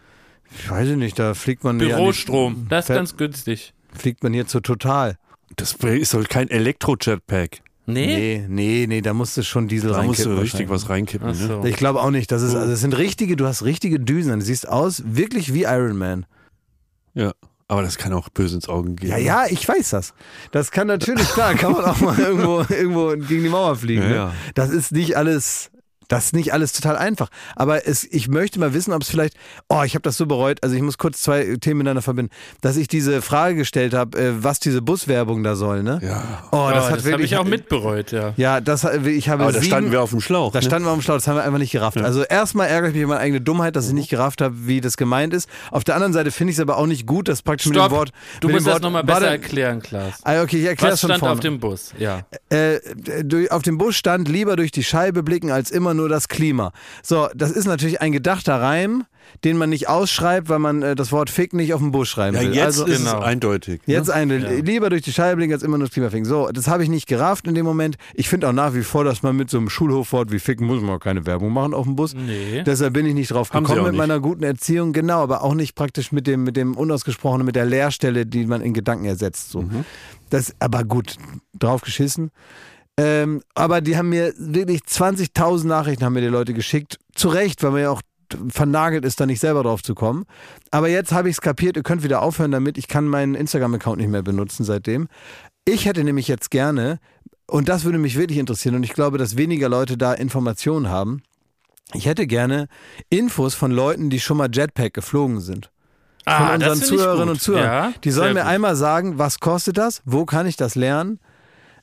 Ich 0.57 0.69
weiß 0.69 0.89
nicht, 0.89 1.19
da 1.19 1.33
fliegt 1.33 1.63
man 1.63 1.77
Bürostrom, 1.77 2.67
das 2.69 2.89
ist 2.89 2.95
ganz 2.95 3.17
günstig. 3.17 3.73
Fliegt 3.93 4.23
man 4.23 4.33
hier 4.33 4.47
zu 4.47 4.61
total. 4.61 5.17
Das 5.55 5.73
ist 5.73 6.13
doch 6.13 6.27
kein 6.27 6.49
Elektro-Jetpack. 6.49 7.61
Nee? 7.93 8.45
Nee, 8.47 8.47
nee, 8.47 8.87
nee, 8.87 9.01
da 9.01 9.13
musst 9.13 9.37
du 9.37 9.43
schon 9.43 9.67
Diesel 9.67 9.91
da 9.91 9.97
reinkippen. 9.97 10.23
Da 10.23 10.29
musst 10.29 10.53
du 10.53 10.57
richtig 10.57 10.69
was 10.69 10.89
reinkippen. 10.89 11.33
So. 11.33 11.61
Ne? 11.61 11.69
Ich 11.69 11.75
glaube 11.75 12.01
auch 12.01 12.11
nicht. 12.11 12.31
Das 12.31 12.41
ist, 12.41 12.55
also 12.55 12.71
es 12.71 12.81
sind 12.81 12.97
richtige, 12.97 13.35
du 13.35 13.45
hast 13.45 13.63
richtige 13.63 13.99
Düsen. 13.99 14.39
Du 14.39 14.45
siehst 14.45 14.67
aus 14.67 15.03
wirklich 15.05 15.53
wie 15.53 15.63
Iron 15.63 15.97
Man. 15.97 16.25
Ja. 17.13 17.33
Aber 17.67 17.83
das 17.83 17.99
kann 17.99 18.13
auch 18.13 18.29
böse 18.29 18.55
ins 18.55 18.67
Auge 18.67 18.93
gehen. 18.93 19.09
Ja, 19.09 19.17
ja, 19.17 19.45
ich 19.47 19.67
weiß 19.67 19.91
das. 19.91 20.15
Das 20.51 20.71
kann 20.71 20.87
natürlich, 20.87 21.29
klar, 21.29 21.53
kann 21.53 21.73
man 21.73 21.85
auch 21.85 21.99
mal 22.01 22.17
irgendwo, 22.19 22.65
irgendwo 22.67 23.09
gegen 23.09 23.43
die 23.43 23.49
Mauer 23.49 23.75
fliegen. 23.75 24.01
Ja, 24.01 24.09
ne? 24.09 24.15
ja. 24.15 24.33
Das 24.55 24.71
ist 24.71 24.91
nicht 24.91 25.15
alles 25.17 25.69
das 26.09 26.25
ist 26.25 26.33
nicht 26.33 26.51
alles 26.53 26.73
total 26.73 26.97
einfach. 26.97 27.29
Aber 27.55 27.87
es, 27.87 28.03
ich 28.03 28.27
möchte 28.27 28.59
mal 28.59 28.73
wissen, 28.73 28.91
ob 28.93 29.03
es 29.03 29.09
vielleicht, 29.09 29.35
oh, 29.69 29.83
ich 29.83 29.93
habe 29.93 30.01
das 30.01 30.17
so 30.17 30.25
bereut, 30.25 30.61
also 30.63 30.75
ich 30.75 30.81
muss 30.81 30.97
kurz 30.97 31.21
zwei 31.21 31.55
Themen 31.61 31.77
miteinander 31.77 32.01
verbinden, 32.01 32.31
dass 32.61 32.75
ich 32.75 32.87
diese 32.87 33.21
Frage 33.21 33.55
gestellt 33.55 33.93
habe, 33.93 34.17
äh, 34.19 34.43
was 34.43 34.59
diese 34.59 34.81
Buswerbung 34.81 35.43
da 35.43 35.55
soll, 35.55 35.83
ne? 35.83 35.99
Ja. 36.03 36.47
Oh, 36.51 36.69
das, 36.73 36.91
oh, 36.91 36.95
das 36.95 37.11
habe 37.11 37.23
ich 37.23 37.37
auch 37.37 37.45
mitbereut, 37.45 38.11
ja. 38.11 38.33
Ja, 38.35 38.59
das 38.59 38.83
ich 38.83 39.29
habe 39.29 39.43
Aber 39.43 39.53
da 39.53 39.61
standen 39.61 39.91
wir 39.91 40.01
auf 40.01 40.09
dem 40.09 40.19
Schlauch. 40.19 40.51
Da 40.51 40.59
ne? 40.59 40.65
standen 40.65 40.87
wir 40.87 40.91
auf 40.91 40.97
dem 40.97 41.03
Schlauch, 41.03 41.15
das 41.15 41.27
haben 41.27 41.35
wir 41.35 41.43
einfach 41.43 41.59
nicht 41.59 41.71
gerafft. 41.71 41.97
Ja. 41.97 42.03
Also 42.03 42.23
erstmal 42.23 42.67
ärgere 42.67 42.89
ich 42.89 42.95
mich 42.95 43.03
über 43.03 43.13
meine 43.13 43.21
eigene 43.21 43.41
Dummheit, 43.41 43.75
dass 43.75 43.87
ich 43.87 43.93
nicht 43.93 44.09
gerafft 44.09 44.41
habe, 44.41 44.55
wie 44.65 44.81
das 44.81 44.97
gemeint 44.97 45.33
ist. 45.33 45.47
Auf 45.71 45.83
der 45.83 45.95
anderen 45.95 46.13
Seite 46.13 46.31
finde 46.31 46.51
ich 46.51 46.57
es 46.57 46.61
aber 46.61 46.77
auch 46.77 46.87
nicht 46.87 47.05
gut, 47.05 47.27
dass 47.27 47.43
praktisch 47.43 47.71
Stopp. 47.71 47.83
mit 47.83 47.91
dem 47.91 47.95
Wort. 47.97 48.11
Du 48.41 48.49
musst 48.49 48.65
Wort, 48.65 48.75
das 48.75 48.81
nochmal 48.81 49.03
besser 49.03 49.27
erklären, 49.27 49.81
Klaas. 49.81 50.15
Ah, 50.23 50.41
okay, 50.41 50.59
ich 50.59 50.65
erkläre 50.65 50.93
es 50.93 51.01
schon 51.01 51.09
stand 51.09 51.19
vorne. 51.19 51.33
auf 51.33 51.39
dem 51.39 51.59
Bus? 51.59 51.93
Ja. 51.99 52.21
Äh, 52.49 52.79
auf 53.49 53.61
dem 53.61 53.77
Bus 53.77 53.95
stand 53.95 54.27
lieber 54.27 54.55
durch 54.55 54.71
die 54.71 54.83
Scheibe 54.83 55.21
blicken 55.21 55.51
als 55.51 55.69
immer 55.69 55.93
nur 55.93 55.98
das 56.07 56.27
Klima. 56.27 56.71
So, 57.03 57.27
das 57.35 57.51
ist 57.51 57.65
natürlich 57.65 58.01
ein 58.01 58.11
gedachter 58.11 58.61
Reim, 58.61 59.05
den 59.43 59.57
man 59.57 59.69
nicht 59.69 59.87
ausschreibt, 59.87 60.49
weil 60.49 60.59
man 60.59 60.81
äh, 60.81 60.95
das 60.95 61.11
Wort 61.11 61.29
Fick 61.29 61.53
nicht 61.53 61.73
auf 61.73 61.81
den 61.81 61.91
Bus 61.91 62.07
schreiben 62.07 62.35
ja, 62.35 62.43
will. 62.43 62.53
Jetzt 62.53 62.65
also, 62.65 62.85
ist 62.85 62.97
genau. 62.97 63.19
es 63.19 63.23
eindeutig. 63.23 63.81
Ne? 63.85 63.93
Jetzt 63.93 64.09
eine, 64.09 64.37
ja. 64.37 64.49
lieber 64.49 64.89
durch 64.89 65.03
die 65.03 65.13
Scheibe 65.13 65.37
blicken 65.37 65.53
als 65.53 65.63
immer 65.63 65.77
nur 65.77 65.87
das 65.87 65.93
Klima 65.93 66.09
ficken. 66.09 66.25
So, 66.25 66.49
das 66.51 66.67
habe 66.67 66.83
ich 66.83 66.89
nicht 66.89 67.07
gerafft 67.07 67.47
in 67.47 67.55
dem 67.55 67.65
Moment. 67.65 67.97
Ich 68.13 68.29
finde 68.29 68.49
auch 68.49 68.53
nach 68.53 68.73
wie 68.73 68.83
vor, 68.83 69.03
dass 69.03 69.23
man 69.23 69.35
mit 69.35 69.49
so 69.49 69.57
einem 69.57 69.69
Schulhofwort 69.69 70.31
wie 70.31 70.39
Ficken 70.39 70.65
muss 70.65 70.81
man 70.81 70.95
auch 70.95 70.99
keine 70.99 71.25
Werbung 71.25 71.53
machen 71.53 71.73
auf 71.73 71.85
dem 71.85 71.95
Bus. 71.95 72.13
Nee. 72.13 72.63
Deshalb 72.65 72.93
bin 72.93 73.05
ich 73.05 73.13
nicht 73.13 73.31
drauf 73.31 73.49
gekommen 73.49 73.83
mit 73.83 73.91
nicht. 73.91 73.97
meiner 73.97 74.19
guten 74.19 74.43
Erziehung. 74.43 74.93
Genau, 74.93 75.21
aber 75.21 75.43
auch 75.43 75.53
nicht 75.53 75.75
praktisch 75.75 76.11
mit 76.11 76.27
dem, 76.27 76.43
mit 76.43 76.57
dem 76.57 76.75
Unausgesprochenen, 76.75 77.45
mit 77.45 77.55
der 77.55 77.65
Leerstelle, 77.65 78.25
die 78.25 78.45
man 78.45 78.61
in 78.61 78.73
Gedanken 78.73 79.05
ersetzt. 79.05 79.51
So. 79.51 79.61
Mhm. 79.61 79.85
Das, 80.29 80.55
aber 80.59 80.83
gut, 80.83 81.15
drauf 81.57 81.81
geschissen. 81.81 82.31
Ähm, 82.99 83.41
aber 83.55 83.79
die 83.79 83.95
haben 83.95 84.09
mir 84.09 84.33
wirklich 84.37 84.81
20.000 84.81 85.65
Nachrichten 85.67 86.03
haben 86.03 86.13
mir 86.13 86.21
die 86.21 86.27
Leute 86.27 86.53
geschickt. 86.53 86.99
Zu 87.15 87.29
Recht, 87.29 87.63
weil 87.63 87.71
man 87.71 87.81
ja 87.81 87.91
auch 87.91 88.01
vernagelt 88.49 89.05
ist, 89.05 89.19
da 89.19 89.25
nicht 89.25 89.39
selber 89.39 89.63
drauf 89.63 89.81
zu 89.81 89.95
kommen. 89.95 90.25
Aber 90.69 90.89
jetzt 90.89 91.13
habe 91.13 91.29
ich 91.29 91.35
es 91.35 91.41
kapiert, 91.41 91.77
ihr 91.77 91.83
könnt 91.83 92.03
wieder 92.03 92.21
aufhören 92.21 92.51
damit. 92.51 92.77
Ich 92.77 92.89
kann 92.89 93.07
meinen 93.07 93.35
Instagram-Account 93.35 93.99
nicht 93.99 94.09
mehr 94.09 94.21
benutzen 94.21 94.65
seitdem. 94.65 95.07
Ich 95.65 95.85
hätte 95.85 96.03
nämlich 96.03 96.27
jetzt 96.27 96.51
gerne, 96.51 96.99
und 97.47 97.69
das 97.69 97.85
würde 97.85 97.99
mich 97.99 98.17
wirklich 98.17 98.37
interessieren, 98.37 98.75
und 98.75 98.83
ich 98.83 98.93
glaube, 98.93 99.17
dass 99.17 99.37
weniger 99.37 99.69
Leute 99.69 99.97
da 99.97 100.13
Informationen 100.13 100.89
haben. 100.89 101.23
Ich 101.93 102.05
hätte 102.05 102.27
gerne 102.27 102.67
Infos 103.09 103.55
von 103.55 103.71
Leuten, 103.71 104.09
die 104.09 104.19
schon 104.19 104.37
mal 104.37 104.49
Jetpack 104.51 104.93
geflogen 104.93 105.39
sind. 105.39 105.71
Von 106.25 106.33
ah, 106.33 106.53
unseren 106.53 106.79
Zuhörerinnen 106.79 107.29
und 107.29 107.41
Zuhörern. 107.41 107.65
Ja, 107.65 107.93
die 108.03 108.11
sollen 108.11 108.33
mir 108.33 108.41
gut. 108.41 108.49
einmal 108.49 108.75
sagen, 108.75 109.17
was 109.17 109.39
kostet 109.39 109.77
das? 109.77 110.01
Wo 110.05 110.25
kann 110.25 110.45
ich 110.45 110.57
das 110.57 110.75
lernen? 110.75 111.19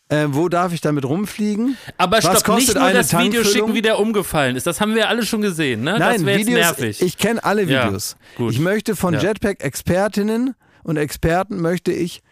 Äh, 0.09 0.27
wo 0.29 0.49
darf 0.49 0.73
ich 0.73 0.81
damit 0.81 1.05
rumfliegen? 1.05 1.77
Aber 1.99 2.19
Was 2.23 2.41
stopp, 2.41 2.57
nicht 2.57 2.75
nur 2.75 2.93
das 2.93 3.13
Video 3.19 3.43
schicken, 3.43 3.75
wie 3.75 3.83
der 3.83 3.99
umgefallen 3.99 4.55
ist. 4.55 4.67
Das 4.67 4.81
haben 4.81 4.95
wir 4.95 5.09
alle 5.09 5.27
schon 5.27 5.41
gesehen, 5.41 5.83
ne? 5.83 5.99
Nein, 5.99 6.25
das 6.25 6.37
Videos, 6.39 6.61
nervig. 6.61 7.03
Ich 7.03 7.19
kenne 7.19 7.43
alle 7.43 7.63
Videos. 7.69 8.17
Ja, 8.39 8.49
ich 8.49 8.61
möchte 8.61 8.95
von 8.95 9.15
ja. 9.15 9.21
Jetpack-Expertinnen 9.21 10.55
und 10.85 10.97
Experten 10.97 11.61
möchte 11.61 11.91
ich 11.91 12.23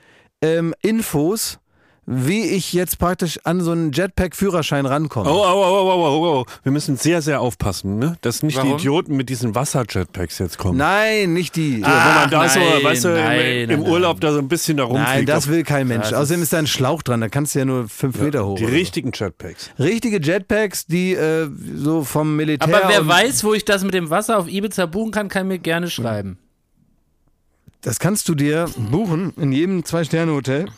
ähm, 0.40 0.72
Infos 0.82 1.58
wie 2.06 2.42
ich 2.42 2.72
jetzt 2.72 2.98
praktisch 2.98 3.38
an 3.44 3.60
so 3.60 3.72
einen 3.72 3.92
Jetpack-Führerschein 3.92 4.86
rankomme. 4.86 5.30
Oh, 5.30 5.34
oh, 5.34 5.52
oh, 5.54 5.90
oh, 5.90 6.06
oh, 6.06 6.40
oh, 6.40 6.44
Wir 6.62 6.72
müssen 6.72 6.96
sehr, 6.96 7.22
sehr 7.22 7.40
aufpassen, 7.40 7.98
ne? 7.98 8.16
dass 8.20 8.42
nicht 8.42 8.56
Warum? 8.56 8.70
die 8.70 8.74
Idioten 8.74 9.16
mit 9.16 9.28
diesen 9.28 9.54
Wasser-Jetpacks 9.54 10.38
jetzt 10.38 10.58
kommen. 10.58 10.78
Nein, 10.78 11.32
nicht 11.32 11.56
die. 11.56 11.80
Ja, 11.80 11.86
Ach, 11.88 12.06
wenn 12.06 12.14
man 12.14 12.30
da 12.30 12.38
nein, 12.38 12.50
so, 12.50 12.84
weißt 12.86 13.04
du, 13.04 13.08
nein, 13.08 13.40
im, 13.40 13.70
im 13.70 13.80
nein, 13.80 13.90
Urlaub 13.90 14.20
da 14.20 14.32
so 14.32 14.38
ein 14.38 14.48
bisschen 14.48 14.76
da 14.76 14.84
rumfliegt. 14.84 15.08
Nein, 15.08 15.26
das 15.26 15.48
will 15.48 15.62
kein 15.62 15.88
Mensch. 15.88 16.12
Außerdem 16.12 16.42
ist 16.42 16.52
da 16.52 16.58
ein 16.58 16.66
Schlauch 16.66 17.02
dran, 17.02 17.20
da 17.20 17.28
kannst 17.28 17.54
du 17.54 17.60
ja 17.60 17.64
nur 17.64 17.88
fünf 17.88 18.18
ja, 18.18 18.24
Meter 18.24 18.46
hoch. 18.46 18.56
Die 18.56 18.64
richtigen 18.64 19.12
Jetpacks. 19.14 19.70
Richtige 19.78 20.20
Jetpacks, 20.20 20.86
die 20.86 21.14
äh, 21.14 21.48
so 21.74 22.04
vom 22.04 22.36
Militär. 22.36 22.68
Aber 22.68 22.88
wer 22.88 23.06
weiß, 23.06 23.44
wo 23.44 23.54
ich 23.54 23.64
das 23.64 23.82
mit 23.82 23.94
dem 23.94 24.10
Wasser 24.10 24.38
auf 24.38 24.48
Ibiza 24.48 24.86
buchen 24.86 25.10
kann, 25.10 25.28
kann 25.28 25.48
mir 25.48 25.58
gerne 25.58 25.88
schreiben. 25.88 26.38
Das 27.80 27.98
kannst 27.98 28.28
du 28.28 28.34
dir 28.34 28.66
buchen 28.90 29.34
in 29.36 29.52
jedem 29.52 29.84
Zwei-Sterne-Hotel. 29.84 30.68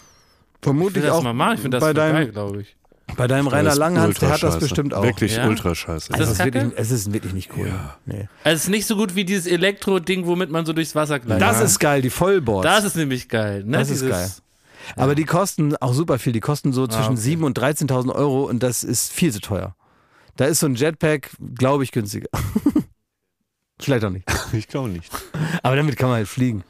Vermutlich 0.62 1.04
ich 1.04 1.10
auch 1.10 1.22
mal 1.22 1.32
machen. 1.32 1.54
Ich 1.54 1.60
finde 1.60 1.78
das 1.78 1.84
bei 1.84 1.92
deinem, 1.92 2.32
glaube 2.32 2.62
ich. 2.62 2.76
Bei 3.16 3.28
deinem 3.28 3.46
Rainer 3.46 3.74
Langhans, 3.74 4.18
der 4.18 4.30
hat 4.30 4.42
das 4.42 4.58
bestimmt 4.58 4.92
auch. 4.92 5.02
Wirklich 5.02 5.36
ja? 5.36 5.46
ultra 5.46 5.74
scheiße. 5.74 6.12
Also 6.12 6.32
ist 6.32 6.44
wirklich, 6.44 6.72
es 6.76 6.90
ist 6.90 7.12
wirklich 7.12 7.32
nicht 7.32 7.50
cool. 7.56 7.68
Ja. 7.68 7.96
Nee. 8.04 8.28
Also 8.42 8.56
es 8.56 8.62
ist 8.64 8.68
nicht 8.68 8.86
so 8.86 8.96
gut 8.96 9.14
wie 9.14 9.24
dieses 9.24 9.46
Elektro-Ding, 9.46 10.26
womit 10.26 10.50
man 10.50 10.66
so 10.66 10.72
durchs 10.72 10.94
Wasser 10.94 11.20
gleitet. 11.20 11.40
Das 11.40 11.60
ist 11.60 11.78
geil, 11.78 12.02
die 12.02 12.10
Vollboards. 12.10 12.66
Das 12.66 12.84
ist 12.84 12.96
nämlich 12.96 13.28
geil. 13.28 13.62
Ne? 13.64 13.78
Das 13.78 13.88
Dieses, 13.88 14.02
ist 14.02 14.10
geil. 14.10 14.30
Ja. 14.96 15.02
Aber 15.02 15.14
die 15.14 15.24
kosten 15.24 15.76
auch 15.76 15.94
super 15.94 16.18
viel. 16.18 16.32
Die 16.32 16.40
kosten 16.40 16.72
so 16.72 16.86
zwischen 16.86 17.16
ah, 17.16 17.20
okay. 17.20 17.36
7.000 17.36 17.44
und 17.44 17.58
13.000 17.58 18.14
Euro 18.14 18.44
und 18.44 18.62
das 18.62 18.84
ist 18.84 19.12
viel 19.12 19.32
zu 19.32 19.40
teuer. 19.40 19.76
Da 20.36 20.44
ist 20.44 20.60
so 20.60 20.66
ein 20.66 20.74
Jetpack, 20.74 21.30
glaube 21.54 21.84
ich, 21.84 21.92
günstiger. 21.92 22.28
Vielleicht 23.80 24.04
auch 24.04 24.10
nicht. 24.10 24.26
ich 24.52 24.68
glaube 24.68 24.88
nicht. 24.88 25.12
Aber 25.62 25.76
damit 25.76 25.96
kann 25.96 26.08
man 26.08 26.18
halt 26.18 26.28
fliegen. 26.28 26.64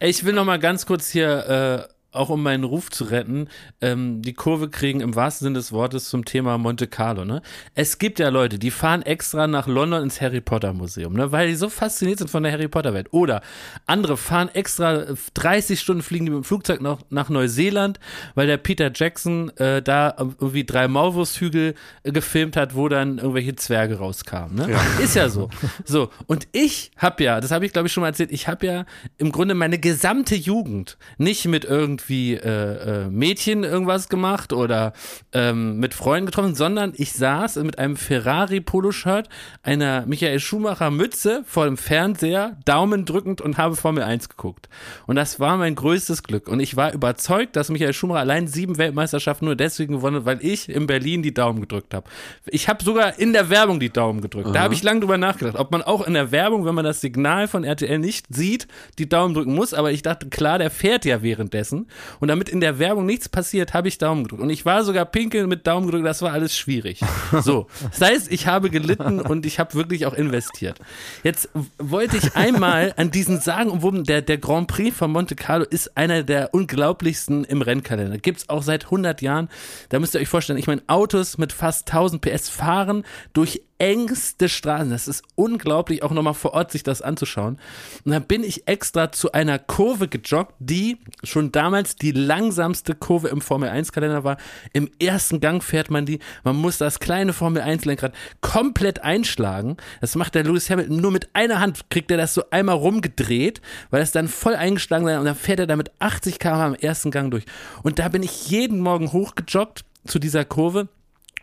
Ich 0.00 0.24
will 0.24 0.32
noch 0.32 0.44
mal 0.44 0.58
ganz 0.58 0.86
kurz 0.86 1.08
hier 1.08 1.88
äh, 1.88 1.95
auch 2.16 2.28
um 2.28 2.42
meinen 2.42 2.64
Ruf 2.64 2.90
zu 2.90 3.04
retten, 3.04 3.48
ähm, 3.80 4.22
die 4.22 4.32
Kurve 4.32 4.68
kriegen 4.68 5.00
im 5.00 5.14
wahrsten 5.14 5.46
Sinne 5.46 5.58
des 5.58 5.72
Wortes 5.72 6.08
zum 6.08 6.24
Thema 6.24 6.58
Monte 6.58 6.86
Carlo. 6.86 7.24
Ne? 7.24 7.42
Es 7.74 7.98
gibt 7.98 8.18
ja 8.18 8.28
Leute, 8.28 8.58
die 8.58 8.70
fahren 8.70 9.02
extra 9.02 9.46
nach 9.46 9.66
London 9.66 10.02
ins 10.02 10.20
Harry 10.20 10.40
Potter 10.40 10.72
Museum, 10.72 11.12
ne? 11.12 11.32
weil 11.32 11.48
die 11.48 11.54
so 11.54 11.68
fasziniert 11.68 12.18
sind 12.18 12.30
von 12.30 12.42
der 12.42 12.52
Harry 12.52 12.68
Potter 12.68 12.94
Welt. 12.94 13.08
Oder 13.12 13.42
andere 13.86 14.16
fahren 14.16 14.48
extra 14.52 15.04
30 15.34 15.78
Stunden 15.78 16.02
fliegen 16.02 16.26
die 16.26 16.30
mit 16.30 16.42
dem 16.42 16.44
Flugzeug 16.44 16.80
noch 16.80 17.00
nach 17.10 17.28
Neuseeland, 17.28 18.00
weil 18.34 18.46
der 18.46 18.56
Peter 18.56 18.90
Jackson 18.94 19.50
äh, 19.56 19.82
da 19.82 20.14
irgendwie 20.18 20.64
drei 20.64 20.88
Maulwurfshügel 20.88 21.74
äh, 22.02 22.12
gefilmt 22.12 22.56
hat, 22.56 22.74
wo 22.74 22.88
dann 22.88 23.18
irgendwelche 23.18 23.56
Zwerge 23.56 23.98
rauskamen. 23.98 24.56
Ne? 24.56 24.72
Ja. 24.72 24.80
Ist 25.02 25.16
ja 25.16 25.28
so. 25.28 25.50
So 25.84 26.10
und 26.26 26.48
ich 26.52 26.90
habe 26.96 27.22
ja, 27.22 27.40
das 27.40 27.50
habe 27.50 27.66
ich 27.66 27.72
glaube 27.72 27.88
ich 27.88 27.92
schon 27.92 28.00
mal 28.00 28.08
erzählt, 28.08 28.32
ich 28.32 28.48
habe 28.48 28.66
ja 28.66 28.84
im 29.18 29.32
Grunde 29.32 29.54
meine 29.54 29.78
gesamte 29.78 30.34
Jugend 30.34 30.96
nicht 31.18 31.44
mit 31.46 31.64
irgendwie 31.64 32.05
irgendwie 32.06 32.34
äh, 32.34 33.04
äh, 33.04 33.10
Mädchen 33.10 33.64
irgendwas 33.64 34.08
gemacht 34.08 34.52
oder 34.52 34.92
ähm, 35.32 35.78
mit 35.78 35.94
Freunden 35.94 36.26
getroffen, 36.26 36.54
sondern 36.54 36.92
ich 36.96 37.12
saß 37.12 37.56
mit 37.56 37.78
einem 37.78 37.96
Ferrari 37.96 38.60
Poloshirt, 38.60 39.28
einer 39.62 40.06
Michael 40.06 40.38
Schumacher 40.38 40.90
Mütze 40.90 41.42
vor 41.46 41.64
dem 41.64 41.76
Fernseher, 41.76 42.56
Daumen 42.64 43.04
drückend 43.04 43.40
und 43.40 43.58
habe 43.58 43.76
Formel 43.76 44.04
1 44.04 44.28
geguckt. 44.28 44.68
Und 45.06 45.16
das 45.16 45.40
war 45.40 45.56
mein 45.56 45.74
größtes 45.74 46.22
Glück. 46.22 46.48
Und 46.48 46.60
ich 46.60 46.76
war 46.76 46.92
überzeugt, 46.92 47.56
dass 47.56 47.70
Michael 47.70 47.92
Schumacher 47.92 48.20
allein 48.20 48.46
sieben 48.46 48.78
Weltmeisterschaften 48.78 49.46
nur 49.46 49.56
deswegen 49.56 49.94
gewonnen 49.94 50.16
hat, 50.16 50.24
weil 50.26 50.38
ich 50.44 50.68
in 50.68 50.86
Berlin 50.86 51.22
die 51.22 51.34
Daumen 51.34 51.60
gedrückt 51.60 51.92
habe. 51.92 52.08
Ich 52.46 52.68
habe 52.68 52.84
sogar 52.84 53.18
in 53.18 53.32
der 53.32 53.50
Werbung 53.50 53.80
die 53.80 53.90
Daumen 53.90 54.20
gedrückt. 54.20 54.46
Aha. 54.46 54.54
Da 54.54 54.60
habe 54.62 54.74
ich 54.74 54.82
lange 54.82 55.00
drüber 55.00 55.18
nachgedacht, 55.18 55.56
ob 55.56 55.72
man 55.72 55.82
auch 55.82 56.06
in 56.06 56.14
der 56.14 56.30
Werbung, 56.30 56.64
wenn 56.64 56.74
man 56.74 56.84
das 56.84 57.00
Signal 57.00 57.48
von 57.48 57.64
RTL 57.64 57.98
nicht 57.98 58.26
sieht, 58.30 58.68
die 58.98 59.08
Daumen 59.08 59.34
drücken 59.34 59.54
muss. 59.54 59.74
Aber 59.74 59.90
ich 59.90 60.02
dachte, 60.02 60.28
klar, 60.28 60.58
der 60.58 60.70
fährt 60.70 61.04
ja 61.04 61.22
währenddessen. 61.22 61.86
Und 62.20 62.28
damit 62.28 62.48
in 62.48 62.60
der 62.60 62.78
Werbung 62.78 63.06
nichts 63.06 63.28
passiert, 63.28 63.74
habe 63.74 63.88
ich 63.88 63.98
Daumen 63.98 64.24
gedrückt. 64.24 64.42
Und 64.42 64.50
ich 64.50 64.64
war 64.64 64.84
sogar 64.84 65.04
pinkeln 65.04 65.48
mit 65.48 65.66
Daumen 65.66 65.86
gedrückt, 65.86 66.06
das 66.06 66.22
war 66.22 66.32
alles 66.32 66.56
schwierig. 66.56 67.00
So. 67.42 67.66
Das 67.90 68.00
heißt, 68.00 68.32
ich 68.32 68.46
habe 68.46 68.70
gelitten 68.70 69.20
und 69.20 69.46
ich 69.46 69.58
habe 69.58 69.74
wirklich 69.74 70.06
auch 70.06 70.14
investiert. 70.14 70.78
Jetzt 71.22 71.48
wollte 71.78 72.16
ich 72.16 72.34
einmal 72.34 72.94
an 72.96 73.10
diesen 73.10 73.40
sagen, 73.40 73.70
umwoben, 73.70 74.04
der, 74.04 74.22
der 74.22 74.38
Grand 74.38 74.68
Prix 74.68 74.96
von 74.96 75.10
Monte 75.10 75.36
Carlo 75.36 75.64
ist 75.64 75.96
einer 75.96 76.22
der 76.22 76.54
unglaublichsten 76.54 77.44
im 77.44 77.62
Rennkalender. 77.62 78.18
Gibt 78.18 78.38
es 78.38 78.48
auch 78.48 78.62
seit 78.62 78.84
100 78.84 79.22
Jahren. 79.22 79.48
Da 79.88 79.98
müsst 79.98 80.14
ihr 80.14 80.20
euch 80.20 80.28
vorstellen, 80.28 80.58
ich 80.58 80.66
meine, 80.66 80.82
Autos 80.86 81.38
mit 81.38 81.52
fast 81.52 81.88
1000 81.88 82.20
PS 82.22 82.48
fahren 82.48 83.04
durch 83.32 83.62
engste 83.78 84.48
Straßen. 84.48 84.90
Das 84.90 85.08
ist 85.08 85.22
unglaublich, 85.34 86.02
auch 86.02 86.10
nochmal 86.10 86.34
vor 86.34 86.54
Ort 86.54 86.70
sich 86.70 86.82
das 86.82 87.02
anzuschauen. 87.02 87.58
Und 88.04 88.12
dann 88.12 88.24
bin 88.24 88.42
ich 88.42 88.66
extra 88.66 89.12
zu 89.12 89.32
einer 89.32 89.58
Kurve 89.58 90.08
gejoggt, 90.08 90.54
die 90.58 90.98
schon 91.22 91.52
damals 91.52 91.96
die 91.96 92.12
langsamste 92.12 92.94
Kurve 92.94 93.28
im 93.28 93.40
Formel 93.40 93.68
1 93.68 93.92
Kalender 93.92 94.24
war. 94.24 94.36
Im 94.72 94.90
ersten 95.00 95.40
Gang 95.40 95.62
fährt 95.62 95.90
man 95.90 96.06
die. 96.06 96.20
Man 96.44 96.56
muss 96.56 96.78
das 96.78 97.00
kleine 97.00 97.32
Formel 97.32 97.62
1 97.62 97.84
Lenkrad 97.84 98.14
komplett 98.40 99.02
einschlagen. 99.02 99.76
Das 100.00 100.14
macht 100.14 100.34
der 100.34 100.44
Lewis 100.44 100.70
Hamilton 100.70 100.96
nur 100.96 101.10
mit 101.10 101.28
einer 101.34 101.60
Hand, 101.60 101.90
kriegt 101.90 102.10
er 102.10 102.16
das 102.16 102.34
so 102.34 102.44
einmal 102.50 102.76
rumgedreht, 102.76 103.60
weil 103.90 104.02
es 104.02 104.12
dann 104.12 104.28
voll 104.28 104.54
eingeschlagen 104.54 105.06
ist 105.06 105.18
und 105.18 105.24
dann 105.26 105.34
fährt 105.34 105.60
er 105.60 105.66
damit 105.66 105.90
80 105.98 106.38
km 106.38 106.66
im 106.66 106.74
ersten 106.74 107.10
Gang 107.10 107.30
durch. 107.30 107.44
Und 107.82 107.98
da 107.98 108.08
bin 108.08 108.22
ich 108.22 108.48
jeden 108.48 108.80
Morgen 108.80 109.12
hochgejoggt 109.12 109.84
zu 110.06 110.18
dieser 110.18 110.44
Kurve 110.44 110.88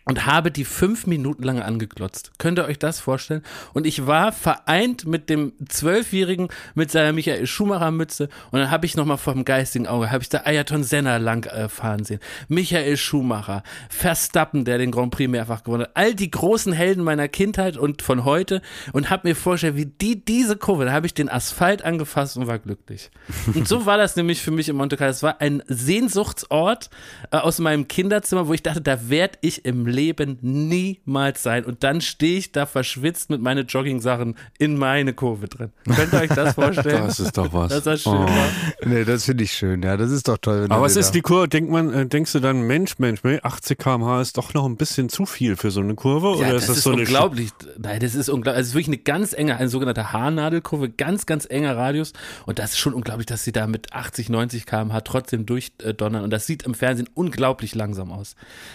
und 0.04 0.26
habe 0.26 0.50
die 0.50 0.64
fünf 0.64 1.06
Minuten 1.06 1.42
lang 1.42 1.60
angeglotzt. 1.60 2.32
Könnt 2.38 2.58
ihr 2.58 2.64
euch 2.66 2.78
das 2.78 3.00
vorstellen? 3.00 3.42
Und 3.72 3.86
ich 3.86 4.06
war 4.06 4.32
vereint 4.32 5.06
mit 5.06 5.30
dem 5.30 5.52
Zwölfjährigen 5.68 6.48
mit 6.74 6.90
seiner 6.90 7.12
Michael 7.12 7.46
Schumacher 7.46 7.90
Mütze 7.90 8.28
und 8.50 8.60
dann 8.60 8.70
habe 8.70 8.86
ich 8.86 8.96
nochmal 8.96 9.18
vor 9.18 9.34
dem 9.34 9.44
geistigen 9.44 9.86
Auge, 9.86 10.10
habe 10.10 10.22
ich 10.22 10.28
da 10.28 10.42
Ayrton 10.44 10.84
Senna 10.84 11.16
lang 11.16 11.46
äh, 11.46 11.68
fahren 11.68 12.04
sehen. 12.04 12.20
Michael 12.48 12.96
Schumacher, 12.96 13.62
Verstappen, 13.88 14.64
der 14.64 14.78
den 14.78 14.90
Grand 14.90 15.10
Prix 15.10 15.30
mehrfach 15.30 15.62
gewonnen 15.62 15.84
hat. 15.84 15.92
All 15.94 16.14
die 16.14 16.30
großen 16.30 16.72
Helden 16.72 17.04
meiner 17.04 17.28
Kindheit 17.28 17.76
und 17.76 18.02
von 18.02 18.24
heute 18.24 18.60
und 18.92 19.10
habe 19.10 19.28
mir 19.28 19.34
vorgestellt, 19.34 19.76
wie 19.76 19.86
die 19.86 20.24
diese 20.24 20.56
Kurve, 20.56 20.84
da 20.84 20.92
habe 20.92 21.06
ich 21.06 21.14
den 21.14 21.28
Asphalt 21.28 21.82
angefasst 21.82 22.36
und 22.36 22.46
war 22.46 22.58
glücklich. 22.58 23.10
Und 23.54 23.66
so 23.66 23.86
war 23.86 23.96
das 23.96 24.16
nämlich 24.16 24.42
für 24.42 24.50
mich 24.50 24.68
in 24.68 24.76
Monte 24.76 24.96
Carlo. 24.96 25.10
Es 25.10 25.22
war 25.22 25.40
ein 25.40 25.62
Sehnsuchtsort 25.66 26.90
äh, 27.30 27.36
aus 27.36 27.58
meinem 27.58 27.88
Kinderzimmer, 27.88 28.48
wo 28.48 28.52
ich 28.52 28.62
dachte, 28.62 28.80
da 28.80 29.08
werde 29.08 29.38
ich 29.40 29.64
im 29.64 29.86
Leben 29.94 30.38
niemals 30.42 31.42
sein. 31.42 31.64
Und 31.64 31.84
dann 31.84 32.00
stehe 32.00 32.38
ich 32.38 32.52
da 32.52 32.66
verschwitzt 32.66 33.30
mit 33.30 33.40
meinen 33.40 33.66
Jogging-Sachen 33.66 34.36
in 34.58 34.76
meine 34.76 35.14
Kurve 35.14 35.48
drin. 35.48 35.70
Könnt 35.84 36.12
ihr 36.12 36.20
euch 36.20 36.30
das 36.30 36.54
vorstellen? 36.54 37.06
Das 37.06 37.20
ist 37.20 37.36
doch 37.38 37.52
was. 37.52 37.70
Das 37.70 37.86
ist 37.86 38.02
schön. 38.02 38.12
Oh. 38.12 38.28
Nee, 38.84 39.04
das 39.04 39.24
finde 39.24 39.44
ich 39.44 39.52
schön. 39.52 39.82
Ja, 39.82 39.96
das 39.96 40.10
ist 40.10 40.28
doch 40.28 40.38
toll. 40.38 40.66
Aber 40.68 40.82
was 40.82 40.96
ist 40.96 41.12
die 41.12 41.20
Kurve? 41.20 41.48
Denkt 41.48 41.70
man, 41.70 41.92
äh, 41.92 42.06
denkst 42.06 42.32
du 42.32 42.40
dann, 42.40 42.62
Mensch, 42.62 42.98
Mensch, 42.98 43.20
80 43.24 43.78
km/h 43.78 44.20
ist 44.20 44.36
doch 44.36 44.54
noch 44.54 44.66
ein 44.66 44.76
bisschen 44.76 45.08
zu 45.08 45.26
viel 45.26 45.56
für 45.56 45.70
so 45.70 45.80
eine 45.80 45.94
Kurve? 45.94 46.28
Ja, 46.40 46.48
oder 46.48 46.52
das 46.54 46.62
ist 46.64 46.68
das 46.70 46.76
ist 46.78 46.84
so 46.84 46.92
unglaublich. 46.92 47.50
Nein, 47.78 48.00
das 48.00 48.14
ist 48.14 48.28
unglaublich. 48.28 48.56
Also 48.56 48.62
es 48.62 48.68
ist 48.68 48.74
wirklich 48.74 48.88
eine 48.88 48.98
ganz 48.98 49.32
enge, 49.32 49.56
eine 49.56 49.68
sogenannte 49.68 50.12
Haarnadelkurve, 50.12 50.90
ganz, 50.90 51.26
ganz 51.26 51.46
enger 51.48 51.76
Radius. 51.76 52.12
Und 52.46 52.58
das 52.58 52.72
ist 52.72 52.78
schon 52.78 52.94
unglaublich, 52.94 53.26
dass 53.26 53.44
sie 53.44 53.52
da 53.52 53.66
mit 53.66 53.92
80, 53.92 54.28
90 54.28 54.66
km/h 54.66 55.00
trotzdem 55.02 55.46
durchdonnern. 55.46 56.24
Und 56.24 56.30
das 56.30 56.46
sieht 56.46 56.64
im 56.64 56.74
Fernsehen 56.74 57.08
unglaublich 57.14 57.74
langsam 57.74 58.10
aus. 58.10 58.34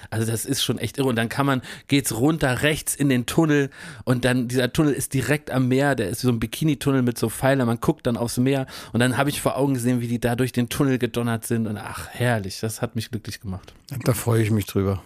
Also 0.09 0.29
das 0.29 0.45
ist 0.45 0.63
schon 0.63 0.77
echt 0.77 0.97
irre. 0.97 1.08
Und 1.09 1.15
dann 1.15 1.29
kann 1.29 1.45
man, 1.45 1.61
geht's 1.87 2.15
runter 2.15 2.61
rechts 2.61 2.95
in 2.95 3.09
den 3.09 3.25
Tunnel 3.25 3.69
und 4.05 4.25
dann 4.25 4.47
dieser 4.47 4.71
Tunnel 4.71 4.93
ist 4.93 5.13
direkt 5.13 5.51
am 5.51 5.67
Meer, 5.67 5.95
der 5.95 6.09
ist 6.09 6.21
so 6.21 6.29
ein 6.29 6.39
Bikini-Tunnel 6.39 7.01
mit 7.01 7.17
so 7.17 7.29
Pfeilern, 7.29 7.67
man 7.67 7.79
guckt 7.79 8.07
dann 8.07 8.17
aufs 8.17 8.37
Meer 8.37 8.67
und 8.93 8.99
dann 8.99 9.17
habe 9.17 9.29
ich 9.29 9.41
vor 9.41 9.57
Augen 9.57 9.73
gesehen, 9.73 10.01
wie 10.01 10.07
die 10.07 10.19
da 10.19 10.35
durch 10.35 10.51
den 10.51 10.69
Tunnel 10.69 10.97
gedonnert 10.97 11.45
sind 11.45 11.67
und 11.67 11.77
ach, 11.77 12.07
herrlich, 12.09 12.59
das 12.59 12.81
hat 12.81 12.95
mich 12.95 13.11
glücklich 13.11 13.41
gemacht. 13.41 13.73
Da 14.05 14.13
freue 14.13 14.41
ich 14.41 14.51
mich 14.51 14.65
drüber. 14.65 15.03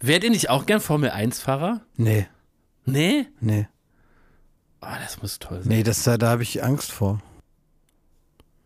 Wärt 0.00 0.24
ihr 0.24 0.30
nicht 0.30 0.50
auch 0.50 0.66
gern 0.66 0.80
Formel-1-Fahrer? 0.80 1.80
Nee. 1.96 2.26
Nee? 2.86 3.26
Nee. 3.40 3.68
Oh, 4.82 4.86
das 5.02 5.20
muss 5.20 5.38
toll 5.38 5.60
sein. 5.62 5.68
Nee, 5.68 5.82
das, 5.82 6.02
da, 6.04 6.16
da 6.16 6.30
habe 6.30 6.42
ich 6.42 6.64
Angst 6.64 6.90
vor. 6.90 7.20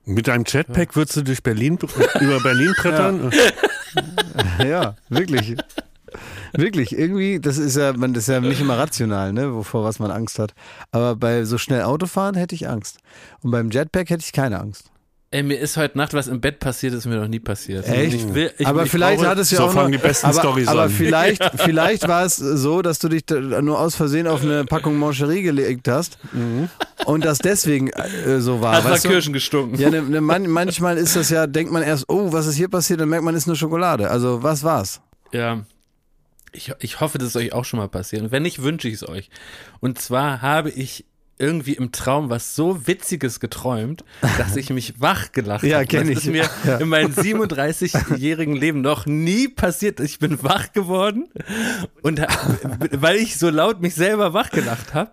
Mit 0.05 0.29
deinem 0.29 0.45
Jetpack 0.47 0.97
würdest 0.97 1.17
du 1.17 1.23
durch 1.23 1.43
Berlin, 1.43 1.79
über 2.21 2.41
Berlin 2.41 2.75
brettern? 2.77 3.33
Ja, 4.59 4.65
ja 4.65 4.97
wirklich. 5.09 5.57
Wirklich, 6.53 6.97
irgendwie, 6.97 7.41
das 7.41 7.59
ist 7.59 7.77
ja, 7.77 7.93
man 7.93 8.15
das 8.15 8.25
ist 8.25 8.29
ja 8.29 8.41
nicht 8.41 8.61
immer 8.61 8.79
rational, 8.79 9.33
ne, 9.33 9.55
wovor 9.55 9.85
was 9.85 9.99
man 9.99 10.11
Angst 10.11 10.39
hat. 10.39 10.55
Aber 10.93 11.17
bei 11.17 11.45
so 11.45 11.59
schnell 11.59 11.83
Autofahren 11.83 12.35
hätte 12.35 12.55
ich 12.55 12.69
Angst. 12.69 12.99
Und 13.43 13.51
beim 13.51 13.71
Jetpack 13.71 14.11
hätte 14.11 14.25
ich 14.25 14.33
keine 14.33 14.61
Angst. 14.61 14.91
Ey, 15.35 15.43
mir 15.43 15.59
ist 15.59 15.77
heute 15.77 15.99
Nacht 15.99 16.15
was 16.15 16.29
im 16.29 16.41
Bett 16.41 16.61
passiert, 16.61 16.95
ist 16.95 17.07
mir 17.07 17.17
noch 17.17 17.27
nie 17.27 17.41
passiert. 17.41 17.89
Echt? 17.89 18.15
Ich 18.15 18.35
will, 18.35 18.53
ich, 18.57 18.69
aber 18.69 18.85
ich 18.85 18.91
vielleicht 18.93 19.19
brauche, 19.19 19.31
hat 19.31 19.39
es 19.39 19.51
ja 19.51 19.59
so 19.59 19.65
auch 19.65 19.73
fangen 19.73 19.91
noch, 19.91 19.99
die 20.01 20.07
besten 20.07 20.27
aber, 20.27 20.39
Storys 20.39 20.69
aber 20.69 20.83
an. 20.83 20.91
vielleicht, 20.91 21.43
vielleicht 21.61 22.07
war 22.07 22.25
es 22.25 22.37
so, 22.37 22.83
dass 22.83 23.01
du 23.01 23.09
dich 23.09 23.27
da 23.27 23.41
nur 23.61 23.81
aus 23.81 23.97
Versehen 23.97 24.29
auf 24.29 24.45
eine 24.45 24.65
Packung 24.65 24.97
Mancherie 24.97 25.43
gelegt 25.43 25.89
hast 25.89 26.19
und 27.07 27.25
das 27.25 27.39
deswegen 27.39 27.89
äh, 27.89 28.39
so 28.39 28.61
war. 28.61 28.77
hat 28.77 28.85
nach? 28.85 29.03
Kirschen 29.03 29.33
gestunken. 29.33 29.77
Ja, 29.77 29.91
ne, 29.91 30.03
ne, 30.03 30.21
man, 30.21 30.47
manchmal 30.47 30.99
ist 30.99 31.17
das 31.17 31.31
ja, 31.31 31.49
denkt 31.49 31.73
man 31.73 31.83
erst, 31.83 32.09
oh, 32.09 32.33
was 32.33 32.47
ist 32.47 32.55
hier 32.55 32.69
passiert, 32.69 33.01
dann 33.01 33.09
merkt 33.09 33.25
man, 33.25 33.35
ist 33.35 33.49
nur 33.49 33.57
Schokolade. 33.57 34.09
Also, 34.13 34.41
was 34.45 34.63
war's? 34.63 35.01
Ja. 35.33 35.65
Ich, 36.55 36.73
ich 36.81 37.01
hoffe, 37.01 37.19
das 37.19 37.29
ist 37.29 37.37
euch 37.37 37.53
auch 37.53 37.65
schon 37.65 37.79
mal 37.79 37.89
passiert. 37.89 38.23
Und 38.23 38.31
wenn 38.33 38.43
nicht, 38.45 38.63
wünsche 38.63 38.89
ich 38.89 38.95
es 38.95 39.09
euch. 39.09 39.29
Und 39.81 40.01
zwar 40.01 40.41
habe 40.43 40.71
ich 40.71 41.05
irgendwie 41.37 41.73
im 41.73 41.91
Traum 41.91 42.31
was 42.31 42.55
so 42.55 42.87
Witziges 42.87 43.41
geträumt, 43.41 44.05
dass 44.39 44.55
ich 44.55 44.71
mich 44.71 44.95
wach 45.01 45.33
gelacht 45.33 45.65
Ja, 45.65 45.79
habe. 45.79 45.87
Das 45.89 46.09
ich. 46.09 46.17
ist 46.19 46.27
mir 46.27 46.49
Ja. 46.65 46.77
in 46.77 46.89
meinem 46.89 47.11
37-jährigen 47.13 48.55
Leben 48.55 48.83
noch 48.83 49.07
nie 49.07 49.49
passiert. 49.49 49.99
Ich 49.99 50.21
bin 50.21 50.43
wach 50.45 50.73
geworden 50.73 51.29
und 52.03 52.21
weil 52.93 53.17
ich 53.17 53.37
so 53.37 53.51
laut 53.51 53.81
mich 53.83 53.95
selber 53.97 54.33
wach 54.33 54.51
gelacht 54.51 54.95
habe. 54.95 55.11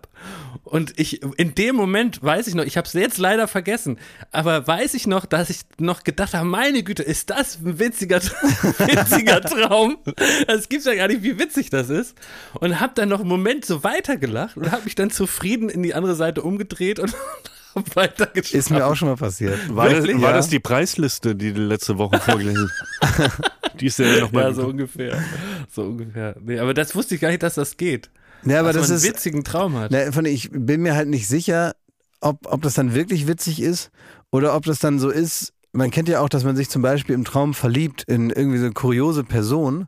Und 0.64 0.98
ich 0.98 1.22
in 1.36 1.54
dem 1.54 1.76
Moment 1.76 2.22
weiß 2.22 2.46
ich 2.46 2.54
noch, 2.54 2.64
ich 2.64 2.76
habe 2.76 2.86
es 2.86 2.92
jetzt 2.92 3.18
leider 3.18 3.48
vergessen, 3.48 3.98
aber 4.30 4.66
weiß 4.66 4.94
ich 4.94 5.06
noch, 5.06 5.26
dass 5.26 5.50
ich 5.50 5.60
noch 5.78 6.04
gedacht 6.04 6.34
habe, 6.34 6.44
meine 6.46 6.82
Güte, 6.82 7.02
ist 7.02 7.30
das 7.30 7.58
ein 7.58 7.78
witziger, 7.78 8.20
witziger 8.78 9.40
Traum? 9.40 9.98
Das 10.46 10.68
gibt's 10.68 10.86
ja 10.86 10.94
gar 10.94 11.08
nicht, 11.08 11.22
wie 11.22 11.38
witzig 11.38 11.70
das 11.70 11.90
ist. 11.90 12.14
Und 12.54 12.80
habe 12.80 12.92
dann 12.94 13.08
noch 13.08 13.20
einen 13.20 13.28
Moment 13.28 13.64
so 13.64 13.84
weitergelacht 13.84 14.56
und 14.56 14.70
habe 14.70 14.84
mich 14.84 14.94
dann 14.94 15.10
zufrieden 15.10 15.68
in 15.68 15.82
die 15.82 15.94
andere 15.94 16.14
Seite 16.14 16.42
umgedreht 16.42 16.98
und 16.98 17.14
hab 17.74 17.96
weitergeschlafen. 17.96 18.58
Ist 18.58 18.70
mir 18.70 18.86
auch 18.86 18.94
schon 18.96 19.08
mal 19.08 19.16
passiert. 19.16 19.58
War, 19.74 19.88
das, 19.88 20.04
war 20.06 20.14
Ja. 20.14 20.32
das 20.32 20.48
die 20.48 20.60
Preisliste, 20.60 21.34
die 21.34 21.52
du 21.52 21.60
letzte 21.62 21.98
Woche 21.98 22.18
vorgelesen 22.20 22.70
hast? 23.00 23.30
die 23.80 23.86
ist 23.86 23.98
ja 23.98 24.20
nochmal. 24.20 24.44
Ja, 24.44 24.52
so 24.52 24.66
ungefähr. 24.66 25.22
So 25.70 25.82
ungefähr. 25.82 26.36
Nee, 26.40 26.58
aber 26.58 26.74
das 26.74 26.94
wusste 26.94 27.14
ich 27.14 27.20
gar 27.20 27.30
nicht, 27.30 27.42
dass 27.42 27.54
das 27.54 27.76
geht. 27.76 28.10
Ja, 28.44 28.60
aber 28.60 28.72
dass 28.72 28.82
das 28.82 28.88
man 28.88 28.96
ist, 28.98 29.04
einen 29.04 29.14
witzigen 29.14 29.44
Traum 29.44 29.76
hat. 29.76 29.90
Na, 29.90 30.10
von, 30.12 30.24
ich 30.24 30.50
bin 30.52 30.82
mir 30.82 30.94
halt 30.94 31.08
nicht 31.08 31.28
sicher, 31.28 31.74
ob, 32.20 32.38
ob 32.50 32.62
das 32.62 32.74
dann 32.74 32.94
wirklich 32.94 33.26
witzig 33.26 33.60
ist 33.60 33.90
oder 34.30 34.54
ob 34.56 34.64
das 34.64 34.78
dann 34.78 34.98
so 34.98 35.10
ist. 35.10 35.52
Man 35.72 35.90
kennt 35.90 36.08
ja 36.08 36.20
auch, 36.20 36.28
dass 36.28 36.44
man 36.44 36.56
sich 36.56 36.68
zum 36.68 36.82
Beispiel 36.82 37.14
im 37.14 37.24
Traum 37.24 37.54
verliebt 37.54 38.04
in 38.06 38.30
irgendwie 38.30 38.58
so 38.58 38.64
eine 38.64 38.74
kuriose 38.74 39.24
Person, 39.24 39.86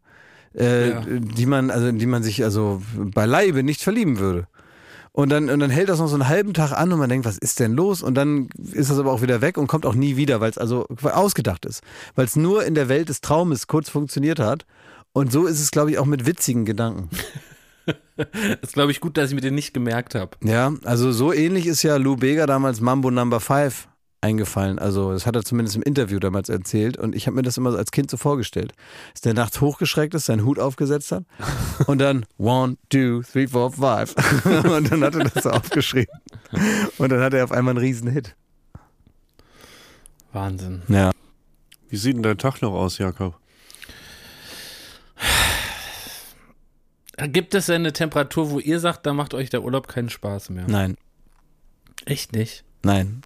äh, 0.56 0.90
Ja. 0.90 1.02
die 1.06 1.46
man, 1.46 1.70
also 1.70 1.86
in 1.88 1.98
die 1.98 2.06
man 2.06 2.22
sich 2.22 2.42
also 2.44 2.82
beileibe 2.96 3.62
nicht 3.62 3.82
verlieben 3.82 4.18
würde. 4.18 4.46
Und 5.12 5.28
dann, 5.30 5.48
und 5.48 5.60
dann 5.60 5.70
hält 5.70 5.88
das 5.88 6.00
noch 6.00 6.08
so 6.08 6.14
einen 6.14 6.28
halben 6.28 6.54
Tag 6.54 6.72
an 6.72 6.92
und 6.92 6.98
man 6.98 7.08
denkt, 7.08 7.24
was 7.24 7.38
ist 7.38 7.60
denn 7.60 7.72
los? 7.74 8.02
Und 8.02 8.14
dann 8.16 8.48
ist 8.72 8.90
das 8.90 8.98
aber 8.98 9.12
auch 9.12 9.22
wieder 9.22 9.40
weg 9.40 9.58
und 9.58 9.68
kommt 9.68 9.86
auch 9.86 9.94
nie 9.94 10.16
wieder, 10.16 10.40
weil 10.40 10.50
es 10.50 10.58
also 10.58 10.86
ausgedacht 11.02 11.64
ist. 11.66 11.82
Weil 12.16 12.24
es 12.24 12.34
nur 12.34 12.64
in 12.64 12.74
der 12.74 12.88
Welt 12.88 13.08
des 13.08 13.20
Traumes 13.20 13.68
kurz 13.68 13.88
funktioniert 13.88 14.40
hat. 14.40 14.66
Und 15.12 15.30
so 15.30 15.46
ist 15.46 15.60
es, 15.60 15.70
glaube 15.70 15.92
ich, 15.92 15.98
auch 15.98 16.06
mit 16.06 16.26
witzigen 16.26 16.64
Gedanken. 16.64 17.10
Das 18.16 18.70
ist, 18.70 18.74
glaube 18.74 18.92
ich, 18.92 19.00
gut, 19.00 19.16
dass 19.16 19.30
ich 19.30 19.34
mir 19.34 19.40
den 19.40 19.56
nicht 19.56 19.74
gemerkt 19.74 20.14
habe. 20.14 20.36
Ja, 20.42 20.72
also 20.84 21.10
so 21.10 21.32
ähnlich 21.32 21.66
ist 21.66 21.82
ja 21.82 21.96
Lou 21.96 22.16
Bega 22.16 22.46
damals 22.46 22.80
Mambo 22.80 23.10
Number 23.10 23.40
5 23.40 23.88
eingefallen. 24.24 24.78
Also 24.78 25.12
das 25.12 25.26
hat 25.26 25.36
er 25.36 25.44
zumindest 25.44 25.76
im 25.76 25.82
Interview 25.82 26.18
damals 26.18 26.48
erzählt 26.48 26.96
und 26.96 27.14
ich 27.14 27.26
habe 27.26 27.36
mir 27.36 27.42
das 27.42 27.58
immer 27.58 27.72
so 27.72 27.76
als 27.76 27.90
Kind 27.90 28.10
so 28.10 28.16
vorgestellt. 28.16 28.72
Dass 29.12 29.20
der 29.20 29.34
nachts 29.34 29.60
hochgeschreckt 29.60 30.14
ist, 30.14 30.26
seinen 30.26 30.44
Hut 30.44 30.58
aufgesetzt 30.58 31.12
hat 31.12 31.24
und 31.86 31.98
dann 31.98 32.24
one, 32.38 32.76
two, 32.88 33.22
three, 33.22 33.46
four, 33.46 33.70
five 33.72 34.14
und 34.64 34.90
dann 34.90 35.02
hat 35.02 35.14
er 35.14 35.24
das 35.24 35.42
so 35.42 35.50
aufgeschrieben 35.50 36.14
und 36.98 37.12
dann 37.12 37.20
hat 37.20 37.34
er 37.34 37.44
auf 37.44 37.52
einmal 37.52 37.72
einen 37.72 37.84
riesen 37.84 38.08
Hit. 38.08 38.34
Wahnsinn. 40.32 40.82
Ja. 40.88 41.10
Wie 41.88 41.96
sieht 41.96 42.16
denn 42.16 42.22
dein 42.22 42.38
Tag 42.38 42.60
noch 42.62 42.72
aus, 42.72 42.98
Jakob? 42.98 43.38
Gibt 47.16 47.54
es 47.54 47.66
denn 47.66 47.82
eine 47.82 47.92
Temperatur, 47.92 48.50
wo 48.50 48.58
ihr 48.58 48.80
sagt, 48.80 49.06
da 49.06 49.12
macht 49.12 49.34
euch 49.34 49.50
der 49.50 49.62
Urlaub 49.62 49.86
keinen 49.88 50.10
Spaß 50.10 50.50
mehr? 50.50 50.64
Nein, 50.68 50.96
Echt 52.06 52.32
nicht? 52.32 52.64
nein. 52.82 53.22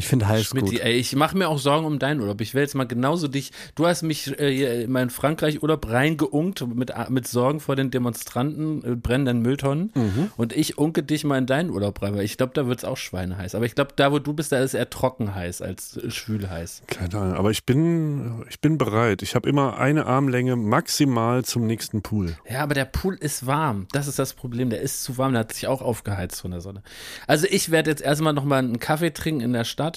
Ich 0.00 0.08
finde 0.08 0.28
heiß 0.28 0.46
Schmidti, 0.46 0.76
gut. 0.76 0.80
ey, 0.80 0.94
ich 0.94 1.14
mache 1.14 1.36
mir 1.36 1.48
auch 1.48 1.58
Sorgen 1.58 1.84
um 1.84 1.98
deinen 1.98 2.20
Urlaub. 2.20 2.40
Ich 2.40 2.54
will 2.54 2.62
jetzt 2.62 2.74
mal 2.74 2.84
genauso 2.84 3.28
dich. 3.28 3.52
Du 3.74 3.86
hast 3.86 4.00
mich 4.00 4.38
äh, 4.40 4.84
in 4.84 4.90
meinen 4.90 5.10
Frankreich-Urlaub 5.10 5.90
reingeunkt 5.90 6.66
mit, 6.74 6.90
mit 7.10 7.28
Sorgen 7.28 7.60
vor 7.60 7.76
den 7.76 7.90
Demonstranten, 7.90 8.82
äh, 8.82 8.96
brennenden 8.96 9.42
Mülltonnen. 9.42 9.92
Mhm. 9.94 10.30
Und 10.38 10.56
ich 10.56 10.78
unke 10.78 11.02
dich 11.02 11.24
mal 11.24 11.36
in 11.36 11.44
deinen 11.44 11.68
Urlaub 11.68 12.00
rein, 12.00 12.14
weil 12.14 12.24
ich 12.24 12.38
glaube, 12.38 12.52
da 12.54 12.66
wird 12.66 12.78
es 12.78 12.84
auch 12.86 12.96
schweineheiß. 12.96 13.54
Aber 13.54 13.66
ich 13.66 13.74
glaube, 13.74 13.90
da, 13.94 14.10
wo 14.10 14.18
du 14.18 14.32
bist, 14.32 14.52
da 14.52 14.60
ist 14.60 14.72
eher 14.72 14.88
trocken 14.88 15.34
heiß 15.34 15.60
als 15.60 15.98
äh, 15.98 16.10
schwül 16.10 16.48
heiß. 16.48 16.84
Keine 16.86 17.18
Ahnung, 17.18 17.34
aber 17.34 17.50
ich 17.50 17.66
bin, 17.66 18.42
ich 18.48 18.58
bin 18.60 18.78
bereit. 18.78 19.20
Ich 19.20 19.34
habe 19.34 19.46
immer 19.50 19.76
eine 19.76 20.06
Armlänge 20.06 20.56
maximal 20.56 21.44
zum 21.44 21.66
nächsten 21.66 22.00
Pool. 22.00 22.38
Ja, 22.48 22.62
aber 22.62 22.72
der 22.72 22.86
Pool 22.86 23.16
ist 23.16 23.46
warm. 23.46 23.86
Das 23.92 24.06
ist 24.06 24.18
das 24.18 24.32
Problem. 24.32 24.70
Der 24.70 24.80
ist 24.80 25.04
zu 25.04 25.18
warm. 25.18 25.32
Der 25.32 25.40
hat 25.40 25.52
sich 25.52 25.66
auch 25.66 25.82
aufgeheizt 25.82 26.40
von 26.40 26.52
der 26.52 26.62
Sonne. 26.62 26.82
Also 27.26 27.46
ich 27.50 27.70
werde 27.70 27.90
jetzt 27.90 28.00
erstmal 28.00 28.32
nochmal 28.32 28.60
einen 28.60 28.78
Kaffee 28.78 29.12
trinken 29.12 29.42
in 29.42 29.52
der 29.52 29.64
Stadt. 29.64 29.89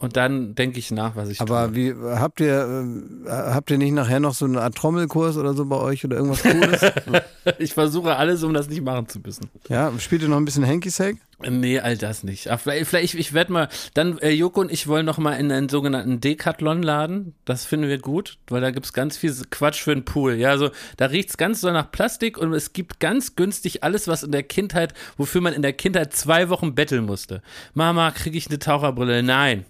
Und 0.00 0.16
dann 0.16 0.54
denke 0.54 0.78
ich 0.78 0.92
nach, 0.92 1.16
was 1.16 1.28
ich 1.28 1.40
Aber 1.40 1.66
tue. 1.68 1.74
wie 1.74 1.94
habt 2.16 2.38
ihr 2.40 2.84
äh, 3.26 3.30
habt 3.30 3.68
ihr 3.72 3.78
nicht 3.78 3.90
nachher 3.92 4.20
noch 4.20 4.32
so 4.34 4.44
eine 4.44 4.60
Art 4.62 4.76
Trommelkurs 4.76 5.36
oder 5.36 5.54
so 5.54 5.64
bei 5.66 5.76
euch 5.76 6.04
oder 6.04 6.16
irgendwas 6.18 6.42
Cooles? 6.42 6.80
Ich 7.58 7.74
versuche 7.74 8.14
alles, 8.16 8.42
um 8.44 8.52
das 8.54 8.68
nicht 8.68 8.82
machen 8.82 9.08
zu 9.08 9.18
müssen. 9.20 9.48
ja, 9.68 9.90
spielt 9.98 10.22
ihr 10.22 10.28
noch 10.28 10.36
ein 10.36 10.44
bisschen 10.44 10.64
Hanky 10.66 10.90
Sack? 10.90 11.16
Nee, 11.40 11.78
all 11.78 11.96
das 11.96 12.24
nicht. 12.24 12.50
Ach, 12.50 12.58
vielleicht, 12.60 12.92
ich, 12.92 13.16
ich 13.16 13.32
werde 13.32 13.52
mal, 13.52 13.68
dann 13.94 14.18
äh, 14.18 14.30
Joko 14.30 14.60
und 14.60 14.72
ich 14.72 14.88
wollen 14.88 15.06
noch 15.06 15.18
mal 15.18 15.34
in 15.34 15.52
einen 15.52 15.68
sogenannten 15.68 16.20
Decathlon-Laden. 16.20 17.34
Das 17.44 17.64
finden 17.64 17.88
wir 17.88 17.98
gut, 17.98 18.38
weil 18.48 18.60
da 18.60 18.72
gibt's 18.72 18.92
ganz 18.92 19.16
viel 19.16 19.32
Quatsch 19.48 19.80
für 19.80 19.94
den 19.94 20.04
Pool. 20.04 20.34
Ja, 20.34 20.50
also 20.50 20.70
da 20.96 21.06
riecht's 21.06 21.36
ganz 21.36 21.60
so 21.60 21.70
nach 21.70 21.92
Plastik 21.92 22.38
und 22.38 22.52
es 22.54 22.72
gibt 22.72 22.98
ganz 22.98 23.36
günstig 23.36 23.84
alles, 23.84 24.08
was 24.08 24.24
in 24.24 24.32
der 24.32 24.42
Kindheit, 24.42 24.94
wofür 25.16 25.40
man 25.40 25.52
in 25.52 25.62
der 25.62 25.74
Kindheit 25.74 26.12
zwei 26.12 26.48
Wochen 26.48 26.74
betteln 26.74 27.04
musste. 27.04 27.40
Mama, 27.72 28.10
kriege 28.10 28.36
ich 28.36 28.48
eine 28.48 28.58
Taucherbrille? 28.58 29.22
Nein. 29.22 29.64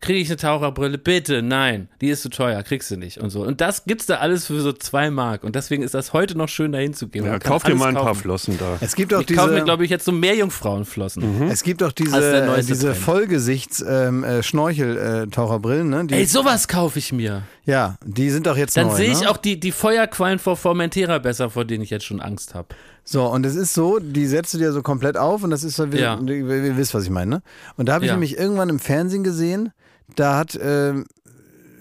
Kriege 0.00 0.20
ich 0.20 0.28
eine 0.28 0.36
Taucherbrille? 0.36 0.98
Bitte, 0.98 1.42
nein. 1.42 1.88
Die 2.00 2.08
ist 2.08 2.22
zu 2.22 2.30
teuer, 2.30 2.62
kriegst 2.62 2.90
du 2.90 2.96
nicht 2.96 3.18
und 3.18 3.30
so. 3.30 3.42
Und 3.42 3.60
das 3.60 3.84
gibt's 3.84 4.06
da 4.06 4.16
alles 4.16 4.46
für 4.46 4.60
so 4.60 4.72
zwei 4.72 5.10
Mark. 5.10 5.44
Und 5.44 5.54
deswegen 5.54 5.82
ist 5.82 5.94
das 5.94 6.12
heute 6.12 6.36
noch 6.36 6.48
schön, 6.48 6.72
dahin 6.72 6.94
zu 6.94 7.08
gehen. 7.08 7.24
Ja, 7.24 7.38
kauf 7.38 7.62
dir 7.62 7.74
mal 7.74 7.88
ein 7.88 7.94
kaufen. 7.94 8.06
paar 8.06 8.14
Flossen 8.14 8.58
da. 8.58 8.78
Es 8.80 8.94
gibt 8.94 9.14
auch 9.14 9.20
ich 9.20 9.26
diese. 9.26 9.40
kaufe 9.40 9.52
mir, 9.52 9.64
glaube 9.64 9.84
ich, 9.84 9.90
jetzt 9.90 10.04
so 10.04 10.12
mehr 10.12 10.36
Jungfrauenflossen. 10.36 11.40
Mhm. 11.40 11.48
Es 11.48 11.62
gibt 11.62 11.82
auch 11.82 11.92
diese, 11.92 12.62
diese 12.66 12.94
Vollgesichts-Schnorchel-Taucherbrillen. 12.94 15.92
Ähm, 15.92 16.00
äh, 16.00 16.04
ne? 16.04 16.16
Ey, 16.18 16.26
sowas 16.26 16.68
kaufe 16.68 16.98
ich 16.98 17.12
mir. 17.12 17.42
Ja, 17.64 17.96
die 18.04 18.30
sind 18.30 18.46
doch 18.46 18.56
jetzt 18.56 18.76
Dann 18.76 18.88
neu. 18.88 18.94
sehe 18.94 19.12
ich 19.12 19.20
ne? 19.20 19.30
auch 19.30 19.36
die, 19.36 19.60
die 19.60 19.72
Feuerquallen 19.72 20.38
vor 20.38 20.56
Formentera 20.56 21.18
besser, 21.18 21.50
vor 21.50 21.64
denen 21.64 21.84
ich 21.84 21.90
jetzt 21.90 22.06
schon 22.06 22.20
Angst 22.20 22.54
habe. 22.54 22.68
So, 23.10 23.24
und 23.26 23.46
es 23.46 23.56
ist 23.56 23.72
so, 23.72 23.98
die 24.00 24.26
setzt 24.26 24.52
du 24.52 24.58
dir 24.58 24.70
so 24.72 24.82
komplett 24.82 25.16
auf 25.16 25.42
und 25.42 25.48
das 25.50 25.64
ist 25.64 25.76
so, 25.76 25.86
Ja. 25.86 26.18
ihr, 26.20 26.30
ihr 26.30 26.76
wisst, 26.76 26.92
was 26.92 27.04
ich 27.04 27.10
meine, 27.10 27.36
ne? 27.36 27.42
Und 27.78 27.88
da 27.88 27.94
habe 27.94 28.04
ich 28.04 28.08
Ja. 28.10 28.14
nämlich 28.14 28.36
irgendwann 28.36 28.68
im 28.68 28.78
Fernsehen 28.78 29.24
gesehen, 29.24 29.72
da 30.14 30.36
hat 30.36 30.54
äh, 30.56 30.92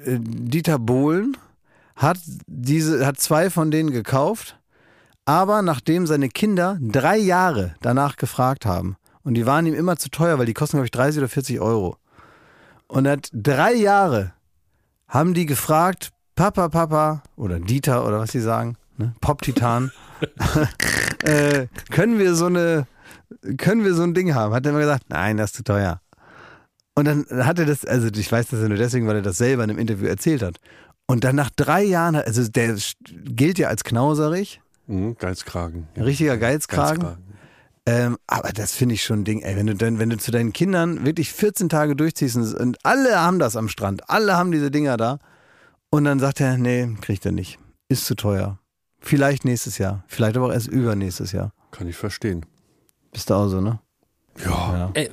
Dieter 0.05 0.79
Bohlen 0.79 1.35
hat 1.97 2.17
diese, 2.47 3.05
hat 3.05 3.19
zwei 3.19 3.49
von 3.49 3.71
denen 3.71 3.91
gekauft, 3.91 4.57
aber 5.25 5.61
nachdem 5.63 6.07
seine 6.07 6.29
Kinder 6.29 6.77
drei 6.79 7.17
Jahre 7.17 7.75
danach 7.81 8.15
gefragt 8.15 8.65
haben 8.65 8.95
und 9.23 9.33
die 9.33 9.45
waren 9.45 9.65
ihm 9.65 9.73
immer 9.73 9.97
zu 9.97 10.09
teuer, 10.09 10.39
weil 10.39 10.45
die 10.45 10.53
kosten, 10.53 10.77
glaube 10.77 10.85
ich, 10.85 10.91
30 10.91 11.19
oder 11.19 11.27
40 11.29 11.59
Euro. 11.59 11.97
Und 12.87 13.05
hat 13.05 13.29
drei 13.33 13.73
Jahre 13.73 14.31
haben 15.09 15.33
die 15.33 15.45
gefragt, 15.45 16.11
Papa, 16.35 16.69
Papa, 16.69 17.23
oder 17.35 17.59
Dieter 17.59 18.05
oder 18.07 18.19
was 18.19 18.31
sie 18.31 18.39
sagen, 18.39 18.77
ne? 18.97 19.13
Pop-Titan, 19.19 19.91
äh, 21.23 21.67
können 21.91 22.19
wir 22.19 22.35
so 22.35 22.45
eine, 22.45 22.87
können 23.57 23.83
wir 23.83 23.93
so 23.93 24.03
ein 24.03 24.13
Ding 24.13 24.33
haben? 24.33 24.53
Hat 24.53 24.65
er 24.65 24.71
immer 24.71 24.79
gesagt, 24.79 25.05
nein, 25.09 25.37
das 25.37 25.51
ist 25.51 25.57
zu 25.57 25.63
teuer. 25.63 26.01
Und 26.95 27.05
dann 27.05 27.25
hat 27.29 27.59
er 27.59 27.65
das, 27.65 27.85
also 27.85 28.07
ich 28.07 28.31
weiß 28.31 28.47
das 28.47 28.59
ja 28.61 28.67
nur 28.67 28.77
deswegen, 28.77 29.07
weil 29.07 29.17
er 29.17 29.21
das 29.21 29.37
selber 29.37 29.63
in 29.63 29.69
einem 29.69 29.79
Interview 29.79 30.07
erzählt 30.07 30.41
hat. 30.41 30.57
Und 31.05 31.23
dann 31.23 31.35
nach 31.35 31.49
drei 31.55 31.83
Jahren, 31.83 32.15
also 32.15 32.47
der 32.47 32.75
gilt 33.05 33.59
ja 33.59 33.67
als 33.69 33.83
knauserig, 33.83 34.61
Mhm, 34.87 35.17
Geizkragen. 35.17 35.87
ein 35.95 36.03
richtiger 36.03 36.37
Geizkragen. 36.37 37.17
Ähm, 37.85 38.17
aber 38.25 38.49
das 38.53 38.73
finde 38.73 38.95
ich 38.95 39.03
schon 39.03 39.19
ein 39.19 39.23
Ding, 39.25 39.41
ey. 39.41 39.55
Wenn 39.55 39.67
du, 39.67 39.75
dann, 39.75 39.99
wenn 39.99 40.09
du 40.09 40.17
zu 40.17 40.31
deinen 40.31 40.53
Kindern 40.53 41.05
wirklich 41.05 41.31
14 41.31 41.69
Tage 41.69 41.95
durchziehst 41.95 42.35
und, 42.35 42.53
und 42.53 42.77
alle 42.83 43.19
haben 43.19 43.37
das 43.39 43.55
am 43.55 43.67
Strand, 43.69 44.09
alle 44.09 44.35
haben 44.37 44.51
diese 44.51 44.71
Dinger 44.71 44.97
da. 44.97 45.19
Und 45.89 46.03
dann 46.05 46.19
sagt 46.19 46.41
er, 46.41 46.57
nee, 46.57 46.87
kriegt 47.01 47.25
er 47.25 47.31
nicht. 47.31 47.59
Ist 47.89 48.05
zu 48.05 48.15
teuer. 48.15 48.59
Vielleicht 48.99 49.45
nächstes 49.45 49.77
Jahr. 49.77 50.03
Vielleicht 50.07 50.37
aber 50.37 50.47
auch 50.47 50.51
erst 50.51 50.67
übernächstes 50.67 51.31
Jahr. 51.31 51.53
Kann 51.71 51.87
ich 51.87 51.95
verstehen. 51.95 52.45
Bist 53.11 53.29
du 53.29 53.33
auch 53.33 53.47
so, 53.47 53.61
ne? 53.61 53.79
Ja. 54.43 54.49
Ja. 54.49 54.91
Ey, 54.93 55.09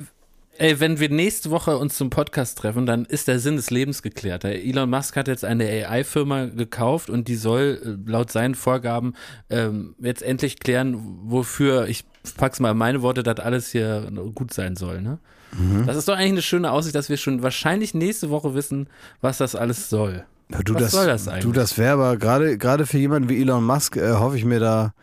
ey, 0.57 0.79
wenn 0.79 0.99
wir 0.99 1.09
nächste 1.09 1.49
Woche 1.49 1.77
uns 1.77 1.95
zum 1.95 2.09
Podcast 2.09 2.57
treffen, 2.57 2.85
dann 2.85 3.05
ist 3.05 3.27
der 3.27 3.39
Sinn 3.39 3.55
des 3.55 3.69
Lebens 3.69 4.01
geklärt. 4.01 4.43
Elon 4.43 4.89
Musk 4.89 5.15
hat 5.15 5.27
jetzt 5.27 5.45
eine 5.45 5.65
AI-Firma 5.65 6.45
gekauft 6.45 7.09
und 7.09 7.27
die 7.27 7.35
soll 7.35 7.81
äh, 7.83 8.09
laut 8.09 8.31
seinen 8.31 8.55
Vorgaben 8.55 9.13
ähm, 9.49 9.95
jetzt 9.99 10.21
endlich 10.21 10.59
klären, 10.59 11.19
wofür, 11.23 11.87
ich 11.87 12.03
pack's 12.37 12.59
mal 12.59 12.71
in 12.71 12.77
meine 12.77 13.01
Worte, 13.01 13.23
das 13.23 13.39
alles 13.39 13.71
hier 13.71 14.11
gut 14.33 14.53
sein 14.53 14.75
soll. 14.75 15.01
Ne? 15.01 15.19
Mhm. 15.57 15.85
Das 15.85 15.97
ist 15.97 16.07
doch 16.07 16.15
eigentlich 16.15 16.31
eine 16.31 16.41
schöne 16.41 16.71
Aussicht, 16.71 16.95
dass 16.95 17.09
wir 17.09 17.17
schon 17.17 17.43
wahrscheinlich 17.43 17.93
nächste 17.93 18.29
Woche 18.29 18.53
wissen, 18.53 18.89
was 19.21 19.37
das 19.37 19.55
alles 19.55 19.89
soll. 19.89 20.25
Ja, 20.51 20.59
du, 20.63 20.73
Was 20.75 20.81
das, 20.83 20.91
soll 20.91 21.07
das 21.07 21.27
eigentlich? 21.27 21.43
Du, 21.43 21.51
das 21.51 21.77
wäre 21.77 21.93
aber 21.93 22.17
gerade 22.17 22.57
gerade 22.57 22.85
für 22.85 22.97
jemanden 22.97 23.29
wie 23.29 23.41
Elon 23.41 23.63
Musk 23.65 23.97
äh, 23.97 24.13
hoffe 24.13 24.37
ich 24.37 24.45
mir 24.45 24.59
da 24.59 24.93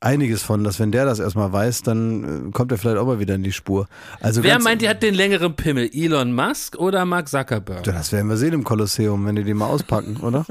einiges 0.00 0.42
von, 0.42 0.64
dass 0.64 0.80
wenn 0.80 0.90
der 0.92 1.04
das 1.04 1.18
erstmal 1.18 1.52
weiß, 1.52 1.82
dann 1.82 2.48
äh, 2.48 2.50
kommt 2.52 2.72
er 2.72 2.78
vielleicht 2.78 2.96
auch 2.96 3.06
mal 3.06 3.20
wieder 3.20 3.34
in 3.34 3.42
die 3.42 3.52
Spur. 3.52 3.86
Also 4.20 4.42
Wer 4.42 4.52
ganz, 4.52 4.64
meint, 4.64 4.82
ihr 4.82 4.88
hat 4.88 5.02
den 5.02 5.14
längeren 5.14 5.54
Pimmel? 5.54 5.90
Elon 5.92 6.32
Musk 6.32 6.76
oder 6.78 7.04
Mark 7.04 7.28
Zuckerberg? 7.28 7.84
Das 7.84 8.10
werden 8.10 8.28
wir 8.28 8.36
sehen 8.36 8.52
im 8.54 8.64
Kolosseum, 8.64 9.24
wenn 9.26 9.36
die 9.36 9.44
den 9.44 9.58
mal 9.58 9.66
auspacken, 9.66 10.16
oder? 10.22 10.44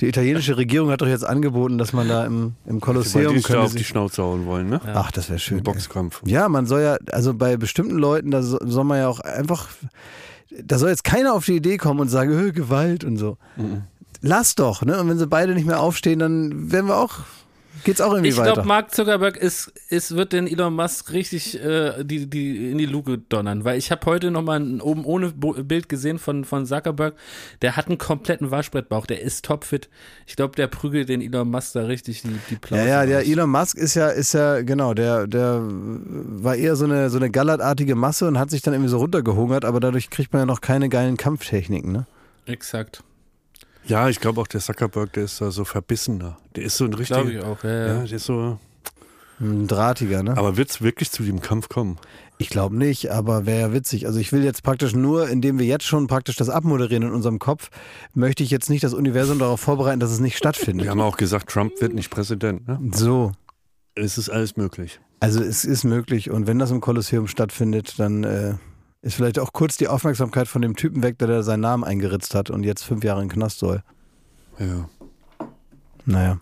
Die 0.00 0.06
italienische 0.06 0.56
Regierung 0.56 0.90
hat 0.90 1.00
doch 1.00 1.08
jetzt 1.08 1.24
angeboten, 1.24 1.76
dass 1.78 1.92
man 1.92 2.08
da 2.08 2.24
im, 2.24 2.54
im 2.66 2.80
Kolosseum 2.80 3.34
die 3.34 3.42
könnte 3.42 3.62
auf 3.62 3.74
die 3.74 3.82
Schnauze 3.84 4.22
hauen 4.22 4.46
wollen, 4.46 4.68
ne? 4.68 4.80
Ach, 4.94 5.10
das 5.10 5.28
wäre 5.28 5.40
schön. 5.40 5.62
Boxkampf. 5.62 6.20
Ja, 6.24 6.48
man 6.48 6.66
soll 6.66 6.82
ja, 6.82 6.98
also 7.10 7.34
bei 7.34 7.56
bestimmten 7.56 7.96
Leuten, 7.96 8.30
da 8.30 8.42
so- 8.42 8.60
soll 8.64 8.84
man 8.84 8.98
ja 8.98 9.08
auch 9.08 9.18
einfach, 9.20 9.68
da 10.64 10.78
soll 10.78 10.90
jetzt 10.90 11.04
keiner 11.04 11.34
auf 11.34 11.44
die 11.44 11.56
Idee 11.56 11.76
kommen 11.76 12.00
und 12.00 12.08
sagen, 12.08 12.32
"Hö, 12.32 12.52
Gewalt 12.52 13.04
und 13.04 13.16
so. 13.16 13.38
Mhm. 13.56 13.82
Lass 14.20 14.54
doch, 14.54 14.82
ne? 14.82 15.00
Und 15.00 15.08
wenn 15.08 15.18
sie 15.18 15.26
beide 15.26 15.54
nicht 15.54 15.66
mehr 15.66 15.80
aufstehen, 15.80 16.18
dann 16.20 16.70
werden 16.70 16.86
wir 16.86 16.96
auch, 16.96 17.20
geht's 17.84 18.00
auch 18.00 18.12
irgendwie 18.12 18.30
Ich 18.30 18.36
weiter. 18.36 18.54
glaube, 18.54 18.68
Mark 18.68 18.94
Zuckerberg 18.94 19.36
ist, 19.36 19.72
ist, 19.88 20.14
wird 20.16 20.32
den 20.32 20.46
Elon 20.46 20.74
Musk 20.74 21.12
richtig 21.12 21.62
äh, 21.62 22.04
die, 22.04 22.28
die 22.28 22.70
in 22.70 22.78
die 22.78 22.86
Luke 22.86 23.18
donnern, 23.18 23.64
weil 23.64 23.78
ich 23.78 23.90
habe 23.90 24.04
heute 24.06 24.30
nochmal 24.30 24.60
ein 24.60 24.80
oben 24.80 25.04
ohne 25.04 25.30
Bild 25.32 25.88
gesehen 25.88 26.18
von, 26.18 26.44
von 26.44 26.66
Zuckerberg. 26.66 27.14
Der 27.62 27.76
hat 27.76 27.88
einen 27.88 27.98
kompletten 27.98 28.50
Waschbrettbauch, 28.50 29.06
der 29.06 29.22
ist 29.22 29.44
topfit. 29.44 29.88
Ich 30.26 30.36
glaube, 30.36 30.54
der 30.56 30.66
prügelt 30.66 31.08
den 31.08 31.20
Elon 31.20 31.50
Musk 31.50 31.72
da 31.74 31.82
richtig 31.84 32.22
die, 32.22 32.28
die 32.50 32.54
ja, 32.54 32.58
Plauze 32.60 32.88
ja, 32.88 33.06
der 33.06 33.18
raus. 33.18 33.28
Elon 33.28 33.50
Musk 33.50 33.76
ist 33.76 33.94
ja, 33.94 34.08
ist 34.08 34.32
ja, 34.34 34.62
genau, 34.62 34.94
der, 34.94 35.26
der 35.26 35.60
war 35.62 36.56
eher 36.56 36.76
so 36.76 36.84
eine, 36.84 37.10
so 37.10 37.18
eine 37.18 37.30
gallertartige 37.30 37.94
Masse 37.94 38.26
und 38.28 38.38
hat 38.38 38.50
sich 38.50 38.62
dann 38.62 38.74
irgendwie 38.74 38.90
so 38.90 38.98
runtergehungert, 38.98 39.64
aber 39.64 39.80
dadurch 39.80 40.10
kriegt 40.10 40.32
man 40.32 40.42
ja 40.42 40.46
noch 40.46 40.60
keine 40.60 40.88
geilen 40.88 41.16
Kampftechniken, 41.16 41.92
ne? 41.92 42.06
Exakt. 42.46 43.02
Ja, 43.84 44.08
ich 44.08 44.20
glaube 44.20 44.40
auch 44.40 44.46
der 44.46 44.60
Zuckerberg, 44.60 45.12
der 45.12 45.24
ist 45.24 45.40
da 45.40 45.50
so 45.50 45.64
verbissener. 45.64 46.38
Der 46.56 46.64
ist 46.64 46.76
so 46.76 46.84
ein 46.84 46.94
richtiger. 46.94 47.24
Glaube 47.24 47.38
ich 47.38 47.44
auch. 47.44 47.64
Ja, 47.64 47.70
ja. 47.70 47.86
Ja, 47.86 48.02
der 48.04 48.16
ist 48.16 48.24
so. 48.24 48.58
Ein 49.40 49.66
drahtiger, 49.66 50.22
ne? 50.22 50.36
Aber 50.36 50.56
wird 50.56 50.70
es 50.70 50.82
wirklich 50.82 51.10
zu 51.10 51.24
dem 51.24 51.40
Kampf 51.40 51.68
kommen? 51.68 51.98
Ich 52.38 52.48
glaube 52.48 52.76
nicht, 52.76 53.10
aber 53.10 53.44
wäre 53.46 53.60
ja 53.60 53.72
witzig. 53.72 54.06
Also 54.06 54.20
ich 54.20 54.32
will 54.32 54.44
jetzt 54.44 54.62
praktisch 54.62 54.94
nur, 54.94 55.28
indem 55.28 55.58
wir 55.58 55.66
jetzt 55.66 55.84
schon 55.84 56.06
praktisch 56.06 56.36
das 56.36 56.48
abmoderieren 56.48 57.04
in 57.04 57.12
unserem 57.12 57.38
Kopf, 57.38 57.70
möchte 58.14 58.42
ich 58.42 58.50
jetzt 58.50 58.70
nicht 58.70 58.84
das 58.84 58.94
Universum 58.94 59.38
darauf 59.38 59.60
vorbereiten, 59.60 60.00
dass 60.00 60.10
es 60.10 60.20
nicht 60.20 60.36
stattfindet. 60.36 60.84
Wir 60.84 60.90
haben 60.90 61.00
auch 61.00 61.16
gesagt, 61.16 61.50
Trump 61.50 61.72
wird 61.80 61.94
nicht 61.94 62.10
Präsident. 62.10 62.66
Ne? 62.68 62.78
So. 62.92 63.32
Es 63.94 64.16
ist 64.16 64.28
alles 64.28 64.56
möglich. 64.56 65.00
Also 65.20 65.42
es 65.42 65.64
ist 65.64 65.84
möglich 65.84 66.30
und 66.30 66.46
wenn 66.46 66.58
das 66.58 66.70
im 66.70 66.80
Kolosseum 66.80 67.28
stattfindet, 67.28 67.98
dann 67.98 68.24
äh, 68.24 68.54
ist 69.02 69.14
vielleicht 69.14 69.38
auch 69.38 69.52
kurz 69.52 69.76
die 69.76 69.88
Aufmerksamkeit 69.88 70.48
von 70.48 70.62
dem 70.62 70.76
Typen 70.76 71.02
weg, 71.02 71.18
der 71.18 71.28
da 71.28 71.42
seinen 71.42 71.60
Namen 71.60 71.84
eingeritzt 71.84 72.34
hat 72.34 72.50
und 72.50 72.64
jetzt 72.64 72.82
fünf 72.82 73.04
Jahre 73.04 73.22
in 73.22 73.28
den 73.28 73.34
Knast 73.34 73.58
soll. 73.58 73.82
Ja. 74.58 74.88
Naja. 76.04 76.40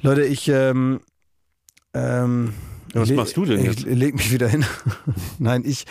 Leute, 0.00 0.24
ich 0.24 0.48
ähm, 0.48 1.00
ähm, 1.92 2.54
was 2.94 3.10
ich 3.10 3.16
machst 3.16 3.36
du 3.36 3.44
denn 3.44 3.58
ich 3.58 3.66
jetzt? 3.66 3.82
leg 3.82 4.14
mich 4.14 4.32
wieder 4.32 4.48
hin. 4.48 4.64
Nein, 5.38 5.62
ich 5.64 5.84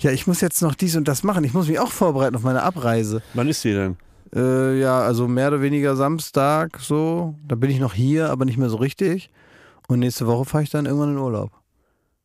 ja, 0.00 0.10
ich 0.10 0.26
muss 0.26 0.40
jetzt 0.40 0.60
noch 0.62 0.74
dies 0.74 0.96
und 0.96 1.08
das 1.08 1.22
machen. 1.22 1.44
Ich 1.44 1.54
muss 1.54 1.68
mich 1.68 1.78
auch 1.78 1.92
vorbereiten 1.92 2.36
auf 2.36 2.42
meine 2.42 2.62
Abreise. 2.62 3.22
Wann 3.34 3.48
ist 3.48 3.64
die 3.64 3.72
denn? 3.72 3.96
Äh, 4.34 4.78
ja, 4.78 5.00
also 5.00 5.26
mehr 5.26 5.48
oder 5.48 5.62
weniger 5.62 5.96
Samstag 5.96 6.80
so. 6.80 7.34
Da 7.46 7.54
bin 7.54 7.70
ich 7.70 7.78
noch 7.78 7.94
hier, 7.94 8.30
aber 8.30 8.44
nicht 8.44 8.58
mehr 8.58 8.70
so 8.70 8.76
richtig. 8.76 9.30
Und 9.86 10.00
nächste 10.00 10.26
Woche 10.26 10.44
fahre 10.44 10.64
ich 10.64 10.70
dann 10.70 10.86
irgendwann 10.86 11.12
in 11.12 11.18
Urlaub. 11.18 11.50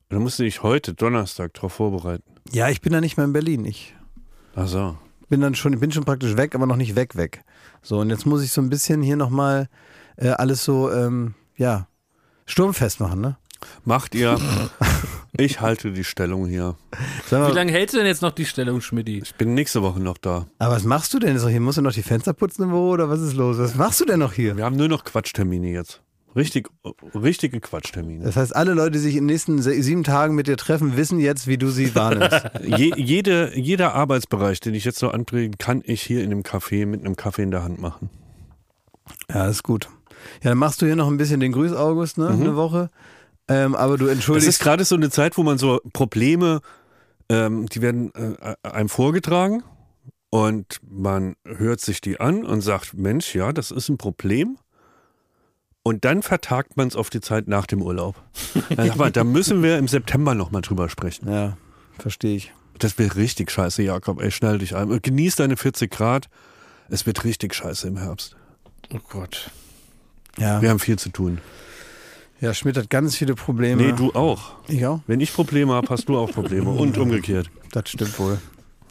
Da 0.09 0.19
musst 0.19 0.39
du 0.39 0.43
dich 0.43 0.63
heute, 0.63 0.93
Donnerstag, 0.93 1.53
darauf 1.53 1.73
vorbereiten. 1.73 2.32
Ja, 2.51 2.69
ich 2.69 2.81
bin 2.81 2.91
dann 2.93 3.01
nicht 3.01 3.17
mehr 3.17 3.25
in 3.25 3.33
Berlin. 3.33 3.65
Ich 3.65 3.95
Ach 4.55 4.67
so. 4.67 4.97
bin 5.29 5.41
dann 5.41 5.55
schon, 5.55 5.73
ich 5.73 5.79
bin 5.79 5.91
schon 5.91 6.03
praktisch 6.05 6.37
weg, 6.37 6.55
aber 6.55 6.65
noch 6.65 6.75
nicht 6.75 6.95
weg, 6.95 7.15
weg. 7.15 7.43
So, 7.81 7.99
und 7.99 8.09
jetzt 8.09 8.25
muss 8.25 8.43
ich 8.43 8.51
so 8.51 8.61
ein 8.61 8.69
bisschen 8.69 9.01
hier 9.01 9.15
nochmal 9.15 9.67
äh, 10.17 10.29
alles 10.29 10.63
so, 10.63 10.91
ähm, 10.91 11.33
ja, 11.57 11.87
sturmfest 12.45 12.99
machen, 12.99 13.21
ne? 13.21 13.37
Macht 13.85 14.13
ihr. 14.13 14.37
ich 15.37 15.61
halte 15.61 15.91
die 15.93 16.03
Stellung 16.03 16.47
hier. 16.47 16.75
Mal, 17.31 17.49
Wie 17.49 17.55
lange 17.55 17.71
hältst 17.71 17.93
du 17.93 17.97
denn 17.99 18.07
jetzt 18.07 18.21
noch 18.21 18.31
die 18.31 18.45
Stellung, 18.45 18.81
Schmidti? 18.81 19.19
Ich 19.23 19.35
bin 19.35 19.53
nächste 19.53 19.81
Woche 19.81 20.01
noch 20.01 20.17
da. 20.17 20.47
aber 20.59 20.75
was 20.75 20.83
machst 20.83 21.13
du 21.13 21.19
denn 21.19 21.33
jetzt 21.33 21.43
noch 21.43 21.49
hier? 21.49 21.61
Musst 21.61 21.77
du 21.77 21.81
noch 21.81 21.93
die 21.93 22.03
Fenster 22.03 22.33
putzen 22.33 22.63
im 22.63 22.69
Büro 22.69 22.89
oder 22.89 23.09
was 23.09 23.21
ist 23.21 23.33
los? 23.35 23.57
Was 23.57 23.75
machst 23.75 24.01
du 24.01 24.05
denn 24.05 24.19
noch 24.19 24.33
hier? 24.33 24.57
Wir 24.57 24.65
haben 24.65 24.75
nur 24.75 24.89
noch 24.89 25.05
Quatschtermine 25.05 25.69
jetzt. 25.71 26.01
Richtig, 26.35 26.69
richtige 27.13 27.59
Quatschtermine. 27.59 28.23
Das 28.23 28.35
heißt, 28.35 28.55
alle 28.55 28.73
Leute, 28.73 28.91
die 28.91 28.99
sich 28.99 29.15
in 29.15 29.21
den 29.21 29.27
nächsten 29.27 29.61
sieben 29.61 30.03
Tagen 30.03 30.33
mit 30.33 30.47
dir 30.47 30.57
treffen, 30.57 30.97
wissen 30.97 31.19
jetzt, 31.19 31.47
wie 31.47 31.57
du 31.57 31.69
sie 31.69 31.93
wahrnimmst. 31.93 32.49
Je, 32.63 32.91
jede, 32.95 33.57
jeder 33.57 33.93
Arbeitsbereich, 33.93 34.59
den 34.59 34.73
ich 34.73 34.83
jetzt 34.83 34.97
so 34.97 35.09
anpräge, 35.09 35.57
kann 35.57 35.83
ich 35.85 36.01
hier 36.01 36.23
in 36.23 36.31
einem 36.31 36.41
Café 36.41 36.85
mit 36.85 37.01
einem 37.01 37.15
Kaffee 37.15 37.43
in 37.43 37.51
der 37.51 37.63
Hand 37.63 37.79
machen. 37.79 38.09
ja, 39.29 39.47
ist 39.47 39.63
gut. 39.63 39.89
Ja, 40.41 40.51
dann 40.51 40.57
machst 40.57 40.81
du 40.81 40.85
hier 40.85 40.95
noch 40.95 41.07
ein 41.07 41.17
bisschen 41.17 41.39
den 41.39 41.51
Grüß 41.51 41.73
August, 41.73 42.17
ne? 42.17 42.29
Eine 42.29 42.55
Woche. 42.55 42.89
Ähm, 43.47 43.75
aber 43.75 43.97
du 43.97 44.07
entschuldigst. 44.07 44.47
ist 44.47 44.59
gerade 44.59 44.85
so 44.85 44.95
eine 44.95 45.09
Zeit, 45.09 45.37
wo 45.37 45.43
man 45.43 45.57
so 45.57 45.81
Probleme, 45.91 46.61
ähm, 47.29 47.67
die 47.67 47.81
werden 47.81 48.11
äh, 48.15 48.55
einem 48.63 48.89
vorgetragen 48.89 49.63
und 50.29 50.79
man 50.89 51.35
hört 51.45 51.81
sich 51.81 52.01
die 52.01 52.19
an 52.19 52.45
und 52.45 52.61
sagt, 52.61 52.93
Mensch, 52.93 53.35
ja, 53.35 53.51
das 53.51 53.69
ist 53.69 53.89
ein 53.89 53.97
Problem. 53.97 54.57
Und 55.83 56.05
dann 56.05 56.23
vertagt 56.23 56.77
man 56.77 56.87
es 56.87 56.95
auf 56.95 57.09
die 57.09 57.19
Zeit 57.19 57.47
nach 57.47 57.65
dem 57.65 57.81
Urlaub. 57.81 58.15
Sag 58.75 58.95
mal, 58.95 59.11
da 59.11 59.23
müssen 59.23 59.61
wir 59.61 59.77
im 59.77 59.89
September 59.89 60.33
nochmal 60.33 60.61
drüber 60.61 60.89
sprechen. 60.89 61.29
Ja, 61.29 61.57
verstehe 61.99 62.37
ich. 62.37 62.53
Das 62.79 62.97
wird 62.97 63.17
richtig 63.17 63.51
scheiße, 63.51 63.83
Jakob. 63.83 64.21
Ey, 64.21 64.31
schnell 64.31 64.57
dich 64.57 64.75
ein. 64.75 65.01
Genieß 65.01 65.35
deine 65.35 65.57
40 65.57 65.91
Grad. 65.91 66.29
Es 66.89 67.05
wird 67.05 67.23
richtig 67.23 67.53
scheiße 67.53 67.87
im 67.87 67.97
Herbst. 67.97 68.35
Oh 68.93 68.99
Gott. 69.09 69.51
Ja. 70.37 70.61
Wir 70.61 70.69
haben 70.69 70.79
viel 70.79 70.97
zu 70.97 71.09
tun. 71.09 71.39
Ja, 72.41 72.53
Schmidt 72.53 72.77
hat 72.77 72.89
ganz 72.89 73.15
viele 73.15 73.35
Probleme. 73.35 73.81
Nee, 73.81 73.91
du 73.93 74.11
auch. 74.13 74.53
Ich 74.67 74.85
auch? 74.85 75.01
Wenn 75.07 75.19
ich 75.19 75.33
Probleme 75.33 75.73
habe, 75.73 75.87
hast 75.89 76.09
du 76.09 76.17
auch 76.17 76.31
Probleme. 76.31 76.69
Und 76.77 76.97
umgekehrt. 76.97 77.49
Das 77.71 77.89
stimmt 77.89 78.17
wohl. 78.19 78.39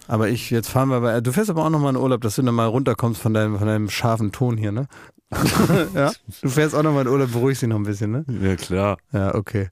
Aber 0.08 0.28
ich, 0.28 0.50
jetzt 0.50 0.68
fahren 0.68 0.88
wir 0.88 1.00
bei. 1.00 1.20
Du 1.20 1.32
fährst 1.32 1.50
aber 1.50 1.64
auch 1.64 1.70
nochmal 1.70 1.94
in 1.94 2.00
Urlaub, 2.00 2.20
dass 2.20 2.36
du 2.36 2.42
dann 2.42 2.54
mal 2.54 2.66
runterkommst 2.66 3.20
von 3.20 3.34
deinem, 3.34 3.58
von 3.58 3.66
deinem 3.66 3.90
scharfen 3.90 4.32
Ton 4.32 4.56
hier, 4.56 4.72
ne? 4.72 4.88
ja? 5.94 6.12
Du 6.42 6.48
fährst 6.48 6.74
auch 6.74 6.82
nochmal 6.82 7.06
in 7.06 7.08
Urlaub, 7.08 7.32
beruhigst 7.32 7.62
dich 7.62 7.68
noch 7.68 7.76
ein 7.76 7.84
bisschen, 7.84 8.10
ne? 8.10 8.24
Ja, 8.42 8.56
klar. 8.56 8.98
Ja, 9.12 9.34
okay. 9.34 9.68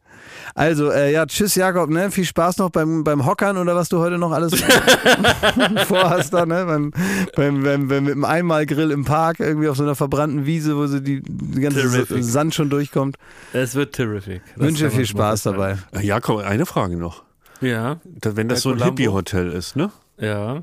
Also, 0.54 0.90
äh, 0.90 1.12
ja, 1.12 1.26
tschüss 1.26 1.54
Jakob, 1.54 1.90
ne? 1.90 2.10
Viel 2.10 2.24
Spaß 2.24 2.58
noch 2.58 2.70
beim, 2.70 3.04
beim 3.04 3.26
Hockern 3.26 3.56
oder 3.56 3.76
was 3.76 3.88
du 3.88 3.98
heute 3.98 4.18
noch 4.18 4.32
alles 4.32 4.54
vorhast 5.86 6.32
da, 6.32 6.46
ne? 6.46 6.64
Beim, 6.66 6.92
beim, 7.36 7.62
beim, 7.62 7.88
beim, 7.88 8.04
mit 8.04 8.14
dem 8.14 8.24
Einmalgrill 8.24 8.90
im 8.90 9.04
Park, 9.04 9.40
irgendwie 9.40 9.68
auf 9.68 9.76
so 9.76 9.82
einer 9.82 9.94
verbrannten 9.94 10.46
Wiese, 10.46 10.76
wo 10.76 10.86
so 10.86 11.00
die, 11.00 11.22
die 11.22 11.60
ganze 11.60 11.80
terrific. 11.80 12.24
Sand 12.24 12.54
schon 12.54 12.70
durchkommt. 12.70 13.16
Es 13.52 13.74
wird 13.74 13.94
terrific. 13.94 14.42
Das 14.56 14.66
Wünsche 14.66 14.90
viel 14.90 15.06
Spaß 15.06 15.44
dabei. 15.44 15.78
Äh, 15.92 16.04
Jakob, 16.04 16.40
eine 16.40 16.66
Frage 16.66 16.96
noch. 16.96 17.24
Ja. 17.60 18.00
Wenn 18.22 18.48
das 18.48 18.62
so 18.62 18.70
ein 18.70 18.82
Hippie-Hotel 18.82 19.50
ist, 19.50 19.76
ne? 19.76 19.90
Ja. 20.18 20.62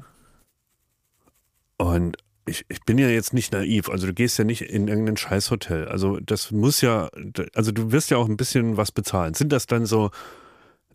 Und 1.78 2.18
ich, 2.48 2.65
ich 2.69 2.82
bin 2.82 2.98
ja 2.98 3.10
jetzt 3.10 3.34
nicht 3.34 3.52
naiv, 3.52 3.90
also 3.90 4.07
du 4.07 4.14
gehst 4.14 4.38
ja 4.40 4.44
nicht 4.44 4.61
in 4.61 4.88
irgendein 4.88 5.18
Scheißhotel. 5.18 5.88
Also 5.88 6.19
das 6.19 6.52
muss 6.52 6.82
ja, 6.82 7.10
also 7.53 7.72
du 7.72 7.91
wirst 7.91 8.10
ja 8.10 8.18
auch 8.18 8.28
ein 8.28 8.38
bisschen 8.38 8.78
was 8.78 8.91
bezahlen. 8.91 9.34
Sind 9.34 9.52
das 9.52 9.68
dann 9.68 9.86
so 9.86 10.11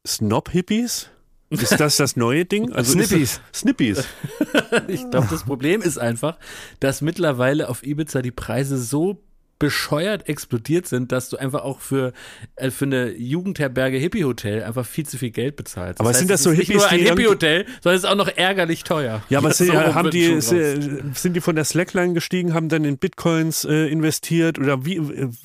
Snob-Hippies? 0.07 1.11
Ist 1.51 1.79
das 1.79 1.97
das 1.99 2.16
neue 2.16 2.47
Ding? 2.47 2.73
Also 2.73 2.93
Snippies. 2.93 3.41
Snippies. 3.53 4.05
ich 4.89 5.09
glaube, 5.11 5.29
das 5.31 5.45
Problem 5.45 5.83
ist 5.83 5.99
einfach, 5.99 6.39
dass 6.81 7.03
mittlerweile 7.03 7.69
auf 7.69 7.83
Ibiza 7.83 8.23
die 8.23 8.31
Preise 8.31 8.79
so 8.79 9.23
bescheuert 9.62 10.28
explodiert 10.28 10.89
sind, 10.89 11.12
dass 11.12 11.28
du 11.28 11.36
einfach 11.36 11.62
auch 11.62 11.78
für, 11.78 12.12
äh, 12.56 12.72
für 12.72 12.84
eine 12.84 13.12
Jugendherberge 13.12 13.97
Hippie-Hotel 13.97 14.64
einfach 14.64 14.84
viel 14.84 15.06
zu 15.06 15.18
viel 15.18 15.30
Geld 15.30 15.55
bezahlst. 15.55 16.01
aber 16.01 16.09
heißt, 16.09 16.18
sind 16.18 16.30
das 16.30 16.43
so 16.43 16.51
Hippies? 16.51 16.68
Nicht 16.68 16.78
nur 16.78 16.89
ein 16.89 16.98
Hippie-Hotel, 16.98 17.66
sondern 17.80 17.97
es 17.97 18.02
ist 18.02 18.10
auch 18.10 18.16
noch 18.16 18.28
ärgerlich 18.28 18.82
teuer. 18.82 19.22
Ja, 19.28 19.39
aber 19.39 19.52
so 19.55 19.72
haben 19.72 20.10
die, 20.10 20.40
sind 20.40 21.34
die 21.34 21.40
von 21.40 21.55
der 21.55 21.64
Slackline 21.64 22.12
gestiegen, 22.12 22.55
haben 22.55 22.68
dann 22.68 22.84
in 22.84 22.98
Bitcoins 22.98 23.64
äh, 23.64 23.86
investiert 23.86 24.59
oder 24.59 24.84
wie, 24.84 25.01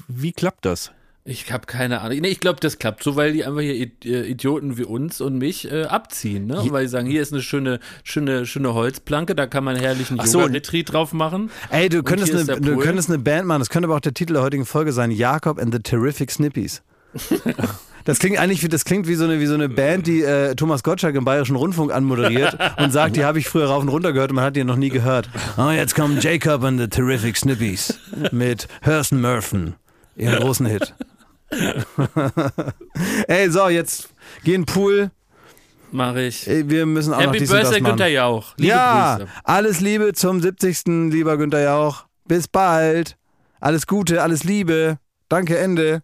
wie 0.08 0.32
klappt 0.34 0.66
das? 0.66 0.92
Ich 1.30 1.52
habe 1.52 1.66
keine 1.66 2.00
Ahnung. 2.00 2.20
Nee, 2.20 2.30
ich 2.30 2.40
glaube, 2.40 2.62
das 2.62 2.80
klappt 2.80 3.04
so, 3.04 3.18
weil 3.18 3.34
die 3.34 3.44
einfach 3.44 3.60
hier 3.60 3.90
äh, 4.06 4.30
Idioten 4.30 4.78
wie 4.78 4.86
uns 4.86 5.20
und 5.20 5.38
mich 5.38 5.70
äh, 5.70 5.84
abziehen, 5.84 6.48
ne? 6.48 6.64
Weil 6.70 6.86
die 6.86 6.90
sagen, 6.90 7.06
hier 7.06 7.22
ist 7.22 7.34
eine 7.34 7.42
schöne, 7.42 7.82
schöne, 8.04 8.46
schöne 8.46 8.74
Holzplanke, 8.74 9.36
da 9.36 9.46
kann 9.46 9.66
man 9.66 9.76
herrlichen 9.76 10.18
so. 10.24 10.40
Yoga-Retreat 10.40 10.94
drauf 10.94 11.12
machen. 11.12 11.52
Ey, 11.70 11.90
du 11.90 12.02
könntest, 12.02 12.34
eine, 12.34 12.62
du 12.62 12.78
könntest 12.78 13.10
eine 13.10 13.20
Band 13.20 13.46
machen, 13.46 13.60
das 13.60 13.70
könnte 13.70 13.88
aber 13.88 13.98
auch 13.98 14.02
der 14.02 14.14
Titel 14.14 14.34
der 14.34 14.42
heutigen 14.42 14.66
Folge 14.66 14.94
sein, 14.94 15.12
Jakob 15.12 15.60
and 15.60 15.74
the 15.74 15.80
Terrific 15.80 16.32
Snippies. 16.32 16.82
Das 18.06 18.20
klingt 18.20 18.40
eigentlich 18.40 18.64
wie, 18.64 18.70
das 18.70 18.86
klingt 18.86 19.06
wie 19.10 19.16
so 19.16 19.26
eine, 19.26 19.42
wie 19.42 19.48
so 19.48 19.54
eine 19.54 19.68
Band, 19.68 20.08
die 20.08 20.22
äh, 20.22 20.56
Thomas 20.56 20.82
Gottschalk 20.82 21.14
im 21.16 21.26
Bayerischen 21.26 21.58
Rundfunk 21.58 21.92
anmoderiert 21.92 22.58
und 22.78 22.94
sagt, 22.94 23.18
die 23.18 23.26
habe 23.26 23.38
ich 23.38 23.50
früher 23.50 23.68
rauf 23.68 23.84
und 23.84 23.90
runter 23.90 24.14
gehört 24.14 24.32
und 24.32 24.38
man 24.38 24.46
hat 24.46 24.56
die 24.56 24.64
noch 24.64 24.78
nie 24.78 24.88
gehört. 24.88 25.30
Oh, 25.58 25.72
jetzt 25.72 25.94
kommen 25.94 26.18
Jacob 26.22 26.64
and 26.64 26.80
the 26.80 26.88
Terrific 26.88 27.36
Snippies 27.36 28.00
mit 28.32 28.70
Hursten 28.86 29.20
Murphy, 29.20 29.74
ihren 30.16 30.40
großen 30.40 30.66
Hit. 30.68 30.94
Ey, 33.28 33.50
so, 33.50 33.70
jetzt 33.70 34.10
geh 34.44 34.54
in 34.56 34.62
den 34.62 34.66
Pool. 34.66 35.12
Mach 35.92 36.16
ich. 36.16 36.46
Wir 36.46 36.86
müssen 36.86 37.14
auch 37.14 37.22
Happy 37.22 37.42
noch 37.42 37.50
Birthday, 37.50 37.82
Günther 37.82 38.08
Jauch. 38.08 38.54
Liebe 38.58 38.70
ja, 38.70 39.18
Grüße. 39.18 39.32
alles 39.44 39.80
Liebe 39.80 40.14
zum 40.14 40.42
70. 40.42 41.12
lieber 41.12 41.38
Günther 41.38 41.62
Jauch. 41.62 42.06
Bis 42.26 42.48
bald. 42.48 43.18
Alles 43.60 43.88
Gute, 43.88 44.22
alles 44.22 44.44
Liebe. 44.44 45.00
Danke, 45.30 45.58
Ende. 45.58 46.04